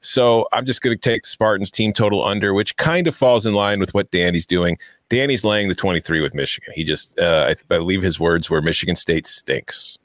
So 0.00 0.46
I'm 0.52 0.64
just 0.64 0.82
going 0.82 0.96
to 0.96 1.00
take 1.00 1.26
Spartans 1.26 1.70
team 1.70 1.92
total 1.92 2.24
under, 2.24 2.54
which 2.54 2.76
kind 2.76 3.01
of 3.06 3.14
falls 3.14 3.46
in 3.46 3.54
line 3.54 3.80
with 3.80 3.94
what 3.94 4.10
Danny's 4.10 4.46
doing. 4.46 4.78
Danny's 5.08 5.44
laying 5.44 5.68
the 5.68 5.74
23 5.74 6.20
with 6.20 6.34
Michigan. 6.34 6.72
He 6.74 6.84
just, 6.84 7.18
uh, 7.18 7.46
I, 7.50 7.54
believe 7.68 8.02
his 8.02 8.18
words 8.18 8.48
were 8.50 8.62
Michigan 8.62 8.96
State 8.96 9.26
stinks. 9.26 9.98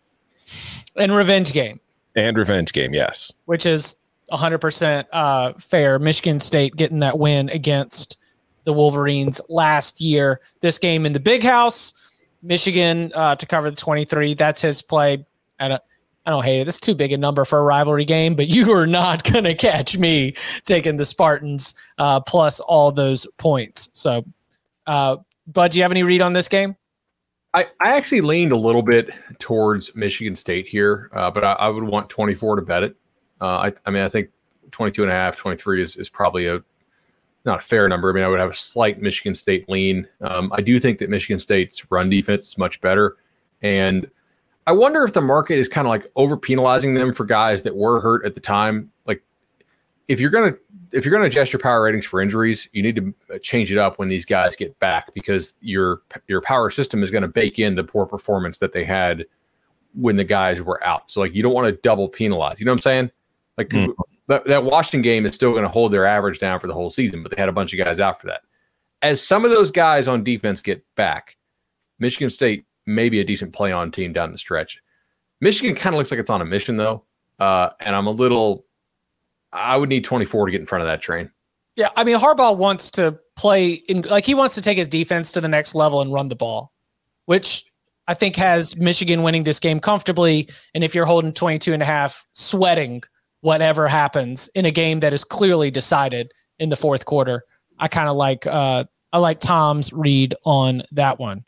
And 0.96 1.16
revenge 1.16 1.54
game. 1.54 1.80
And 2.16 2.38
revenge 2.38 2.74
game, 2.74 2.94
yes. 2.94 3.32
Which 3.46 3.66
is 3.66 3.96
100% 4.32 5.06
uh, 5.12 5.54
fair. 5.54 6.00
Michigan 6.00 6.40
State 6.40 6.76
getting 6.76 7.00
that 7.00 7.18
win 7.18 7.50
against 7.50 8.18
the 8.64 8.74
Wolverines 8.74 9.40
last 9.50 10.02
year. 10.02 10.42
This 10.62 10.78
game 10.78 11.06
in 11.06 11.14
the 11.14 11.20
big 11.20 11.44
house, 11.44 11.94
Michigan 12.42 13.12
uh, 13.16 13.36
to 13.36 13.46
cover 13.46 13.70
the 13.70 13.76
23. 13.76 14.34
That's 14.34 14.62
his 14.62 14.82
play. 14.82 15.26
at 15.60 15.72
a. 15.72 15.82
I 16.28 16.30
don't 16.30 16.44
hate 16.44 16.60
it. 16.60 16.68
It's 16.68 16.80
too 16.80 16.94
big 16.94 17.14
a 17.14 17.18
number 17.18 17.46
for 17.46 17.58
a 17.58 17.64
rivalry 17.64 18.04
game, 18.04 18.36
but 18.36 18.48
you 18.50 18.74
are 18.74 18.86
not 18.86 19.24
going 19.24 19.46
to 19.46 19.56
catch 19.56 19.98
me 19.98 20.34
taking 20.66 20.98
the 20.98 21.06
Spartans 21.06 21.74
uh, 21.98 22.20
plus 22.20 22.60
all 22.60 22.92
those 22.92 23.26
points. 23.38 23.90
So, 23.94 24.24
uh, 24.86 25.18
Bud, 25.48 25.72
do 25.72 25.78
you 25.78 25.84
have 25.84 25.92
any 25.92 26.04
read 26.04 26.20
on 26.20 26.34
this 26.34 26.50
game? 26.50 26.76
I, 27.54 27.68
I 27.80 27.96
actually 27.96 28.22
leaned 28.22 28.52
a 28.52 28.58
little 28.58 28.82
bit 28.82 29.10
towards 29.40 29.96
Michigan 29.96 30.36
State 30.36 30.68
here, 30.68 31.10
uh, 31.14 31.32
but 31.32 31.46
I, 31.46 31.54
I, 31.54 31.70
would 31.70 31.86
want 31.86 32.10
24 32.10 32.58
to 32.58 32.62
bet 32.62 32.84
it. 32.84 32.98
Uh, 33.40 33.46
I, 33.46 33.74
I 33.86 33.90
mean, 33.90 34.04
I 34.04 34.10
think 34.10 34.30
22 34.72 35.04
and 35.04 35.12
a 35.12 35.16
half, 35.16 35.38
23 35.38 35.82
is, 35.82 35.96
is 35.96 36.10
probably 36.10 36.48
a 36.48 36.62
not 37.46 37.60
a 37.60 37.66
fair 37.66 37.88
number. 37.88 38.10
I 38.10 38.14
mean, 38.14 38.26
I 38.26 38.28
would 38.28 38.42
have 38.42 38.52
a 38.52 38.54
slight 38.54 39.02
Michigan 39.02 39.34
State 39.34 39.70
lean. 39.70 40.06
Um, 40.20 40.52
I 40.54 40.62
do 40.62 40.78
think 40.78 41.00
that 41.00 41.10
Michigan 41.10 41.40
State's 41.40 41.90
run 41.90 42.10
defense 42.10 42.50
is 42.50 42.58
much 42.58 42.82
better. 42.82 43.16
And 43.62 44.12
I 44.68 44.74
wonder 44.74 45.06
if 45.06 45.14
the 45.14 45.22
market 45.22 45.58
is 45.58 45.70
kind 45.70 45.88
of 45.88 45.90
like 45.90 46.12
over 46.18 46.36
penalizing 46.36 46.94
them 46.94 47.14
for 47.14 47.24
guys 47.24 47.64
that 47.64 47.78
were 47.78 48.02
hurt 48.02 48.26
at 48.26 48.36
the 48.36 48.42
time. 48.42 48.92
Like 49.06 49.24
if 50.10 50.20
you're 50.20 50.30
gonna 50.30 50.56
if 50.92 51.06
you're 51.06 51.14
gonna 51.14 51.28
adjust 51.28 51.54
your 51.54 51.62
power 51.62 51.84
ratings 51.84 52.06
for 52.06 52.22
injuries, 52.22 52.68
you 52.74 52.84
need 52.84 52.98
to 52.98 53.14
uh, 53.34 53.38
change 53.40 53.72
it 53.72 53.78
up 53.78 53.98
when 53.98 54.10
these 54.10 54.26
guys 54.26 54.58
get 54.58 54.78
back 54.80 55.14
because 55.14 55.54
your 55.62 56.02
your 56.28 56.42
power 56.42 56.70
system 56.70 57.02
is 57.02 57.12
going 57.12 57.22
to 57.22 57.30
bake 57.30 57.60
in 57.60 57.76
the 57.76 57.84
poor 57.84 58.06
performance 58.06 58.60
that 58.60 58.74
they 58.74 58.84
had 58.84 59.26
when 59.96 60.18
the 60.18 60.26
guys 60.26 60.62
were 60.62 60.84
out. 60.84 61.10
So 61.10 61.22
like 61.22 61.34
you 61.34 61.42
don't 61.42 61.54
want 61.54 61.68
to 61.68 61.82
double 61.82 62.10
penalize. 62.10 62.60
You 62.60 62.66
know 62.66 62.74
what 62.74 62.80
I'm 62.80 62.82
saying? 62.82 63.12
Like 63.58 63.70
mm. 63.70 63.94
that, 64.28 64.46
that 64.46 64.66
Washington 64.66 65.02
game 65.02 65.26
is 65.26 65.34
still 65.34 65.52
going 65.52 65.64
to 65.64 65.70
hold 65.70 65.94
their 65.94 66.06
average 66.06 66.40
down 66.40 66.60
for 66.60 66.68
the 66.68 66.74
whole 66.74 66.92
season, 66.92 67.24
but 67.24 67.32
they 67.32 67.42
had 67.42 67.50
a 67.50 67.54
bunch 67.54 67.74
of 67.74 67.80
guys 67.80 68.02
out 68.02 68.20
for 68.20 68.28
that. 68.28 68.42
As 69.02 69.26
some 69.26 69.46
of 69.46 69.52
those 69.52 69.72
guys 69.72 70.08
on 70.08 70.26
defense 70.26 70.62
get 70.62 70.84
back, 70.96 71.38
Michigan 72.00 72.30
State 72.30 72.66
maybe 72.88 73.20
a 73.20 73.24
decent 73.24 73.54
play 73.54 73.72
on 73.72 73.92
team 73.92 74.14
down 74.14 74.32
the 74.32 74.38
stretch. 74.38 74.82
Michigan 75.42 75.76
kind 75.76 75.94
of 75.94 75.98
looks 75.98 76.10
like 76.10 76.20
it's 76.20 76.30
on 76.30 76.42
a 76.42 76.46
mission 76.46 76.78
though, 76.78 77.04
uh, 77.40 77.70
and 77.80 77.96
I'm 77.96 78.08
a 78.08 78.12
little. 78.12 78.66
I 79.54 79.78
would 79.78 79.90
need 79.90 80.04
24 80.04 80.48
to 80.48 80.52
get 80.52 80.62
in 80.62 80.68
front 80.68 80.82
of 80.82 80.88
that 80.88 81.02
train. 81.02 81.32
Yeah, 81.76 81.90
I 81.96 82.04
mean 82.04 82.18
Harbaugh 82.18 82.58
wants 82.58 82.90
to 82.92 83.20
play 83.36 83.74
in 83.74 84.02
like 84.02 84.26
he 84.26 84.34
wants 84.34 84.56
to 84.56 84.62
take 84.62 84.78
his 84.78 84.88
defense 84.88 85.32
to 85.34 85.42
the 85.42 85.48
next 85.48 85.76
level 85.76 86.02
and 86.02 86.12
run 86.12 86.30
the 86.30 86.36
ball, 86.36 86.74
which 87.26 87.66
I 88.08 88.16
think 88.16 88.36
has 88.38 88.76
Michigan 88.76 89.22
winning 89.22 89.44
this 89.44 89.60
game 89.60 89.80
comfortably. 89.80 90.50
And 90.74 90.84
if 90.84 90.96
you're 90.96 91.06
holding 91.06 91.34
22 91.34 91.74
and 91.74 91.84
a 91.84 91.86
half, 91.86 92.26
sweating 92.34 93.04
whatever 93.42 93.88
happens 93.88 94.48
in 94.56 94.66
a 94.66 94.72
game 94.72 95.02
that 95.02 95.14
is 95.14 95.24
clearly 95.24 95.70
decided 95.70 96.32
in 96.58 96.70
the 96.70 96.76
fourth 96.76 97.06
quarter, 97.06 97.44
I 97.78 97.88
kind 97.88 98.10
of 98.10 98.16
like 98.16 98.48
uh, 98.48 98.86
I 99.14 99.20
like 99.20 99.40
Tom's 99.40 99.94
read 99.94 100.34
on 100.46 100.82
that 100.92 101.20
one. 101.20 101.46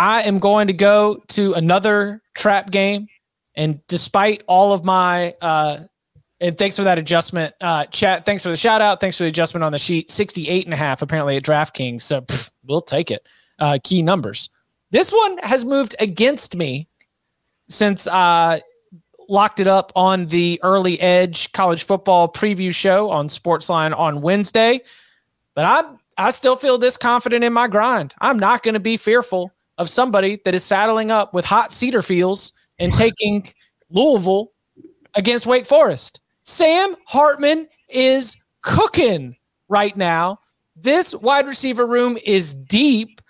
I 0.00 0.22
am 0.22 0.38
going 0.38 0.66
to 0.68 0.72
go 0.72 1.22
to 1.28 1.52
another 1.52 2.22
trap 2.34 2.70
game. 2.70 3.06
And 3.54 3.86
despite 3.86 4.42
all 4.46 4.72
of 4.72 4.82
my, 4.82 5.34
uh, 5.42 5.80
and 6.40 6.56
thanks 6.56 6.76
for 6.76 6.84
that 6.84 6.98
adjustment, 6.98 7.54
uh, 7.60 7.84
chat. 7.84 8.24
Thanks 8.24 8.42
for 8.42 8.48
the 8.48 8.56
shout 8.56 8.80
out. 8.80 8.98
Thanks 9.02 9.18
for 9.18 9.24
the 9.24 9.28
adjustment 9.28 9.62
on 9.62 9.72
the 9.72 9.78
sheet. 9.78 10.10
68 10.10 10.64
and 10.64 10.72
a 10.72 10.76
half 10.78 11.02
apparently 11.02 11.36
at 11.36 11.42
DraftKings. 11.42 12.00
So 12.00 12.22
pff, 12.22 12.50
we'll 12.64 12.80
take 12.80 13.10
it. 13.10 13.28
Uh, 13.58 13.78
key 13.84 14.00
numbers. 14.00 14.48
This 14.90 15.12
one 15.12 15.36
has 15.42 15.66
moved 15.66 15.94
against 16.00 16.56
me 16.56 16.88
since 17.68 18.08
I 18.08 18.62
locked 19.28 19.60
it 19.60 19.66
up 19.66 19.92
on 19.94 20.28
the 20.28 20.58
early 20.62 20.98
edge 20.98 21.52
college 21.52 21.82
football 21.82 22.26
preview 22.26 22.74
show 22.74 23.10
on 23.10 23.28
Sportsline 23.28 23.94
on 23.94 24.22
Wednesday. 24.22 24.80
But 25.54 25.66
I 25.66 25.92
I 26.16 26.30
still 26.30 26.56
feel 26.56 26.78
this 26.78 26.96
confident 26.96 27.44
in 27.44 27.52
my 27.52 27.68
grind. 27.68 28.14
I'm 28.18 28.38
not 28.38 28.62
going 28.62 28.74
to 28.74 28.80
be 28.80 28.96
fearful 28.96 29.52
of 29.80 29.88
somebody 29.88 30.38
that 30.44 30.54
is 30.54 30.62
saddling 30.62 31.10
up 31.10 31.32
with 31.32 31.46
hot 31.46 31.72
seat 31.72 31.94
Satterfield 31.94 32.52
and 32.78 32.92
taking 32.92 33.48
Louisville 33.88 34.52
against 35.14 35.46
Wake 35.46 35.64
Forest. 35.64 36.20
Sam 36.44 36.94
Hartman 37.06 37.66
is 37.88 38.36
cooking 38.60 39.36
right 39.68 39.96
now. 39.96 40.38
This 40.76 41.14
wide 41.14 41.46
receiver 41.46 41.86
room 41.86 42.18
is 42.26 42.52
deep, 42.52 43.22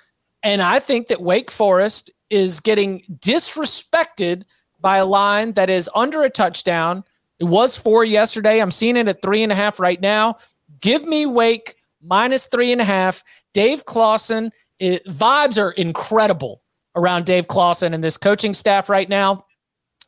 and 0.42 0.60
I 0.60 0.80
think 0.80 1.06
that 1.06 1.22
Wake 1.22 1.52
Forest 1.52 2.10
is 2.30 2.58
getting 2.58 3.02
disrespected 3.20 4.42
by 4.80 4.96
a 4.96 5.06
line 5.06 5.52
that 5.52 5.70
is 5.70 5.88
under 5.94 6.22
a 6.22 6.30
touchdown. 6.30 7.04
It 7.38 7.44
was 7.44 7.76
four 7.76 8.04
yesterday. 8.04 8.60
I'm 8.60 8.72
seeing 8.72 8.96
it 8.96 9.06
at 9.06 9.22
three 9.22 9.44
and 9.44 9.52
a 9.52 9.54
half 9.54 9.78
right 9.78 10.00
now. 10.00 10.38
Give 10.80 11.04
me 11.04 11.26
Wake 11.26 11.76
minus 12.02 12.46
three 12.48 12.72
and 12.72 12.80
a 12.80 12.84
half. 12.84 13.22
Dave 13.52 13.84
Clawson 13.84 14.50
it, 14.80 15.04
vibes 15.06 15.62
are 15.62 15.70
incredible 15.72 16.62
around 16.96 17.26
Dave 17.26 17.46
Clawson 17.46 17.94
and 17.94 18.02
this 18.02 18.16
coaching 18.16 18.54
staff 18.54 18.88
right 18.88 19.08
now. 19.08 19.46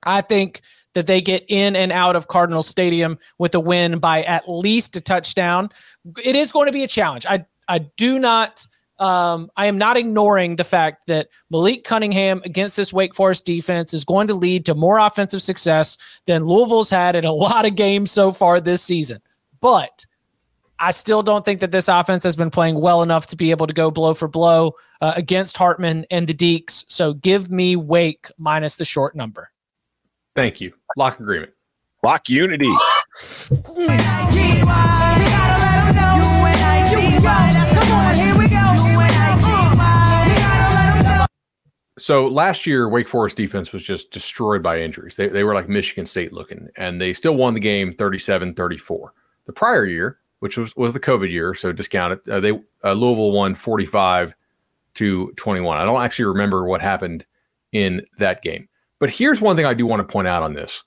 I 0.03 0.21
think 0.21 0.63
that 0.95 1.07
they 1.07 1.21
get 1.21 1.45
in 1.49 1.77
and 1.77 1.93
out 1.93 2.17
of 2.17 2.29
Cardinal 2.29 2.63
Stadium 2.63 3.19
with 3.39 3.55
a 3.55 3.61
win 3.61 3.99
by 3.99 4.23
at 4.25 4.49
least 4.49 4.97
a 4.97 5.01
touchdown. 5.01 5.71
It 6.25 6.37
is 6.37 6.51
going 6.53 6.67
to 6.67 6.73
be 6.73 6.85
a 6.85 6.89
challenge. 6.89 7.25
I 7.27 7.47
I 7.69 7.79
do 7.97 8.19
not 8.19 8.67
um, 8.99 9.51
I 9.57 9.67
am 9.67 9.79
not 9.79 9.97
ignoring 9.97 10.57
the 10.57 10.65
fact 10.65 11.07
that 11.09 11.29
Malik 11.51 11.85
Cunningham 11.85 12.43
against 12.45 12.77
this 12.77 12.93
Wake 12.93 13.15
Forest 13.15 13.45
defense 13.45 13.95
is 13.95 14.05
going 14.05 14.29
to 14.29 14.35
lead 14.35 14.65
to 14.67 14.75
more 14.75 14.99
offensive 14.99 15.43
success 15.43 15.99
than 16.27 16.45
Louisville's 16.45 16.91
had 16.91 17.17
in 17.17 17.25
a 17.25 17.33
lot 17.33 17.67
of 17.67 17.75
games 17.75 18.11
so 18.11 18.31
far 18.31 18.61
this 18.61 18.83
season. 18.83 19.21
But 19.61 20.07
I 20.83 20.91
still 20.91 21.23
don't 21.23 21.45
think 21.45 21.61
that 21.61 21.71
this 21.71 21.87
offense 21.87 22.25
has 22.25 22.35
been 22.35 22.51
playing 22.51 22.81
well 22.81 23.05
enough 23.05 23.29
to 23.29 23.37
be 23.37 23.53
able 23.53 23.69
to 23.69 23.73
go 23.73 23.89
blow 23.93 24.15
for 24.15 24.27
blow 24.27 24.73
uh, 25.01 25.13
against 25.15 25.57
Hartman 25.57 26.05
and 26.11 26.27
the 26.27 26.35
Deacs. 26.35 26.85
So 26.89 27.15
give 27.15 27.53
me 27.53 27.77
Wake 27.77 28.27
minus 28.37 28.75
the 28.75 28.85
short 28.85 29.15
number. 29.15 29.53
Thank 30.35 30.61
you. 30.61 30.73
Lock 30.97 31.21
agreement. 31.21 31.53
Lock 32.03 32.29
unity. 32.29 32.67
So 41.97 42.27
last 42.27 42.67
year, 42.67 42.89
Wake 42.89 43.07
Forest 43.07 43.37
defense 43.37 43.73
was 43.73 43.85
just 43.85 44.11
destroyed 44.11 44.65
by 44.65 44.81
injuries. 44.81 45.15
They, 45.15 45.29
they 45.29 45.45
were 45.45 45.55
like 45.55 45.69
Michigan 45.69 46.07
State 46.07 46.33
looking, 46.33 46.69
and 46.77 47.01
they 47.01 47.13
still 47.13 47.37
won 47.37 47.55
the 47.55 47.61
game 47.61 47.95
37 47.95 48.55
34. 48.55 49.15
The 49.47 49.53
prior 49.53 49.87
year, 49.87 50.19
which 50.43 50.57
was, 50.57 50.75
was 50.75 50.93
the 50.93 50.99
COVID 50.99 51.31
year, 51.31 51.55
so 51.55 51.71
discounted. 51.71 52.29
Uh, 52.29 52.41
they 52.41 52.51
uh, 52.83 52.95
Louisville 52.95 53.31
won 53.31 53.55
45 53.55 54.35
to 54.95 55.33
21. 55.37 55.79
I 55.79 55.85
don't 55.85 56.03
actually 56.03 56.25
remember 56.25 56.65
what 56.65 56.83
happened 56.83 57.25
in 57.71 58.05
that 58.19 58.43
game. 58.43 58.69
But 58.99 59.11
here's 59.11 59.41
one 59.41 59.55
thing 59.55 59.67
I 59.67 59.75
do 59.75 59.87
want 59.87 60.01
to 60.01 60.13
point 60.13 60.27
out 60.27 60.43
on 60.43 60.55
this. 60.55 60.83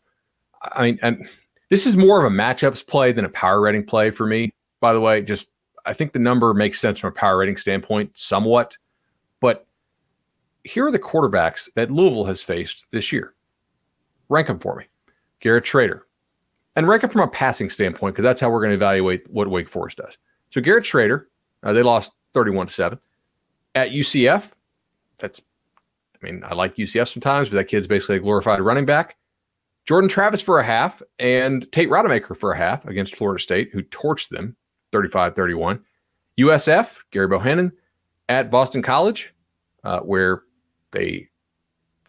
I 0.62 0.84
mean, 0.84 1.00
and 1.02 1.30
this 1.70 1.86
is 1.86 1.96
more 1.96 2.20
of 2.20 2.30
a 2.30 2.36
matchups 2.36 2.86
play 2.86 3.14
than 3.14 3.24
a 3.24 3.30
power 3.30 3.62
rating 3.62 3.86
play 3.86 4.12
for 4.12 4.28
me. 4.28 4.54
By 4.82 4.92
the 4.92 5.00
way, 5.00 5.22
just 5.22 5.48
I 5.86 5.94
think 5.94 6.12
the 6.12 6.20
number 6.20 6.54
makes 6.54 6.82
sense 6.82 7.00
from 7.00 7.12
a 7.12 7.16
power 7.16 7.38
rating 7.38 7.56
standpoint, 7.56 8.12
somewhat. 8.14 8.76
But 9.40 9.66
here 10.66 10.86
are 10.86 10.92
the 10.92 11.00
quarterbacks 11.00 11.70
that 11.76 11.92
Louisville 11.92 12.26
has 12.26 12.42
faced 12.42 12.88
this 12.92 13.10
year. 13.14 13.36
Rank 14.28 14.48
them 14.48 14.60
for 14.60 14.76
me. 14.76 14.84
Garrett 15.40 15.64
Shrader, 15.64 16.02
and 16.76 16.88
rank 16.88 17.04
it 17.04 17.12
from 17.12 17.22
a 17.22 17.28
passing 17.28 17.70
standpoint 17.70 18.16
because 18.16 18.24
that's 18.24 18.42
how 18.42 18.50
we're 18.50 18.60
going 18.60 18.72
to 18.72 18.76
evaluate 18.76 19.30
what 19.32 19.50
Wake 19.50 19.70
Forest 19.70 19.98
does. 19.98 20.18
So 20.50 20.62
Garrett 20.62 20.84
Shrader, 20.84 21.26
uh, 21.64 21.74
they 21.74 21.84
lost 21.84 22.14
31 22.34 22.68
7. 22.68 23.00
At 23.76 23.90
UCF, 23.90 24.52
that's, 25.18 25.42
I 26.22 26.26
mean, 26.26 26.44
I 26.46 26.54
like 26.54 26.76
UCF 26.76 27.12
sometimes, 27.12 27.50
but 27.50 27.56
that 27.56 27.66
kid's 27.66 27.88
basically 27.88 28.18
a 28.18 28.20
glorified 28.20 28.62
running 28.62 28.86
back. 28.86 29.18
Jordan 29.86 30.10
Travis 30.10 30.42
for 30.42 30.60
a 30.60 30.64
half 30.66 31.02
and 31.20 31.72
Tate 31.72 31.90
Rodemaker 31.90 32.36
for 32.38 32.52
a 32.54 32.58
half 32.58 32.86
against 32.88 33.16
Florida 33.16 33.42
State, 33.42 33.70
who 33.72 33.84
torched 33.84 34.30
them 34.30 34.56
35 34.92 35.36
31. 35.36 35.82
USF, 36.40 36.98
Gerry 37.12 37.28
Bohanon, 37.28 37.72
at 38.28 38.50
Boston 38.50 38.82
College, 38.82 39.34
uh, 39.84 40.00
where 40.00 40.42
they 40.92 41.28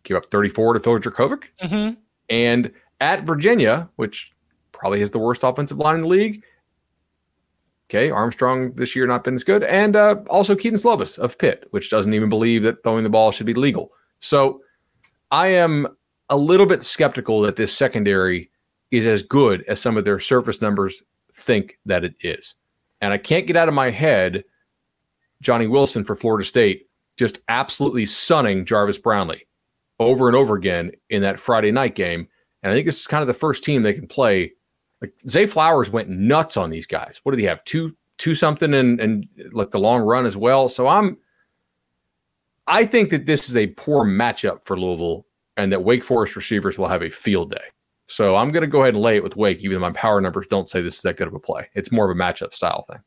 gave 0.05 0.17
up 0.17 0.31
34 0.31 0.75
to 0.75 0.81
Phil 0.81 0.99
Jurkovec, 0.99 1.45
Mm-hmm. 1.62 1.95
and 2.31 2.73
at 3.01 3.25
Virginia, 3.25 3.89
which 3.97 4.33
probably 4.77 5.01
has 5.01 5.11
the 5.11 5.18
worst 5.18 5.43
offensive 5.43 5.79
line 5.79 5.97
in 5.97 6.03
the 6.03 6.09
league. 6.09 6.45
Okay, 7.89 8.11
Armstrong 8.11 8.72
this 8.72 8.97
year 8.97 9.07
not 9.07 9.24
been 9.24 9.35
as 9.35 9.45
good, 9.45 9.62
and 9.62 9.95
uh, 9.95 10.16
also 10.29 10.57
Kedon 10.57 10.79
Slovis 10.79 11.18
of 11.18 11.39
Pitt, 11.39 11.66
which 11.70 11.91
doesn't 11.91 12.14
even 12.14 12.29
believe 12.29 12.62
that 12.64 12.83
throwing 12.83 13.05
the 13.05 13.11
ball 13.11 13.31
should 13.31 13.47
be 13.47 13.55
legal. 13.55 13.93
So 14.20 14.61
I 15.31 15.49
am 15.49 15.87
a 16.29 16.37
little 16.37 16.66
bit 16.66 16.83
skeptical 16.83 17.41
that 17.43 17.57
this 17.57 17.72
secondary 17.72 18.51
is 18.91 19.07
as 19.07 19.22
good 19.22 19.64
as 19.68 19.81
some 19.81 19.97
of 19.97 20.05
their 20.05 20.18
surface 20.18 20.61
numbers 20.61 21.03
think 21.35 21.79
that 21.87 22.05
it 22.05 22.14
is. 22.20 22.55
And 23.01 23.12
I 23.12 23.18
can't 23.18 23.47
get 23.47 23.57
out 23.57 23.68
of 23.68 23.74
my 23.74 23.91
head 23.91 24.45
Johnny 25.43 25.66
Wilson 25.66 26.05
for 26.05 26.16
Florida 26.16 26.45
State 26.45 26.89
just 27.16 27.41
absolutely 27.49 28.07
sunning 28.07 28.64
Jarvis 28.64 28.99
Brownlee 28.99 29.47
over 29.99 30.29
and 30.29 30.37
over 30.37 30.55
again 30.55 30.93
in 31.11 31.22
that 31.22 31.41
Friday 31.41 31.70
night 31.70 31.95
game. 31.95 32.29
And 32.62 32.72
I 32.72 32.74
think 32.74 32.87
this 32.87 33.01
is 33.01 33.07
kind 33.07 33.22
of 33.22 33.29
the 33.29 33.33
first 33.33 33.64
team 33.64 33.83
they 33.83 33.95
can 33.95 34.09
play. 34.09 34.53
Zay 35.28 35.46
Flowers 35.46 35.90
went 35.90 36.09
nuts 36.09 36.57
on 36.57 36.70
these 36.70 36.86
guys. 36.86 37.20
What 37.22 37.32
did 37.32 37.40
he 37.40 37.46
have? 37.46 37.64
Two 37.64 37.94
two 38.18 38.34
something 38.34 38.74
and 38.74 39.00
and 39.00 39.26
like 39.52 39.70
the 39.70 39.78
long 39.78 40.02
run 40.02 40.26
as 40.26 40.36
well. 40.36 40.68
So 40.68 40.88
I'm 40.88 41.18
I 42.66 42.84
think 42.84 43.11
that 43.11 43.26
this 43.26 43.48
is 43.48 43.57
a 43.57 43.68
poor 43.68 44.04
matchup 44.04 44.64
for 44.64 44.78
Louisville 44.78 45.26
and 45.57 45.72
that 45.72 45.84
Wake 45.84 46.04
Forest 46.04 46.36
receivers 46.36 46.78
will 46.78 46.88
have 46.88 47.02
a 47.02 47.11
field 47.11 47.50
day. 47.50 47.64
So 48.09 48.36
I'm 48.36 48.52
going 48.52 48.62
to 48.62 48.68
go 48.68 48.82
ahead 48.82 48.94
and 48.94 49.02
lay 49.02 49.16
it 49.16 49.22
with 49.22 49.36
Wake, 49.36 49.59
even 49.61 49.74
though 49.74 49.80
my 49.80 49.92
power 49.92 50.20
numbers 50.20 50.46
don't 50.48 50.68
say 50.68 50.80
this 50.80 50.96
is 50.96 51.02
that 51.02 51.16
good 51.16 51.26
of 51.28 51.34
a 51.34 51.40
play. 51.40 51.68
It's 51.74 51.90
more 51.90 52.11
of 52.11 52.16
a 52.16 52.20
matchup 52.20 52.54
style 52.54 52.84
thing. 52.88 53.00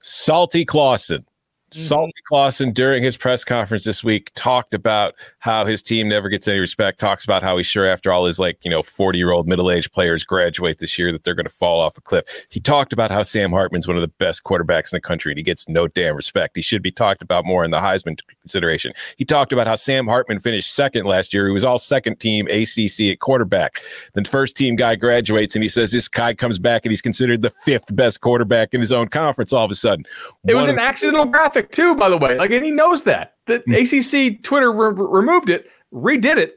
Salty 0.00 0.64
Clawson. 0.64 1.26
Mm-hmm. 1.74 1.88
Salty 1.88 2.22
Clawson 2.28 2.70
during 2.70 3.02
his 3.02 3.16
press 3.16 3.44
conference 3.44 3.82
this 3.82 4.04
week 4.04 4.30
talked 4.36 4.74
about 4.74 5.14
how 5.40 5.64
his 5.64 5.82
team 5.82 6.08
never 6.08 6.28
gets 6.28 6.46
any 6.46 6.60
respect. 6.60 7.00
Talks 7.00 7.24
about 7.24 7.42
how 7.42 7.56
he's 7.56 7.66
sure 7.66 7.84
after 7.84 8.12
all 8.12 8.26
his 8.26 8.38
like 8.38 8.64
you 8.64 8.70
know 8.70 8.82
forty 8.82 9.18
year 9.18 9.32
old 9.32 9.48
middle 9.48 9.72
aged 9.72 9.92
players 9.92 10.22
graduate 10.22 10.78
this 10.78 10.96
year 11.00 11.10
that 11.10 11.24
they're 11.24 11.34
going 11.34 11.46
to 11.46 11.50
fall 11.50 11.80
off 11.80 11.98
a 11.98 12.00
cliff. 12.00 12.46
He 12.48 12.60
talked 12.60 12.92
about 12.92 13.10
how 13.10 13.24
Sam 13.24 13.50
Hartman's 13.50 13.88
one 13.88 13.96
of 13.96 14.02
the 14.02 14.08
best 14.18 14.44
quarterbacks 14.44 14.92
in 14.92 14.96
the 14.96 15.00
country 15.00 15.32
and 15.32 15.36
he 15.36 15.42
gets 15.42 15.68
no 15.68 15.88
damn 15.88 16.14
respect. 16.14 16.54
He 16.54 16.62
should 16.62 16.80
be 16.82 16.92
talked 16.92 17.22
about 17.22 17.44
more 17.44 17.64
in 17.64 17.72
the 17.72 17.80
Heisman 17.80 18.18
consideration. 18.40 18.92
He 19.16 19.24
talked 19.24 19.52
about 19.52 19.66
how 19.66 19.74
Sam 19.74 20.06
Hartman 20.06 20.38
finished 20.38 20.72
second 20.72 21.06
last 21.06 21.34
year. 21.34 21.46
He 21.46 21.52
was 21.52 21.64
all 21.64 21.80
second 21.80 22.20
team 22.20 22.46
ACC 22.46 23.10
at 23.10 23.18
quarterback. 23.18 23.80
The 24.12 24.22
first 24.24 24.56
team 24.56 24.76
guy 24.76 24.94
graduates 24.94 25.56
and 25.56 25.64
he 25.64 25.68
says 25.68 25.90
this 25.90 26.06
guy 26.06 26.34
comes 26.34 26.60
back 26.60 26.84
and 26.84 26.92
he's 26.92 27.02
considered 27.02 27.42
the 27.42 27.50
fifth 27.50 27.94
best 27.96 28.20
quarterback 28.20 28.74
in 28.74 28.80
his 28.80 28.92
own 28.92 29.08
conference. 29.08 29.52
All 29.52 29.64
of 29.64 29.72
a 29.72 29.74
sudden, 29.74 30.04
It 30.46 30.54
was 30.54 30.68
an 30.68 30.78
accidental 30.78 31.24
graphic 31.24 31.63
too, 31.72 31.94
by 31.94 32.08
the 32.08 32.18
way. 32.18 32.36
Like, 32.36 32.50
and 32.50 32.64
he 32.64 32.70
knows 32.70 33.02
that. 33.04 33.34
The 33.46 33.58
hmm. 33.66 33.74
ACC 33.74 34.42
Twitter 34.42 34.72
re- 34.72 34.92
removed 34.94 35.50
it, 35.50 35.70
redid 35.92 36.36
it. 36.36 36.56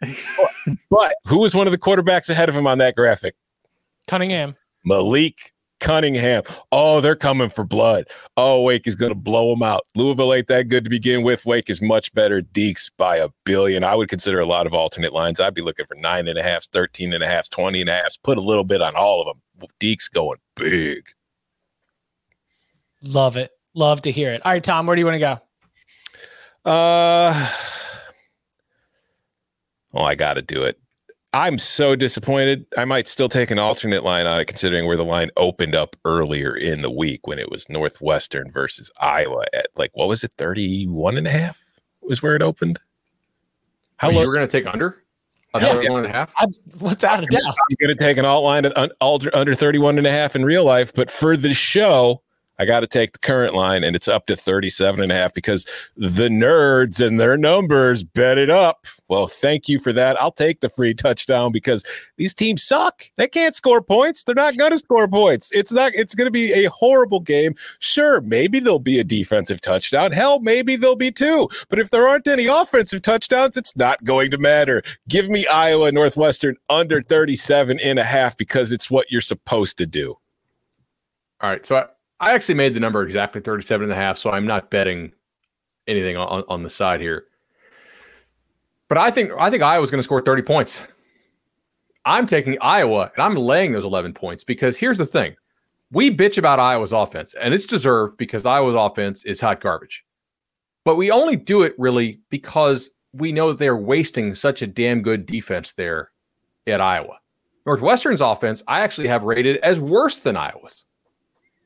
But 0.90 1.14
who 1.26 1.40
was 1.40 1.54
one 1.54 1.66
of 1.66 1.72
the 1.72 1.78
quarterbacks 1.78 2.30
ahead 2.30 2.48
of 2.48 2.54
him 2.54 2.66
on 2.66 2.78
that 2.78 2.94
graphic? 2.96 3.34
Cunningham. 4.06 4.56
Malik 4.84 5.52
Cunningham. 5.80 6.42
Oh, 6.72 7.00
they're 7.00 7.16
coming 7.16 7.48
for 7.48 7.64
blood. 7.64 8.06
Oh, 8.36 8.62
Wake 8.62 8.86
is 8.86 8.96
going 8.96 9.10
to 9.10 9.18
blow 9.18 9.50
them 9.50 9.62
out. 9.62 9.86
Louisville 9.94 10.34
ain't 10.34 10.48
that 10.48 10.68
good 10.68 10.84
to 10.84 10.90
begin 10.90 11.22
with. 11.22 11.46
Wake 11.46 11.70
is 11.70 11.80
much 11.80 12.12
better. 12.14 12.42
Deacs 12.42 12.90
by 12.96 13.16
a 13.16 13.28
billion. 13.44 13.84
I 13.84 13.94
would 13.94 14.08
consider 14.08 14.40
a 14.40 14.46
lot 14.46 14.66
of 14.66 14.74
alternate 14.74 15.12
lines. 15.12 15.40
I'd 15.40 15.54
be 15.54 15.62
looking 15.62 15.86
for 15.86 15.94
nine 15.94 16.26
and 16.26 16.38
a 16.38 16.42
half, 16.42 16.64
13 16.64 17.12
and 17.12 17.22
a 17.22 17.28
half, 17.28 17.48
20 17.50 17.80
and 17.80 17.90
a 17.90 17.92
half. 17.92 18.16
Put 18.22 18.38
a 18.38 18.42
little 18.42 18.64
bit 18.64 18.82
on 18.82 18.96
all 18.96 19.20
of 19.20 19.26
them. 19.26 19.68
Deacs 19.80 20.10
going 20.10 20.38
big. 20.56 21.10
Love 23.02 23.36
it. 23.36 23.50
Love 23.78 24.02
to 24.02 24.10
hear 24.10 24.32
it. 24.32 24.42
All 24.44 24.50
right, 24.50 24.62
Tom, 24.64 24.88
where 24.88 24.96
do 24.96 25.00
you 25.00 25.06
want 25.06 25.14
to 25.14 25.20
go? 25.20 25.38
Uh, 26.68 27.48
oh, 29.94 30.02
I 30.02 30.16
got 30.16 30.34
to 30.34 30.42
do 30.42 30.64
it. 30.64 30.80
I'm 31.32 31.58
so 31.58 31.94
disappointed. 31.94 32.66
I 32.76 32.84
might 32.86 33.06
still 33.06 33.28
take 33.28 33.52
an 33.52 33.58
alternate 33.60 34.02
line 34.02 34.26
on 34.26 34.40
it, 34.40 34.46
considering 34.46 34.86
where 34.88 34.96
the 34.96 35.04
line 35.04 35.30
opened 35.36 35.76
up 35.76 35.94
earlier 36.04 36.56
in 36.56 36.82
the 36.82 36.90
week 36.90 37.28
when 37.28 37.38
it 37.38 37.52
was 37.52 37.68
Northwestern 37.68 38.50
versus 38.50 38.90
Iowa 39.00 39.44
at 39.54 39.68
like, 39.76 39.92
what 39.94 40.08
was 40.08 40.24
it, 40.24 40.32
31 40.36 41.16
and 41.16 41.28
a 41.28 41.30
half 41.30 41.60
was 42.02 42.20
where 42.20 42.34
it 42.34 42.42
opened? 42.42 42.80
How 43.98 44.10
You 44.10 44.18
low? 44.18 44.26
were 44.26 44.34
going 44.34 44.46
to 44.48 44.50
take 44.50 44.66
under? 44.66 45.04
A 45.54 45.60
Yeah. 45.60 45.74
31 45.74 45.98
and 46.04 46.06
a 46.06 46.16
half? 46.16 46.32
I, 46.36 46.46
without 46.80 47.22
a 47.22 47.26
doubt. 47.26 47.44
I'm 47.44 47.76
going 47.86 47.96
to 47.96 48.02
take 48.04 48.16
an 48.16 48.24
alt 48.24 48.42
line 48.42 48.64
at 48.64 48.76
un, 48.76 48.90
under, 49.00 49.30
under 49.36 49.54
31 49.54 49.98
and 49.98 50.06
a 50.08 50.10
half 50.10 50.34
in 50.34 50.44
real 50.44 50.64
life, 50.64 50.92
but 50.92 51.12
for 51.12 51.36
the 51.36 51.54
show, 51.54 52.22
I 52.58 52.64
got 52.64 52.80
to 52.80 52.86
take 52.86 53.12
the 53.12 53.18
current 53.18 53.54
line 53.54 53.84
and 53.84 53.94
it's 53.94 54.08
up 54.08 54.26
to 54.26 54.36
37 54.36 55.02
and 55.02 55.12
a 55.12 55.14
half 55.14 55.32
because 55.32 55.64
the 55.96 56.28
nerds 56.28 57.04
and 57.04 57.20
their 57.20 57.36
numbers 57.36 58.02
bet 58.02 58.36
it 58.36 58.50
up. 58.50 58.86
Well, 59.06 59.28
thank 59.28 59.68
you 59.68 59.78
for 59.78 59.92
that. 59.92 60.20
I'll 60.20 60.32
take 60.32 60.60
the 60.60 60.68
free 60.68 60.92
touchdown 60.92 61.52
because 61.52 61.84
these 62.16 62.34
teams 62.34 62.62
suck. 62.62 63.04
They 63.16 63.28
can't 63.28 63.54
score 63.54 63.80
points. 63.80 64.24
They're 64.24 64.34
not 64.34 64.56
going 64.56 64.72
to 64.72 64.78
score 64.78 65.08
points. 65.08 65.50
It's 65.52 65.72
not, 65.72 65.94
it's 65.94 66.14
going 66.14 66.26
to 66.26 66.32
be 66.32 66.52
a 66.52 66.70
horrible 66.70 67.20
game. 67.20 67.54
Sure, 67.78 68.20
maybe 68.20 68.58
there'll 68.58 68.78
be 68.78 68.98
a 68.98 69.04
defensive 69.04 69.60
touchdown. 69.60 70.12
Hell, 70.12 70.40
maybe 70.40 70.76
there'll 70.76 70.96
be 70.96 71.12
two. 71.12 71.48
But 71.68 71.78
if 71.78 71.90
there 71.90 72.08
aren't 72.08 72.26
any 72.26 72.46
offensive 72.46 73.02
touchdowns, 73.02 73.56
it's 73.56 73.76
not 73.76 74.04
going 74.04 74.30
to 74.32 74.38
matter. 74.38 74.82
Give 75.08 75.28
me 75.28 75.46
Iowa 75.46 75.92
Northwestern 75.92 76.56
under 76.68 77.00
37 77.00 77.78
and 77.80 77.98
a 77.98 78.04
half 78.04 78.36
because 78.36 78.72
it's 78.72 78.90
what 78.90 79.10
you're 79.10 79.20
supposed 79.20 79.78
to 79.78 79.86
do. 79.86 80.18
All 81.40 81.50
right. 81.50 81.64
So 81.64 81.76
I, 81.76 81.86
I 82.20 82.34
actually 82.34 82.56
made 82.56 82.74
the 82.74 82.80
number 82.80 83.02
exactly 83.02 83.40
37 83.40 83.84
and 83.84 83.92
a 83.92 83.96
half. 83.96 84.18
So 84.18 84.30
I'm 84.30 84.46
not 84.46 84.70
betting 84.70 85.12
anything 85.86 86.16
on, 86.16 86.44
on 86.48 86.62
the 86.62 86.70
side 86.70 87.00
here. 87.00 87.24
But 88.88 88.98
I 88.98 89.10
think 89.10 89.32
I 89.38 89.50
think 89.50 89.62
Iowa's 89.62 89.90
going 89.90 89.98
to 89.98 90.04
score 90.04 90.20
30 90.20 90.42
points. 90.42 90.82
I'm 92.04 92.26
taking 92.26 92.56
Iowa 92.60 93.10
and 93.14 93.22
I'm 93.22 93.34
laying 93.34 93.72
those 93.72 93.84
11 93.84 94.14
points 94.14 94.44
because 94.44 94.76
here's 94.76 94.98
the 94.98 95.06
thing. 95.06 95.36
We 95.90 96.14
bitch 96.14 96.38
about 96.38 96.58
Iowa's 96.58 96.92
offense 96.92 97.34
and 97.34 97.52
it's 97.52 97.66
deserved 97.66 98.16
because 98.16 98.46
Iowa's 98.46 98.76
offense 98.76 99.24
is 99.24 99.40
hot 99.40 99.60
garbage. 99.60 100.04
But 100.84 100.96
we 100.96 101.10
only 101.10 101.36
do 101.36 101.62
it 101.62 101.74
really 101.76 102.20
because 102.30 102.90
we 103.12 103.32
know 103.32 103.52
they're 103.52 103.76
wasting 103.76 104.34
such 104.34 104.62
a 104.62 104.66
damn 104.66 105.02
good 105.02 105.26
defense 105.26 105.72
there 105.72 106.10
at 106.66 106.80
Iowa. 106.80 107.18
Northwestern's 107.66 108.22
offense, 108.22 108.62
I 108.66 108.80
actually 108.80 109.08
have 109.08 109.24
rated 109.24 109.58
as 109.58 109.80
worse 109.80 110.18
than 110.18 110.36
Iowa's. 110.36 110.84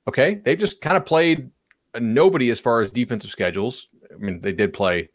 Okay. 0.09 0.37
They 0.37 0.57
just 0.57 0.81
kind 0.81 0.97
of 0.97 1.05
played 1.05 1.51
nobody 1.99 2.51
as 2.51 2.61
far 2.61 2.81
as 2.81 2.91
defensive 2.91 3.31
schedules. 3.31 3.89
I 4.13 4.17
mean, 4.17 4.41
they 4.41 4.53
did 4.53 4.73
play 4.73 5.11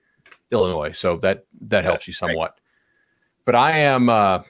Illinois, 0.52 0.92
so 0.92 1.18
that 1.18 1.46
that 1.62 1.84
helps 1.84 2.08
you 2.08 2.14
somewhat. 2.14 2.60
But 3.46 3.56
I 3.56 3.72
am 3.80 4.10
uh 4.10 4.44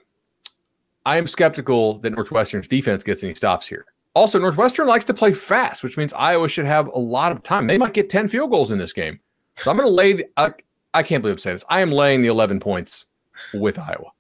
I 1.06 1.18
am 1.18 1.26
skeptical 1.26 2.00
that 2.00 2.12
Northwestern's 2.12 2.68
defense 2.68 3.02
gets 3.02 3.24
any 3.24 3.34
stops 3.34 3.66
here. 3.66 3.86
Also, 4.14 4.40
Northwestern 4.40 4.88
likes 4.88 5.06
to 5.06 5.14
play 5.14 5.32
fast, 5.32 5.84
which 5.84 5.96
means 5.96 6.12
Iowa 6.12 6.50
should 6.50 6.66
have 6.66 6.88
a 6.88 7.00
lot 7.00 7.32
of 7.32 7.44
time. 7.44 7.68
They 7.68 7.78
might 7.78 7.94
get 7.94 8.10
10 8.10 8.28
field 8.28 8.50
goals 8.50 8.72
in 8.72 8.78
this 8.78 8.92
game. 8.92 9.20
So 9.54 9.72
I'm 9.72 9.78
going 9.78 9.88
to 9.88 9.94
lay 9.94 10.14
the, 10.14 10.26
I, 10.36 10.54
I 10.94 11.04
can't 11.04 11.22
believe 11.22 11.36
I'm 11.36 11.38
saying 11.38 11.56
this. 11.56 11.64
I 11.70 11.82
am 11.82 11.92
laying 11.92 12.24
the 12.24 12.28
11 12.28 12.60
points 12.60 13.06
with 13.54 13.78
Iowa. 13.80 14.12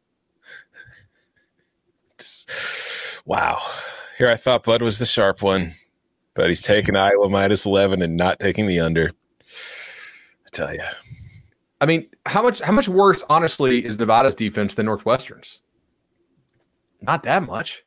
Wow. 3.25 3.57
Here 4.17 4.29
I 4.29 4.35
thought 4.35 4.63
Bud 4.63 4.81
was 4.81 4.99
the 4.99 5.05
sharp 5.05 5.41
one, 5.41 5.73
but 6.37 6.47
he's 6.47 6.61
taking 6.61 6.95
Iowa 6.95 7.29
minus 7.29 7.65
11 7.65 8.01
and 8.01 8.15
not 8.15 8.39
taking 8.39 8.67
the 8.67 8.79
under. 8.79 9.11
I 9.41 10.49
tell 10.53 10.73
you. 10.73 10.83
I 11.81 11.85
mean, 11.85 12.07
how 12.25 12.41
much 12.41 12.61
how 12.61 12.71
much 12.71 12.87
worse, 12.87 13.23
honestly, 13.29 13.83
is 13.83 13.99
Nevada's 13.99 14.35
defense 14.35 14.75
than 14.75 14.85
Northwestern's? 14.85 15.61
Not 17.01 17.23
that 17.23 17.43
much. 17.43 17.83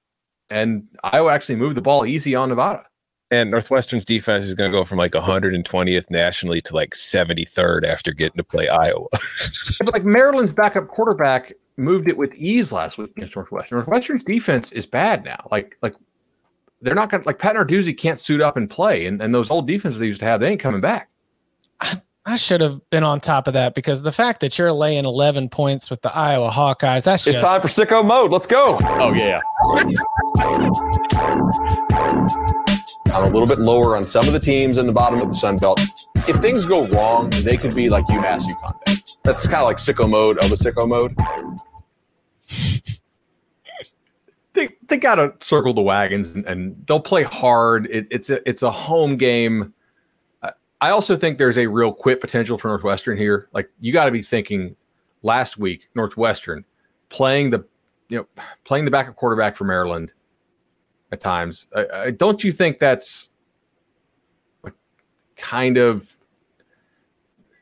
And 0.50 0.88
Iowa 1.04 1.32
actually 1.32 1.56
moved 1.56 1.76
the 1.76 1.82
ball 1.82 2.04
easy 2.04 2.34
on 2.34 2.48
Nevada. 2.48 2.84
And 3.32 3.52
Northwestern's 3.52 4.04
defense 4.04 4.44
is 4.44 4.54
going 4.54 4.72
to 4.72 4.76
go 4.76 4.82
from 4.82 4.98
like 4.98 5.12
120th 5.12 6.10
nationally 6.10 6.60
to 6.62 6.74
like 6.74 6.90
73rd 6.90 7.84
after 7.84 8.12
getting 8.12 8.38
to 8.38 8.44
play 8.44 8.68
Iowa. 8.68 9.06
but 9.78 9.92
like 9.92 10.04
Maryland's 10.04 10.52
backup 10.52 10.88
quarterback 10.88 11.52
moved 11.76 12.08
it 12.08 12.16
with 12.16 12.34
ease 12.34 12.72
last 12.72 12.98
week 12.98 13.12
against 13.16 13.36
Northwestern. 13.36 13.78
Northwestern's 13.78 14.24
defense 14.24 14.72
is 14.72 14.86
bad 14.86 15.24
now. 15.24 15.46
Like 15.52 15.76
like 15.82 15.94
they're 16.80 16.94
not 16.94 17.10
gonna 17.10 17.22
like 17.26 17.38
Pat 17.38 17.56
Narduzzi 17.56 17.96
can't 17.96 18.18
suit 18.18 18.40
up 18.40 18.56
and 18.56 18.68
play, 18.68 19.06
and, 19.06 19.20
and 19.20 19.34
those 19.34 19.50
old 19.50 19.66
defenses 19.66 20.00
they 20.00 20.06
used 20.06 20.20
to 20.20 20.26
have, 20.26 20.40
they 20.40 20.48
ain't 20.48 20.60
coming 20.60 20.80
back. 20.80 21.08
I 22.26 22.36
should 22.36 22.60
have 22.60 22.80
been 22.90 23.02
on 23.02 23.20
top 23.20 23.46
of 23.46 23.54
that 23.54 23.74
because 23.74 24.02
the 24.02 24.12
fact 24.12 24.40
that 24.40 24.58
you're 24.58 24.72
laying 24.72 25.06
11 25.06 25.48
points 25.48 25.88
with 25.88 26.02
the 26.02 26.14
Iowa 26.14 26.50
Hawkeyes, 26.50 27.04
that's 27.04 27.26
It's 27.26 27.36
just 27.36 27.46
time 27.46 27.62
for 27.62 27.68
sicko 27.68 28.04
mode. 28.04 28.30
Let's 28.30 28.46
go. 28.46 28.78
Oh 28.82 29.14
yeah. 29.16 29.38
I'm 33.14 33.24
a 33.24 33.30
little 33.30 33.48
bit 33.48 33.60
lower 33.60 33.96
on 33.96 34.02
some 34.02 34.26
of 34.26 34.32
the 34.32 34.38
teams 34.38 34.76
in 34.76 34.86
the 34.86 34.92
bottom 34.92 35.20
of 35.20 35.28
the 35.28 35.34
Sun 35.34 35.56
Belt. 35.56 35.80
If 36.28 36.36
things 36.36 36.66
go 36.66 36.86
wrong, 36.88 37.30
they 37.42 37.56
could 37.56 37.74
be 37.74 37.88
like 37.88 38.04
UMass 38.06 38.42
UConn. 38.42 39.18
That's 39.24 39.46
kind 39.46 39.62
of 39.62 39.66
like 39.66 39.78
sicko 39.78 40.08
mode 40.08 40.38
of 40.44 40.52
a 40.52 40.54
sicko 40.54 40.88
mode. 40.88 41.12
They 44.90 44.96
they 44.96 45.00
gotta 45.00 45.34
circle 45.38 45.72
the 45.72 45.82
wagons 45.82 46.34
and, 46.34 46.44
and 46.46 46.76
they'll 46.86 47.00
play 47.00 47.22
hard. 47.22 47.86
It, 47.86 48.08
it's 48.10 48.28
a 48.28 48.46
it's 48.48 48.62
a 48.62 48.70
home 48.70 49.16
game. 49.16 49.72
I 50.82 50.90
also 50.90 51.14
think 51.16 51.38
there's 51.38 51.58
a 51.58 51.66
real 51.66 51.92
quit 51.92 52.20
potential 52.20 52.58
for 52.58 52.68
Northwestern 52.68 53.16
here. 53.16 53.48
Like 53.52 53.70
you 53.80 53.92
got 53.92 54.06
to 54.06 54.10
be 54.10 54.22
thinking 54.22 54.74
last 55.22 55.58
week, 55.58 55.88
Northwestern 55.94 56.64
playing 57.08 57.50
the 57.50 57.64
you 58.08 58.18
know 58.18 58.26
playing 58.64 58.84
the 58.84 58.90
backup 58.90 59.14
quarterback 59.14 59.56
for 59.56 59.64
Maryland 59.64 60.12
at 61.12 61.20
times. 61.20 61.66
I, 61.74 61.86
I, 61.92 62.10
don't 62.10 62.42
you 62.42 62.50
think 62.50 62.78
that's 62.78 63.28
kind 65.36 65.76
of 65.76 66.16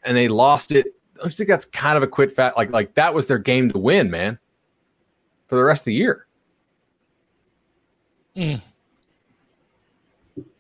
and 0.05 0.16
they 0.16 0.28
lost 0.28 0.72
it. 0.72 0.86
Don't 1.16 1.34
think 1.34 1.48
that's 1.48 1.66
kind 1.66 1.96
of 1.96 2.02
a 2.02 2.06
quit 2.06 2.32
fat 2.32 2.56
like 2.56 2.70
like 2.70 2.94
that 2.94 3.12
was 3.12 3.26
their 3.26 3.38
game 3.38 3.68
to 3.70 3.78
win, 3.78 4.10
man, 4.10 4.38
for 5.48 5.56
the 5.56 5.64
rest 5.64 5.82
of 5.82 5.86
the 5.86 5.94
year. 5.94 6.27
Mm. 8.39 8.60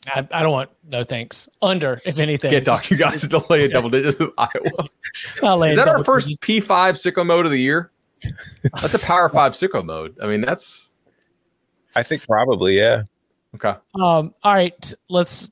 I, 0.08 0.26
I, 0.32 0.42
don't 0.42 0.52
want 0.52 0.70
no 0.88 1.04
thanks. 1.04 1.48
Under, 1.62 2.00
if 2.04 2.18
anything. 2.18 2.50
Get 2.50 2.64
Doc, 2.64 2.90
you 2.90 2.96
guys 2.96 3.28
to 3.28 3.44
lay 3.48 3.64
a 3.64 3.68
double 3.68 3.88
digits 3.88 4.18
with 4.18 4.30
Iowa. 4.36 5.68
Is 5.68 5.76
that 5.76 5.86
our 5.86 6.02
first 6.02 6.40
P5 6.40 6.66
sicko 6.66 7.24
mode 7.24 7.46
of 7.46 7.52
the 7.52 7.60
year? 7.60 7.92
That's 8.80 8.94
a 8.94 8.98
power 8.98 9.28
five 9.28 9.52
sicko 9.52 9.84
mode. 9.84 10.16
I 10.20 10.26
mean, 10.26 10.40
that's 10.40 10.90
I 11.94 12.02
think 12.02 12.26
probably, 12.26 12.76
yeah. 12.76 13.02
Okay. 13.54 13.74
Um, 13.94 14.34
all 14.42 14.54
right, 14.54 14.94
let's 15.08 15.50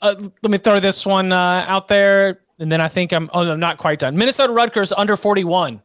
uh, 0.00 0.14
let 0.42 0.50
me 0.50 0.58
throw 0.58 0.80
this 0.80 1.04
one 1.04 1.30
uh, 1.30 1.64
out 1.68 1.88
there, 1.88 2.40
and 2.58 2.72
then 2.72 2.80
I 2.80 2.88
think 2.88 3.12
I'm 3.12 3.28
oh 3.34 3.50
I'm 3.50 3.60
not 3.60 3.76
quite 3.76 3.98
done. 3.98 4.16
Minnesota 4.16 4.52
Rutgers 4.52 4.92
under 4.92 5.16
41. 5.16 5.82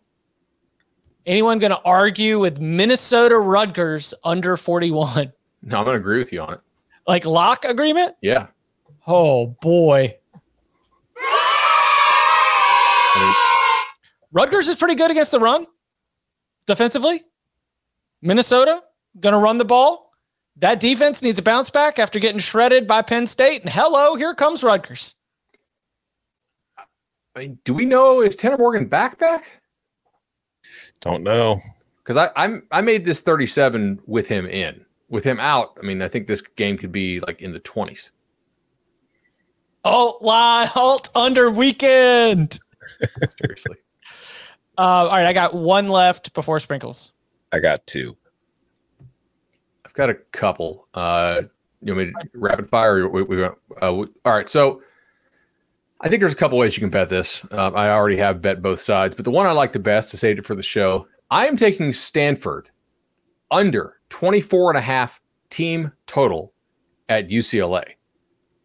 Anyone 1.27 1.59
going 1.59 1.71
to 1.71 1.81
argue 1.81 2.39
with 2.39 2.61
Minnesota 2.61 3.37
Rutgers 3.37 4.13
under 4.23 4.55
41? 4.55 5.33
No, 5.61 5.77
I'm 5.79 5.83
going 5.83 5.95
to 5.95 5.99
agree 5.99 6.19
with 6.19 6.31
you 6.31 6.39
on 6.39 6.53
it. 6.53 6.61
Like 7.05 7.25
lock 7.25 7.65
agreement? 7.65 8.15
Yeah. 8.21 8.47
Oh 9.05 9.47
boy. 9.61 10.15
Rutgers 14.31 14.69
is 14.69 14.77
pretty 14.77 14.95
good 14.95 15.11
against 15.11 15.31
the 15.31 15.39
run 15.39 15.67
defensively. 16.65 17.23
Minnesota 18.21 18.83
going 19.19 19.33
to 19.33 19.39
run 19.39 19.57
the 19.57 19.65
ball. 19.65 20.13
That 20.55 20.79
defense 20.79 21.21
needs 21.21 21.39
a 21.39 21.41
bounce 21.41 21.69
back 21.69 21.99
after 21.99 22.19
getting 22.19 22.39
shredded 22.39 22.87
by 22.87 23.01
Penn 23.01 23.27
State. 23.27 23.61
And 23.61 23.69
hello, 23.69 24.15
here 24.15 24.33
comes 24.33 24.63
Rutgers. 24.63 25.15
I 27.35 27.39
mean, 27.39 27.59
do 27.65 27.73
we 27.73 27.85
know 27.85 28.21
is 28.21 28.35
Tanner 28.35 28.57
Morgan 28.57 28.85
back 28.87 29.19
back? 29.19 29.61
Don't 31.01 31.23
know. 31.23 31.59
Because 32.03 32.17
I 32.17 32.29
I'm 32.35 32.63
I 32.71 32.81
made 32.81 33.05
this 33.05 33.21
37 33.21 34.01
with 34.05 34.27
him 34.27 34.45
in. 34.45 34.85
With 35.09 35.23
him 35.23 35.39
out, 35.39 35.77
I 35.81 35.85
mean, 35.85 36.01
I 36.01 36.07
think 36.09 36.27
this 36.27 36.41
game 36.41 36.77
could 36.77 36.91
be 36.91 37.19
like 37.21 37.41
in 37.41 37.53
the 37.53 37.61
20s. 37.61 38.11
Alt 39.85 40.21
line, 40.21 40.67
alt 40.75 41.09
under 41.15 41.49
weekend. 41.49 42.59
Seriously. 43.41 43.77
Uh, 44.77 44.81
all 44.81 45.09
right, 45.09 45.25
I 45.25 45.33
got 45.33 45.53
one 45.53 45.87
left 45.87 46.33
before 46.33 46.59
sprinkles. 46.59 47.13
I 47.51 47.59
got 47.59 47.85
two. 47.87 48.15
I've 49.85 49.93
got 49.93 50.09
a 50.09 50.15
couple. 50.15 50.87
Uh, 50.93 51.43
you 51.81 51.95
want 51.95 52.07
me 52.09 52.13
to 52.13 52.29
rapid 52.33 52.69
fire? 52.69 53.07
We, 53.07 53.23
we, 53.23 53.43
uh, 53.43 53.51
all 53.81 54.07
right, 54.25 54.49
so 54.49 54.81
I 56.01 56.09
think 56.09 56.19
there's 56.19 56.33
a 56.33 56.37
couple 56.37 56.57
ways 56.57 56.75
you 56.75 56.81
can 56.81 56.89
bet 56.89 57.09
this. 57.09 57.43
Uh, 57.51 57.71
I 57.71 57.89
already 57.89 58.17
have 58.17 58.41
bet 58.41 58.61
both 58.61 58.79
sides, 58.79 59.15
but 59.15 59.25
the 59.25 59.31
one 59.31 59.47
I 59.47 59.51
like 59.51 59.73
the 59.73 59.79
best 59.79 60.11
to 60.11 60.17
save 60.17 60.37
it 60.37 60.45
for 60.45 60.53
the 60.53 60.63
show, 60.63 61.07
I 61.31 61.47
am 61.47 61.57
taking 61.57 61.91
Stanford 61.91 62.69
under 63.49 63.99
24 64.09 64.71
and 64.71 64.77
a 64.77 64.81
half 64.81 65.19
team 65.49 65.91
total 66.05 66.53
at 67.09 67.29
UCLA. 67.29 67.83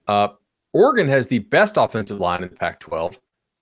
Uh, 0.07 0.29
Oregon 0.73 1.09
has 1.09 1.27
the 1.27 1.39
best 1.41 1.77
offensive 1.77 2.21
line 2.21 2.43
in 2.43 2.51
the 2.51 2.57
Pac 2.57 2.81
12. 2.81 3.19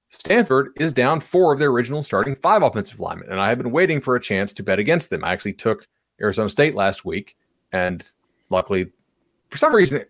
Stanford 0.09 0.72
is 0.76 0.92
down 0.92 1.20
four 1.20 1.52
of 1.52 1.60
their 1.60 1.70
original 1.70 2.02
starting 2.02 2.34
five 2.34 2.62
offensive 2.62 2.98
linemen, 2.98 3.30
and 3.30 3.40
I 3.40 3.48
have 3.48 3.59
been 3.59 3.70
waiting 3.70 4.01
for 4.01 4.16
a 4.16 4.20
chance 4.20 4.52
to 4.55 4.62
bet 4.64 4.80
against 4.80 5.10
them. 5.10 5.24
I 5.24 5.32
actually 5.32 5.52
took 5.52 5.86
Arizona 6.20 6.51
State 6.51 6.74
last 6.74 7.05
week, 7.05 7.36
and 7.70 8.05
luckily, 8.48 8.90
for 9.48 9.59
some 9.59 9.72
reason, 9.72 10.05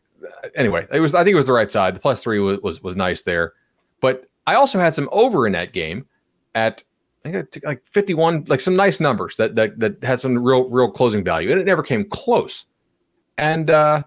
anyway, 0.55 0.87
it 0.93 1.01
was 1.01 1.15
I 1.15 1.25
think 1.25 1.33
it 1.33 1.37
was 1.37 1.47
the 1.47 1.53
right 1.53 1.71
side. 1.71 1.95
The 1.95 2.01
plus 2.01 2.23
three 2.23 2.39
was 2.39 2.59
was, 2.61 2.83
was 2.83 2.97
nice 2.97 3.23
there, 3.23 3.55
but 4.01 4.25
I 4.47 4.55
also 4.55 4.79
had 4.79 4.95
some 4.95 5.09
over 5.13 5.47
in 5.47 5.53
that 5.53 5.73
game 5.73 6.07
at 6.55 6.83
I 7.25 7.31
think 7.31 7.65
like 7.65 7.85
51, 7.85 8.45
like 8.49 8.61
some 8.61 8.77
nice 8.77 9.01
numbers 9.01 9.37
that 9.37 9.55
that 9.57 9.79
that 9.79 10.03
had 10.03 10.21
some 10.21 10.39
real 10.43 10.69
real 10.69 10.91
closing 10.91 11.23
value, 11.23 11.51
and 11.51 11.61
it 11.61 11.67
never 11.67 11.83
came 11.83 12.09
close. 12.09 12.67
And 13.39 13.71
uh 13.71 14.03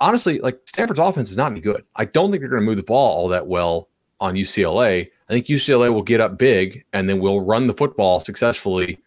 honestly, 0.00 0.38
like 0.40 0.60
Stanford's 0.66 1.00
offense 1.00 1.30
is 1.30 1.36
not 1.36 1.50
any 1.50 1.60
good. 1.60 1.84
I 1.96 2.04
don't 2.04 2.30
think 2.30 2.40
they're 2.40 2.50
going 2.50 2.62
to 2.62 2.66
move 2.66 2.76
the 2.76 2.82
ball 2.82 3.16
all 3.16 3.28
that 3.28 3.46
well 3.46 3.88
on 4.20 4.34
UCLA. 4.34 5.08
I 5.28 5.32
think 5.32 5.46
UCLA 5.46 5.92
will 5.92 6.02
get 6.02 6.20
up 6.20 6.38
big 6.38 6.84
and 6.92 7.08
then 7.08 7.18
we'll 7.18 7.40
run 7.40 7.66
the 7.66 7.74
football 7.74 8.20
successfully 8.20 8.98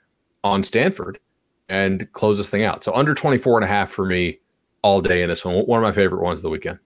on 0.43 0.63
Stanford 0.63 1.19
and 1.69 2.11
close 2.13 2.37
this 2.37 2.49
thing 2.49 2.63
out. 2.63 2.83
So 2.83 2.93
under 2.93 3.13
24 3.13 3.57
and 3.57 3.65
a 3.65 3.67
half 3.67 3.91
for 3.91 4.05
me 4.05 4.39
all 4.81 5.01
day 5.01 5.21
in 5.23 5.29
this 5.29 5.43
one. 5.43 5.55
One 5.65 5.79
of 5.79 5.83
my 5.83 5.91
favorite 5.91 6.21
ones 6.21 6.39
of 6.39 6.43
the 6.43 6.49
weekend. 6.49 6.79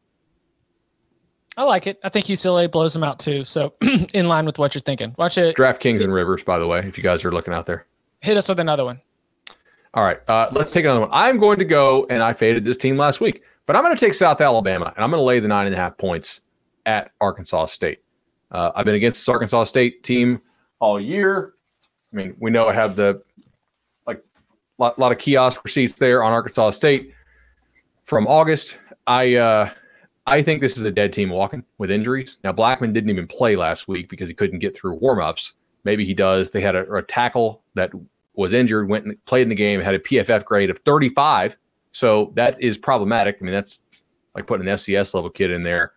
I 1.56 1.64
like 1.64 1.86
it. 1.86 2.00
I 2.04 2.10
think 2.10 2.26
UCLA 2.26 2.70
blows 2.72 2.94
them 2.94 3.04
out 3.04 3.20
too. 3.20 3.44
So 3.44 3.74
in 4.14 4.28
line 4.28 4.46
with 4.46 4.58
what 4.58 4.74
you're 4.74 4.82
thinking. 4.82 5.14
Watch 5.18 5.38
it. 5.38 5.56
DraftKings 5.56 6.04
and 6.04 6.14
Rivers, 6.14 6.44
by 6.44 6.58
the 6.58 6.66
way, 6.66 6.80
if 6.80 6.98
you 6.98 7.04
guys 7.04 7.24
are 7.24 7.32
looking 7.32 7.54
out 7.54 7.66
there. 7.66 7.86
Hit 8.22 8.38
us 8.38 8.50
with 8.50 8.60
another 8.60 8.86
one. 8.86 9.02
All 9.94 10.04
right. 10.04 10.20
Uh, 10.28 10.50
let's 10.52 10.72
take 10.72 10.86
another 10.86 11.02
one. 11.02 11.10
I'm 11.12 11.38
going 11.38 11.60
to 11.60 11.66
go, 11.66 12.08
and 12.10 12.24
I 12.24 12.34
faded 12.34 12.66
this 12.66 12.78
team 12.78 12.98
last 12.98 13.22
week, 13.22 13.44
but 13.68 13.76
I'm 13.76 13.84
going 13.84 13.96
to 13.96 14.00
take 14.04 14.16
South 14.16 14.42
Alabama, 14.42 14.92
and 14.96 15.04
I'm 15.04 15.12
going 15.12 15.22
to 15.22 15.26
lay 15.26 15.40
the 15.40 15.48
nine 15.48 15.68
and 15.68 15.76
a 15.76 15.78
half 15.78 15.98
points 15.98 16.42
at 16.88 17.12
Arkansas 17.22 17.68
State. 17.68 18.00
Uh, 18.52 18.72
I've 18.76 18.86
been 18.86 18.96
against 18.96 19.20
this 19.20 19.30
Arkansas 19.30 19.66
State 19.66 20.04
team 20.04 20.42
all 20.80 21.00
year. 21.00 21.54
I 22.12 22.16
mean, 22.16 22.36
we 22.40 22.50
know 22.50 22.68
I 22.68 22.74
have 22.74 22.96
the 22.96 23.22
like 24.08 24.18
a 24.18 24.82
lot, 24.82 24.98
lot, 24.98 25.12
of 25.12 25.20
kiosk 25.20 25.64
receipts 25.64 25.94
there 25.94 26.24
on 26.24 26.32
Arkansas 26.32 26.72
State 26.72 27.14
from 28.06 28.28
August. 28.28 28.80
I 29.08 29.36
uh, 29.36 29.70
I 30.26 30.42
think 30.42 30.62
this 30.62 30.78
is 30.78 30.86
a 30.86 30.92
dead 30.92 31.12
team 31.12 31.30
walking 31.30 31.64
with 31.78 31.92
injuries. 31.92 32.38
Now, 32.44 32.54
Blackman 32.54 32.94
didn't 32.94 33.10
even 33.10 33.28
play 33.28 33.56
last 33.56 33.88
week 33.88 34.10
because 34.10 34.30
he 34.30 34.36
couldn't 34.36 34.60
get 34.60 34.76
through 34.76 35.00
warmups. 35.00 35.54
Maybe 35.84 36.06
he 36.06 36.14
does. 36.14 36.52
They 36.52 36.62
had 36.62 36.76
a, 36.76 36.90
a 36.94 37.04
tackle 37.04 37.62
that 37.76 37.92
was 38.36 38.54
injured, 38.54 38.90
went 38.90 39.06
and 39.06 39.26
played 39.26 39.44
in 39.44 39.50
the 39.50 39.56
game, 39.56 39.82
had 39.82 39.96
a 39.96 40.00
PFF 40.00 40.46
grade 40.46 40.70
of 40.70 40.80
35. 40.80 41.58
So 41.92 42.32
that 42.36 42.62
is 42.62 42.78
problematic. 42.78 43.38
I 43.40 43.44
mean, 43.44 43.54
that's 43.54 43.80
like 44.34 44.48
putting 44.48 44.68
an 44.68 44.76
FCS 44.76 45.14
level 45.14 45.30
kid 45.30 45.52
in 45.52 45.64
there. 45.64 45.94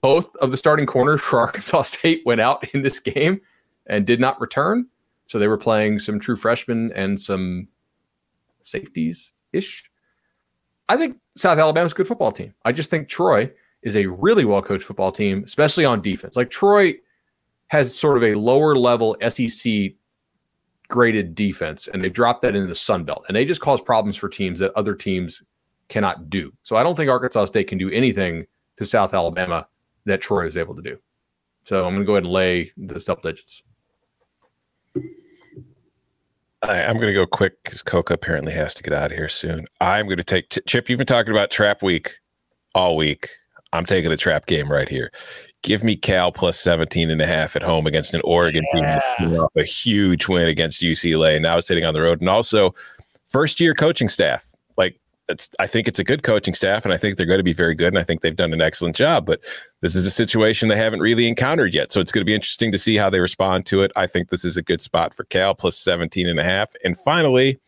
Both 0.00 0.34
of 0.36 0.50
the 0.50 0.56
starting 0.56 0.86
corners 0.86 1.20
for 1.20 1.40
Arkansas 1.40 1.82
State 1.82 2.22
went 2.26 2.40
out 2.40 2.68
in 2.74 2.82
this 2.82 2.98
game 2.98 3.40
and 3.86 4.06
did 4.06 4.20
not 4.20 4.40
return. 4.40 4.86
So 5.28 5.38
they 5.38 5.48
were 5.48 5.56
playing 5.56 6.00
some 6.00 6.20
true 6.20 6.36
freshmen 6.36 6.92
and 6.94 7.20
some 7.20 7.68
safeties 8.60 9.32
ish. 9.52 9.84
I 10.88 10.96
think 10.96 11.18
South 11.36 11.58
Alabama's 11.58 11.92
a 11.92 11.94
good 11.96 12.08
football 12.08 12.32
team. 12.32 12.54
I 12.64 12.72
just 12.72 12.90
think 12.90 13.08
Troy 13.08 13.50
is 13.82 13.96
a 13.96 14.06
really 14.06 14.44
well 14.44 14.62
coached 14.62 14.84
football 14.84 15.12
team, 15.12 15.42
especially 15.44 15.84
on 15.84 16.00
defense. 16.00 16.36
Like 16.36 16.50
Troy 16.50 16.94
has 17.68 17.96
sort 17.96 18.16
of 18.16 18.22
a 18.22 18.34
lower 18.34 18.76
level 18.76 19.16
SEC 19.28 19.92
graded 20.88 21.34
defense, 21.34 21.88
and 21.88 22.02
they've 22.02 22.12
dropped 22.12 22.42
that 22.42 22.54
into 22.54 22.68
the 22.68 22.74
Sun 22.74 23.04
Belt, 23.04 23.24
and 23.28 23.36
they 23.36 23.44
just 23.44 23.60
cause 23.60 23.80
problems 23.80 24.16
for 24.16 24.28
teams 24.28 24.58
that 24.60 24.72
other 24.76 24.94
teams 24.94 25.42
cannot 25.88 26.30
do. 26.30 26.52
So 26.62 26.76
I 26.76 26.82
don't 26.82 26.96
think 26.96 27.10
Arkansas 27.10 27.46
State 27.46 27.68
can 27.68 27.78
do 27.78 27.90
anything 27.90 28.46
to 28.78 28.84
South 28.84 29.14
Alabama 29.14 29.66
that 30.04 30.20
Troy 30.20 30.46
is 30.46 30.56
able 30.56 30.74
to 30.76 30.82
do. 30.82 30.98
So 31.64 31.84
I'm 31.84 31.94
going 31.94 32.00
to 32.00 32.06
go 32.06 32.12
ahead 32.14 32.24
and 32.24 32.32
lay 32.32 32.72
the 32.76 33.00
double 33.00 33.22
digits. 33.22 33.62
I, 36.62 36.80
am 36.80 36.96
going 36.96 37.08
to 37.08 37.12
go 37.12 37.26
quick 37.26 37.62
because 37.62 37.82
Coca 37.82 38.14
apparently 38.14 38.52
has 38.52 38.74
to 38.74 38.82
get 38.82 38.92
out 38.92 39.12
of 39.12 39.16
here 39.16 39.28
soon. 39.28 39.66
I'm 39.80 40.06
going 40.06 40.18
to 40.18 40.24
take 40.24 40.50
Chip. 40.66 40.88
You've 40.88 40.98
been 40.98 41.06
talking 41.06 41.32
about 41.32 41.50
trap 41.50 41.82
week 41.82 42.18
all 42.74 42.96
week. 42.96 43.28
I'm 43.72 43.84
taking 43.84 44.10
a 44.10 44.16
trap 44.16 44.46
game 44.46 44.70
right 44.70 44.88
here. 44.88 45.12
Give 45.62 45.82
me 45.82 45.96
Cal 45.96 46.32
plus 46.32 46.58
17 46.60 47.10
and 47.10 47.20
a 47.20 47.26
half 47.26 47.56
at 47.56 47.62
home 47.62 47.86
against 47.86 48.14
an 48.14 48.20
Oregon 48.24 48.64
yeah. 48.72 49.00
team. 49.18 49.46
A 49.56 49.64
huge 49.64 50.28
win 50.28 50.48
against 50.48 50.82
UCLA. 50.82 51.40
Now 51.40 51.60
sitting 51.60 51.84
on 51.84 51.94
the 51.94 52.00
road. 52.00 52.20
And 52.20 52.28
also, 52.28 52.74
first 53.24 53.60
year 53.60 53.74
coaching 53.74 54.08
staff 54.08 54.50
it's 55.28 55.48
I 55.58 55.66
think 55.66 55.88
it's 55.88 55.98
a 55.98 56.04
good 56.04 56.22
coaching 56.22 56.54
staff, 56.54 56.84
and 56.84 56.92
I 56.92 56.96
think 56.96 57.16
they're 57.16 57.26
going 57.26 57.38
to 57.38 57.44
be 57.44 57.52
very 57.52 57.74
good, 57.74 57.88
and 57.88 57.98
I 57.98 58.04
think 58.04 58.20
they've 58.20 58.36
done 58.36 58.52
an 58.52 58.60
excellent 58.60 58.96
job. 58.96 59.26
But 59.26 59.40
this 59.80 59.96
is 59.96 60.06
a 60.06 60.10
situation 60.10 60.68
they 60.68 60.76
haven't 60.76 61.00
really 61.00 61.28
encountered 61.28 61.74
yet, 61.74 61.92
so 61.92 62.00
it's 62.00 62.12
going 62.12 62.22
to 62.22 62.26
be 62.26 62.34
interesting 62.34 62.72
to 62.72 62.78
see 62.78 62.96
how 62.96 63.10
they 63.10 63.20
respond 63.20 63.66
to 63.66 63.82
it. 63.82 63.92
I 63.96 64.06
think 64.06 64.28
this 64.28 64.44
is 64.44 64.56
a 64.56 64.62
good 64.62 64.80
spot 64.82 65.14
for 65.14 65.24
Cal 65.24 65.54
plus 65.54 65.76
17 65.78 66.28
and 66.28 66.38
a 66.38 66.44
half, 66.44 66.72
and 66.84 66.98
finally 66.98 67.58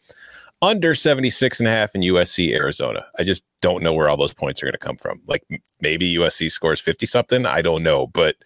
under 0.61 0.95
76 0.95 1.61
and 1.61 1.69
a 1.69 1.73
half 1.73 1.95
in 1.95 2.01
USC 2.01 2.53
Arizona. 2.53 3.07
I 3.19 3.25
just 3.25 3.45
don't 3.61 3.83
know 3.83 3.93
where 3.93 4.09
all 4.09 4.17
those 4.17 4.35
points 4.35 4.63
are 4.63 4.67
going 4.67 4.73
to 4.73 4.79
come 4.79 4.97
from. 4.97 5.23
Like 5.27 5.45
maybe 5.81 6.17
USC 6.17 6.51
scores 6.51 6.81
50 6.81 7.07
something, 7.07 7.47
I 7.47 7.63
don't 7.63 7.83
know, 7.83 8.07
but 8.09 8.37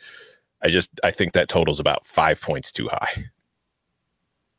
I 0.62 0.68
just 0.68 0.90
I 1.02 1.10
think 1.10 1.32
that 1.32 1.48
total's 1.48 1.80
about 1.80 2.04
5 2.04 2.40
points 2.40 2.70
too 2.70 2.88
high. 2.88 3.24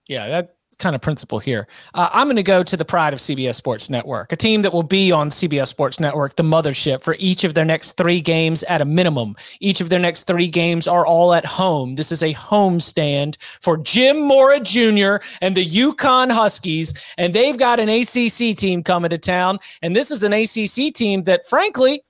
Yeah, 0.08 0.28
that 0.28 0.58
kind 0.78 0.96
of 0.96 1.02
principle 1.02 1.40
here. 1.40 1.68
Uh, 1.94 2.10
I'm 2.14 2.28
going 2.28 2.36
to 2.36 2.44
go 2.44 2.64
to 2.64 2.78
the 2.78 2.86
pride 2.86 3.14
of 3.14 3.20
CBS 3.20 3.56
Sports 3.56 3.90
Network, 3.90 4.32
a 4.32 4.36
team 4.36 4.62
that 4.62 4.74
will 4.74 4.84
be 4.84 5.12
on 5.12 5.30
CBS 5.30 5.68
Sports 5.68 6.00
Network, 6.00 6.36
the 6.36 6.44
mothership, 6.44 7.04
for 7.04 7.16
each 7.20 7.44
of 7.44 7.54
their 7.54 7.66
next 7.66 7.94
three 7.94 8.22
games 8.22 8.64
at 8.64 8.82
a 8.82 8.86
minimum. 8.86 9.36
Each 9.60 9.82
of 9.82 9.90
their 9.90 10.00
next 10.00 10.24
three 10.24 10.48
games 10.48 10.88
are 10.88 11.06
all 11.06 11.34
at 11.34 11.46
home. 11.46 11.96
This 11.96 12.12
is 12.12 12.24
a 12.24 12.32
home 12.34 12.80
stand 12.80 13.38
for 13.62 13.78
Jim 13.78 14.22
Mora 14.22 14.60
Jr. 14.60 15.18
and 15.42 15.56
the 15.56 15.66
UConn 15.66 16.32
Huskies, 16.32 16.94
and 17.18 17.34
they've 17.34 17.58
got 17.58 17.80
an 17.80 17.90
ACC 17.90 18.56
team 18.56 18.84
coming 18.84 19.10
to 19.10 19.18
town. 19.18 19.60
And 19.82 19.96
this 19.96 20.12
is 20.12 20.24
an 20.24 20.34
ACC 20.34 20.94
team 20.94 21.24
that, 21.24 21.46
frankly, 21.46 22.04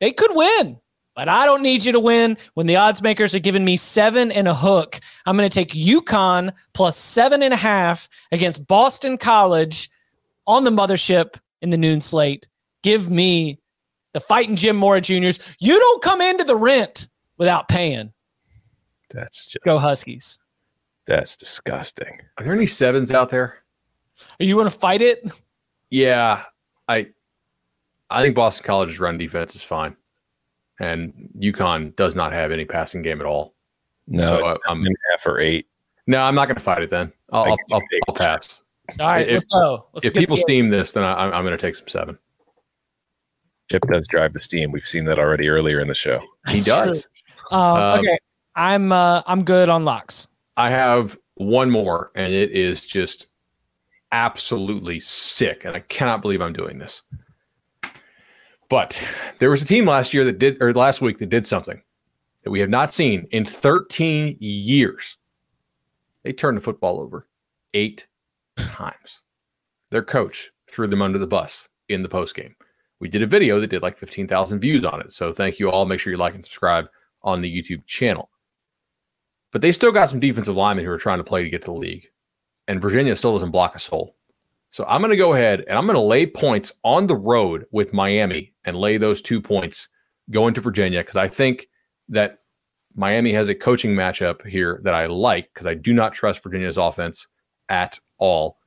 they 0.00 0.12
could 0.12 0.34
win 0.34 0.80
but 1.18 1.28
I 1.28 1.46
don't 1.46 1.62
need 1.62 1.84
you 1.84 1.90
to 1.90 1.98
win 1.98 2.38
when 2.54 2.68
the 2.68 2.76
odds 2.76 3.02
makers 3.02 3.34
are 3.34 3.40
giving 3.40 3.64
me 3.64 3.76
seven 3.76 4.30
and 4.30 4.46
a 4.46 4.54
hook. 4.54 5.00
I'm 5.26 5.36
going 5.36 5.50
to 5.50 5.52
take 5.52 5.70
UConn 5.70 6.52
plus 6.74 6.96
seven 6.96 7.42
and 7.42 7.52
a 7.52 7.56
half 7.56 8.08
against 8.30 8.68
Boston 8.68 9.18
College 9.18 9.90
on 10.46 10.62
the 10.62 10.70
mothership 10.70 11.34
in 11.60 11.70
the 11.70 11.76
noon 11.76 12.00
slate. 12.00 12.46
Give 12.84 13.10
me 13.10 13.58
the 14.12 14.20
fighting 14.20 14.54
Jim 14.54 14.76
Mora 14.76 15.00
Juniors. 15.00 15.40
You 15.58 15.76
don't 15.76 16.00
come 16.02 16.20
into 16.20 16.44
the 16.44 16.54
rent 16.54 17.08
without 17.36 17.66
paying. 17.66 18.12
That's 19.10 19.48
just 19.48 19.64
go 19.64 19.76
Huskies. 19.76 20.38
That's 21.04 21.34
disgusting. 21.34 22.20
Are 22.36 22.44
there 22.44 22.54
any 22.54 22.66
sevens 22.66 23.10
out 23.10 23.30
there? 23.30 23.64
Are 24.38 24.44
you 24.44 24.54
going 24.54 24.70
to 24.70 24.78
fight 24.78 25.02
it? 25.02 25.28
Yeah, 25.90 26.44
I 26.86 27.08
I 28.08 28.22
think 28.22 28.36
Boston 28.36 28.64
College's 28.64 29.00
run 29.00 29.18
defense 29.18 29.56
is 29.56 29.64
fine 29.64 29.96
and 30.78 31.30
UConn 31.38 31.94
does 31.96 32.16
not 32.16 32.32
have 32.32 32.52
any 32.52 32.64
passing 32.64 33.02
game 33.02 33.20
at 33.20 33.26
all. 33.26 33.54
No, 34.06 34.38
so, 34.38 34.46
uh, 34.46 34.54
I'm 34.66 34.84
half 35.10 35.26
or 35.26 35.38
eight. 35.40 35.66
No, 36.06 36.22
I'm 36.22 36.34
not 36.34 36.46
going 36.46 36.56
to 36.56 36.62
fight 36.62 36.82
it. 36.82 36.90
Then 36.90 37.12
I'll, 37.30 37.44
I'll, 37.44 37.56
I'll, 37.72 37.82
I'll 38.08 38.14
pass. 38.14 38.62
All 38.98 39.06
right, 39.06 39.26
if, 39.26 39.32
let's 39.32 39.46
go. 39.46 39.86
Let's 39.92 40.06
if 40.06 40.14
people 40.14 40.36
steam 40.36 40.70
this, 40.70 40.92
then 40.92 41.04
I, 41.04 41.24
am 41.24 41.44
going 41.44 41.56
to 41.56 41.58
take 41.58 41.74
some 41.74 41.88
seven. 41.88 42.18
Chip 43.70 43.82
does 43.92 44.06
drive 44.08 44.32
the 44.32 44.38
steam. 44.38 44.72
We've 44.72 44.86
seen 44.86 45.04
that 45.04 45.18
already 45.18 45.48
earlier 45.48 45.78
in 45.78 45.88
the 45.88 45.94
show. 45.94 46.22
He 46.48 46.60
does. 46.62 47.06
Um, 47.50 47.60
um, 47.60 47.98
okay, 48.00 48.18
I'm 48.54 48.92
uh, 48.92 49.22
I'm 49.26 49.44
good 49.44 49.68
on 49.68 49.84
locks. 49.84 50.28
I 50.56 50.70
have 50.70 51.18
one 51.34 51.70
more, 51.70 52.10
and 52.14 52.32
it 52.32 52.50
is 52.52 52.80
just 52.80 53.26
absolutely 54.10 55.00
sick, 55.00 55.64
and 55.64 55.76
I 55.76 55.80
cannot 55.80 56.22
believe 56.22 56.40
I'm 56.40 56.54
doing 56.54 56.78
this. 56.78 57.02
But 58.68 59.00
there 59.38 59.50
was 59.50 59.62
a 59.62 59.66
team 59.66 59.86
last 59.86 60.12
year 60.12 60.24
that 60.24 60.38
did, 60.38 60.60
or 60.60 60.74
last 60.74 61.00
week 61.00 61.18
that 61.18 61.30
did 61.30 61.46
something 61.46 61.80
that 62.44 62.50
we 62.50 62.60
have 62.60 62.68
not 62.68 62.92
seen 62.92 63.26
in 63.30 63.44
13 63.44 64.36
years. 64.40 65.16
They 66.22 66.32
turned 66.32 66.56
the 66.56 66.62
football 66.62 67.00
over 67.00 67.26
eight 67.74 68.06
times. 68.58 69.22
Their 69.90 70.02
coach 70.02 70.50
threw 70.70 70.86
them 70.86 71.02
under 71.02 71.18
the 71.18 71.26
bus 71.26 71.68
in 71.88 72.02
the 72.02 72.08
post 72.08 72.34
game. 72.34 72.54
We 73.00 73.08
did 73.08 73.22
a 73.22 73.26
video 73.26 73.60
that 73.60 73.68
did 73.70 73.82
like 73.82 73.96
15,000 73.96 74.60
views 74.60 74.84
on 74.84 75.00
it. 75.00 75.12
So 75.12 75.32
thank 75.32 75.58
you 75.58 75.70
all. 75.70 75.86
Make 75.86 76.00
sure 76.00 76.10
you 76.10 76.18
like 76.18 76.34
and 76.34 76.44
subscribe 76.44 76.86
on 77.22 77.40
the 77.40 77.62
YouTube 77.62 77.86
channel. 77.86 78.30
But 79.52 79.62
they 79.62 79.72
still 79.72 79.92
got 79.92 80.10
some 80.10 80.20
defensive 80.20 80.56
linemen 80.56 80.84
who 80.84 80.90
are 80.90 80.98
trying 80.98 81.18
to 81.18 81.24
play 81.24 81.42
to 81.42 81.48
get 81.48 81.62
to 81.62 81.66
the 81.66 81.72
league. 81.72 82.06
And 82.66 82.82
Virginia 82.82 83.16
still 83.16 83.32
doesn't 83.32 83.50
block 83.50 83.74
a 83.74 83.78
soul. 83.78 84.14
So 84.70 84.84
I'm 84.86 85.00
going 85.00 85.10
to 85.10 85.16
go 85.16 85.32
ahead 85.32 85.64
and 85.66 85.78
I'm 85.78 85.86
going 85.86 85.96
to 85.96 86.02
lay 86.02 86.26
points 86.26 86.72
on 86.84 87.06
the 87.06 87.16
road 87.16 87.66
with 87.70 87.94
Miami 87.94 88.52
and 88.64 88.76
lay 88.76 88.96
those 88.96 89.22
two 89.22 89.40
points 89.40 89.88
going 90.30 90.54
to 90.54 90.60
Virginia 90.60 91.00
because 91.00 91.16
I 91.16 91.28
think 91.28 91.68
that 92.08 92.38
Miami 92.94 93.32
has 93.32 93.48
a 93.48 93.54
coaching 93.54 93.94
matchup 93.94 94.46
here 94.46 94.80
that 94.84 94.94
I 94.94 95.06
like 95.06 95.50
because 95.54 95.66
I 95.66 95.74
do 95.74 95.92
not 95.92 96.12
trust 96.12 96.42
Virginia's 96.42 96.76
offense 96.76 97.28
at 97.68 97.98
all. 98.18 98.58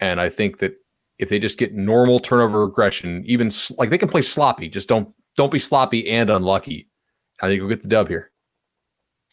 And 0.00 0.20
I 0.20 0.28
think 0.28 0.58
that 0.58 0.74
if 1.18 1.28
they 1.28 1.38
just 1.38 1.58
get 1.58 1.74
normal 1.74 2.20
turnover 2.20 2.64
regression, 2.64 3.24
even 3.26 3.50
like 3.76 3.90
they 3.90 3.98
can 3.98 4.08
play 4.08 4.22
sloppy, 4.22 4.68
just 4.68 4.88
don't 4.88 5.12
don't 5.36 5.52
be 5.52 5.58
sloppy 5.58 6.08
and 6.10 6.30
unlucky. 6.30 6.88
I 7.40 7.48
think 7.48 7.60
we'll 7.60 7.68
get 7.68 7.82
the 7.82 7.88
dub 7.88 8.08
here. 8.08 8.30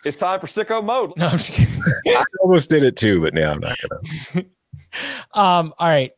It's 0.03 0.17
time 0.17 0.39
for 0.39 0.47
sicko 0.47 0.83
mode. 0.83 1.13
No, 2.05 2.19
i 2.19 2.23
almost 2.41 2.69
did 2.69 2.83
it 2.83 2.95
too, 2.95 3.21
but 3.21 3.33
now 3.33 3.51
I'm 3.51 3.59
not 3.59 3.77
gonna. 3.81 4.45
um, 5.33 5.73
all 5.79 5.87
right. 5.87 6.11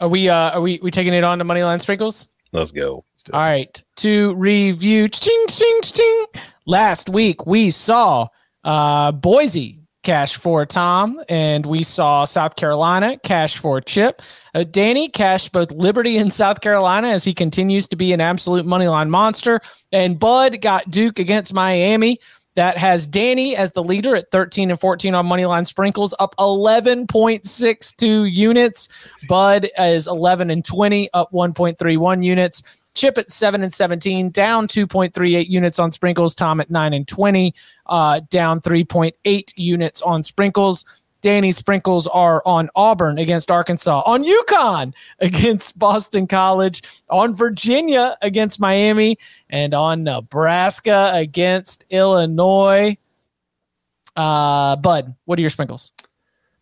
Are 0.00 0.08
we 0.08 0.28
uh 0.28 0.50
are 0.50 0.60
we 0.60 0.80
we 0.82 0.90
taking 0.90 1.14
it 1.14 1.24
on 1.24 1.38
to 1.38 1.44
Moneyline 1.44 1.80
Sprinkles? 1.80 2.28
Let's 2.52 2.72
go. 2.72 3.04
All 3.32 3.40
right. 3.40 3.82
To 3.96 4.34
review 4.34 5.08
ching, 5.08 5.44
ching, 5.48 5.80
ching. 5.82 6.24
last 6.66 7.08
week 7.08 7.46
we 7.46 7.70
saw 7.70 8.28
uh 8.64 9.12
Boise 9.12 9.84
cash 10.04 10.36
for 10.36 10.64
Tom, 10.66 11.20
and 11.28 11.66
we 11.66 11.82
saw 11.82 12.24
South 12.24 12.54
Carolina 12.54 13.18
cash 13.18 13.56
for 13.56 13.80
Chip. 13.80 14.22
Uh, 14.54 14.62
Danny 14.62 15.08
cashed 15.08 15.50
both 15.50 15.72
Liberty 15.72 16.18
and 16.18 16.32
South 16.32 16.60
Carolina 16.60 17.08
as 17.08 17.24
he 17.24 17.34
continues 17.34 17.88
to 17.88 17.96
be 17.96 18.12
an 18.12 18.20
absolute 18.20 18.66
moneyline 18.66 19.08
monster. 19.08 19.60
And 19.90 20.18
Bud 20.18 20.60
got 20.60 20.90
Duke 20.90 21.18
against 21.18 21.52
Miami 21.52 22.20
that 22.56 22.78
has 22.78 23.06
Danny 23.06 23.56
as 23.56 23.72
the 23.72 23.82
leader 23.82 24.14
at 24.14 24.30
13 24.30 24.70
and 24.70 24.80
14 24.80 25.14
on 25.14 25.26
moneyline 25.26 25.66
sprinkles, 25.66 26.14
up 26.18 26.34
11.62 26.36 28.32
units. 28.32 28.88
Bud 29.28 29.68
is 29.78 30.06
11 30.06 30.50
and 30.50 30.64
20, 30.64 31.10
up 31.12 31.32
1.31 31.32 32.24
units. 32.24 32.62
Chip 32.94 33.18
at 33.18 33.28
7 33.28 33.62
and 33.62 33.74
17, 33.74 34.30
down 34.30 34.68
2.38 34.68 35.48
units 35.48 35.80
on 35.80 35.90
sprinkles. 35.90 36.34
Tom 36.34 36.60
at 36.60 36.70
9 36.70 36.92
and 36.92 37.08
20, 37.08 37.52
uh, 37.86 38.20
down 38.30 38.60
3.8 38.60 39.52
units 39.56 40.00
on 40.02 40.22
sprinkles. 40.22 40.84
Danny 41.24 41.52
Sprinkles 41.52 42.06
are 42.08 42.42
on 42.44 42.68
Auburn 42.74 43.16
against 43.16 43.50
Arkansas, 43.50 44.02
on 44.04 44.22
UConn 44.24 44.92
against 45.20 45.78
Boston 45.78 46.26
College, 46.26 46.82
on 47.08 47.32
Virginia 47.32 48.18
against 48.20 48.60
Miami, 48.60 49.18
and 49.48 49.72
on 49.72 50.04
Nebraska 50.04 51.10
against 51.14 51.86
Illinois. 51.88 52.98
Uh, 54.14 54.76
Bud, 54.76 55.14
what 55.24 55.38
are 55.38 55.40
your 55.40 55.48
sprinkles? 55.48 55.92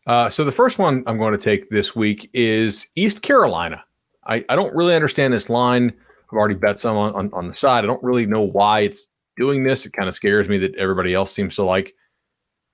Uh, 0.06 0.28
so 0.28 0.44
the 0.44 0.52
first 0.52 0.78
one 0.78 1.02
I'm 1.08 1.18
going 1.18 1.32
to 1.32 1.42
take 1.42 1.68
this 1.68 1.96
week 1.96 2.30
is 2.32 2.86
East 2.94 3.20
Carolina. 3.20 3.82
I, 4.28 4.44
I 4.48 4.54
don't 4.54 4.72
really 4.76 4.94
understand 4.94 5.34
this 5.34 5.50
line. 5.50 5.92
I've 6.30 6.38
already 6.38 6.54
bet 6.54 6.78
some 6.78 6.96
on, 6.96 7.12
on, 7.16 7.30
on 7.32 7.48
the 7.48 7.54
side. 7.54 7.82
I 7.82 7.88
don't 7.88 8.02
really 8.04 8.26
know 8.26 8.42
why 8.42 8.82
it's 8.82 9.08
doing 9.36 9.64
this. 9.64 9.86
It 9.86 9.92
kind 9.92 10.08
of 10.08 10.14
scares 10.14 10.48
me 10.48 10.56
that 10.58 10.76
everybody 10.76 11.14
else 11.14 11.32
seems 11.32 11.56
to 11.56 11.64
like 11.64 11.96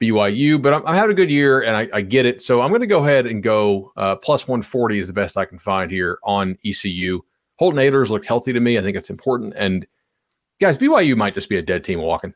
BYU, 0.01 0.61
but 0.61 0.73
I'm, 0.73 0.87
I'm 0.87 0.95
having 0.95 1.11
a 1.11 1.15
good 1.15 1.31
year 1.31 1.63
and 1.63 1.77
I, 1.77 1.89
I 1.93 2.01
get 2.01 2.27
it. 2.27 2.41
So 2.43 2.63
I'm 2.63 2.71
going 2.71 2.81
to 2.81 2.87
go 2.87 3.05
ahead 3.05 3.27
and 3.27 3.43
go 3.43 3.93
uh, 3.97 4.17
plus 4.17 4.47
140 4.47 4.99
is 4.99 5.07
the 5.07 5.13
best 5.13 5.37
I 5.37 5.45
can 5.45 5.59
find 5.59 5.91
here 5.91 6.19
on 6.23 6.57
ECU. 6.65 7.21
Holton 7.59 7.81
Ahlers 7.81 8.09
look 8.09 8.25
healthy 8.25 8.53
to 8.53 8.61
me. 8.61 8.79
I 8.79 8.83
think 8.83 8.97
it's 8.97 9.11
important. 9.11 9.55
And 9.57 9.87
guys, 10.61 10.79
BYU 10.79 11.17
might 11.17 11.35
just 11.35 11.49
be 11.49 11.57
a 11.57 11.63
dead 11.63 11.83
team 11.83 12.01
walking. 12.01 12.33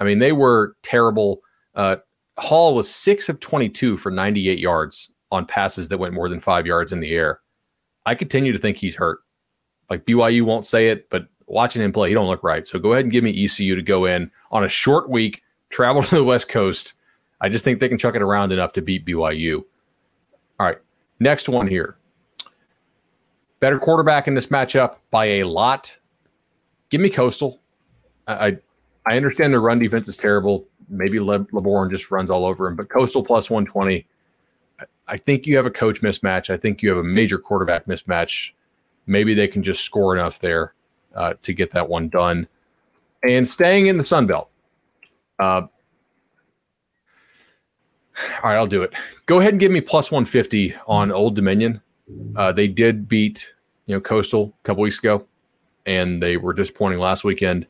I 0.00 0.04
mean, 0.04 0.18
they 0.18 0.32
were 0.32 0.76
terrible. 0.82 1.40
Uh, 1.74 1.96
Hall 2.38 2.74
was 2.74 2.92
six 2.92 3.28
of 3.28 3.40
22 3.40 3.96
for 3.96 4.10
98 4.10 4.58
yards 4.58 5.10
on 5.30 5.46
passes 5.46 5.88
that 5.88 5.98
went 5.98 6.14
more 6.14 6.28
than 6.28 6.40
five 6.40 6.66
yards 6.66 6.92
in 6.92 7.00
the 7.00 7.12
air. 7.12 7.40
I 8.04 8.14
continue 8.14 8.52
to 8.52 8.58
think 8.58 8.76
he's 8.76 8.96
hurt. 8.96 9.20
Like 9.88 10.04
BYU 10.04 10.42
won't 10.42 10.66
say 10.66 10.88
it, 10.88 11.08
but 11.10 11.28
watching 11.46 11.82
him 11.82 11.92
play, 11.92 12.08
he 12.08 12.14
don't 12.14 12.28
look 12.28 12.42
right. 12.42 12.66
So 12.66 12.78
go 12.78 12.92
ahead 12.92 13.04
and 13.04 13.12
give 13.12 13.24
me 13.24 13.44
ECU 13.44 13.74
to 13.74 13.82
go 13.82 14.04
in 14.04 14.30
on 14.50 14.64
a 14.64 14.68
short 14.68 15.08
week, 15.08 15.42
travel 15.70 16.02
to 16.04 16.14
the 16.14 16.24
West 16.24 16.48
Coast, 16.48 16.94
I 17.40 17.48
just 17.48 17.64
think 17.64 17.80
they 17.80 17.88
can 17.88 17.98
chuck 17.98 18.14
it 18.14 18.22
around 18.22 18.52
enough 18.52 18.72
to 18.74 18.82
beat 18.82 19.04
BYU. 19.04 19.64
All 20.58 20.66
right, 20.66 20.78
next 21.20 21.48
one 21.48 21.66
here. 21.68 21.96
Better 23.60 23.78
quarterback 23.78 24.28
in 24.28 24.34
this 24.34 24.46
matchup 24.46 24.96
by 25.10 25.26
a 25.26 25.44
lot. 25.44 25.96
Give 26.90 27.00
me 27.00 27.10
Coastal. 27.10 27.58
I 28.26 28.58
I, 29.06 29.16
understand 29.16 29.54
the 29.54 29.60
run 29.60 29.78
defense 29.78 30.08
is 30.08 30.16
terrible. 30.16 30.66
Maybe 30.88 31.20
Le, 31.20 31.46
Laborn 31.52 31.90
just 31.90 32.10
runs 32.10 32.28
all 32.28 32.44
over 32.44 32.66
him, 32.66 32.76
but 32.76 32.88
Coastal 32.88 33.24
plus 33.24 33.50
120. 33.50 34.06
I 35.08 35.16
think 35.16 35.46
you 35.46 35.56
have 35.56 35.66
a 35.66 35.70
coach 35.70 36.00
mismatch. 36.00 36.50
I 36.50 36.56
think 36.56 36.82
you 36.82 36.88
have 36.88 36.98
a 36.98 37.04
major 37.04 37.38
quarterback 37.38 37.86
mismatch. 37.86 38.50
Maybe 39.06 39.34
they 39.34 39.46
can 39.46 39.62
just 39.62 39.82
score 39.84 40.16
enough 40.16 40.40
there 40.40 40.74
uh, 41.14 41.34
to 41.42 41.52
get 41.52 41.70
that 41.72 41.88
one 41.88 42.08
done. 42.08 42.48
And 43.22 43.48
staying 43.48 43.86
in 43.86 43.96
the 43.96 44.04
Sun 44.04 44.26
Belt, 44.26 44.50
uh, 45.38 45.62
all 48.42 48.50
right, 48.50 48.56
I'll 48.56 48.66
do 48.66 48.82
it. 48.82 48.92
Go 49.26 49.40
ahead 49.40 49.52
and 49.52 49.60
give 49.60 49.72
me 49.72 49.80
plus 49.80 50.10
150 50.10 50.74
on 50.86 51.12
Old 51.12 51.34
Dominion. 51.34 51.80
Uh, 52.36 52.52
they 52.52 52.68
did 52.68 53.08
beat, 53.08 53.54
you 53.86 53.94
know, 53.94 54.00
Coastal 54.00 54.54
a 54.62 54.66
couple 54.66 54.82
weeks 54.82 54.98
ago, 54.98 55.26
and 55.86 56.22
they 56.22 56.36
were 56.36 56.52
disappointing 56.52 56.98
last 56.98 57.24
weekend. 57.24 57.66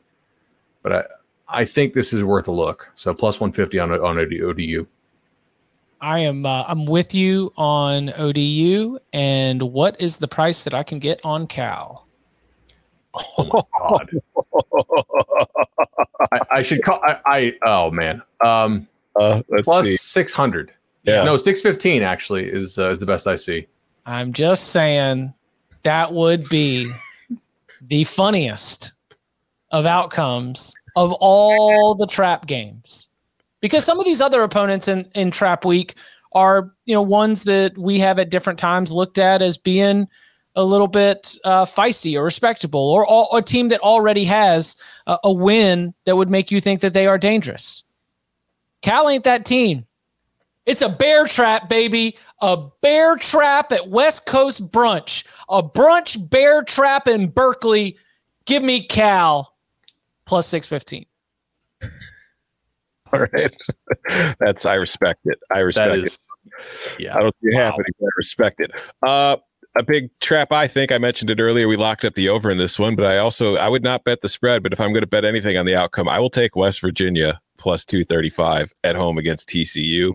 But 0.83 0.93
I, 0.93 1.03
I 1.61 1.65
think 1.65 1.93
this 1.93 2.13
is 2.13 2.23
worth 2.23 2.47
a 2.47 2.51
look. 2.51 2.91
So 2.93 3.13
plus 3.13 3.39
150 3.39 3.79
on 3.79 3.91
on 3.91 4.17
ODU. 4.19 4.87
I 5.99 6.19
am 6.19 6.45
uh, 6.45 6.63
I'm 6.67 6.85
with 6.85 7.15
you 7.15 7.51
on 7.57 8.11
ODU. 8.11 8.99
And 9.13 9.61
what 9.63 9.99
is 9.99 10.17
the 10.17 10.27
price 10.27 10.63
that 10.63 10.73
I 10.73 10.83
can 10.83 10.99
get 10.99 11.19
on 11.23 11.47
Cal? 11.47 12.07
Oh 13.37 13.63
God. 13.79 14.11
I, 16.31 16.39
I, 16.51 16.63
should 16.63 16.83
call. 16.83 16.99
I, 17.01 17.19
I 17.25 17.53
oh 17.65 17.89
man. 17.89 18.21
Um, 18.41 18.87
uh, 19.19 19.41
plus 19.63 19.99
600. 19.99 20.71
Yeah. 21.03 21.23
No, 21.23 21.37
six 21.37 21.61
fifteen 21.61 22.03
actually 22.03 22.45
is 22.45 22.77
uh, 22.77 22.89
is 22.89 22.99
the 22.99 23.05
best 23.05 23.27
I 23.27 23.37
see. 23.37 23.67
I'm 24.05 24.33
just 24.33 24.71
saying 24.71 25.33
that 25.83 26.11
would 26.11 26.49
be 26.49 26.91
the 27.81 28.03
funniest 28.03 28.93
of 29.71 29.85
outcomes 29.85 30.73
of 30.97 31.13
all 31.19 31.95
the 31.95 32.07
trap 32.07 32.45
games. 32.45 33.09
Because 33.61 33.85
some 33.85 33.99
of 33.99 34.05
these 34.05 34.21
other 34.21 34.43
opponents 34.43 34.87
in, 34.87 35.09
in 35.15 35.31
trap 35.31 35.65
week 35.65 35.95
are, 36.33 36.73
you 36.85 36.93
know, 36.93 37.01
ones 37.01 37.43
that 37.45 37.77
we 37.77 37.99
have 37.99 38.19
at 38.19 38.29
different 38.29 38.59
times 38.59 38.91
looked 38.91 39.17
at 39.17 39.41
as 39.41 39.57
being 39.57 40.07
a 40.55 40.63
little 40.63 40.87
bit 40.87 41.37
uh, 41.43 41.65
feisty 41.65 42.19
or 42.19 42.23
respectable 42.23 42.81
or, 42.81 43.07
or 43.09 43.27
a 43.37 43.41
team 43.41 43.69
that 43.69 43.79
already 43.79 44.25
has 44.25 44.75
a, 45.05 45.17
a 45.23 45.33
win 45.33 45.93
that 46.05 46.17
would 46.17 46.29
make 46.29 46.51
you 46.51 46.59
think 46.59 46.81
that 46.81 46.93
they 46.93 47.07
are 47.07 47.17
dangerous. 47.17 47.83
Cal 48.81 49.09
ain't 49.09 49.23
that 49.23 49.45
team. 49.45 49.85
It's 50.65 50.81
a 50.81 50.89
bear 50.89 51.25
trap, 51.25 51.69
baby. 51.69 52.17
A 52.41 52.57
bear 52.81 53.15
trap 53.15 53.71
at 53.71 53.87
West 53.89 54.25
Coast 54.25 54.69
Brunch. 54.69 55.25
A 55.49 55.63
brunch 55.63 56.29
bear 56.29 56.61
trap 56.63 57.07
in 57.07 57.27
Berkeley. 57.29 57.97
Give 58.45 58.61
me 58.61 58.85
Cal 58.85 59.55
plus 60.25 60.47
615. 60.47 61.05
All 63.13 63.19
right. 63.33 63.55
That's 64.39 64.65
I 64.65 64.75
respect 64.75 65.21
it. 65.25 65.39
I 65.49 65.59
respect 65.59 65.89
That 65.89 65.99
it. 65.99 66.05
is, 66.05 66.17
yeah. 66.99 67.15
I 67.15 67.21
don't 67.21 67.35
see 67.41 67.47
it 67.47 67.55
happening, 67.55 67.85
but 67.99 68.05
I 68.07 68.09
respect 68.17 68.59
it. 68.59 68.71
Uh 69.05 69.37
a 69.77 69.83
big 69.83 70.09
trap, 70.19 70.51
I 70.51 70.67
think. 70.67 70.91
I 70.91 70.97
mentioned 70.97 71.29
it 71.29 71.39
earlier. 71.39 71.67
We 71.67 71.75
locked 71.77 72.03
up 72.03 72.15
the 72.15 72.29
over 72.29 72.49
in 72.49 72.57
this 72.57 72.79
one, 72.79 72.95
but 72.95 73.05
I 73.05 73.19
also 73.19 73.57
I 73.57 73.69
would 73.69 73.83
not 73.83 74.03
bet 74.03 74.21
the 74.21 74.27
spread. 74.27 74.63
But 74.63 74.73
if 74.73 74.81
I'm 74.81 74.91
going 74.91 75.01
to 75.03 75.07
bet 75.07 75.23
anything 75.23 75.55
on 75.55 75.65
the 75.67 75.75
outcome, 75.75 76.09
I 76.09 76.19
will 76.19 76.31
take 76.31 76.55
West 76.55 76.81
Virginia 76.81 77.39
plus 77.57 77.83
two 77.85 78.03
thirty 78.03 78.29
five 78.29 78.71
at 78.83 78.95
home 78.95 79.17
against 79.17 79.49
TCU. 79.49 80.13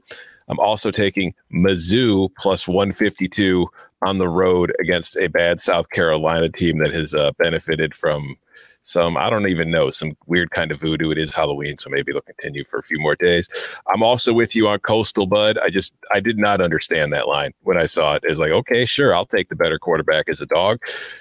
I'm 0.48 0.58
also 0.58 0.90
taking 0.90 1.34
Mizzou 1.52 2.30
plus 2.38 2.66
one 2.66 2.92
fifty 2.92 3.28
two 3.28 3.68
on 4.04 4.18
the 4.18 4.28
road 4.28 4.72
against 4.80 5.16
a 5.16 5.28
bad 5.28 5.60
South 5.60 5.90
Carolina 5.90 6.48
team 6.48 6.78
that 6.78 6.92
has 6.92 7.14
uh, 7.14 7.30
benefited 7.38 7.96
from 7.96 8.36
some 8.82 9.16
I 9.16 9.30
don't 9.30 9.48
even 9.48 9.70
know 9.70 9.90
some 9.90 10.16
weird 10.26 10.50
kind 10.50 10.70
of 10.72 10.80
voodoo. 10.80 11.12
It 11.12 11.18
is 11.18 11.34
Halloween, 11.34 11.78
so 11.78 11.88
maybe 11.88 12.10
it'll 12.10 12.22
continue 12.22 12.64
for 12.64 12.78
a 12.78 12.82
few 12.82 12.98
more 12.98 13.14
days. 13.14 13.48
I'm 13.92 14.02
also 14.02 14.32
with 14.32 14.54
you 14.54 14.68
on 14.68 14.80
Coastal 14.80 15.26
Bud. 15.26 15.56
I 15.58 15.70
just 15.70 15.94
I 16.12 16.20
did 16.20 16.36
not 16.36 16.60
understand 16.60 17.12
that 17.12 17.28
line 17.28 17.52
when 17.62 17.78
I 17.78 17.86
saw 17.86 18.16
it. 18.16 18.24
It's 18.24 18.40
like 18.40 18.50
okay, 18.50 18.84
sure, 18.84 19.14
I'll 19.14 19.24
take 19.24 19.48
the 19.48 19.56
better 19.56 19.78
quarterback 19.78 20.28
as 20.28 20.40
a 20.40 20.46
dog, 20.46 20.80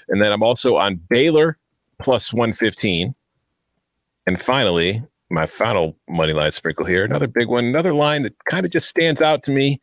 and 0.09 0.21
then 0.21 0.31
I'm 0.31 0.43
also 0.43 0.77
on 0.77 0.95
Baylor 1.09 1.57
plus 2.01 2.33
115, 2.33 3.13
and 4.25 4.41
finally 4.41 5.03
my 5.31 5.45
final 5.45 5.97
money 6.09 6.33
line 6.33 6.51
sprinkle 6.51 6.85
here, 6.85 7.03
another 7.05 7.27
big 7.27 7.47
one, 7.47 7.65
another 7.65 7.93
line 7.93 8.23
that 8.23 8.35
kind 8.49 8.65
of 8.65 8.71
just 8.71 8.87
stands 8.87 9.21
out 9.21 9.43
to 9.43 9.51
me. 9.51 9.79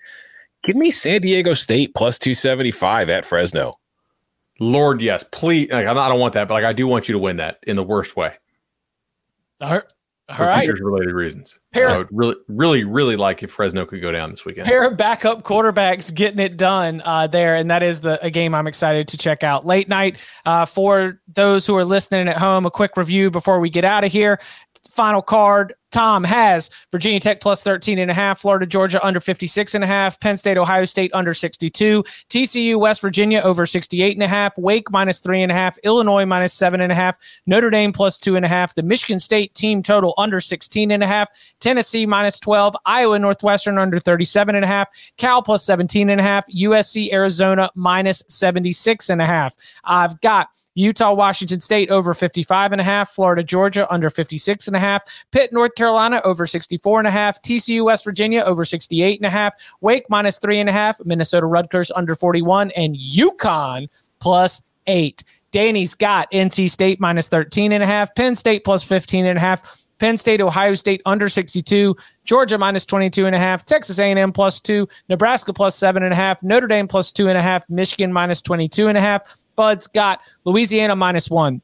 Give 0.65 0.77
me 0.77 0.91
San 0.91 1.23
Diego 1.23 1.55
State 1.55 1.95
plus 1.95 2.19
275 2.19 3.09
at 3.11 3.25
Fresno. 3.25 3.75
Lord, 4.61 5.01
yes, 5.01 5.25
please. 5.31 5.71
Like, 5.71 5.87
I'm 5.87 5.95
not- 5.97 6.07
I 6.07 6.09
don't 6.09 6.21
want 6.21 6.35
that, 6.35 6.49
but 6.49 6.55
like 6.55 6.65
I 6.65 6.73
do 6.73 6.87
want 6.87 7.09
you 7.09 7.13
to 7.13 7.19
win 7.19 7.37
that 7.37 7.59
in 7.67 7.77
the 7.77 7.83
worst 7.85 8.17
way 8.17 8.33
All 9.61 9.71
right. 9.71 9.83
All 10.31 10.37
for 10.37 10.43
right. 10.43 10.61
futures 10.61 10.81
related 10.83 11.15
reasons. 11.15 11.59
Pair- 11.73 11.89
I 11.89 11.97
would 11.99 12.09
really, 12.11 12.35
really, 12.49 12.85
really 12.85 13.17
like 13.17 13.43
if 13.43 13.51
Fresno 13.51 13.87
could 13.87 14.03
go 14.03 14.13
down 14.13 14.31
this 14.31 14.45
weekend. 14.45 14.67
pair 14.67 14.87
of 14.87 14.95
backup 14.95 15.43
quarterbacks 15.43 16.13
getting 16.13 16.39
it 16.39 16.59
done 16.59 17.01
uh, 17.07 17.27
there, 17.29 17.55
and 17.55 17.71
that 17.71 17.83
is 17.83 18.03
the 18.03 18.23
a 18.23 18.29
game 18.31 18.55
I'm 18.55 18.67
excited 18.67 19.09
to 19.09 19.17
check 19.17 19.43
out. 19.43 19.65
Late 19.65 19.89
night 19.89 20.19
uh, 20.45 20.67
for 20.67 21.19
those 21.29 21.67
who 21.67 21.75
are 21.77 21.85
listening 21.85 22.29
at 22.29 22.37
home. 22.37 22.67
A 22.67 22.71
quick 22.71 22.95
review 22.99 23.31
before 23.31 23.59
we 23.59 23.71
get 23.71 23.87
out 23.87 24.05
of 24.05 24.13
here. 24.13 24.39
Final 24.91 25.23
card. 25.23 25.75
Tom 25.91 26.25
has 26.25 26.71
Virginia 26.93 27.21
Tech 27.21 27.41
plus 27.41 27.63
13 27.63 27.99
and 27.99 28.11
a 28.11 28.15
half, 28.15 28.41
Florida, 28.41 28.67
Georgia 28.67 29.05
under 29.05 29.21
56 29.21 29.75
and 29.75 29.85
a 29.85 29.87
half, 29.87 30.21
Penn 30.21 30.37
State, 30.37 30.59
Ohio 30.59 30.85
State 30.85 31.11
under 31.15 31.33
62, 31.33 32.05
TCU, 32.29 32.79
West 32.79 33.01
Virginia 33.01 33.41
over 33.41 33.65
68 33.65 34.17
and 34.17 34.23
a 34.23 34.29
half, 34.29 34.57
Wake 34.59 34.91
minus 34.91 35.21
three 35.21 35.43
and 35.43 35.51
a 35.53 35.55
half, 35.55 35.79
Illinois 35.79 36.27
minus 36.27 36.53
seven 36.53 36.81
and 36.81 36.93
a 36.93 36.95
half, 36.95 37.19
Notre 37.47 37.71
Dame 37.71 37.93
plus 37.93 38.19
two 38.19 38.37
and 38.37 38.45
a 38.45 38.49
half, 38.49 38.75
the 38.75 38.83
Michigan 38.83 39.21
State 39.21 39.55
team 39.55 39.83
total 39.83 40.15
under 40.19 40.41
16 40.41 40.91
and 40.91 41.03
a 41.03 41.07
half, 41.07 41.29
Tennessee 41.61 42.07
minus 42.07 42.39
12, 42.39 42.77
Iowa 42.85 43.19
Northwestern 43.19 43.79
under 43.79 43.99
37 43.99 44.55
and 44.55 44.65
a 44.65 44.69
half, 44.69 44.89
Cal 45.17 45.43
plus 45.43 45.65
17 45.65 46.11
and 46.11 46.21
a 46.21 46.25
half, 46.25 46.47
USC 46.49 47.13
Arizona 47.13 47.71
minus 47.75 48.23
76 48.29 49.09
and 49.09 49.23
a 49.23 49.27
half. 49.27 49.57
I've 49.85 50.21
got 50.21 50.49
Utah, 50.79 51.13
Washington 51.13 51.59
State 51.59 51.91
over 51.91 52.15
55 52.15 52.71
and 52.71 52.81
a 52.81 52.85
half, 52.85 53.11
Florida, 53.11 53.43
Georgia 53.43 53.93
under 53.93 54.09
56 54.09 54.69
and 54.69 54.77
a 54.77 54.79
half, 54.79 55.03
Pitt, 55.33 55.53
North 55.53 55.75
Carolina 55.79 56.21
over 56.25 56.45
64 56.45 56.99
and 56.99 57.07
a 57.07 57.11
half, 57.11 57.41
TCU 57.41 57.85
West 57.85 58.05
Virginia 58.05 58.43
over 58.43 58.65
68 58.65 59.21
and 59.21 59.27
a 59.27 59.31
half, 59.31 59.55
Wake 59.81 60.11
minus 60.11 60.39
three 60.39 60.59
and 60.59 60.69
a 60.69 60.73
half, 60.73 60.99
Minnesota 61.05 61.47
Rutgers 61.47 61.93
under 61.95 62.17
41, 62.17 62.73
and 62.73 62.97
UConn 62.97 63.89
plus 64.19 64.61
eight. 64.89 65.23
Danny's 65.53 65.95
got 65.95 66.31
NC 66.33 66.69
State 66.69 67.01
minus 67.01 67.29
13 67.29 67.71
and 67.71 67.83
a 67.83 67.87
half, 67.87 68.13
Penn 68.17 68.35
State 68.35 68.65
plus 68.65 68.83
15 68.83 69.25
and 69.25 69.39
a 69.39 69.41
half, 69.41 69.87
Penn 70.01 70.17
State, 70.17 70.41
Ohio 70.41 70.75
State 70.75 71.01
under 71.07 71.29
62, 71.29 71.97
Georgia 72.25 72.59
minus 72.59 72.85
22 72.85 73.27
and 73.27 73.37
a 73.37 73.39
half, 73.39 73.65
Texas 73.65 74.01
A&M 74.01 74.33
plus 74.33 74.59
2, 74.59 74.87
Nebraska 75.09 75.53
plus 75.53 75.77
7 75.77 76.03
and 76.03 76.13
a 76.13 76.17
half, 76.17 76.43
Notre 76.43 76.67
Dame 76.67 76.89
plus 76.89 77.13
2 77.13 77.29
and 77.29 77.39
a 77.39 77.43
half, 77.43 77.69
Michigan 77.71 78.13
minus 78.13 78.43
22 78.43 78.89
and 78.89 78.99
a 78.99 79.01
half. 79.01 79.23
Bud's 79.55 79.87
got 79.87 80.21
Louisiana 80.45 80.97
minus 80.97 81.31
1, 81.31 81.63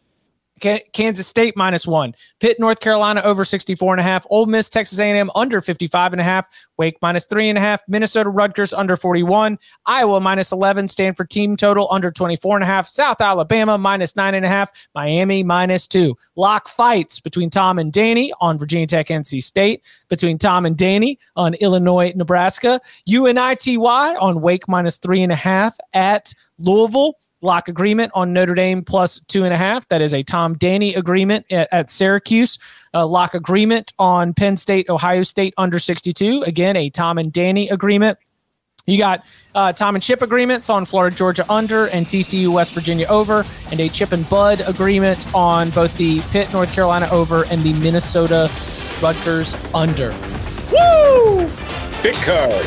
Kansas 0.60 1.26
State 1.26 1.56
minus 1.56 1.86
one, 1.86 2.14
Pitt, 2.40 2.60
North 2.60 2.80
Carolina 2.80 3.20
over 3.22 3.44
64 3.44 3.94
and 3.94 4.00
a 4.00 4.04
half, 4.04 4.26
Ole 4.30 4.46
Miss, 4.46 4.70
Texas 4.70 4.98
A&M 4.98 5.30
under 5.34 5.60
55 5.60 6.12
and 6.12 6.20
a 6.20 6.24
half, 6.24 6.48
Wake 6.78 6.96
minus 7.02 7.26
three 7.26 7.48
and 7.48 7.58
a 7.58 7.60
half, 7.60 7.82
Minnesota 7.88 8.30
Rutgers 8.30 8.72
under 8.72 8.96
41, 8.96 9.58
Iowa 9.86 10.20
minus 10.20 10.52
11, 10.52 10.88
Stanford 10.88 11.30
team 11.30 11.56
total 11.56 11.88
under 11.90 12.10
24 12.10 12.56
and 12.56 12.64
a 12.64 12.66
half, 12.66 12.86
South 12.86 13.20
Alabama 13.20 13.76
minus 13.76 14.16
nine 14.16 14.34
and 14.34 14.44
a 14.44 14.48
half, 14.48 14.70
Miami 14.94 15.42
minus 15.42 15.86
two. 15.86 16.16
Lock 16.36 16.68
fights 16.68 17.20
between 17.20 17.50
Tom 17.50 17.78
and 17.78 17.92
Danny 17.92 18.32
on 18.40 18.58
Virginia 18.58 18.86
Tech, 18.86 19.08
NC 19.08 19.42
State, 19.42 19.82
between 20.08 20.38
Tom 20.38 20.66
and 20.66 20.76
Danny 20.76 21.18
on 21.36 21.54
Illinois, 21.54 22.12
Nebraska, 22.14 22.80
UNITY 23.08 23.76
on 23.76 24.40
Wake 24.40 24.68
minus 24.68 24.98
three 24.98 25.22
and 25.22 25.32
a 25.32 25.36
half 25.36 25.76
at 25.92 26.32
Louisville 26.58 27.16
lock 27.44 27.68
agreement 27.68 28.10
on 28.14 28.32
Notre 28.32 28.54
Dame 28.54 28.82
plus 28.82 29.20
two 29.28 29.44
and 29.44 29.52
a 29.54 29.56
half. 29.56 29.86
That 29.88 30.00
is 30.00 30.14
a 30.14 30.22
Tom 30.22 30.54
Danny 30.54 30.94
agreement 30.94 31.46
at, 31.52 31.68
at 31.70 31.90
Syracuse. 31.90 32.58
A 32.94 33.06
lock 33.06 33.34
agreement 33.34 33.92
on 33.98 34.34
Penn 34.34 34.56
State, 34.56 34.88
Ohio 34.88 35.22
State 35.22 35.54
under 35.56 35.78
62. 35.78 36.42
Again, 36.42 36.76
a 36.76 36.90
Tom 36.90 37.18
and 37.18 37.32
Danny 37.32 37.68
agreement. 37.68 38.18
You 38.86 38.98
got 38.98 39.24
uh, 39.54 39.72
Tom 39.72 39.94
and 39.94 40.02
Chip 40.02 40.20
agreements 40.20 40.68
on 40.68 40.84
Florida, 40.84 41.14
Georgia 41.16 41.50
under, 41.50 41.86
and 41.86 42.06
TCU, 42.06 42.48
West 42.48 42.72
Virginia 42.72 43.06
over, 43.08 43.44
and 43.70 43.80
a 43.80 43.88
Chip 43.88 44.12
and 44.12 44.28
Bud 44.28 44.62
agreement 44.66 45.32
on 45.34 45.70
both 45.70 45.96
the 45.96 46.20
Pitt, 46.30 46.52
North 46.52 46.72
Carolina 46.74 47.08
over, 47.10 47.44
and 47.46 47.62
the 47.62 47.72
Minnesota 47.74 48.50
Rutgers 49.00 49.54
under. 49.74 50.10
Woo! 50.70 51.48
Big 52.02 52.14
card. 52.16 52.66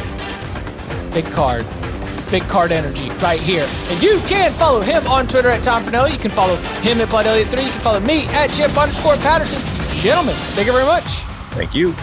Big 1.14 1.26
card. 1.32 1.66
Big 2.30 2.44
Card 2.44 2.72
Energy 2.72 3.10
right 3.22 3.40
here. 3.40 3.68
And 3.90 4.02
you 4.02 4.20
can 4.28 4.52
follow 4.54 4.82
him 4.82 5.06
on 5.08 5.28
Twitter 5.28 5.50
at 5.50 5.64
Tom 5.64 5.84
Fornelli. 5.84 6.12
You 6.12 6.20
can 6.20 6.32
follow 6.32 6.56
him 6.56 7.02
at 7.02 7.10
Bud 7.10 7.26
Elliott3. 7.26 7.66
You 7.66 7.72
can 7.72 7.82
follow 7.82 8.00
me 8.00 8.26
at 8.28 8.52
Chip 8.52 8.76
underscore 8.78 9.16
Patterson. 9.18 9.62
Gentlemen, 10.02 10.36
thank 10.56 10.68
you 10.68 10.74
very 10.74 10.86
much. 10.86 11.04
Thank 11.54 11.74
you. 11.74 11.94